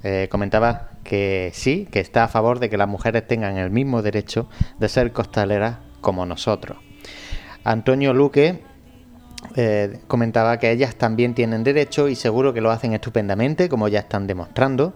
eh, 0.03 0.29
comentaba 0.31 0.91
que 1.05 1.51
sí, 1.55 1.89
que 1.91 2.01
está 2.01 2.25
a 2.25 2.29
favor 2.29 2.59
de 2.59 2.71
que 2.71 2.77
las 2.77 2.89
mujeres 2.89 3.27
tengan 3.27 3.57
el 3.57 3.71
mismo 3.71 4.03
derecho 4.03 4.49
de 4.79 4.89
ser 4.89 5.13
costaleras 5.13 5.79
como 6.01 6.27
nosotros. 6.27 6.79
Antonio 7.65 8.13
Luque 8.13 8.63
eh, 9.57 9.99
comentaba 10.07 10.59
que 10.59 10.71
ellas 10.71 10.95
también 10.95 11.35
tienen 11.35 11.65
derecho 11.65 12.09
y 12.09 12.15
seguro 12.15 12.55
que 12.55 12.61
lo 12.61 12.71
hacen 12.71 12.93
estupendamente, 12.93 13.69
como 13.69 13.89
ya 13.89 14.01
están 14.01 14.27
demostrando. 14.27 14.95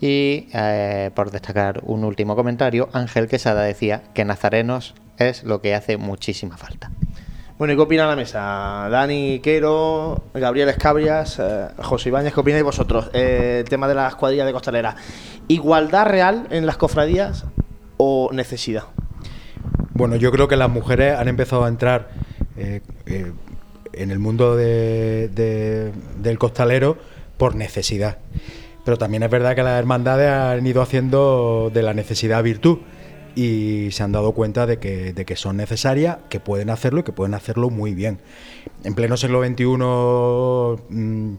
Y 0.00 0.48
eh, 0.52 1.10
por 1.14 1.30
destacar 1.30 1.80
un 1.84 2.04
último 2.04 2.36
comentario, 2.36 2.88
Ángel 2.92 3.28
Quesada 3.28 3.62
decía 3.62 4.02
que 4.14 4.24
Nazarenos 4.24 4.94
es 5.18 5.44
lo 5.44 5.60
que 5.60 5.74
hace 5.74 5.96
muchísima 5.96 6.56
falta. 6.56 6.90
Bueno, 7.58 7.72
¿y 7.72 7.76
qué 7.76 7.82
opina 7.82 8.06
la 8.06 8.14
mesa? 8.14 8.88
Dani 8.88 9.40
Quero, 9.40 10.22
Gabriel 10.32 10.68
Escabrias, 10.68 11.40
eh, 11.40 11.68
José 11.78 12.10
Ibáñez, 12.10 12.32
¿qué 12.32 12.40
opináis 12.40 12.62
vosotros? 12.62 13.10
el 13.12 13.68
tema 13.68 13.88
de 13.88 13.96
las 13.96 14.14
cuadrillas 14.14 14.46
de 14.46 14.52
costalera. 14.52 14.94
¿Igualdad 15.48 16.06
real 16.06 16.46
en 16.50 16.66
las 16.66 16.76
cofradías 16.76 17.46
o 17.96 18.30
necesidad? 18.32 18.84
Bueno, 19.92 20.14
yo 20.14 20.30
creo 20.30 20.46
que 20.46 20.56
las 20.56 20.70
mujeres 20.70 21.18
han 21.18 21.26
empezado 21.26 21.64
a 21.64 21.68
entrar 21.68 22.10
en 23.98 24.10
el 24.10 24.18
mundo 24.18 24.56
del 24.56 26.38
costalero 26.38 26.98
por 27.36 27.54
necesidad. 27.54 28.18
Pero 28.84 28.96
también 28.96 29.22
es 29.22 29.30
verdad 29.30 29.54
que 29.54 29.62
las 29.62 29.78
hermandades 29.78 30.30
han 30.30 30.66
ido 30.66 30.82
haciendo 30.82 31.70
de 31.72 31.82
la 31.82 31.94
necesidad 31.94 32.42
virtud 32.42 32.78
y 33.34 33.90
se 33.92 34.02
han 34.02 34.12
dado 34.12 34.32
cuenta 34.32 34.66
de 34.66 34.78
que, 34.78 35.36
son 35.36 35.56
necesarias, 35.56 36.18
que 36.28 36.40
pueden 36.40 36.70
hacerlo 36.70 37.00
y 37.00 37.02
que 37.02 37.12
pueden 37.12 37.34
hacerlo 37.34 37.70
muy 37.70 37.94
bien. 37.94 38.18
En 38.84 38.94
pleno 38.94 39.16
siglo 39.16 39.44
XXI, 39.44 39.64
mm, 40.88 41.36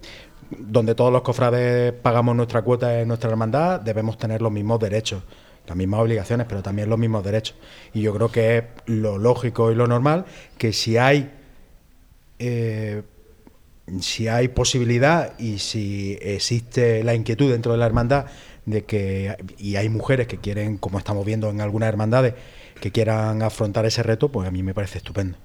donde 0.59 0.95
todos 0.95 1.11
los 1.11 1.23
cofrades 1.23 1.91
pagamos 1.93 2.35
nuestra 2.35 2.61
cuota 2.61 3.01
en 3.01 3.07
nuestra 3.07 3.29
hermandad, 3.29 3.81
debemos 3.81 4.17
tener 4.17 4.41
los 4.41 4.51
mismos 4.51 4.79
derechos 4.79 5.23
las 5.69 5.77
mismas 5.77 6.01
obligaciones, 6.01 6.47
pero 6.49 6.63
también 6.63 6.89
los 6.89 6.97
mismos 6.97 7.23
derechos. 7.23 7.55
Y 7.93 8.01
yo 8.01 8.13
creo 8.13 8.31
que 8.31 8.57
es 8.57 8.63
lo 8.87 9.17
lógico 9.19 9.71
y 9.71 9.75
lo 9.75 9.85
normal 9.87 10.25
que 10.57 10.73
si 10.73 10.97
hay 10.97 11.31
eh, 12.39 13.03
si 13.99 14.27
hay 14.27 14.47
posibilidad 14.49 15.37
y 15.39 15.59
si 15.59 16.17
existe 16.21 17.03
la 17.03 17.15
inquietud 17.15 17.51
dentro 17.51 17.71
de 17.71 17.77
la 17.77 17.85
hermandad 17.85 18.25
de 18.65 18.85
que 18.85 19.35
y 19.57 19.75
hay 19.75 19.89
mujeres 19.89 20.27
que 20.27 20.37
quieren, 20.37 20.77
como 20.77 20.99
estamos 20.99 21.25
viendo 21.25 21.49
en 21.49 21.61
algunas 21.61 21.89
hermandades, 21.89 22.35
que 22.79 22.91
quieran 22.91 23.41
afrontar 23.41 23.85
ese 23.85 24.03
reto, 24.03 24.29
pues 24.29 24.47
a 24.47 24.51
mí 24.51 24.63
me 24.63 24.73
parece 24.73 24.99
estupendo. 24.99 25.37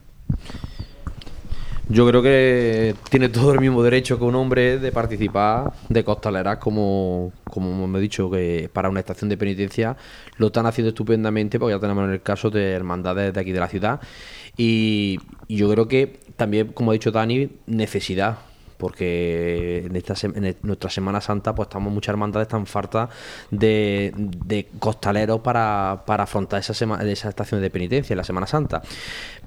Yo 1.89 2.09
creo 2.09 2.23
que 2.23 2.95
tiene 3.11 3.29
todo 3.29 3.53
el 3.53 3.61
mismo 3.61 3.83
derecho 3.83 4.19
que 4.19 4.25
un 4.25 4.35
hombre 4.37 4.79
de 4.79 4.91
participar 4.91 5.75
de 5.91 6.03
costaleras, 6.03 6.57
como, 6.57 7.31
como 7.45 7.87
me 7.87 7.99
he 7.99 8.01
dicho, 8.03 8.31
que 8.31 8.71
para 8.73 8.89
una 8.89 9.01
estación 9.01 9.29
de 9.29 9.37
penitencia 9.37 9.95
lo 10.39 10.47
están 10.47 10.65
haciendo 10.65 10.89
estupendamente, 10.89 11.59
porque 11.59 11.75
ya 11.75 11.81
tenemos 11.81 12.05
en 12.05 12.13
el 12.13 12.23
caso 12.23 12.49
de 12.49 12.73
hermandades 12.73 13.35
de 13.35 13.41
aquí 13.41 13.53
de 13.53 13.61
la 13.61 13.69
ciudad. 13.69 14.01
Y, 14.57 15.19
yo 15.49 15.71
creo 15.71 15.89
que 15.89 16.21
también, 16.37 16.69
como 16.69 16.91
ha 16.91 16.95
dicho 16.95 17.11
Dani, 17.11 17.51
necesidad 17.67 18.39
porque 18.79 19.85
en, 19.87 19.97
esta 19.97 20.15
nuestra 20.63 20.91
Semana 20.91 21.21
Santa 21.21 21.55
pues 21.55 21.69
estamos 21.69 21.93
muchas 21.93 22.13
hermandades 22.13 22.49
tan 22.49 22.67
fartas 22.67 23.09
de, 23.51 24.13
de 24.17 24.67
costaleros 24.79 25.41
para, 25.41 26.03
para 26.07 26.25
afrontar 26.25 26.61
esa, 26.61 26.73
esa 26.73 27.29
estación 27.29 27.61
de 27.63 27.71
penitencia 27.71 28.15
en 28.15 28.19
la 28.19 28.25
Semana 28.25 28.47
Santa. 28.47 28.83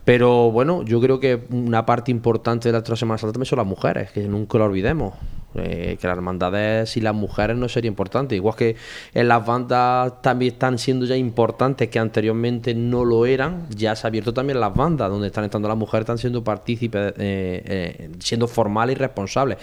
Pero 0.07 0.51
bueno, 0.51 0.83
yo 0.83 1.01
creo 1.01 1.19
que 1.19 1.37
una 1.49 1.85
parte 1.85 2.11
importante 2.11 2.71
de 2.71 2.79
la 2.79 2.95
Semana 2.95 3.17
Santa 3.17 3.33
también 3.33 3.49
son 3.49 3.57
las 3.57 3.67
mujeres, 3.67 4.09
que 4.09 4.21
nunca 4.21 4.57
lo 4.57 4.63
olvidemos. 4.63 5.15
Eh, 5.55 5.97
que 5.99 6.07
las 6.07 6.15
hermandades 6.15 6.95
y 6.95 7.01
las 7.01 7.13
mujeres 7.13 7.57
no 7.57 7.67
sería 7.67 7.89
importante. 7.89 8.33
Igual 8.33 8.55
que 8.55 8.77
en 9.13 9.27
las 9.27 9.45
bandas 9.45 10.21
también 10.21 10.53
están 10.53 10.77
siendo 10.77 11.05
ya 11.05 11.17
importantes 11.17 11.89
que 11.89 11.99
anteriormente 11.99 12.73
no 12.73 13.03
lo 13.03 13.25
eran, 13.25 13.67
ya 13.69 13.97
se 13.97 14.07
ha 14.07 14.09
abierto 14.09 14.33
también 14.33 14.61
las 14.61 14.73
bandas 14.73 15.09
donde 15.09 15.27
están 15.27 15.43
entrando 15.43 15.67
las 15.67 15.77
mujeres, 15.77 16.03
están 16.03 16.19
siendo 16.19 16.41
partícipes, 16.41 17.13
eh, 17.17 17.61
eh, 17.65 18.09
siendo 18.19 18.47
formales 18.47 18.95
y 18.95 18.99
responsables 18.99 19.57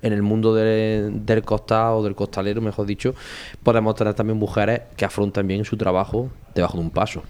en 0.00 0.12
el 0.12 0.22
mundo 0.22 0.54
del 0.54 1.42
costado 1.44 2.04
del 2.04 2.14
costalero, 2.14 2.60
mejor 2.60 2.86
dicho, 2.86 3.16
podemos 3.64 3.96
tener 3.96 4.14
también 4.14 4.38
mujeres 4.38 4.82
que 4.96 5.04
afrontan 5.04 5.48
bien 5.48 5.64
su 5.64 5.76
trabajo 5.76 6.30
debajo 6.54 6.78
de 6.78 6.84
un 6.84 6.90
paso. 6.90 7.24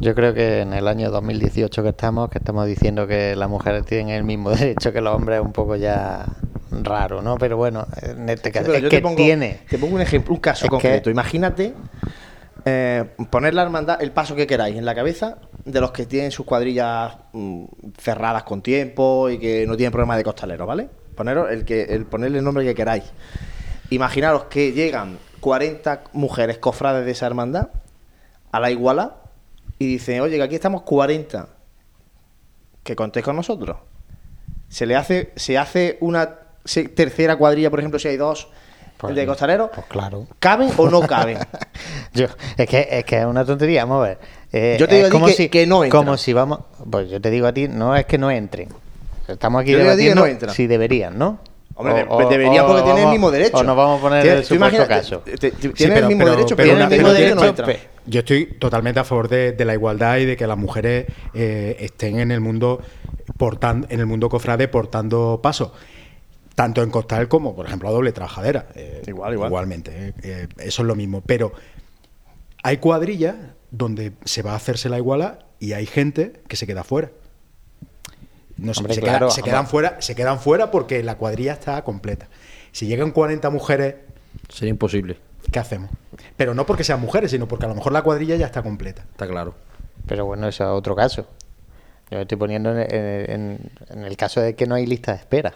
Yo 0.00 0.14
creo 0.14 0.32
que 0.32 0.62
en 0.62 0.72
el 0.72 0.88
año 0.88 1.10
2018 1.10 1.82
que 1.82 1.90
estamos, 1.90 2.30
que 2.30 2.38
estamos 2.38 2.66
diciendo 2.66 3.06
que 3.06 3.36
las 3.36 3.50
mujeres 3.50 3.84
tienen 3.84 4.08
el 4.08 4.24
mismo 4.24 4.50
derecho 4.56 4.92
que 4.92 5.02
los 5.02 5.14
hombres, 5.14 5.40
es 5.40 5.44
un 5.44 5.52
poco 5.52 5.76
ya 5.76 6.24
raro, 6.70 7.20
¿no? 7.20 7.36
Pero 7.36 7.58
bueno, 7.58 7.86
en 8.02 8.28
este 8.30 8.50
caso 8.50 8.72
es 8.72 8.82
que 8.88 9.02
tiene. 9.14 9.60
Te 9.68 9.78
pongo 9.78 9.96
un 9.96 10.00
ejemplo, 10.00 10.32
un 10.32 10.40
caso 10.40 10.66
concreto. 10.68 11.10
Imagínate 11.10 11.74
eh, 12.64 13.04
poner 13.30 13.52
la 13.52 13.62
hermandad, 13.62 14.00
el 14.02 14.12
paso 14.12 14.34
que 14.34 14.46
queráis 14.46 14.76
en 14.76 14.86
la 14.86 14.94
cabeza 14.94 15.36
de 15.66 15.80
los 15.82 15.90
que 15.90 16.06
tienen 16.06 16.30
sus 16.30 16.46
cuadrillas 16.46 17.16
mm, 17.32 17.64
cerradas 17.98 18.44
con 18.44 18.62
tiempo 18.62 19.28
y 19.28 19.38
que 19.38 19.66
no 19.66 19.76
tienen 19.76 19.92
problema 19.92 20.16
de 20.16 20.24
costalero, 20.24 20.64
¿vale? 20.66 20.88
Poneros 21.14 21.50
el 21.50 21.66
que, 21.66 21.82
el 21.82 22.06
ponerle 22.06 22.38
el 22.38 22.44
nombre 22.44 22.64
que 22.64 22.74
queráis. 22.74 23.04
Imaginaros 23.90 24.44
que 24.44 24.72
llegan 24.72 25.18
40 25.40 26.04
mujeres 26.14 26.56
cofrades 26.56 27.04
de 27.04 27.10
esa 27.10 27.26
hermandad 27.26 27.68
a 28.52 28.60
la 28.60 28.70
iguala 28.70 29.19
y 29.80 29.86
dicen, 29.86 30.20
oye, 30.20 30.36
que 30.36 30.42
aquí 30.42 30.54
estamos 30.54 30.82
40, 30.82 31.48
que 32.84 32.94
contéis 32.94 33.24
con 33.24 33.34
nosotros. 33.34 33.78
Se 34.68 34.84
le 34.84 34.94
hace, 34.94 35.32
se 35.36 35.56
hace 35.56 35.96
una 36.00 36.36
tercera 36.94 37.36
cuadrilla, 37.36 37.70
por 37.70 37.78
ejemplo, 37.78 37.98
si 37.98 38.08
hay 38.08 38.18
dos 38.18 38.48
pues, 38.98 39.14
de 39.14 39.24
costalero. 39.24 39.70
Pues 39.74 39.86
claro. 39.86 40.26
¿Caben 40.38 40.70
o 40.76 40.90
no 40.90 41.00
caben? 41.00 41.38
yo, 42.12 42.26
es 42.58 42.68
que 42.68 42.88
es 42.90 43.04
que 43.06 43.20
es 43.20 43.24
una 43.24 43.42
tontería, 43.46 43.86
vamos 43.86 44.04
a 44.04 44.08
ver. 44.08 44.18
Eh, 44.52 44.76
yo 44.78 44.86
te 44.86 44.96
digo 44.96 45.08
como 45.08 45.28
si, 45.28 45.48
que 45.48 45.66
no 45.66 45.82
entran. 45.82 46.04
Como 46.04 46.18
si 46.18 46.34
vamos, 46.34 46.60
pues 46.90 47.08
yo 47.08 47.18
te 47.18 47.30
digo 47.30 47.46
a 47.46 47.54
ti, 47.54 47.66
no 47.66 47.96
es 47.96 48.04
que 48.04 48.18
no 48.18 48.30
entren. 48.30 48.68
Estamos 49.28 49.62
aquí 49.62 49.72
debatiendo 49.72 50.26
no 50.26 50.52
si 50.52 50.66
deberían, 50.66 51.16
¿no? 51.16 51.38
Hombre, 51.80 52.26
deberían 52.28 52.66
porque 52.66 52.82
tienen 52.82 53.04
el 53.04 53.10
mismo 53.10 53.30
derecho. 53.30 53.56
O 53.56 53.62
nos 53.62 53.76
vamos 53.76 53.98
a 53.98 54.02
poner 54.02 54.26
el 54.26 54.44
supuesto 54.44 54.86
caso. 54.86 55.22
Tienen 55.74 55.96
el 55.98 56.06
mismo 56.06 56.28
derecho, 56.28 56.56
pero, 56.56 56.76
el 56.76 56.88
mismo 56.88 57.12
derecho. 57.12 57.54
Yo 58.06 58.20
estoy 58.20 58.46
totalmente 58.58 59.00
a 59.00 59.04
favor 59.04 59.28
de, 59.28 59.64
la 59.64 59.74
igualdad 59.74 60.18
y 60.18 60.24
de 60.24 60.36
que 60.36 60.46
las 60.46 60.58
mujeres 60.58 61.06
eh, 61.34 61.76
estén 61.80 62.18
en 62.18 62.30
el 62.30 62.40
mundo 62.40 62.80
portando, 63.36 63.86
en 63.90 64.00
el 64.00 64.06
mundo 64.06 64.28
cofrade 64.28 64.68
portando 64.68 65.40
paso 65.42 65.72
tanto 66.60 66.82
en 66.82 66.90
costal 66.90 67.26
como, 67.26 67.56
por 67.56 67.64
ejemplo, 67.64 67.88
a 67.88 67.92
doble 67.92 68.12
trabajadera. 68.12 68.66
Eh, 68.74 69.02
igual, 69.06 69.32
igual. 69.32 69.48
Igualmente, 69.48 70.12
eh, 70.22 70.46
eso 70.58 70.82
es 70.82 70.86
lo 70.86 70.94
mismo. 70.94 71.22
Pero 71.24 71.52
hay 72.62 72.76
cuadrillas 72.76 73.34
donde 73.70 74.12
se 74.26 74.42
va 74.42 74.52
a 74.52 74.56
hacerse 74.56 74.90
la 74.90 74.98
iguala 74.98 75.38
y 75.58 75.72
hay 75.72 75.86
gente 75.86 76.42
que 76.48 76.56
se 76.56 76.66
queda 76.66 76.84
fuera. 76.84 77.12
No, 78.60 78.74
se, 78.74 78.82
se, 78.92 79.00
quedan 79.42 79.66
fuera, 79.66 79.96
se 80.00 80.14
quedan 80.14 80.38
fuera 80.38 80.70
porque 80.70 81.02
la 81.02 81.16
cuadrilla 81.16 81.52
está 81.54 81.82
completa. 81.82 82.28
Si 82.72 82.86
llegan 82.86 83.10
40 83.10 83.48
mujeres... 83.50 83.94
Sería 84.48 84.70
imposible. 84.70 85.18
¿Qué 85.50 85.58
hacemos? 85.58 85.90
Pero 86.36 86.54
no 86.54 86.66
porque 86.66 86.84
sean 86.84 87.00
mujeres, 87.00 87.30
sino 87.30 87.48
porque 87.48 87.64
a 87.64 87.68
lo 87.68 87.74
mejor 87.74 87.92
la 87.92 88.02
cuadrilla 88.02 88.36
ya 88.36 88.46
está 88.46 88.62
completa. 88.62 89.02
Está 89.10 89.26
claro. 89.26 89.54
Pero 90.06 90.26
bueno, 90.26 90.46
eso 90.46 90.64
es 90.64 90.70
otro 90.70 90.94
caso. 90.94 91.26
Yo 92.10 92.16
me 92.18 92.22
estoy 92.22 92.36
poniendo 92.38 92.70
en, 92.70 92.78
en- 93.30 93.70
en 93.90 94.04
el 94.04 94.16
caso 94.16 94.40
de 94.40 94.54
que 94.54 94.66
no 94.66 94.74
hay 94.74 94.86
lista 94.86 95.12
de 95.12 95.18
espera. 95.18 95.54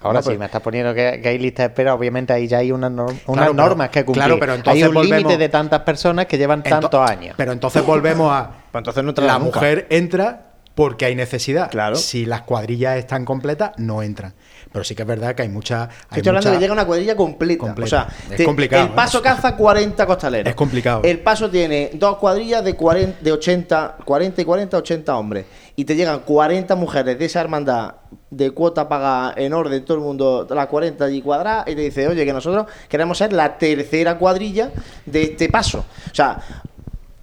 Ahora 0.00 0.20
No, 0.20 0.22
sí, 0.22 0.28
pero- 0.28 0.38
me 0.38 0.46
estás 0.46 0.62
poniendo 0.62 0.94
que, 0.94 1.20
que 1.20 1.28
hay 1.28 1.38
lista 1.38 1.62
de 1.64 1.68
espera, 1.68 1.94
obviamente 1.94 2.32
ahí 2.32 2.46
ya 2.46 2.58
hay 2.58 2.70
unas, 2.70 2.92
norm- 2.92 3.06
unas 3.08 3.22
Claro, 3.24 3.52
pero- 3.52 3.54
normas 3.54 3.88
que 3.90 4.04
cumplir. 4.04 4.24
claro, 4.24 4.38
pero 4.40 4.54
entonces 4.54 4.82
hay 4.84 4.88
un 4.88 5.02
límite 5.04 5.36
de 5.36 5.48
tantas 5.48 5.80
personas 5.80 6.26
que 6.26 6.38
llevan 6.38 6.62
tantos 6.62 7.10
años. 7.10 7.34
Pero 7.36 7.50
entonces 7.52 7.84
volvemos 7.84 8.30
a. 8.32 8.50
Pues 8.70 8.80
entonces 8.80 9.02
no 9.02 9.12
la 9.26 9.38
nunca. 9.38 9.44
mujer 9.58 9.86
entra 9.90 10.47
porque 10.78 11.06
hay 11.06 11.16
necesidad. 11.16 11.72
Claro. 11.72 11.96
Si 11.96 12.24
las 12.24 12.42
cuadrillas 12.42 12.98
están 12.98 13.24
completas, 13.24 13.72
no 13.78 14.00
entran. 14.00 14.32
Pero 14.70 14.84
sí 14.84 14.94
que 14.94 15.02
es 15.02 15.08
verdad 15.08 15.34
que 15.34 15.42
hay 15.42 15.48
mucha. 15.48 15.88
hay 16.08 16.18
Estoy 16.18 16.28
hablando 16.28 16.50
de 16.50 16.54
que 16.54 16.60
llega 16.60 16.72
una 16.72 16.86
cuadrilla 16.86 17.16
completa. 17.16 17.58
Completa. 17.64 17.84
O 17.84 17.88
sea, 17.88 18.30
Es 18.30 18.36
te- 18.36 18.44
complicado, 18.44 18.84
el 18.86 18.90
paso 18.92 19.18
¿eh? 19.18 19.22
caza 19.22 19.56
40 19.56 20.06
costaleros. 20.06 20.48
Es 20.48 20.54
complicado. 20.54 21.00
El 21.02 21.18
paso 21.18 21.50
tiene 21.50 21.90
dos 21.94 22.18
cuadrillas 22.18 22.62
de, 22.62 22.76
40, 22.76 23.18
de 23.20 23.32
80, 23.32 23.96
40 24.04 24.40
y 24.40 24.44
40, 24.44 24.76
80 24.78 25.16
hombres. 25.18 25.46
Y 25.74 25.84
te 25.84 25.96
llegan 25.96 26.20
40 26.20 26.76
mujeres 26.76 27.18
de 27.18 27.24
esa 27.24 27.40
hermandad 27.40 27.94
de 28.30 28.52
cuota 28.52 28.88
paga 28.88 29.34
en 29.36 29.54
orden, 29.54 29.84
todo 29.84 29.96
el 29.96 30.04
mundo, 30.04 30.46
las 30.48 30.68
40 30.68 31.06
allí 31.06 31.22
cuadradas, 31.22 31.66
y 31.66 31.74
te 31.74 31.80
dice, 31.80 32.06
oye, 32.06 32.24
que 32.24 32.32
nosotros 32.32 32.66
queremos 32.88 33.18
ser 33.18 33.32
la 33.32 33.58
tercera 33.58 34.16
cuadrilla 34.16 34.70
de 35.04 35.22
este 35.24 35.48
paso. 35.48 35.84
O 36.08 36.14
sea, 36.14 36.38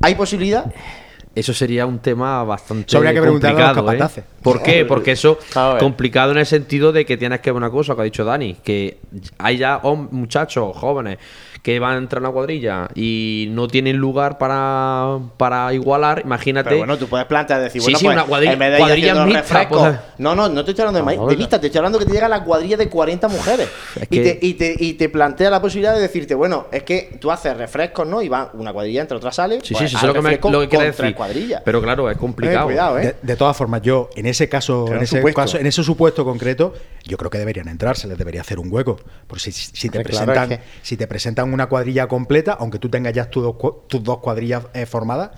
hay 0.01 0.13
posibilidad. 0.15 0.65
Eso 1.35 1.53
sería 1.53 1.85
un 1.85 1.99
tema 1.99 2.43
bastante 2.45 2.85
Eso 2.87 2.97
habría 2.97 3.13
que 3.13 3.21
preguntarle 3.21 3.61
a 3.61 3.73
los 3.73 3.83
complicado, 3.83 4.17
¿eh? 4.17 4.23
¿Por 4.41 4.63
qué? 4.63 4.85
Porque 4.85 5.11
eso 5.11 5.37
complicado 5.79 6.31
en 6.31 6.37
el 6.37 6.45
sentido 6.45 6.93
de 6.93 7.05
que 7.05 7.17
tienes 7.17 7.41
que 7.41 7.51
ver 7.51 7.57
una 7.57 7.69
cosa 7.69 7.93
que 7.93 8.01
ha 8.01 8.05
dicho 8.05 8.23
Dani, 8.23 8.55
que 8.63 8.99
hay 9.37 9.57
ya 9.57 9.81
muchachos 10.11 10.75
jóvenes 10.77 11.17
que 11.65 11.79
van 11.79 11.95
a 11.95 11.97
entrar 11.97 12.19
en 12.19 12.25
la 12.25 12.29
cuadrilla 12.29 12.87
y 12.93 13.47
no 13.49 13.67
tienen 13.67 13.97
lugar 13.97 14.37
para, 14.37 15.17
para 15.35 15.73
igualar, 15.73 16.21
imagínate. 16.23 16.69
Pero 16.69 16.77
bueno, 16.77 16.95
tú 16.95 17.07
puedes 17.07 17.25
plantear 17.25 17.59
decir, 17.59 17.81
Sí, 17.81 17.85
bueno, 17.87 17.97
sí, 17.97 18.05
pues, 18.05 18.15
una 18.17 18.25
cuadrilla- 18.27 18.53
en 18.53 18.59
vez 18.59 18.71
de 18.73 18.77
cuadrilla 18.77 19.25
mixta, 19.25 19.67
pues, 19.67 19.95
No, 20.19 20.35
no, 20.35 20.47
no 20.47 20.63
te 20.63 20.69
estoy 20.71 20.83
hablando 20.83 20.99
de, 21.09 21.15
No, 21.17 21.23
ma- 21.23 21.27
de 21.27 21.33
no. 21.33 21.39
lista, 21.39 21.59
te 21.59 21.65
estoy 21.65 21.79
hablando 21.79 21.97
que 21.97 22.05
te 22.05 22.11
llega 22.11 22.29
la 22.29 22.43
cuadrilla 22.43 22.77
de 22.77 22.87
40 22.87 23.27
mujeres. 23.29 23.67
Es 23.95 24.03
y, 24.03 24.05
que- 24.05 24.21
te, 24.35 24.45
y, 24.45 24.53
te, 24.53 24.75
y 24.77 24.93
te 24.93 25.09
plantea 25.09 25.49
la 25.49 25.59
posibilidad 25.59 25.95
de 25.95 26.01
decirte, 26.01 26.35
bueno, 26.35 26.67
es 26.71 26.83
que 26.83 27.17
tú 27.19 27.31
haces 27.31 27.57
refrescos, 27.57 28.07
¿no? 28.07 28.21
Y 28.21 28.29
va 28.29 28.51
una 28.53 28.71
cuadrilla 28.71 29.01
entre 29.01 29.17
otras 29.17 29.33
sales. 29.35 29.61
sí, 29.63 29.69
sí, 29.69 29.73
pues, 29.73 29.89
sí, 29.89 29.95
eso 29.97 30.05
es 30.05 30.07
lo 30.07 30.13
que, 30.13 30.21
me, 30.21 30.51
lo 30.51 30.59
que 30.61 30.69
quiere 30.69 30.85
decir. 30.85 31.15
cuadrillas. 31.15 31.63
Pero 31.65 31.81
claro, 31.81 32.11
es 32.11 32.17
complicado. 32.19 32.65
Eh, 32.69 32.73
cuidado, 32.73 32.99
¿eh? 32.99 33.01
De, 33.01 33.15
de 33.23 33.35
todas 33.35 33.57
formas, 33.57 33.81
yo, 33.81 34.11
en 34.15 34.27
ese 34.27 34.47
caso, 34.47 34.83
Pero 34.85 34.97
en 34.97 35.03
ese 35.03 35.15
supuesto. 35.17 35.41
caso, 35.41 35.57
en 35.57 35.65
ese 35.65 35.83
supuesto 35.83 36.23
concreto, 36.23 36.75
yo 37.05 37.17
creo 37.17 37.31
que 37.31 37.39
deberían 37.39 37.67
entrar, 37.69 37.97
se 37.97 38.07
les 38.07 38.19
debería 38.19 38.41
hacer 38.41 38.59
un 38.59 38.71
hueco. 38.71 38.99
Porque 39.25 39.41
si, 39.45 39.51
si 39.51 39.89
te 39.89 40.03
claro, 40.03 40.03
presentan, 40.03 40.51
es 40.51 40.59
que- 40.59 40.63
si 40.83 40.95
te 40.95 41.07
presentan 41.07 41.54
una 41.55 41.67
cuadrilla 41.67 42.07
completa, 42.07 42.55
aunque 42.59 42.77
tú 42.79 42.89
tengas 42.89 43.13
ya 43.13 43.29
tus 43.29 43.43
dos, 43.43 43.55
tus 43.87 44.03
dos 44.03 44.19
cuadrillas 44.19 44.63
eh, 44.73 44.85
formadas, 44.85 45.31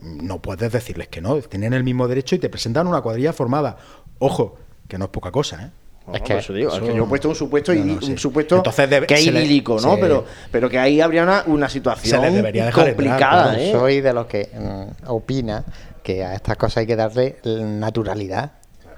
no 0.00 0.40
puedes 0.40 0.70
decirles 0.70 1.08
que 1.08 1.20
no. 1.20 1.36
Tienen 1.40 1.72
el 1.72 1.82
mismo 1.82 2.06
derecho 2.06 2.36
y 2.36 2.38
te 2.38 2.48
presentan 2.48 2.86
una 2.86 3.00
cuadrilla 3.00 3.32
formada. 3.32 3.76
Ojo, 4.18 4.56
que 4.86 4.98
no 4.98 5.06
es 5.06 5.10
poca 5.10 5.30
cosa, 5.32 5.64
¿eh? 5.66 5.70
No, 6.06 6.14
Es 6.14 6.20
que 6.20 6.36
eso 6.36 6.52
digo, 6.52 6.70
es 6.70 6.80
que 6.80 6.94
yo 6.94 7.04
he 7.04 7.06
puesto 7.06 7.30
un 7.30 7.34
supuesto, 7.34 7.72
No, 7.72 7.80
idí- 7.80 7.94
no, 7.94 8.00
sí. 8.02 8.10
un 8.12 8.18
supuesto 8.18 8.56
Entonces 8.56 8.90
debe- 8.90 9.06
que 9.06 9.14
es 9.14 9.26
idílico, 9.26 9.80
¿no? 9.80 9.96
Pero, 9.98 10.26
pero 10.52 10.68
que 10.68 10.78
ahí 10.78 11.00
habría 11.00 11.22
una, 11.22 11.44
una 11.46 11.66
situación 11.70 12.20
Se 12.20 12.26
les 12.26 12.34
debería 12.34 12.66
dejar 12.66 12.88
entrar, 12.88 13.06
complicada, 13.06 13.42
claro. 13.54 13.58
¿eh? 13.58 13.72
Soy 13.72 14.00
de 14.02 14.12
los 14.12 14.26
que 14.26 14.50
mm, 14.52 15.08
opina 15.10 15.64
que 16.02 16.22
a 16.22 16.34
estas 16.34 16.58
cosas 16.58 16.76
hay 16.78 16.86
que 16.86 16.96
darle 16.96 17.38
naturalidad. 17.44 18.52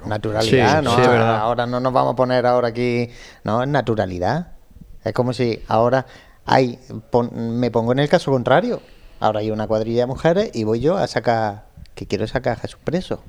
Naturalidad, 0.04 0.80
Sí, 0.80 0.84
¿no? 0.84 0.90
Ahora 0.92 1.64
no 1.66 1.78
nos 1.78 1.92
vamos 1.92 2.14
a 2.14 2.16
poner 2.16 2.44
ahora 2.44 2.68
aquí. 2.68 3.08
No, 3.44 3.62
es 3.62 3.68
naturalidad. 3.68 4.48
Es 5.04 5.12
como 5.12 5.32
si 5.32 5.62
ahora 5.68 6.06
hay. 6.46 6.78
pon- 7.10 7.58
me 7.58 7.70
pongo 7.70 7.92
en 7.92 7.98
el 7.98 8.08
caso 8.08 8.30
contrario. 8.30 8.80
Ahora 9.20 9.40
hay 9.40 9.50
una 9.50 9.66
cuadrilla 9.66 10.02
de 10.02 10.06
mujeres 10.06 10.50
y 10.54 10.64
voy 10.64 10.80
yo 10.80 10.96
a 10.96 11.06
sacar. 11.06 11.66
que 11.94 12.06
quiero 12.06 12.26
sacar 12.26 12.56
a 12.58 12.60
Jesús 12.60 12.78
preso. 12.84 13.22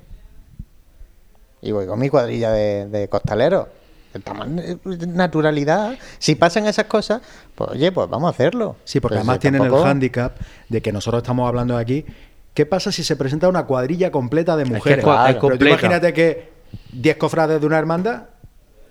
Y 1.61 1.71
voy 1.71 1.87
con 1.87 1.99
mi 1.99 2.09
cuadrilla 2.09 2.51
de, 2.51 2.87
de 2.87 3.07
costaleros. 3.09 3.67
Estamos 4.13 4.47
en 4.47 5.15
naturalidad. 5.15 5.97
Si 6.17 6.35
pasan 6.35 6.65
esas 6.65 6.85
cosas, 6.85 7.21
pues 7.55 7.71
oye, 7.71 7.91
pues 7.91 8.09
vamos 8.09 8.27
a 8.27 8.31
hacerlo. 8.31 8.75
Sí, 8.83 8.99
porque 8.99 9.13
Pero 9.15 9.21
además 9.21 9.35
si 9.35 9.39
tienen 9.41 9.61
el 9.63 9.71
hándicap 9.83 10.37
de 10.69 10.81
que 10.81 10.91
nosotros 10.91 11.21
estamos 11.23 11.47
hablando 11.47 11.75
de 11.75 11.81
aquí. 11.81 12.05
¿Qué 12.53 12.65
pasa 12.65 12.91
si 12.91 13.03
se 13.03 13.15
presenta 13.15 13.47
una 13.47 13.65
cuadrilla 13.65 14.11
completa 14.11 14.55
de 14.55 14.63
es 14.63 14.69
mujeres? 14.69 15.05
Pero 15.05 15.57
tú 15.57 15.65
imagínate 15.65 16.13
que 16.13 16.51
10 16.93 17.17
cofrades 17.17 17.61
de 17.61 17.67
una 17.67 17.77
hermandad, 17.77 18.23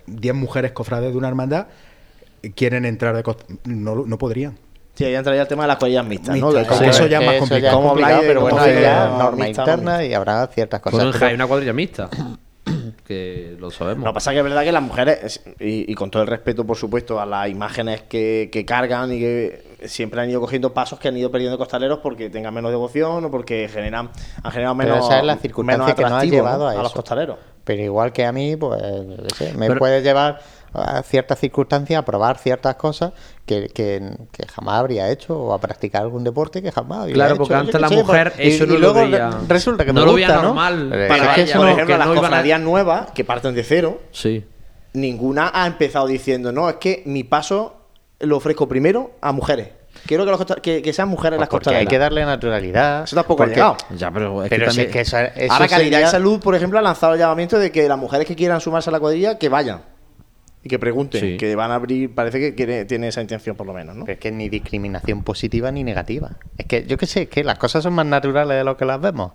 10 0.05 0.35
mujeres 0.35 0.71
cofrades 0.71 1.11
de 1.11 1.17
una 1.17 1.27
hermandad, 1.27 1.67
eh, 1.67 1.71
quieren 2.55 2.85
entrar 2.85 3.15
de 3.15 3.23
cost- 3.23 3.43
no, 3.65 3.95
no 4.05 4.17
podrían. 4.17 4.57
Sí, 4.95 5.05
ahí 5.05 5.13
entraría 5.15 5.43
el 5.43 5.47
tema 5.47 5.63
de 5.63 5.67
las 5.67 5.77
cuadrillas 5.77 6.05
mixtas, 6.05 6.33
sí, 6.35 6.41
eso 6.85 7.03
es 7.03 7.09
ya 7.11 7.19
es 7.19 7.25
más 7.25 7.35
eso 7.35 7.39
complicado. 7.41 7.67
es 7.67 7.75
¿Cómo 7.75 7.89
habláis 7.91 8.15
complicado, 8.17 8.21
de 8.21 8.27
pero 8.27 8.41
bueno, 8.41 8.59
hay 8.59 8.81
ya 8.81 9.07
norma 9.17 9.45
mixta 9.45 9.61
interna 9.61 10.03
y 10.05 10.13
habrá 10.15 10.47
ciertas 10.47 10.81
cosas. 10.81 11.03
En 11.03 11.11
pero- 11.11 11.25
hay 11.27 11.33
una 11.35 11.45
cuadrilla 11.47 11.73
mixta. 11.73 12.09
que 13.05 13.55
lo 13.59 13.71
sabemos. 13.71 14.03
Lo 14.03 14.11
que 14.11 14.13
pasa 14.15 14.31
es 14.31 14.35
que 14.35 14.39
es 14.39 14.43
verdad 14.43 14.63
que 14.63 14.71
las 14.71 14.81
mujeres, 14.83 15.41
y, 15.59 15.89
y 15.89 15.95
con 15.95 16.11
todo 16.11 16.23
el 16.23 16.27
respeto, 16.27 16.65
por 16.65 16.75
supuesto, 16.75 17.19
a 17.21 17.25
las 17.25 17.47
imágenes 17.49 18.01
que, 18.03 18.49
que 18.51 18.65
cargan 18.65 19.13
y 19.13 19.19
que 19.19 19.77
siempre 19.85 20.19
han 20.21 20.29
ido 20.29 20.41
cogiendo 20.41 20.73
pasos 20.73 20.99
que 20.99 21.07
han 21.07 21.15
ido 21.15 21.31
perdiendo 21.31 21.57
costaleros 21.57 21.99
porque 21.99 22.29
tengan 22.29 22.53
menos 22.53 22.71
devoción 22.71 23.23
o 23.23 23.31
porque 23.31 23.69
generan, 23.71 24.09
han 24.43 24.51
generado 24.51 24.75
Pero 24.77 24.89
menos, 24.93 25.05
esa 25.07 25.19
es 25.19 25.25
la 25.25 25.37
circunstancia 25.37 25.83
menos 25.85 25.95
que 25.95 26.01
nos 26.01 26.11
ha 26.11 26.15
atractivo, 26.17 26.35
llevado 26.35 26.73
¿no? 26.73 26.79
a 26.79 26.83
los 26.83 26.91
costaleros. 26.93 27.37
Pero 27.63 27.83
igual 27.83 28.11
que 28.11 28.25
a 28.25 28.31
mí, 28.31 28.55
pues, 28.57 28.81
sé, 29.37 29.53
me 29.53 29.67
Pero- 29.67 29.79
puede 29.79 30.01
llevar 30.01 30.39
a 30.73 31.01
ciertas 31.03 31.39
circunstancias 31.39 31.99
a 31.99 32.05
probar 32.05 32.37
ciertas 32.37 32.75
cosas 32.75 33.13
que, 33.45 33.69
que, 33.69 34.01
que 34.31 34.47
jamás 34.47 34.79
habría 34.79 35.09
hecho 35.09 35.37
o 35.39 35.53
a 35.53 35.59
practicar 35.59 36.01
algún 36.03 36.23
deporte 36.23 36.61
que 36.61 36.71
jamás 36.71 36.99
habría 36.99 37.15
Claro, 37.15 37.33
hecho. 37.33 37.39
porque 37.39 37.53
Yo 37.53 37.59
antes 37.59 37.81
la 37.81 37.89
sé, 37.89 37.95
mujer 37.95 38.33
pues, 38.35 38.47
eso 38.47 38.63
y- 38.63 38.67
no 38.67 38.73
y 38.73 38.77
lo 38.77 38.81
luego 38.93 39.09
veía- 39.09 39.29
re- 39.31 39.37
resulta 39.47 39.85
que 39.85 39.93
no 39.93 40.01
me 40.01 40.05
lo 40.05 40.11
gusta, 40.13 40.27
veía 40.27 40.37
¿no? 40.41 40.47
normal 40.49 40.87
Pero 40.89 41.03
es 41.03 41.09
para 41.09 41.33
que 41.35 41.41
eso 41.43 41.53
por 41.57 41.65
no- 41.65 41.71
ejemplo, 41.71 41.93
que 41.95 41.97
las 41.99 42.07
no 42.07 42.13
a- 42.13 42.15
cofradías 42.15 42.61
nuevas 42.61 43.11
que 43.11 43.23
parten 43.23 43.55
de 43.55 43.63
cero, 43.63 44.01
Sí. 44.11 44.45
ninguna 44.93 45.51
ha 45.53 45.67
empezado 45.67 46.07
diciendo, 46.07 46.51
no, 46.51 46.69
es 46.69 46.75
que 46.75 47.03
mi 47.05 47.23
paso 47.23 47.75
lo 48.19 48.37
ofrezco 48.37 48.67
primero 48.67 49.11
a 49.21 49.31
mujeres. 49.31 49.69
Quiero 50.05 50.25
que, 50.25 50.31
los 50.31 50.37
costa- 50.37 50.61
que, 50.61 50.81
que 50.83 50.93
sean 50.93 51.07
mujeres 51.09 51.37
Pues 51.37 51.41
las 51.41 51.49
porque 51.49 51.63
costaleras. 51.65 51.81
hay 51.81 51.87
que 51.87 51.97
darle 51.97 52.23
naturalidad. 52.25 53.03
Eso 53.03 53.15
tampoco 53.15 53.41
ha 53.43 53.45
porque- 53.47 53.55
llegado. 53.55 53.77
Ya, 53.95 54.11
pero 54.11 54.43
es 54.43 54.49
Pero 54.49 54.61
que 54.61 54.67
también... 54.67 54.87
es 54.87 54.93
que 54.93 55.01
eso, 55.01 55.17
eso 55.17 55.53
Ahora 55.53 55.67
Calidad 55.67 55.91
sería- 55.91 56.07
y 56.07 56.11
Salud, 56.11 56.39
por 56.39 56.53
ejemplo, 56.55 56.77
ha 56.77 56.81
lanzado 56.83 57.13
el 57.13 57.19
llamamiento 57.19 57.57
de 57.57 57.71
que 57.71 57.87
las 57.87 57.97
mujeres 57.97 58.27
que 58.27 58.35
quieran 58.35 58.61
sumarse 58.61 58.89
a 58.89 58.93
la 58.93 58.99
cuadrilla, 58.99 59.37
que 59.39 59.49
vayan. 59.49 59.81
Y 60.67 60.69
que 60.69 60.79
pregunten, 60.79 61.21
Sí. 61.21 61.37
que 61.37 61.55
van 61.55 61.71
a 61.71 61.75
abrir, 61.75 62.13
parece 62.13 62.41
que 62.41 62.53
quiere- 62.53 62.83
tiene 62.83 63.07
esa 63.07 63.21
intención 63.21 63.55
por 63.55 63.65
lo 63.65 63.73
menos, 63.73 63.95
¿no? 63.95 64.03
Pero 64.03 64.15
es 64.15 64.19
que 64.19 64.31
ni 64.33 64.49
discriminación 64.49 65.23
positiva 65.23 65.71
ni 65.71 65.85
negativa. 65.85 66.31
Es 66.57 66.65
que 66.65 66.85
yo 66.85 66.97
qué 66.97 67.05
sé, 67.05 67.21
es 67.21 67.29
que 67.29 67.45
las 67.45 67.57
cosas 67.57 67.83
son 67.83 67.93
más 67.93 68.05
naturales 68.05 68.57
de 68.57 68.65
lo 68.65 68.75
que 68.75 68.83
las 68.83 68.99
vemos. 68.99 69.31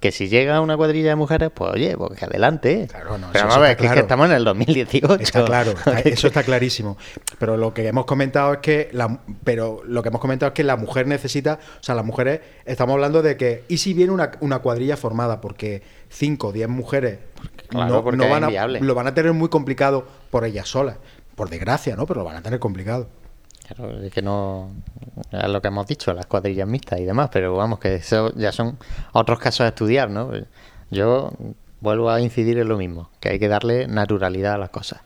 Que 0.00 0.10
si 0.10 0.28
llega 0.28 0.60
una 0.60 0.76
cuadrilla 0.76 1.10
de 1.10 1.14
mujeres, 1.14 1.50
pues 1.54 1.72
oye, 1.74 1.96
pues 1.96 2.18
que 2.18 2.24
adelante. 2.24 2.88
Claro, 2.90 3.18
no, 3.18 3.28
Pero 3.30 3.38
eso 3.38 3.46
vamos 3.46 3.56
a 3.56 3.60
ver, 3.60 3.70
está 3.70 3.80
que 3.82 3.86
es 3.86 3.90
que 3.90 3.94
claro. 3.94 4.00
estamos 4.06 4.26
en 4.26 4.32
el 4.32 4.44
2018. 4.44 5.14
Está 5.22 5.44
claro, 5.44 5.70
está- 5.86 6.00
eso 6.00 6.26
está 6.26 6.42
clarísimo. 6.42 6.98
Pero 7.38 7.56
lo 7.56 7.72
que 7.72 7.86
hemos 7.86 8.04
comentado 8.04 8.54
es 8.54 8.58
que 8.58 8.88
la, 8.90 9.20
pero 9.44 9.80
lo 9.86 10.02
que 10.02 10.08
hemos 10.08 10.20
comentado 10.20 10.48
es 10.48 10.54
que 10.54 10.64
la 10.64 10.76
mujer 10.76 11.06
necesita, 11.06 11.60
o 11.78 11.82
sea, 11.84 11.94
las 11.94 12.04
mujeres 12.04 12.40
estamos 12.64 12.94
hablando 12.94 13.22
de 13.22 13.36
que 13.36 13.62
y 13.68 13.76
si 13.76 13.94
viene 13.94 14.10
una, 14.10 14.32
una 14.40 14.58
cuadrilla 14.58 14.96
formada 14.96 15.40
porque 15.40 15.82
5 16.08 16.48
o 16.48 16.52
10 16.52 16.68
mujeres 16.68 17.18
claro, 17.72 18.12
no, 18.12 18.28
van 18.28 18.44
a, 18.44 18.66
lo 18.66 18.94
van 18.94 19.06
a 19.06 19.14
tener 19.14 19.32
muy 19.32 19.48
complicado 19.48 20.06
por 20.30 20.44
ellas 20.44 20.68
solas, 20.68 20.96
por 21.34 21.50
desgracia, 21.50 21.96
¿no? 21.96 22.06
Pero 22.06 22.20
lo 22.20 22.24
van 22.26 22.36
a 22.36 22.42
tener 22.42 22.58
complicado. 22.60 23.08
Claro, 23.66 24.00
es 24.02 24.12
que 24.12 24.22
no. 24.22 24.70
Es 25.30 25.48
lo 25.48 25.60
que 25.62 25.68
hemos 25.68 25.86
dicho, 25.86 26.12
las 26.12 26.26
cuadrillas 26.26 26.68
mixtas 26.68 27.00
y 27.00 27.04
demás, 27.04 27.30
pero 27.32 27.56
vamos, 27.56 27.78
que 27.78 27.94
eso 27.96 28.32
ya 28.34 28.52
son 28.52 28.78
otros 29.12 29.38
casos 29.38 29.60
a 29.62 29.68
estudiar, 29.68 30.10
¿no? 30.10 30.30
Yo 30.90 31.30
vuelvo 31.80 32.10
a 32.10 32.20
incidir 32.20 32.58
en 32.58 32.68
lo 32.68 32.76
mismo, 32.76 33.10
que 33.20 33.30
hay 33.30 33.38
que 33.38 33.48
darle 33.48 33.86
naturalidad 33.88 34.54
a 34.54 34.58
las 34.58 34.70
cosas. 34.70 35.00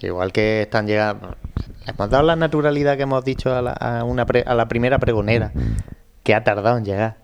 Igual 0.00 0.32
que 0.32 0.62
están 0.62 0.86
llegando. 0.88 1.36
Le 1.86 1.92
hemos 1.92 2.10
dado 2.10 2.24
la 2.24 2.34
naturalidad 2.36 2.96
que 2.96 3.04
hemos 3.04 3.24
dicho 3.24 3.54
a 3.54 3.62
la, 3.62 3.72
a 3.72 4.02
una 4.04 4.26
pre- 4.26 4.42
a 4.44 4.54
la 4.54 4.66
primera 4.66 4.98
pregonera, 4.98 5.52
que 6.24 6.34
ha 6.34 6.42
tardado 6.42 6.76
en 6.76 6.84
llegar 6.84 7.16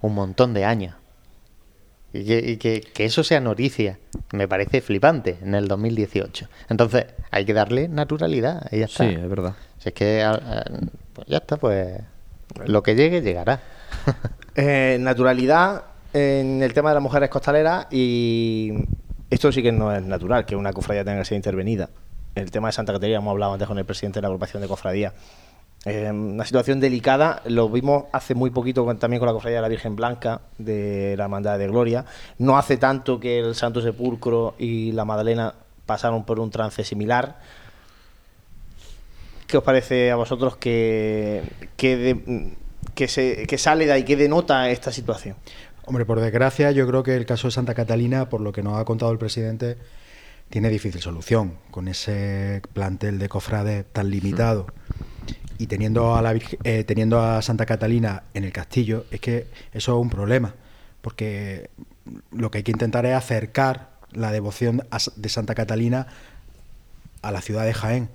un 0.00 0.14
montón 0.14 0.54
de 0.54 0.64
años. 0.64 0.94
Y, 2.12 2.24
que, 2.24 2.38
y 2.38 2.56
que- 2.56 2.80
que 2.80 3.04
eso 3.04 3.22
sea 3.24 3.40
noticia, 3.40 3.98
me 4.32 4.48
parece 4.48 4.80
flipante 4.80 5.36
en 5.42 5.54
el 5.54 5.68
2018. 5.68 6.48
Entonces, 6.68 7.06
hay 7.30 7.44
que 7.44 7.52
darle 7.52 7.88
naturalidad 7.88 8.66
y 8.72 8.78
ya 8.78 8.84
está. 8.86 9.04
Sí, 9.08 9.14
es 9.14 9.28
verdad. 9.28 9.54
Si 9.78 9.88
es 9.90 9.94
que 9.94 10.22
ah, 10.22 10.40
ah, 10.42 10.64
pues 11.12 11.26
ya 11.28 11.38
está, 11.38 11.56
pues 11.56 12.00
lo 12.64 12.82
que 12.82 12.94
llegue, 12.94 13.20
llegará. 13.22 13.60
Eh, 14.58 14.96
naturalidad 15.00 15.82
en 16.14 16.62
el 16.62 16.72
tema 16.72 16.88
de 16.88 16.94
las 16.94 17.02
mujeres 17.02 17.28
costaleras 17.28 17.88
y 17.90 18.72
esto 19.28 19.52
sí 19.52 19.62
que 19.62 19.70
no 19.70 19.94
es 19.94 20.02
natural, 20.02 20.46
que 20.46 20.56
una 20.56 20.72
cofradía 20.72 21.04
tenga 21.04 21.18
que 21.18 21.26
ser 21.26 21.36
intervenida. 21.36 21.90
El 22.34 22.50
tema 22.50 22.68
de 22.68 22.72
Santa 22.72 22.94
Caterina, 22.94 23.18
hemos 23.18 23.32
hablado 23.32 23.52
antes 23.52 23.68
con 23.68 23.76
el 23.78 23.84
presidente 23.84 24.16
de 24.16 24.22
la 24.22 24.28
agrupación 24.28 24.62
de 24.62 24.68
cofradía. 24.68 25.12
Eh, 25.86 26.10
una 26.10 26.44
situación 26.44 26.80
delicada, 26.80 27.42
lo 27.46 27.68
vimos 27.70 28.04
hace 28.12 28.34
muy 28.34 28.50
poquito 28.50 28.84
con- 28.84 28.98
también 28.98 29.20
con 29.20 29.26
la 29.28 29.32
cofradía 29.32 29.58
de 29.58 29.62
la 29.62 29.68
Virgen 29.68 29.94
Blanca 29.94 30.40
de 30.58 31.14
la 31.16 31.24
Hermandad 31.24 31.58
de 31.60 31.68
Gloria. 31.68 32.04
No 32.38 32.58
hace 32.58 32.76
tanto 32.76 33.20
que 33.20 33.38
el 33.38 33.54
Santo 33.54 33.80
Sepulcro 33.80 34.56
y 34.58 34.90
la 34.92 35.04
Magdalena 35.04 35.54
pasaron 35.86 36.24
por 36.24 36.40
un 36.40 36.50
trance 36.50 36.82
similar. 36.82 37.38
¿Qué 39.46 39.56
os 39.58 39.62
parece 39.62 40.10
a 40.10 40.16
vosotros 40.16 40.56
que, 40.56 41.44
que, 41.76 41.96
de- 41.96 42.52
que, 42.96 43.06
se, 43.06 43.46
que 43.46 43.56
sale 43.56 43.86
de 43.86 43.92
ahí, 43.92 44.02
que 44.04 44.16
denota 44.16 44.68
esta 44.70 44.90
situación? 44.90 45.36
Hombre, 45.84 46.04
por 46.04 46.18
desgracia, 46.18 46.72
yo 46.72 46.84
creo 46.88 47.04
que 47.04 47.14
el 47.14 47.26
caso 47.26 47.46
de 47.46 47.52
Santa 47.52 47.74
Catalina, 47.74 48.28
por 48.28 48.40
lo 48.40 48.50
que 48.50 48.64
nos 48.64 48.76
ha 48.76 48.84
contado 48.84 49.12
el 49.12 49.18
presidente, 49.18 49.78
tiene 50.50 50.68
difícil 50.68 51.00
solución 51.00 51.58
con 51.70 51.86
ese 51.86 52.60
plantel 52.72 53.20
de 53.20 53.28
cofrades 53.28 53.84
tan 53.92 54.10
limitado. 54.10 54.66
Y 55.58 55.66
teniendo 55.66 56.14
a, 56.14 56.34
eh, 56.64 56.84
teniendo 56.84 57.20
a 57.20 57.40
Santa 57.42 57.66
Catalina 57.66 58.24
en 58.34 58.44
el 58.44 58.52
castillo, 58.52 59.06
es 59.10 59.20
que 59.20 59.46
eso 59.72 59.96
es 59.96 60.02
un 60.02 60.10
problema, 60.10 60.54
porque 61.00 61.70
lo 62.30 62.50
que 62.50 62.58
hay 62.58 62.64
que 62.64 62.72
intentar 62.72 63.06
es 63.06 63.14
acercar 63.14 63.90
la 64.12 64.32
devoción 64.32 64.82
de 65.16 65.28
Santa 65.28 65.54
Catalina 65.54 66.06
a 67.22 67.32
la 67.32 67.40
ciudad 67.40 67.64
de 67.64 67.74
Jaén 67.74 68.08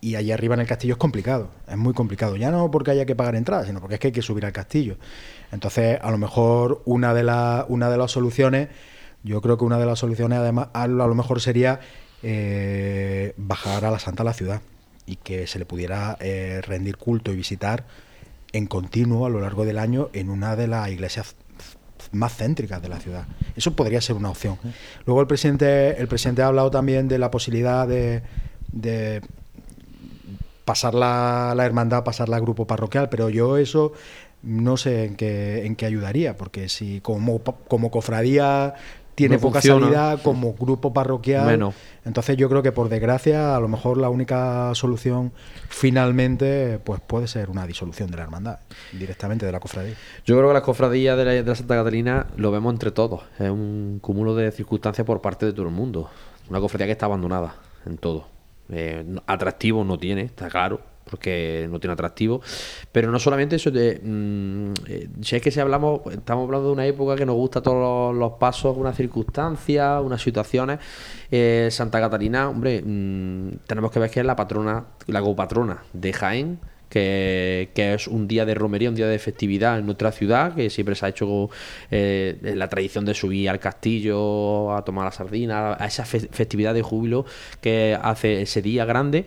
y 0.00 0.16
allí 0.16 0.32
arriba 0.32 0.54
en 0.54 0.60
el 0.60 0.66
castillo 0.66 0.94
es 0.94 0.98
complicado, 0.98 1.50
es 1.68 1.76
muy 1.76 1.94
complicado. 1.94 2.34
Ya 2.36 2.50
no 2.50 2.70
porque 2.70 2.90
haya 2.90 3.06
que 3.06 3.14
pagar 3.14 3.36
entrada, 3.36 3.64
sino 3.64 3.80
porque 3.80 3.94
es 3.94 4.00
que 4.00 4.08
hay 4.08 4.12
que 4.12 4.22
subir 4.22 4.44
al 4.44 4.52
castillo. 4.52 4.96
Entonces, 5.52 5.98
a 6.02 6.10
lo 6.10 6.18
mejor 6.18 6.82
una 6.86 7.14
de, 7.14 7.22
una 7.68 7.88
de 7.88 7.96
las 7.96 8.10
soluciones, 8.10 8.68
yo 9.22 9.40
creo 9.40 9.56
que 9.56 9.64
una 9.64 9.78
de 9.78 9.86
las 9.86 10.00
soluciones 10.00 10.40
además 10.40 10.68
a 10.72 10.88
lo 10.88 11.14
mejor 11.14 11.40
sería 11.40 11.78
eh, 12.24 13.32
bajar 13.36 13.84
a 13.84 13.92
la 13.92 14.00
Santa 14.00 14.24
la 14.24 14.32
ciudad 14.32 14.60
y 15.06 15.16
que 15.16 15.46
se 15.46 15.58
le 15.58 15.64
pudiera 15.64 16.16
eh, 16.20 16.60
rendir 16.62 16.96
culto 16.96 17.32
y 17.32 17.36
visitar 17.36 17.84
en 18.52 18.66
continuo 18.66 19.26
a 19.26 19.30
lo 19.30 19.40
largo 19.40 19.64
del 19.64 19.78
año 19.78 20.10
en 20.12 20.30
una 20.30 20.56
de 20.56 20.66
las 20.66 20.90
iglesias 20.90 21.34
más 22.12 22.36
céntricas 22.36 22.82
de 22.82 22.88
la 22.88 23.00
ciudad. 23.00 23.26
Eso 23.56 23.74
podría 23.74 24.00
ser 24.00 24.16
una 24.16 24.30
opción. 24.30 24.58
Luego 25.06 25.20
el 25.20 25.26
presidente, 25.26 26.00
el 26.00 26.08
presidente 26.08 26.42
ha 26.42 26.46
hablado 26.46 26.70
también 26.70 27.08
de 27.08 27.18
la 27.18 27.30
posibilidad 27.30 27.88
de 27.88 28.22
pasar 30.64 30.94
la, 30.94 31.54
la 31.56 31.64
hermandad, 31.64 32.04
pasarla 32.04 32.36
al 32.36 32.42
grupo 32.42 32.66
parroquial, 32.66 33.08
pero 33.08 33.28
yo 33.28 33.56
eso 33.56 33.92
no 34.42 34.76
sé 34.76 35.04
en 35.04 35.16
qué, 35.16 35.64
en 35.66 35.76
qué 35.76 35.86
ayudaría, 35.86 36.36
porque 36.36 36.68
si 36.68 37.00
como, 37.00 37.42
como 37.42 37.90
cofradía 37.90 38.74
tiene 39.14 39.38
poca 39.38 39.60
salida, 39.60 40.16
como 40.22 40.54
grupo 40.54 40.92
parroquial, 40.92 41.72
entonces 42.04 42.36
yo 42.36 42.48
creo 42.48 42.62
que 42.62 42.72
por 42.72 42.88
desgracia 42.88 43.54
a 43.54 43.60
lo 43.60 43.68
mejor 43.68 43.98
la 43.98 44.08
única 44.08 44.74
solución 44.74 45.32
finalmente 45.68 46.80
pues 46.82 47.00
puede 47.00 47.28
ser 47.28 47.50
una 47.50 47.66
disolución 47.66 48.10
de 48.10 48.16
la 48.16 48.22
hermandad, 48.24 48.58
directamente 48.92 49.46
de 49.46 49.52
la 49.52 49.60
cofradía. 49.60 49.94
Yo 50.24 50.36
creo 50.36 50.48
que 50.48 50.54
la 50.54 50.62
cofradía 50.62 51.16
de 51.16 51.24
la, 51.24 51.32
de 51.32 51.42
la 51.42 51.54
Santa 51.54 51.76
Catalina 51.76 52.26
lo 52.36 52.50
vemos 52.50 52.72
entre 52.72 52.90
todos, 52.90 53.22
es 53.38 53.50
un 53.50 53.98
cúmulo 54.00 54.34
de 54.34 54.50
circunstancias 54.50 55.06
por 55.06 55.20
parte 55.20 55.46
de 55.46 55.52
todo 55.52 55.66
el 55.66 55.72
mundo, 55.72 56.08
una 56.48 56.60
cofradía 56.60 56.86
que 56.86 56.92
está 56.92 57.06
abandonada 57.06 57.54
en 57.86 57.98
todo. 57.98 58.26
Eh, 58.70 59.04
atractivo 59.26 59.84
no 59.84 59.98
tiene, 59.98 60.22
está 60.22 60.48
claro, 60.48 60.80
porque 61.12 61.68
no 61.70 61.78
tiene 61.78 61.92
atractivo. 61.92 62.40
Pero 62.90 63.10
no 63.10 63.18
solamente 63.18 63.56
eso, 63.56 63.70
de, 63.70 64.00
mm, 64.02 64.72
eh, 64.88 65.08
si 65.20 65.36
es 65.36 65.42
que 65.42 65.50
si 65.50 65.60
hablamos, 65.60 66.00
estamos 66.10 66.46
hablando 66.46 66.68
de 66.68 66.72
una 66.72 66.86
época 66.86 67.16
que 67.16 67.26
nos 67.26 67.36
gusta 67.36 67.60
todos 67.60 68.16
los, 68.16 68.32
pasos, 68.32 68.74
unas 68.78 68.96
circunstancias, 68.96 70.00
unas 70.02 70.22
situaciones. 70.22 70.78
Eh, 71.30 71.68
Santa 71.70 72.00
Catarina, 72.00 72.48
hombre, 72.48 72.82
mm, 72.82 73.66
tenemos 73.66 73.90
que 73.90 73.98
ver 74.00 74.10
que 74.10 74.20
es 74.20 74.26
la 74.26 74.34
patrona, 74.34 74.86
la 75.06 75.20
copatrona 75.20 75.82
de 75.92 76.12
Jaén 76.14 76.71
que, 76.92 77.70
es 77.74 78.06
un 78.06 78.28
día 78.28 78.44
de 78.44 78.54
romería, 78.54 78.90
un 78.90 78.94
día 78.94 79.06
de 79.06 79.18
festividad 79.18 79.78
en 79.78 79.86
nuestra 79.86 80.12
ciudad, 80.12 80.54
que 80.54 80.68
siempre 80.68 80.94
se 80.94 81.06
ha 81.06 81.08
hecho 81.08 81.48
eh, 81.90 82.36
la 82.42 82.68
tradición 82.68 83.06
de 83.06 83.14
subir 83.14 83.48
al 83.48 83.58
castillo 83.58 84.74
a 84.74 84.84
tomar 84.84 85.06
la 85.06 85.10
sardina, 85.10 85.74
a 85.78 85.86
esa 85.86 86.04
festividad 86.04 86.74
de 86.74 86.82
júbilo 86.82 87.24
que 87.62 87.98
hace 88.00 88.42
ese 88.42 88.60
día 88.60 88.84
grande. 88.84 89.24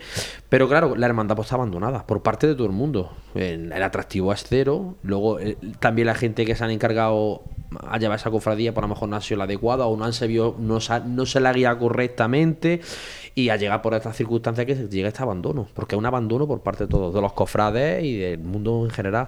Pero 0.48 0.68
claro, 0.68 0.96
la 0.96 1.08
hermandad 1.08 1.36
pues, 1.36 1.48
está 1.48 1.56
abandonada 1.56 2.06
por 2.06 2.22
parte 2.22 2.46
de 2.46 2.54
todo 2.54 2.68
el 2.68 2.74
mundo. 2.74 3.12
El, 3.34 3.74
atractivo 3.74 4.32
es 4.32 4.44
cero. 4.48 4.98
Luego, 5.02 5.40
eh, 5.40 5.58
también 5.80 6.06
la 6.06 6.16
gente 6.16 6.46
que 6.46 6.56
se 6.56 6.64
han 6.64 6.70
encargado 6.70 7.42
a 7.82 7.98
llevar 7.98 8.20
esa 8.20 8.30
cofradía, 8.30 8.74
por 8.74 8.84
pues, 8.84 8.90
lo 8.90 8.96
mejor 8.96 9.10
no 9.10 9.16
ha 9.16 9.22
sido 9.22 9.40
la 9.40 9.46
adecuada 9.46 9.88
o 9.88 9.98
no, 9.98 10.06
han 10.06 10.14
sabido, 10.14 10.56
no, 10.60 10.78
no 11.08 11.26
se 11.26 11.40
la 11.40 11.52
guía 11.52 11.76
correctamente 11.78 12.82
y 13.36 13.50
a 13.50 13.58
llegar 13.58 13.82
por 13.82 13.94
estas 13.94 14.16
circunstancias 14.16 14.66
que 14.66 14.76
llega 14.88 15.10
este 15.10 15.22
abandono, 15.22 15.68
porque 15.74 15.96
es 15.96 16.00
un 16.00 16.06
abandono 16.06 16.48
por 16.48 16.62
parte 16.62 16.86
de 16.86 16.90
todos, 16.90 17.14
de 17.14 17.20
los 17.22 17.34
cofrades 17.34 18.02
y 18.02 18.18
del 18.18 18.40
mundo 18.40 18.86
en 18.86 18.92
general. 18.92 19.28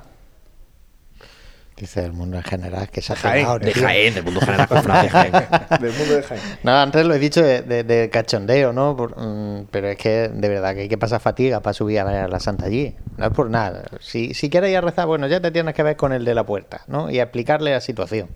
Dice 1.76 2.02
del 2.02 2.14
mundo 2.14 2.38
en 2.38 2.44
general, 2.44 2.90
que 2.90 3.02
se 3.02 3.14
ha 3.14 3.16
Jaén, 3.18 3.60
de 3.60 3.72
Jaén, 3.72 4.16
del 4.16 4.24
mundo 4.24 4.40
general, 4.40 4.68
cofrades 4.68 5.12
Jaén. 5.12 5.32
del 5.82 5.94
mundo 5.94 6.16
de 6.16 6.24
Jaén. 6.24 6.42
No, 6.64 6.72
antes 6.72 7.06
lo 7.06 7.14
he 7.14 7.20
dicho 7.20 7.44
de, 7.44 8.10
cachondeo, 8.12 8.72
¿no? 8.72 8.96
Mm, 8.96 9.68
pero 9.70 9.90
es 9.90 9.98
que 9.98 10.30
de 10.30 10.50
verdad 10.50 10.74
que 10.74 10.82
hay 10.82 10.90
que 10.90 10.98
pasar 10.98 11.20
fatiga 11.20 11.60
para 11.60 11.74
subir 11.74 12.00
a 12.00 12.28
la 12.28 12.40
Santa 12.40 12.66
allí. 12.66 12.96
No 13.18 13.26
es 13.26 13.32
por 13.32 13.50
nada. 13.50 13.84
Si, 14.00 14.34
si 14.34 14.50
quieres 14.50 14.72
ir 14.72 14.78
a 14.78 14.82
rezar, 14.82 15.06
bueno, 15.06 15.28
ya 15.28 15.42
te 15.42 15.52
tienes 15.52 15.76
que 15.76 15.84
ver 15.84 15.98
con 15.98 16.14
el 16.14 16.24
de 16.26 16.34
la 16.34 16.46
puerta, 16.46 16.82
¿no? 16.88 17.12
Y 17.12 17.20
explicarle 17.20 17.72
la 17.72 17.82
situación, 17.82 18.30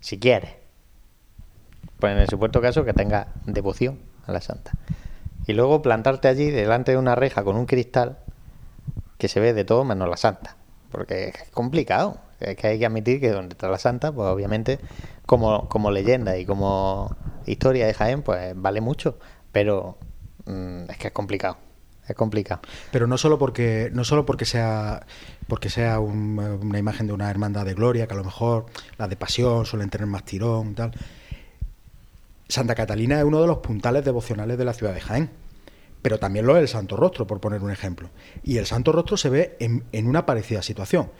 si 0.00 0.18
quieres. 0.18 0.52
Pues 1.98 2.12
en 2.12 2.18
el 2.18 2.28
supuesto 2.28 2.62
caso 2.62 2.84
que 2.84 2.94
tenga 2.94 3.28
devoción 3.44 3.98
a 4.26 4.32
la 4.32 4.40
Santa 4.40 4.72
y 5.46 5.52
luego 5.52 5.82
plantarte 5.82 6.28
allí 6.28 6.50
delante 6.50 6.92
de 6.92 6.98
una 6.98 7.14
reja 7.14 7.44
con 7.44 7.56
un 7.56 7.66
cristal 7.66 8.18
que 9.18 9.28
se 9.28 9.40
ve 9.40 9.54
de 9.54 9.64
todo 9.64 9.84
menos 9.84 10.08
la 10.08 10.16
santa. 10.16 10.56
Porque 10.90 11.28
es 11.28 11.50
complicado. 11.50 12.18
Es 12.40 12.56
que 12.56 12.66
hay 12.66 12.78
que 12.78 12.86
admitir 12.86 13.20
que 13.20 13.30
donde 13.30 13.54
está 13.54 13.68
la 13.68 13.78
santa, 13.78 14.12
pues 14.12 14.28
obviamente 14.28 14.78
como, 15.24 15.68
como 15.68 15.90
leyenda 15.90 16.36
y 16.36 16.44
como 16.44 17.16
historia 17.46 17.86
de 17.86 17.94
Jaén, 17.94 18.22
pues 18.22 18.54
vale 18.56 18.80
mucho. 18.80 19.18
Pero 19.52 19.98
mm, 20.44 20.90
es 20.90 20.98
que 20.98 21.08
es 21.08 21.12
complicado. 21.12 21.56
Es 22.06 22.14
complicado. 22.14 22.60
Pero 22.92 23.06
no 23.06 23.18
solo 23.18 23.38
porque, 23.38 23.90
no 23.92 24.04
solo 24.04 24.26
porque 24.26 24.44
sea 24.44 25.06
porque 25.48 25.70
sea 25.70 26.00
una 26.00 26.78
imagen 26.78 27.06
de 27.06 27.12
una 27.12 27.30
hermandad 27.30 27.64
de 27.64 27.74
gloria, 27.74 28.06
que 28.06 28.14
a 28.14 28.16
lo 28.16 28.24
mejor 28.24 28.66
las 28.98 29.08
de 29.08 29.16
pasión 29.16 29.64
suelen 29.64 29.90
tener 29.90 30.06
más 30.06 30.24
tirón 30.24 30.72
y 30.72 30.74
tal 30.74 30.92
Santa 32.48 32.74
Catalina 32.74 33.18
es 33.18 33.24
uno 33.24 33.40
de 33.40 33.46
los 33.46 33.58
puntales 33.58 34.04
devocionales 34.04 34.56
de 34.56 34.64
la 34.64 34.72
ciudad 34.72 34.94
de 34.94 35.00
Jaén, 35.00 35.30
pero 36.02 36.18
también 36.18 36.46
lo 36.46 36.56
es 36.56 36.62
el 36.62 36.68
Santo 36.68 36.96
Rostro, 36.96 37.26
por 37.26 37.40
poner 37.40 37.62
un 37.62 37.70
ejemplo. 37.70 38.10
Y 38.44 38.58
el 38.58 38.66
Santo 38.66 38.92
Rostro 38.92 39.16
se 39.16 39.28
ve 39.28 39.56
en, 39.58 40.06
una 40.06 40.26
parecida 40.26 40.62
situación. 40.62 41.10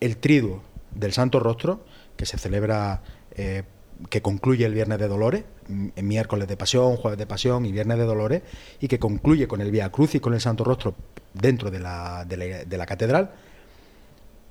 El 0.00 0.16
triduo 0.16 0.62
del 0.94 1.12
Santo 1.12 1.40
Rostro, 1.40 1.84
que 2.16 2.24
se 2.24 2.38
celebra, 2.38 3.02
eh, 3.32 3.64
que 4.08 4.22
concluye 4.22 4.64
el 4.64 4.72
Viernes 4.72 4.98
de 4.98 5.08
Dolores, 5.08 5.44
en 5.68 6.08
miércoles 6.08 6.48
de 6.48 6.56
Pasión, 6.56 6.96
jueves 6.96 7.18
de 7.18 7.26
Pasión 7.26 7.66
y 7.66 7.72
Viernes 7.72 7.98
de 7.98 8.04
Dolores, 8.04 8.42
y 8.80 8.88
que 8.88 8.98
concluye 8.98 9.46
con 9.46 9.60
el 9.60 9.70
Vía 9.70 9.92
Cruz 9.92 10.14
y 10.14 10.20
con 10.20 10.32
el 10.32 10.40
Santo 10.40 10.64
Rostro 10.64 10.94
dentro 11.34 11.70
de 11.70 11.80
la, 11.80 12.24
de 12.24 12.76
la 12.78 12.86
catedral, 12.86 13.32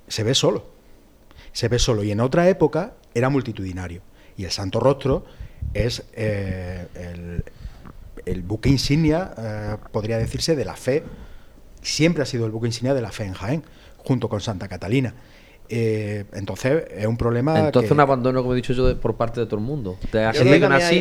se 0.06 0.22
ve 0.22 0.34
solo. 0.34 0.66
Se 1.52 1.66
ve 1.66 1.80
solo. 1.80 2.04
Y 2.04 2.12
en 2.12 2.20
otra 2.20 2.48
época 2.48 2.94
era 3.14 3.28
multitudinario. 3.28 4.02
Y 4.36 4.44
el 4.44 4.52
Santo 4.52 4.78
Rostro 4.78 5.24
es 5.74 6.04
eh, 6.14 7.42
el, 8.26 8.42
buque 8.42 8.68
insignia, 8.68 9.32
eh, 9.36 9.76
podría 9.92 10.18
decirse, 10.18 10.56
de 10.56 10.64
la 10.64 10.76
fe. 10.76 11.04
Siempre 11.82 12.22
ha 12.22 12.26
sido 12.26 12.46
el 12.46 12.52
buque 12.52 12.66
insignia 12.66 12.94
de 12.94 13.02
la 13.02 13.12
fe 13.12 13.24
en 13.24 13.34
Jaén, 13.34 13.64
junto 13.98 14.28
con 14.28 14.40
Santa 14.40 14.68
Catalina. 14.68 15.14
Eh, 15.68 16.24
entonces 16.32 16.84
es 16.90 17.06
un 17.06 17.16
problema. 17.16 17.58
Entonces 17.58 17.90
un 17.90 18.00
abandono, 18.00 18.42
como 18.42 18.54
he 18.54 18.56
dicho 18.56 18.72
yo, 18.72 18.98
por 19.00 19.14
parte 19.14 19.40
de 19.40 19.46
todo 19.46 19.56
el 19.56 19.64
mundo. 19.64 19.98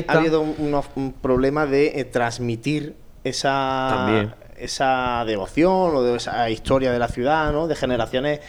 ha 0.08 0.18
habido 0.18 0.42
un, 0.42 1.14
problema 1.22 1.66
de 1.66 2.08
transmitir 2.12 2.96
esa, 3.24 4.36
esa 4.58 5.24
devoción 5.26 5.96
o 5.96 6.04
de 6.04 6.18
esa 6.18 6.50
historia 6.50 6.92
de 6.92 7.00
la 7.00 7.08
ciudad, 7.08 7.52
¿no? 7.52 7.68
de 7.68 7.76
generaciones 7.76 8.42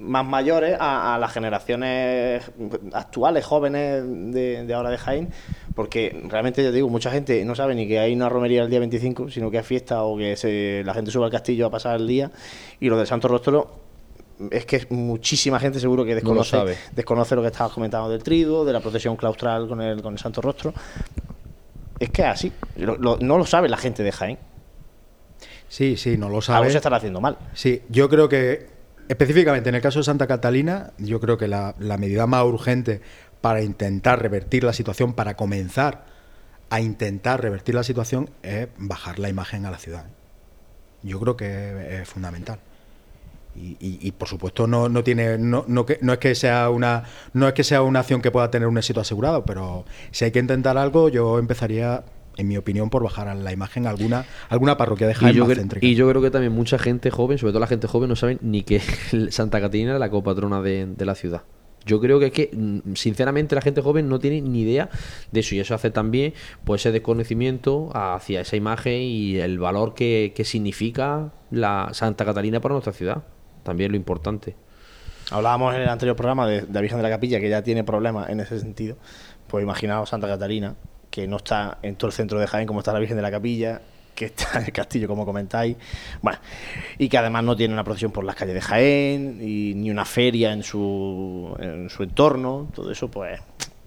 más 0.00 0.24
mayores 0.24 0.76
a, 0.80 1.18
las 1.20 1.32
generaciones 1.32 2.50
actuales, 2.92 3.44
jóvenes 3.44 4.02
de, 4.06 4.74
ahora 4.74 4.90
de 4.90 4.98
Jaén, 4.98 5.28
porque 5.74 6.24
realmente 6.28 6.64
yo 6.64 6.72
digo, 6.72 6.88
mucha 6.88 7.10
gente 7.10 7.44
no 7.44 7.54
sabe 7.54 7.74
ni 7.74 7.86
que 7.86 7.98
hay 7.98 8.14
una 8.14 8.28
romería 8.28 8.62
el 8.62 8.70
día 8.70 8.78
25, 8.80 9.30
sino 9.30 9.50
que 9.50 9.58
es 9.58 9.66
fiesta 9.66 10.02
o 10.02 10.16
que 10.16 10.36
se, 10.36 10.82
la 10.84 10.94
gente 10.94 11.10
sube 11.10 11.24
al 11.24 11.30
castillo 11.30 11.66
a 11.66 11.70
pasar 11.70 12.00
el 12.00 12.06
día, 12.06 12.30
y 12.80 12.88
lo 12.88 12.96
del 12.96 13.06
Santo 13.06 13.28
Rostro 13.28 13.90
es 14.50 14.64
que 14.64 14.86
muchísima 14.90 15.60
gente 15.60 15.78
seguro 15.78 16.04
que 16.04 16.14
desconoce, 16.14 16.56
lo 16.56 16.66
desconoce 16.92 17.36
lo 17.36 17.42
que 17.42 17.48
estabas 17.48 17.72
comentando 17.72 18.08
del 18.08 18.22
triduo, 18.22 18.64
de 18.64 18.72
la 18.72 18.80
procesión 18.80 19.16
claustral 19.16 19.68
con 19.68 19.82
el, 19.82 20.00
con 20.00 20.14
el 20.14 20.18
Santo 20.18 20.40
Rostro. 20.40 20.72
Es 21.98 22.08
que 22.08 22.22
es 22.22 22.28
así, 22.28 22.52
no 22.76 23.18
lo 23.18 23.44
sabe 23.44 23.68
la 23.68 23.76
gente 23.76 24.02
de 24.02 24.12
Jaén. 24.12 24.38
Sí, 25.68 25.96
sí, 25.96 26.16
no 26.16 26.28
lo 26.28 26.40
sabe. 26.40 26.58
Algo 26.58 26.70
se 26.70 26.78
estará 26.78 26.96
haciendo 26.96 27.20
mal. 27.20 27.36
Sí, 27.54 27.82
yo 27.88 28.08
creo 28.08 28.28
que 28.28 28.79
Específicamente 29.10 29.68
en 29.68 29.74
el 29.74 29.82
caso 29.82 29.98
de 29.98 30.04
Santa 30.04 30.28
Catalina, 30.28 30.92
yo 30.98 31.18
creo 31.18 31.36
que 31.36 31.48
la, 31.48 31.74
medida 31.98 32.28
más 32.28 32.44
urgente 32.44 33.00
para 33.40 33.60
intentar 33.60 34.22
revertir 34.22 34.62
la 34.62 34.72
situación, 34.72 35.14
para 35.14 35.34
comenzar 35.34 36.04
a 36.70 36.80
intentar 36.80 37.42
revertir 37.42 37.74
la 37.74 37.82
situación, 37.82 38.30
es 38.44 38.68
bajar 38.78 39.18
la 39.18 39.28
imagen 39.28 39.66
a 39.66 39.72
la 39.72 39.78
ciudad. 39.78 40.06
Yo 41.02 41.18
creo 41.18 41.36
que 41.36 42.00
es 42.02 42.08
fundamental. 42.08 42.60
Y, 43.56 44.12
por 44.12 44.28
supuesto 44.28 44.68
no, 44.68 44.88
no 44.88 45.02
tiene 45.02 45.36
no, 45.38 45.64
no, 45.66 45.84
no, 46.02 46.12
es 46.12 46.18
que 46.20 46.36
sea 46.36 46.70
una 46.70 47.02
no 47.32 47.48
es 47.48 47.52
que 47.52 47.64
sea 47.64 47.82
una 47.82 47.98
acción 47.98 48.22
que 48.22 48.30
pueda 48.30 48.48
tener 48.48 48.68
un 48.68 48.78
éxito 48.78 49.00
asegurado 49.00 49.44
pero 49.44 49.84
si 50.12 50.24
hay 50.24 50.30
que 50.30 50.38
intentar 50.38 50.78
algo 50.78 51.08
yo 51.08 51.36
empezaría 51.36 52.04
en 52.36 52.48
mi 52.48 52.56
opinión, 52.56 52.90
por 52.90 53.02
bajar 53.02 53.28
a 53.28 53.34
la 53.34 53.52
imagen 53.52 53.86
alguna, 53.86 54.24
alguna 54.48 54.76
parroquia 54.76 55.06
de 55.06 55.12
Y 55.12 55.16
Jaén 55.16 55.36
yo, 55.36 55.46
más 55.46 55.56
céntrica. 55.56 55.86
y 55.86 55.94
yo 55.94 56.08
creo 56.08 56.22
que 56.22 56.30
también 56.30 56.52
mucha 56.52 56.78
gente 56.78 57.10
joven, 57.10 57.38
sobre 57.38 57.52
todo 57.52 57.60
la 57.60 57.66
gente 57.66 57.86
joven, 57.86 58.08
no 58.08 58.16
saben 58.16 58.38
ni 58.42 58.62
que 58.62 58.80
Santa 59.30 59.60
Catarina 59.60 59.94
es 59.94 60.00
la 60.00 60.10
copatrona 60.10 60.60
de, 60.62 60.86
de 60.86 61.04
la 61.04 61.14
ciudad. 61.14 61.42
Yo 61.86 61.98
creo 61.98 62.20
que 62.20 62.26
es 62.26 62.32
que, 62.32 62.50
mm, 62.52 62.94
sinceramente, 62.94 63.54
la 63.54 63.62
gente 63.62 63.80
joven 63.80 64.08
no 64.08 64.18
tiene 64.18 64.42
ni 64.42 64.60
idea 64.62 64.90
de 65.32 65.40
eso. 65.40 65.54
Y 65.54 65.60
eso 65.60 65.74
hace 65.74 65.90
también 65.90 66.34
pues, 66.64 66.82
ese 66.82 66.92
desconocimiento 66.92 67.90
hacia 67.94 68.42
esa 68.42 68.56
imagen 68.56 69.00
y 69.00 69.36
el 69.38 69.58
valor 69.58 69.94
que, 69.94 70.32
que 70.36 70.44
significa 70.44 71.32
la 71.50 71.88
Santa 71.92 72.26
Catalina 72.26 72.60
para 72.60 72.74
nuestra 72.74 72.92
ciudad. 72.92 73.24
También 73.62 73.92
lo 73.92 73.96
importante. 73.96 74.56
Hablábamos 75.30 75.74
en 75.74 75.82
el 75.82 75.88
anterior 75.88 76.16
programa 76.16 76.46
de, 76.46 76.62
de 76.62 76.72
la 76.72 76.80
Virgen 76.82 76.98
de 76.98 77.02
la 77.02 77.10
Capilla, 77.10 77.40
que 77.40 77.48
ya 77.48 77.62
tiene 77.62 77.82
problemas 77.82 78.28
en 78.28 78.40
ese 78.40 78.60
sentido. 78.60 78.96
Pues 79.46 79.62
imaginaos 79.62 80.10
Santa 80.10 80.26
Catalina, 80.26 80.74
que 81.10 81.26
no 81.26 81.38
está 81.38 81.78
en 81.82 81.96
todo 81.96 82.08
el 82.08 82.12
centro 82.12 82.38
de 82.38 82.46
Jaén 82.46 82.66
como 82.66 82.80
está 82.80 82.92
la 82.92 82.98
Virgen 82.98 83.16
de 83.16 83.22
la 83.22 83.30
Capilla, 83.30 83.80
que 84.14 84.26
está 84.26 84.58
en 84.58 84.66
el 84.66 84.72
castillo, 84.72 85.08
como 85.08 85.24
comentáis. 85.24 85.76
Bueno, 86.20 86.38
y 86.98 87.08
que 87.08 87.18
además 87.18 87.44
no 87.44 87.56
tiene 87.56 87.74
una 87.74 87.84
procesión 87.84 88.12
por 88.12 88.24
las 88.24 88.36
calles 88.36 88.54
de 88.54 88.60
Jaén, 88.60 89.38
y 89.40 89.74
ni 89.74 89.90
una 89.90 90.04
feria 90.04 90.52
en 90.52 90.62
su, 90.62 91.56
en 91.58 91.88
su 91.88 92.02
entorno. 92.02 92.68
Todo 92.74 92.90
eso, 92.92 93.10
pues, 93.10 93.40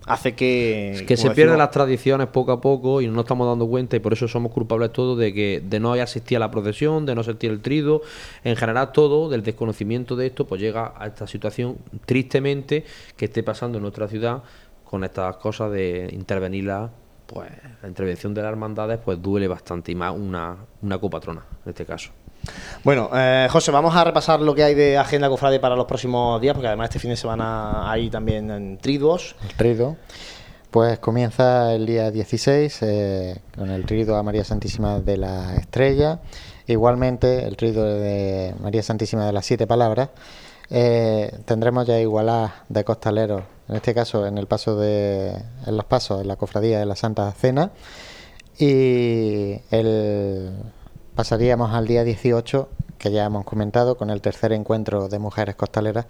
hace 0.05 0.33
que. 0.33 0.91
Es 0.91 1.01
que 1.03 1.17
se 1.17 1.31
pierden 1.31 1.57
las 1.57 1.71
tradiciones 1.71 2.27
poco 2.27 2.51
a 2.51 2.61
poco 2.61 3.01
y 3.01 3.07
no 3.07 3.13
nos 3.13 3.25
estamos 3.25 3.47
dando 3.47 3.67
cuenta 3.67 3.95
y 3.95 3.99
por 3.99 4.13
eso 4.13 4.27
somos 4.27 4.51
culpables 4.51 4.91
todos 4.91 5.17
de 5.17 5.33
que 5.33 5.61
de 5.63 5.79
no 5.79 5.93
asistir 5.93 6.37
a 6.37 6.39
la 6.39 6.51
procesión, 6.51 7.05
de 7.05 7.15
no 7.15 7.21
asistir 7.21 7.51
el 7.51 7.61
trido, 7.61 8.01
en 8.43 8.55
general 8.55 8.91
todo, 8.91 9.29
del 9.29 9.43
desconocimiento 9.43 10.15
de 10.15 10.27
esto, 10.27 10.47
pues 10.47 10.59
llega 10.59 10.93
a 10.97 11.07
esta 11.07 11.27
situación 11.27 11.77
tristemente 12.05 12.85
que 13.15 13.25
esté 13.25 13.43
pasando 13.43 13.77
en 13.77 13.83
nuestra 13.83 14.07
ciudad 14.07 14.43
con 14.83 15.03
estas 15.03 15.37
cosas 15.37 15.71
de 15.71 16.09
intervenirla, 16.11 16.91
pues 17.33 17.49
la 17.81 17.87
intervención 17.87 18.33
de 18.33 18.41
las 18.41 18.49
hermandades 18.51 18.99
pues 19.03 19.21
duele 19.21 19.47
bastante 19.47 19.91
y 19.91 19.95
más 19.95 20.13
una, 20.15 20.55
una 20.81 20.99
copatrona 20.99 21.43
en 21.65 21.69
este 21.69 21.85
caso. 21.85 22.11
Bueno, 22.83 23.09
eh, 23.13 23.47
José, 23.49 23.71
vamos 23.71 23.95
a 23.95 24.03
repasar 24.03 24.41
lo 24.41 24.53
que 24.53 24.63
hay 24.63 24.75
de 24.75 24.97
agenda 24.97 25.29
cofrade 25.29 25.59
para 25.59 25.75
los 25.75 25.85
próximos 25.85 26.41
días, 26.41 26.53
porque 26.53 26.67
además 26.67 26.89
este 26.89 26.99
fin 26.99 27.11
de 27.11 27.15
semana 27.15 27.89
hay 27.89 28.09
también 28.09 28.51
en 28.51 28.77
triduos. 28.77 29.35
El 29.41 29.55
trido. 29.55 29.95
Pues 30.69 30.99
comienza 30.99 31.73
el 31.73 31.85
día 31.85 32.11
16 32.11 32.79
eh, 32.81 33.41
con 33.55 33.69
el 33.69 33.85
trido 33.85 34.17
a 34.17 34.23
María 34.23 34.43
Santísima 34.43 34.99
de 34.99 35.17
la 35.17 35.55
Estrella. 35.55 36.19
Igualmente 36.67 37.45
el 37.45 37.55
trido 37.55 37.85
de 37.85 38.55
María 38.59 38.83
Santísima 38.83 39.25
de 39.25 39.33
las 39.33 39.45
Siete 39.45 39.67
Palabras. 39.67 40.09
Eh, 40.69 41.39
tendremos 41.45 41.85
ya 41.85 41.99
igualadas 41.99 42.53
de 42.69 42.83
costaleros, 42.83 43.43
en 43.67 43.75
este 43.75 43.93
caso 43.93 44.25
en 44.25 44.37
el 44.37 44.47
paso 44.47 44.75
de, 44.77 45.31
en 45.65 45.77
los 45.77 45.85
pasos 45.85 46.21
en 46.21 46.27
la 46.27 46.35
cofradía 46.35 46.79
de 46.79 46.85
la 46.85 46.95
Santa 46.95 47.31
Cena. 47.31 47.71
Y 48.57 49.59
el, 49.71 50.51
pasaríamos 51.15 51.73
al 51.73 51.87
día 51.87 52.03
18, 52.03 52.69
que 52.97 53.11
ya 53.11 53.25
hemos 53.25 53.45
comentado, 53.45 53.97
con 53.97 54.09
el 54.09 54.21
tercer 54.21 54.53
encuentro 54.53 55.09
de 55.09 55.19
mujeres 55.19 55.55
costaleras 55.55 56.05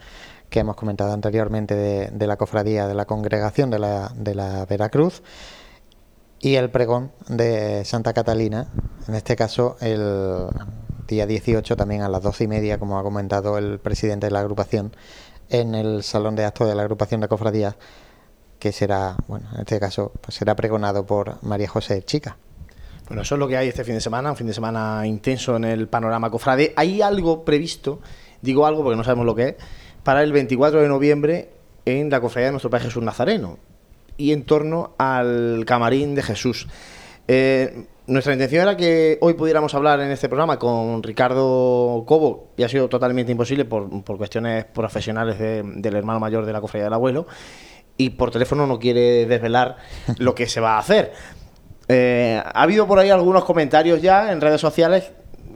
que 0.49 0.59
hemos 0.59 0.75
comentado 0.75 1.13
anteriormente 1.13 1.75
de, 1.75 2.07
de 2.11 2.27
la 2.27 2.37
cofradía 2.37 2.87
de 2.87 2.93
la 2.93 3.05
congregación 3.05 3.69
de 3.71 3.79
la, 3.79 4.11
de 4.15 4.35
la 4.35 4.65
Veracruz 4.65 5.23
y 6.43 6.55
el 6.55 6.69
pregón 6.69 7.11
de 7.29 7.85
Santa 7.85 8.13
Catalina, 8.13 8.67
en 9.07 9.15
este 9.15 9.37
caso 9.37 9.77
el 9.79 10.47
día 11.07 11.25
18 11.25 11.75
también 11.75 12.01
a 12.01 12.09
las 12.09 12.21
doce 12.21 12.45
y 12.45 12.47
media, 12.47 12.77
como 12.77 12.97
ha 12.97 13.03
comentado 13.03 13.57
el 13.57 13.79
presidente 13.79 14.27
de 14.27 14.31
la 14.31 14.39
agrupación, 14.39 14.95
en 15.49 15.75
el 15.75 16.03
salón 16.03 16.35
de 16.35 16.45
actos 16.45 16.67
de 16.67 16.75
la 16.75 16.83
agrupación 16.83 17.21
de 17.21 17.27
cofradías, 17.27 17.75
que 18.59 18.71
será, 18.71 19.17
bueno, 19.27 19.47
en 19.53 19.61
este 19.61 19.79
caso, 19.79 20.11
pues 20.21 20.35
será 20.35 20.55
pregonado 20.55 21.05
por 21.05 21.43
María 21.43 21.67
José 21.67 22.03
Chica. 22.03 22.37
Bueno, 23.07 23.23
eso 23.23 23.35
es 23.35 23.39
lo 23.39 23.47
que 23.47 23.57
hay 23.57 23.67
este 23.67 23.83
fin 23.83 23.95
de 23.95 24.01
semana, 24.01 24.31
un 24.31 24.37
fin 24.37 24.47
de 24.47 24.53
semana 24.53 25.05
intenso 25.05 25.57
en 25.57 25.65
el 25.65 25.89
panorama 25.89 26.29
cofrade. 26.29 26.73
¿Hay 26.77 27.01
algo 27.01 27.43
previsto, 27.43 27.99
digo 28.41 28.65
algo 28.65 28.83
porque 28.83 28.95
no 28.95 29.03
sabemos 29.03 29.25
lo 29.25 29.35
que 29.35 29.49
es, 29.49 29.55
para 30.03 30.23
el 30.23 30.31
24 30.31 30.81
de 30.81 30.87
noviembre 30.87 31.49
en 31.85 32.09
la 32.09 32.21
cofradía 32.21 32.47
de 32.47 32.51
nuestro 32.51 32.69
Padre 32.69 32.85
Jesús 32.85 33.03
Nazareno 33.03 33.59
y 34.15 34.31
en 34.31 34.43
torno 34.43 34.93
al 34.97 35.63
camarín 35.67 36.15
de 36.15 36.23
Jesús? 36.23 36.67
Eh, 37.27 37.87
nuestra 38.05 38.33
intención 38.33 38.63
era 38.63 38.75
que 38.75 39.17
hoy 39.21 39.33
pudiéramos 39.33 39.73
hablar 39.75 39.99
en 40.01 40.11
este 40.11 40.27
programa 40.27 40.59
con 40.59 41.01
Ricardo 41.03 42.03
Cobo 42.05 42.49
y 42.57 42.63
ha 42.63 42.69
sido 42.69 42.89
totalmente 42.89 43.31
imposible 43.31 43.63
por, 43.65 44.03
por 44.03 44.17
cuestiones 44.17 44.65
profesionales 44.65 45.39
de- 45.39 45.63
del 45.63 45.95
hermano 45.95 46.19
mayor 46.19 46.45
de 46.45 46.51
la 46.53 46.59
cofradía 46.61 46.85
del 46.85 46.93
abuelo 46.93 47.25
y 47.97 48.09
por 48.11 48.31
teléfono 48.31 48.67
no 48.67 48.79
quiere 48.79 49.25
desvelar 49.25 49.77
lo 50.17 50.35
que 50.35 50.47
se 50.47 50.59
va 50.59 50.75
a 50.75 50.79
hacer. 50.79 51.13
Eh, 51.87 52.41
ha 52.43 52.61
habido 52.63 52.87
por 52.87 52.99
ahí 52.99 53.09
algunos 53.09 53.45
comentarios 53.45 54.01
ya 54.01 54.31
en 54.31 54.41
redes 54.41 54.59
sociales 54.59 55.11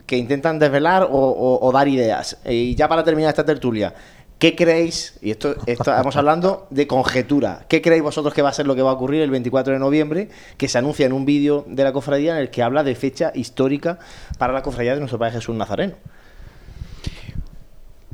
que 0.06 0.16
intentan 0.18 0.58
desvelar 0.58 1.08
o 1.12 1.70
dar 1.74 1.88
ideas. 1.90 2.38
Y 2.46 2.76
ya 2.76 2.88
para 2.88 3.04
terminar 3.04 3.30
esta 3.30 3.44
tertulia, 3.44 3.94
¿qué 4.40 4.56
creéis? 4.56 5.18
Y 5.22 5.32
esto, 5.32 5.56
estamos 5.66 6.16
hablando 6.16 6.68
de 6.70 6.88
conjetura. 6.88 7.66
¿Qué 7.68 7.82
creéis 7.82 8.04
vosotros 8.04 8.34
que 8.34 8.42
va 8.42 8.50
a 8.50 8.54
ser 8.54 8.68
lo 8.68 8.76
que 8.76 8.82
va 8.82 8.92
a 8.92 8.94
ocurrir 8.94 9.22
el 9.22 9.32
24 9.32 9.74
de 9.74 9.80
noviembre? 9.80 10.30
Que 10.58 10.68
se 10.68 10.78
anuncia 10.78 11.06
en 11.06 11.14
un 11.14 11.26
vídeo 11.26 11.66
de 11.68 11.84
la 11.84 11.94
cofradía 11.94 12.34
en 12.34 12.42
el 12.42 12.50
que 12.50 12.64
habla 12.64 12.84
de 12.84 12.96
fecha 12.96 13.32
histórica 13.34 14.00
para 14.38 14.54
la 14.54 14.64
cofradía 14.64 14.94
de 14.94 15.00
nuestro 15.00 15.20
Padre 15.20 15.34
Jesús 15.34 15.56
Nazareno. 15.56 15.96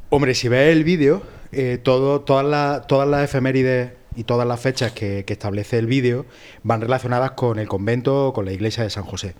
Hombre, 0.09 0.35
si 0.35 0.47
ves 0.47 0.71
el 0.71 0.83
vídeo, 0.83 1.23
eh, 1.51 1.79
todas, 1.81 2.45
las, 2.45 3.23
efemérides 3.23 3.91
y 4.15 4.23
todas 4.25 4.47
las 4.47 4.59
fechas 4.59 4.91
que, 4.91 5.25
que 5.25 5.33
establece 5.33 5.79
el 5.79 5.87
vídeo 5.87 6.25
van 6.61 6.81
relacionadas 6.81 7.31
con 7.31 7.57
el 7.57 7.67
convento 7.67 8.27
o 8.27 8.33
con 8.33 8.45
la 8.45 8.51
iglesia 8.51 8.83
de 8.83 8.89
San 8.89 9.03
José. 9.03 9.33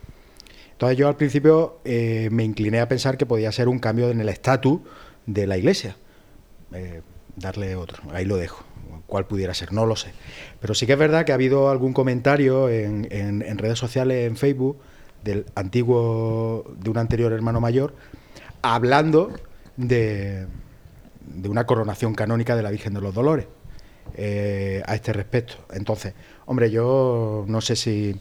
Entonces 0.83 0.97
yo 0.97 1.07
al 1.07 1.15
principio 1.15 1.77
eh, 1.85 2.27
me 2.31 2.43
incliné 2.43 2.79
a 2.81 2.87
pensar 2.87 3.17
que 3.17 3.25
podía 3.25 3.51
ser 3.51 3.67
un 3.67 3.79
cambio 3.79 4.09
en 4.09 4.19
el 4.19 4.29
estatus 4.29 4.81
de 5.25 5.47
la 5.47 5.57
iglesia. 5.57 5.95
Eh, 6.73 7.01
darle 7.35 7.75
otro, 7.75 8.03
ahí 8.11 8.25
lo 8.25 8.37
dejo. 8.37 8.63
¿Cuál 9.07 9.25
pudiera 9.25 9.53
ser? 9.53 9.73
No 9.73 9.85
lo 9.85 9.95
sé. 9.95 10.11
Pero 10.59 10.73
sí 10.73 10.85
que 10.85 10.93
es 10.93 10.99
verdad 10.99 11.25
que 11.25 11.31
ha 11.31 11.35
habido 11.35 11.69
algún 11.69 11.93
comentario 11.93 12.69
en, 12.69 13.07
en- 13.11 13.57
redes 13.57 13.77
sociales, 13.79 14.27
en 14.27 14.37
Facebook, 14.37 14.77
del 15.23 15.45
antiguo, 15.55 16.63
de 16.77 16.89
un 16.89 16.97
anterior 16.97 17.31
hermano 17.31 17.59
mayor, 17.59 17.95
hablando 18.61 19.31
de, 19.77 20.47
de 21.25 21.49
una 21.49 21.65
coronación 21.65 22.13
canónica 22.15 22.55
de 22.55 22.63
la 22.63 22.71
Virgen 22.71 22.93
de 22.93 23.01
los 23.01 23.13
Dolores 23.13 23.47
eh, 24.15 24.81
a 24.85 24.95
este 24.95 25.13
respecto. 25.13 25.55
Entonces, 25.73 26.13
hombre, 26.45 26.69
yo 26.71 27.45
no 27.47 27.61
sé 27.61 27.75
si, 27.75 28.19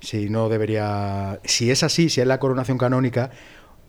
si 0.00 0.28
no 0.30 0.48
debería. 0.48 1.40
Si 1.44 1.70
es 1.70 1.82
así, 1.82 2.08
si 2.10 2.20
es 2.20 2.26
la 2.26 2.38
coronación 2.40 2.78
canónica, 2.78 3.30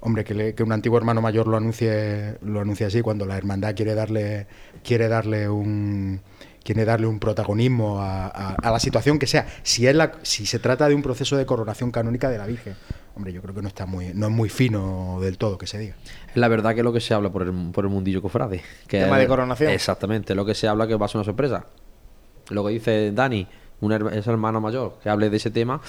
hombre, 0.02 0.24
que, 0.24 0.34
le- 0.34 0.56
que 0.56 0.64
un 0.64 0.72
antiguo 0.72 0.98
hermano 0.98 1.22
mayor 1.22 1.48
lo 1.48 1.58
anuncie, 1.58 2.36
lo 2.42 2.62
anuncie 2.62 2.86
así 2.86 3.02
cuando 3.02 3.26
la 3.26 3.38
hermandad 3.38 3.76
quiere 3.76 3.96
darle, 3.96 4.48
quiere 4.84 5.08
darle 5.08 5.50
un 5.50 6.22
quiere 6.64 6.86
darle 6.86 7.08
un 7.08 7.20
protagonismo 7.20 8.00
a, 8.02 8.28
a- 8.28 8.56
a 8.56 8.72
la 8.72 8.80
situación 8.80 9.18
que 9.18 9.26
sea. 9.28 9.48
Si 9.64 9.88
es 9.88 9.96
la, 9.96 10.12
si 10.22 10.46
se 10.46 10.60
trata 10.60 10.88
de 10.88 10.94
un 10.94 11.02
proceso 11.02 11.36
de 11.38 11.46
coronación 11.46 11.90
canónica 11.90 12.30
de 12.30 12.38
la 12.38 12.46
Virgen, 12.46 12.76
hombre, 13.16 13.34
yo 13.34 13.42
creo 13.42 13.56
que 13.56 13.62
no 13.62 13.68
está 13.70 13.86
muy, 13.86 14.12
no 14.14 14.28
es 14.28 14.32
muy 14.32 14.50
fino 14.50 15.20
del 15.22 15.38
todo 15.38 15.58
que 15.58 15.66
se 15.66 15.80
diga. 15.80 15.96
Es 16.30 16.36
la 16.36 16.48
verdad 16.48 16.74
que 16.74 16.82
es 16.82 16.84
lo 16.84 16.94
que 16.94 17.00
se 17.02 17.14
habla 17.14 17.32
por 17.32 17.44
el, 17.44 17.72
por 17.72 17.86
el 17.86 17.90
mundillo 17.90 18.22
cofrade. 18.22 18.62
Que 18.88 19.00
Tema 19.00 19.16
es- 19.18 19.22
de 19.24 19.28
coronación. 19.28 19.72
Exactamente, 19.72 20.36
lo 20.36 20.46
que 20.46 20.54
se 20.54 20.68
habla 20.68 20.86
que 20.86 20.96
va 20.96 21.06
a 21.06 21.10
ser 21.10 21.18
una 21.20 21.26
sorpresa. 21.26 21.66
Lo 22.50 22.64
que 22.66 22.72
dice 22.74 23.12
Dani, 23.14 23.48
un 23.82 23.92
her- 23.92 24.14
es 24.14 24.28
hermano 24.28 24.60
mayor, 24.62 24.94
que 25.02 25.10
hable 25.10 25.30
de 25.30 25.38
ese 25.38 25.52
tema. 25.52 25.80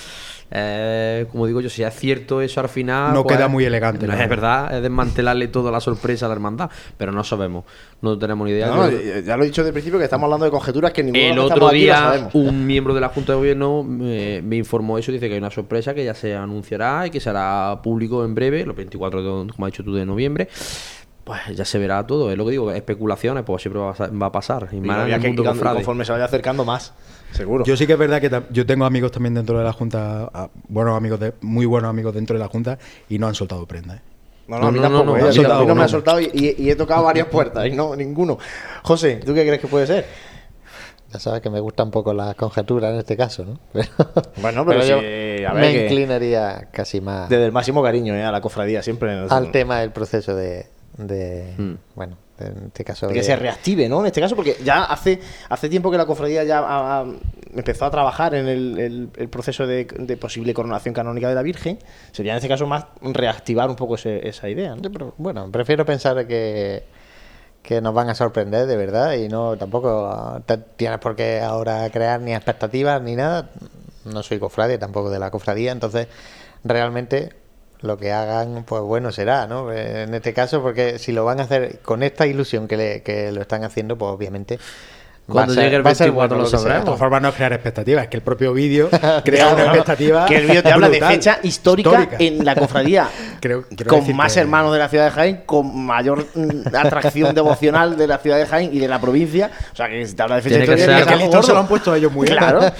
eh, 0.52 1.26
como 1.30 1.46
digo 1.46 1.60
yo, 1.60 1.70
si 1.70 1.82
es 1.82 1.94
cierto 1.94 2.40
eso 2.40 2.60
al 2.60 2.68
final. 2.68 3.14
No 3.14 3.24
queda 3.24 3.46
muy 3.48 3.64
elegante, 3.64 4.06
No, 4.06 4.14
es 4.14 4.28
verdad. 4.28 4.74
es 4.76 4.82
desmantelarle 4.82 5.48
toda 5.48 5.70
la 5.70 5.80
sorpresa 5.80 6.26
a 6.26 6.28
la 6.28 6.34
hermandad, 6.34 6.70
pero 6.96 7.12
no 7.12 7.22
sabemos, 7.22 7.64
no 8.02 8.18
tenemos 8.18 8.46
ni 8.46 8.52
idea. 8.54 8.66
No, 8.68 8.90
no, 8.90 8.90
ya 8.90 9.36
lo 9.36 9.44
he 9.44 9.46
dicho 9.46 9.60
desde 9.62 9.68
el 9.70 9.74
principio 9.74 9.98
que 9.98 10.04
estamos 10.04 10.24
hablando 10.24 10.44
de 10.46 10.50
conjeturas 10.50 10.92
que 10.92 11.02
ninguno 11.04 11.24
el 11.32 11.38
otro 11.38 11.68
día, 11.70 11.96
sabemos. 11.96 12.34
un 12.34 12.66
miembro 12.66 12.94
de 12.94 13.00
la 13.00 13.08
Junta 13.10 13.32
de 13.32 13.38
Gobierno 13.38 13.82
me, 13.84 14.42
me 14.42 14.56
informó 14.56 14.98
eso. 14.98 15.12
Dice 15.12 15.28
que 15.28 15.34
hay 15.34 15.38
una 15.40 15.50
sorpresa 15.50 15.94
que 15.94 16.04
ya 16.04 16.14
se 16.14 16.34
anunciará 16.34 17.06
y 17.06 17.10
que 17.10 17.20
será 17.20 17.78
público 17.82 18.24
en 18.24 18.34
breve, 18.34 18.64
los 18.66 18.74
24, 18.76 19.44
de, 19.44 19.52
como 19.52 19.66
has 19.66 19.72
dicho 19.72 19.84
tú, 19.84 19.94
de 19.94 20.04
noviembre. 20.06 20.48
Pues 21.24 21.40
ya 21.54 21.64
se 21.64 21.78
verá 21.78 22.06
todo. 22.06 22.30
Es 22.30 22.36
lo 22.38 22.44
que 22.44 22.52
digo, 22.52 22.72
especulaciones, 22.72 23.44
pues 23.44 23.62
siempre 23.62 23.80
va 23.80 23.90
a, 23.96 24.06
va 24.08 24.26
a 24.26 24.32
pasar. 24.32 24.68
Y 24.72 24.76
Y 24.76 24.80
más 24.80 25.06
en 25.06 25.12
el 25.14 25.20
mundo 25.20 25.44
cofrade. 25.44 25.76
conforme 25.76 26.04
se 26.04 26.12
vaya 26.12 26.24
acercando 26.24 26.64
más, 26.64 26.92
seguro. 27.32 27.64
Yo 27.64 27.76
sí 27.76 27.86
que 27.86 27.92
es 27.92 27.98
verdad 27.98 28.20
que 28.20 28.30
yo 28.50 28.66
tengo 28.66 28.84
amigos 28.84 29.12
también 29.12 29.34
dentro 29.34 29.56
de 29.58 29.64
la 29.64 29.72
Junta, 29.72 30.30
a- 30.32 30.48
buenos 30.68 30.96
amigos, 30.96 31.20
de, 31.20 31.34
muy 31.42 31.66
buenos 31.66 31.90
amigos 31.90 32.14
dentro 32.14 32.34
de 32.34 32.40
la 32.40 32.48
Junta 32.48 32.78
y 33.08 33.18
no 33.18 33.26
han 33.28 33.34
soltado 33.34 33.66
prenda. 33.66 33.96
¿eh? 33.96 34.00
No, 34.48 34.58
no, 34.58 34.66
a 34.66 34.72
mí 34.72 34.80
No, 34.80 34.88
no, 34.88 34.96
tampoco. 34.98 35.04
no, 35.04 35.16
¿eh? 35.18 35.20
no, 35.20 35.26
A 35.26 35.28
mí 35.28 35.34
soltado 35.34 35.74
me 35.74 35.82
ha 35.84 35.88
soltado 35.88 36.20
y, 36.20 36.30
y- 36.32 36.54
y 36.64 36.70
he 36.70 36.74
tocado 36.76 37.04
varias 37.04 37.26
puertas 37.28 37.66
y 37.66 37.70
no, 37.72 37.94
ninguno. 37.94 38.38
José, 38.82 39.16
¿tú 39.24 39.32
qué 39.34 39.42
crees 39.46 39.60
que 39.60 39.68
puede 39.68 39.86
ser? 39.86 40.06
Ya 41.12 41.18
sabes 41.20 41.40
que 41.40 41.50
me 41.50 41.60
gusta 41.60 41.82
un 41.82 41.90
poco 41.90 42.14
la 42.14 42.34
conjetura 42.34 42.90
en 42.90 42.96
este 42.96 43.16
caso, 43.16 43.44
¿no? 43.44 43.58
Pero, 43.72 43.88
Bueno, 44.40 44.64
pero 44.64 44.80
yo 44.84 45.00
sí, 45.00 45.44
a 45.44 45.52
ver 45.52 45.54
me 45.54 45.72
que- 45.72 45.84
inclinaría 45.84 46.68
casi 46.72 47.00
más 47.00 47.28
Desde 47.28 47.46
el 47.46 47.52
máximo 47.52 47.82
cariño 47.82 48.14
¿eh? 48.14 48.22
a 48.24 48.30
la 48.32 48.40
cofradía, 48.40 48.82
siempre. 48.82 49.12
al 49.28 49.50
tema 49.50 49.80
del 49.80 49.90
proceso 49.90 50.34
de, 50.36 50.66
de 50.96 51.54
Hmm. 51.56 51.74
bueno, 51.94 52.16
en 52.38 52.66
este 52.68 52.84
caso 52.84 53.06
De 53.06 53.12
que 53.14 53.20
de- 53.20 53.24
se 53.24 53.36
reactive, 53.36 53.88
¿no? 53.88 54.00
En 54.00 54.06
este 54.06 54.20
caso, 54.20 54.34
porque 54.36 54.56
ya 54.64 54.84
hace, 54.84 55.20
hace 55.48 55.68
tiempo 55.68 55.90
que 55.90 55.98
la 55.98 56.06
cofradía 56.06 56.42
ya 56.44 56.58
ha, 56.60 57.00
ha- 57.00 57.06
empezó 57.54 57.84
a 57.84 57.90
trabajar 57.90 58.34
en 58.34 58.48
el, 58.48 59.08
proceso 59.30 59.66
de, 59.66 59.84
posible 60.20 60.54
coronación 60.54 60.94
canónica 60.94 61.28
de 61.28 61.34
la 61.34 61.42
Virgen, 61.42 61.78
sería 62.12 62.32
en 62.32 62.36
este 62.36 62.48
caso 62.48 62.66
más 62.66 62.86
reactivar 63.02 63.68
un 63.68 63.76
poco 63.76 63.96
esa 63.96 64.48
idea. 64.48 64.74
bueno, 65.18 65.50
prefiero 65.52 65.84
pensar 65.84 66.26
que, 66.26 66.82
que 67.62 67.80
nos 67.82 67.92
van 67.92 68.08
a 68.08 68.14
sorprender 68.14 68.66
de 68.66 68.76
verdad 68.76 69.12
y 69.14 69.28
no 69.28 69.56
tampoco 69.56 70.42
tienes 70.76 70.98
por 70.98 71.14
qué 71.16 71.40
ahora 71.40 71.88
crear 71.90 72.20
ni 72.20 72.34
expectativas 72.34 73.00
ni 73.02 73.16
nada. 73.16 73.50
No 74.06 74.22
soy 74.22 74.38
cofrade, 74.38 74.78
tampoco 74.78 75.10
de 75.10 75.18
la 75.18 75.30
cofradía, 75.30 75.72
entonces 75.72 76.08
realmente 76.64 77.30
lo 77.82 77.96
que 77.96 78.12
hagan, 78.12 78.64
pues 78.66 78.82
bueno 78.82 79.12
será, 79.12 79.46
¿no? 79.46 79.72
En 79.72 80.14
este 80.14 80.34
caso, 80.34 80.62
porque 80.62 80.98
si 80.98 81.12
lo 81.12 81.24
van 81.24 81.40
a 81.40 81.44
hacer 81.44 81.78
con 81.80 82.02
esta 82.02 82.26
ilusión 82.26 82.68
que, 82.68 82.76
le, 82.76 83.02
que 83.02 83.32
lo 83.32 83.40
están 83.40 83.64
haciendo, 83.64 83.96
pues 83.96 84.12
obviamente 84.12 84.58
cuando 85.26 85.54
llegue 85.54 85.76
el 85.76 85.82
24 85.82 86.38
lo 86.38 86.46
sabremos. 86.46 86.80
De 86.80 86.84
todas 86.84 86.98
formas, 86.98 87.22
no 87.22 87.32
crear 87.32 87.52
expectativas, 87.52 88.08
que 88.08 88.16
el 88.16 88.22
propio 88.22 88.52
vídeo 88.52 88.88
crea 89.24 89.48
una 89.48 89.64
expectativa. 89.64 90.26
Que 90.26 90.36
el 90.36 90.46
vídeo 90.46 90.62
te 90.62 90.72
habla 90.72 90.88
de 90.88 91.00
fecha 91.00 91.38
histórica, 91.42 92.08
en 92.18 92.44
la 92.44 92.54
cofradía. 92.54 93.08
con 93.86 94.16
más 94.16 94.36
hermanos 94.36 94.72
de 94.72 94.78
la 94.78 94.88
ciudad 94.88 95.04
de 95.06 95.10
Jaén, 95.10 95.42
con 95.46 95.84
mayor 95.84 96.26
mm, 96.34 96.74
atracción 96.74 97.34
devocional 97.34 97.96
de 97.96 98.06
la 98.06 98.18
ciudad 98.18 98.38
de 98.38 98.46
Jaén 98.46 98.70
y 98.72 98.78
de 98.78 98.88
la 98.88 99.00
provincia. 99.00 99.50
O 99.72 99.76
sea, 99.76 99.88
que 99.88 100.04
te 100.04 100.22
habla 100.22 100.36
de 100.36 100.42
fecha 100.42 100.58
histórica. 100.58 101.06
Que 101.06 101.24
el 101.24 101.42
se 101.42 101.52
lo 101.52 101.58
han 101.58 101.68
puesto 101.68 101.94
ellos 101.94 102.12
muy 102.12 102.26
Claro. 102.26 102.60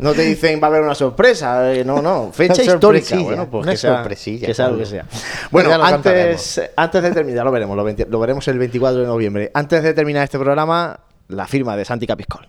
No 0.00 0.12
te 0.12 0.22
dicen 0.22 0.60
va 0.62 0.66
a 0.66 0.70
haber 0.70 0.82
una 0.82 0.94
sorpresa. 0.94 1.72
Eh, 1.72 1.84
no, 1.84 2.00
no. 2.00 2.30
Fecha 2.32 2.62
histórica. 2.62 3.16
Bueno, 3.16 3.48
pues 3.50 3.66
que 3.66 3.76
sea, 3.76 3.96
sorpresilla. 3.96 4.46
Que 4.46 4.54
sea 4.54 4.68
lo 4.68 4.78
que 4.78 4.86
sea. 4.86 5.04
Bueno, 5.50 5.72
antes, 5.82 6.60
antes 6.76 7.02
de 7.02 7.10
terminar, 7.10 7.44
lo 7.44 7.52
veremos. 7.52 7.76
lo 7.76 8.20
veremos 8.20 8.46
el 8.48 8.58
24 8.58 9.00
de 9.00 9.06
noviembre. 9.06 9.50
Antes 9.54 9.82
de 9.82 9.94
terminar 9.94 10.24
este 10.24 10.38
programa, 10.38 10.98
la 11.28 11.46
firma 11.46 11.76
de 11.76 11.84
Santi 11.84 12.06
Capiscol. 12.06 12.48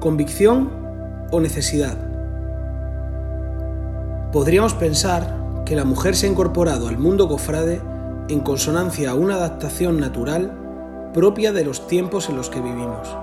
¿Convicción 0.00 0.70
o 1.30 1.40
necesidad? 1.40 1.98
Podríamos 4.32 4.72
pensar 4.72 5.62
que 5.66 5.76
la 5.76 5.84
mujer 5.84 6.16
se 6.16 6.26
ha 6.26 6.30
incorporado 6.30 6.88
al 6.88 6.96
mundo 6.96 7.28
cofrade 7.28 7.82
en 8.28 8.40
consonancia 8.40 9.10
a 9.10 9.14
una 9.14 9.34
adaptación 9.34 10.00
natural 10.00 10.56
propia 11.12 11.52
de 11.52 11.64
los 11.64 11.86
tiempos 11.86 12.30
en 12.30 12.36
los 12.36 12.48
que 12.48 12.62
vivimos. 12.62 13.14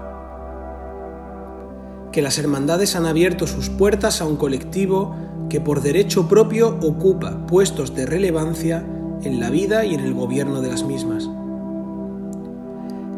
Que 2.12 2.22
las 2.22 2.38
hermandades 2.38 2.96
han 2.96 3.08
abierto 3.08 3.48
sus 3.48 3.70
puertas 3.70 4.22
a 4.22 4.26
un 4.26 4.38
colectivo 4.38 5.16
que 5.50 5.62
por 5.62 5.82
derecho 5.82 6.28
propio 6.28 6.78
ocupa 6.82 7.46
puestos 7.48 7.96
de 7.96 8.06
relevancia 8.06 8.86
en 9.24 9.40
la 9.40 9.50
vida 9.50 9.86
y 9.86 9.94
en 9.94 10.02
el 10.02 10.14
gobierno 10.14 10.62
de 10.62 10.70
las 10.70 10.84
mismas. 10.84 11.30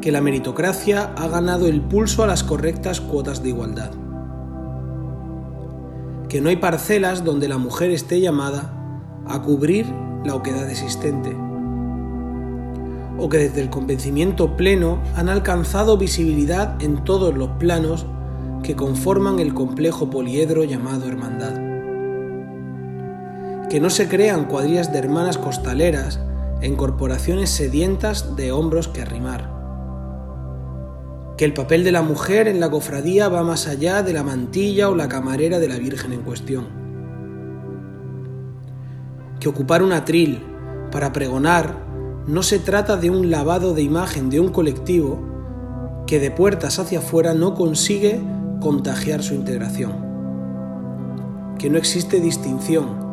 Que 0.02 0.12
la 0.12 0.22
meritocracia 0.22 1.14
ha 1.16 1.28
ganado 1.28 1.68
el 1.68 1.82
pulso 1.82 2.24
a 2.24 2.28
las 2.28 2.44
correctas 2.44 3.02
cuotas 3.02 3.44
de 3.44 3.50
igualdad. 3.50 3.92
Que 6.30 6.42
no 6.42 6.50
hay 6.50 6.58
parcelas 6.58 7.24
donde 7.24 7.50
la 7.50 7.58
mujer 7.58 7.90
esté 7.92 8.22
llamada 8.22 8.74
a 9.28 9.42
cubrir 9.42 9.88
la 10.24 10.36
oquedad 10.36 10.70
existente. 10.70 11.36
O 13.18 13.28
que 13.28 13.40
desde 13.40 13.62
el 13.62 13.70
convencimiento 13.70 14.56
pleno 14.56 15.00
han 15.16 15.28
alcanzado 15.28 15.98
visibilidad 15.98 16.82
en 16.82 17.04
todos 17.04 17.36
los 17.36 17.50
planos 17.58 18.06
que 18.64 18.76
conforman 18.76 19.40
el 19.40 19.54
complejo 19.54 20.10
poliedro 20.10 20.64
llamado 20.64 21.08
hermandad 21.08 21.69
que 23.70 23.80
no 23.80 23.92
se 23.92 24.10
crean 24.10 24.46
cuadrillas 24.46 24.92
de 24.92 24.98
hermanas 24.98 25.38
costaleras 25.38 26.20
en 26.62 26.76
corporaciones 26.76 27.52
sedientas 27.52 28.36
de 28.36 28.52
hombros 28.52 28.88
que 28.88 29.02
arrimar. 29.02 29.58
Que 31.38 31.46
el 31.46 31.54
papel 31.54 31.84
de 31.84 31.92
la 31.92 32.02
mujer 32.02 32.48
en 32.48 32.60
la 32.60 32.70
cofradía 32.70 33.30
va 33.30 33.44
más 33.44 33.68
allá 33.68 34.02
de 34.02 34.12
la 34.12 34.24
mantilla 34.24 34.90
o 34.90 34.96
la 34.96 35.08
camarera 35.08 35.60
de 35.60 35.70
la 35.70 35.78
Virgen 35.78 36.14
en 36.14 36.24
cuestión. 36.24 36.68
Que 39.40 39.48
ocupar 39.48 39.84
un 39.84 39.94
atril 39.94 40.44
para 40.92 41.14
pregonar 41.14 41.78
no 42.28 42.44
se 42.44 42.60
trata 42.60 42.98
de 42.98 43.10
un 43.10 43.30
lavado 43.30 43.74
de 43.74 43.84
imagen 43.84 44.30
de 44.30 44.40
un 44.40 44.50
colectivo 44.50 46.04
que 46.08 46.20
de 46.20 46.32
puertas 46.32 46.80
hacia 46.80 47.00
afuera 47.00 47.36
no 47.36 47.54
consigue 47.54 48.20
contagiar 48.60 49.22
su 49.22 49.36
integración. 49.36 50.10
Que 51.58 51.70
no 51.70 51.78
existe 51.78 52.20
distinción 52.20 53.09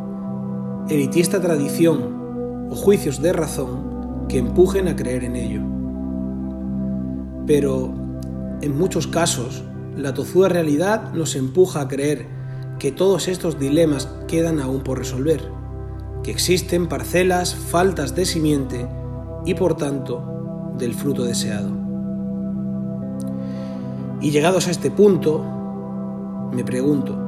elitista 0.89 1.41
tradición 1.41 2.67
o 2.69 2.75
juicios 2.75 3.21
de 3.21 3.33
razón 3.33 4.25
que 4.29 4.37
empujen 4.37 4.87
a 4.87 4.95
creer 4.95 5.23
en 5.25 5.35
ello. 5.35 5.61
Pero, 7.45 7.93
en 8.61 8.77
muchos 8.77 9.07
casos, 9.07 9.63
la 9.95 10.13
tozuda 10.13 10.49
realidad 10.49 11.13
nos 11.13 11.35
empuja 11.35 11.81
a 11.81 11.87
creer 11.87 12.27
que 12.79 12.91
todos 12.91 13.27
estos 13.27 13.59
dilemas 13.59 14.07
quedan 14.27 14.59
aún 14.59 14.81
por 14.81 14.97
resolver, 14.97 15.41
que 16.23 16.31
existen 16.31 16.87
parcelas 16.87 17.55
faltas 17.55 18.15
de 18.15 18.25
simiente 18.25 18.87
y 19.45 19.55
por 19.55 19.75
tanto 19.75 20.73
del 20.77 20.93
fruto 20.93 21.23
deseado. 21.23 21.71
Y 24.21 24.31
llegados 24.31 24.67
a 24.67 24.71
este 24.71 24.91
punto, 24.91 25.43
me 26.53 26.63
pregunto, 26.63 27.26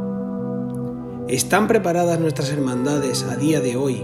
¿Están 1.30 1.68
preparadas 1.68 2.20
nuestras 2.20 2.52
hermandades 2.52 3.22
a 3.22 3.36
día 3.36 3.62
de 3.62 3.76
hoy 3.76 4.04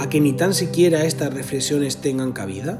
a 0.00 0.08
que 0.08 0.22
ni 0.22 0.32
tan 0.32 0.54
siquiera 0.54 1.04
estas 1.04 1.34
reflexiones 1.34 1.98
tengan 1.98 2.32
cabida? 2.32 2.78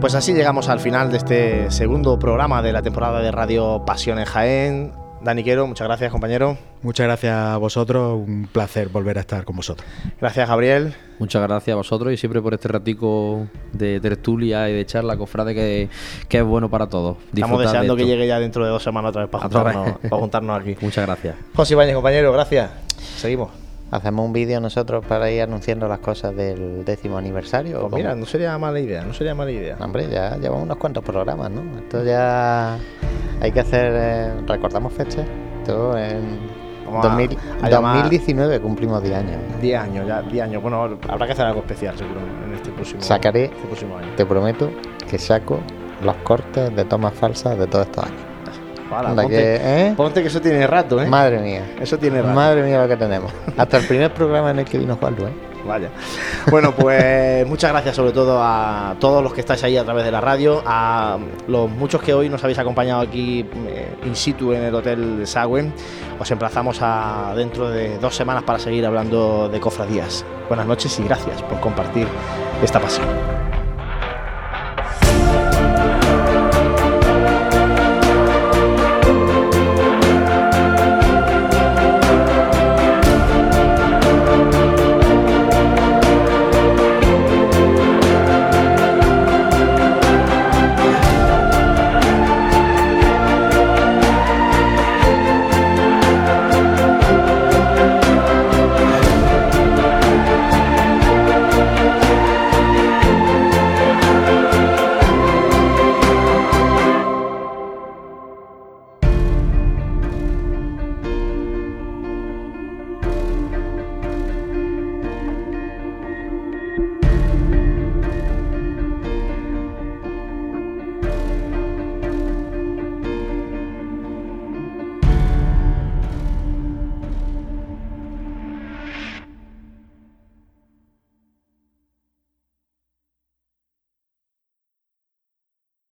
Pues 0.00 0.16
así 0.16 0.32
llegamos 0.32 0.68
al 0.68 0.80
final 0.80 1.12
de 1.12 1.18
este 1.18 1.70
segundo 1.70 2.18
programa 2.18 2.62
de 2.62 2.72
la 2.72 2.82
temporada 2.82 3.20
de 3.20 3.30
Radio 3.30 3.84
Pasión 3.86 4.18
en 4.18 4.24
Jaén. 4.24 5.01
Dani 5.22 5.44
Quero, 5.44 5.66
muchas 5.66 5.86
gracias, 5.86 6.10
compañero. 6.10 6.58
Muchas 6.82 7.06
gracias 7.06 7.32
a 7.32 7.56
vosotros, 7.56 8.14
un 8.26 8.48
placer 8.50 8.88
volver 8.88 9.18
a 9.18 9.20
estar 9.20 9.44
con 9.44 9.56
vosotros. 9.56 9.88
Gracias, 10.20 10.48
Gabriel. 10.48 10.94
Muchas 11.18 11.42
gracias 11.42 11.72
a 11.72 11.76
vosotros 11.76 12.12
y 12.12 12.16
siempre 12.16 12.42
por 12.42 12.54
este 12.54 12.68
ratico 12.68 13.46
de 13.72 14.00
tertulia 14.00 14.68
y 14.68 14.72
de 14.72 14.84
charla, 14.84 15.16
cofrade, 15.16 15.54
que, 15.54 15.88
que 16.28 16.38
es 16.38 16.44
bueno 16.44 16.68
para 16.68 16.88
todos. 16.88 17.18
Estamos 17.32 17.60
deseando 17.60 17.94
que 17.94 18.04
llegue 18.04 18.26
ya 18.26 18.40
dentro 18.40 18.64
de 18.64 18.70
dos 18.70 18.82
semanas 18.82 19.10
otra 19.10 19.22
vez 19.22 19.30
para, 19.30 19.44
juntarnos, 19.44 19.98
para 19.98 20.16
juntarnos 20.16 20.60
aquí. 20.60 20.76
Muchas 20.84 21.06
gracias. 21.06 21.36
José 21.54 21.74
Ibañez, 21.74 21.94
compañero, 21.94 22.32
gracias. 22.32 22.70
Seguimos. 23.16 23.61
Hacemos 23.92 24.24
un 24.24 24.32
vídeo 24.32 24.58
nosotros 24.58 25.04
para 25.04 25.30
ir 25.30 25.42
anunciando 25.42 25.86
las 25.86 25.98
cosas 25.98 26.34
del 26.34 26.82
décimo 26.82 27.18
aniversario. 27.18 27.78
Pues 27.82 27.92
mira, 27.92 28.14
no 28.14 28.24
sería 28.24 28.56
mala 28.56 28.80
idea, 28.80 29.04
no 29.04 29.12
sería 29.12 29.34
mala 29.34 29.50
idea. 29.50 29.76
Hombre, 29.78 30.08
ya 30.10 30.38
llevamos 30.38 30.62
unos 30.62 30.78
cuantos 30.78 31.04
programas, 31.04 31.50
¿no? 31.50 31.60
Esto 31.78 32.02
ya 32.02 32.78
hay 33.42 33.52
que 33.52 33.60
hacer, 33.60 33.92
eh, 33.94 34.32
recordamos 34.46 34.94
fechas. 34.94 35.26
Esto 35.60 35.98
en 35.98 36.40
2019 37.70 38.60
cumplimos 38.60 39.02
10 39.02 39.14
años. 39.14 39.36
10 39.60 39.78
años, 39.78 40.06
ya 40.06 40.22
10 40.22 40.42
años. 40.42 40.62
Bueno, 40.62 40.98
habrá 41.08 41.26
que 41.26 41.32
hacer 41.32 41.44
algo 41.44 41.60
especial 41.60 41.94
seguro 41.98 42.20
en 42.46 42.54
este 42.54 42.70
próximo, 42.70 43.02
Sacaré, 43.02 43.44
este 43.44 43.66
próximo 43.66 43.98
año. 43.98 44.08
te 44.16 44.24
prometo 44.24 44.70
que 45.10 45.18
saco 45.18 45.60
los 46.02 46.16
cortes 46.24 46.74
de 46.74 46.84
tomas 46.86 47.12
falsas 47.12 47.58
de 47.58 47.66
todos 47.66 47.84
estos 47.84 48.04
años 48.06 48.31
ponte, 48.92 49.28
que, 49.28 49.56
¿eh? 49.56 49.94
ponte, 49.96 50.22
que, 50.22 50.28
eso 50.28 50.40
tiene 50.40 50.66
rato, 50.66 51.00
¿eh? 51.00 51.06
Madre 51.06 51.38
mía. 51.40 51.62
Eso 51.80 51.98
tiene 51.98 52.20
rato. 52.22 52.34
Madre 52.34 52.62
mía 52.62 52.82
lo 52.82 52.88
que 52.88 52.96
tenemos. 52.96 53.32
Hasta 53.56 53.78
el 53.78 53.86
primer 53.86 54.12
programa 54.12 54.50
en 54.50 54.60
el 54.60 54.64
que 54.64 54.78
vino 54.78 54.96
Juan 54.96 55.14
¿eh? 55.20 55.52
Vaya. 55.66 55.90
Bueno, 56.50 56.72
pues 56.72 57.46
muchas 57.46 57.70
gracias 57.70 57.96
sobre 57.96 58.12
todo 58.12 58.40
a 58.42 58.96
todos 58.98 59.22
los 59.22 59.32
que 59.32 59.40
estáis 59.40 59.62
ahí 59.64 59.76
a 59.76 59.84
través 59.84 60.04
de 60.04 60.10
la 60.10 60.20
radio, 60.20 60.62
a 60.66 61.18
los 61.46 61.70
muchos 61.70 62.02
que 62.02 62.12
hoy 62.12 62.28
nos 62.28 62.42
habéis 62.42 62.58
acompañado 62.58 63.00
aquí 63.00 63.46
eh, 63.68 63.94
in 64.04 64.16
situ 64.16 64.52
en 64.52 64.64
el 64.64 64.74
Hotel 64.74 65.26
Sagüen. 65.26 65.72
Os 66.18 66.30
emplazamos 66.30 66.78
a 66.82 67.32
dentro 67.36 67.70
de 67.70 67.98
dos 67.98 68.14
semanas 68.14 68.42
para 68.42 68.58
seguir 68.58 68.84
hablando 68.84 69.48
de 69.48 69.60
cofradías. 69.60 70.24
Buenas 70.48 70.66
noches 70.66 70.98
y 70.98 71.04
gracias 71.04 71.42
por 71.42 71.60
compartir 71.60 72.08
esta 72.62 72.80
pasión. 72.80 73.61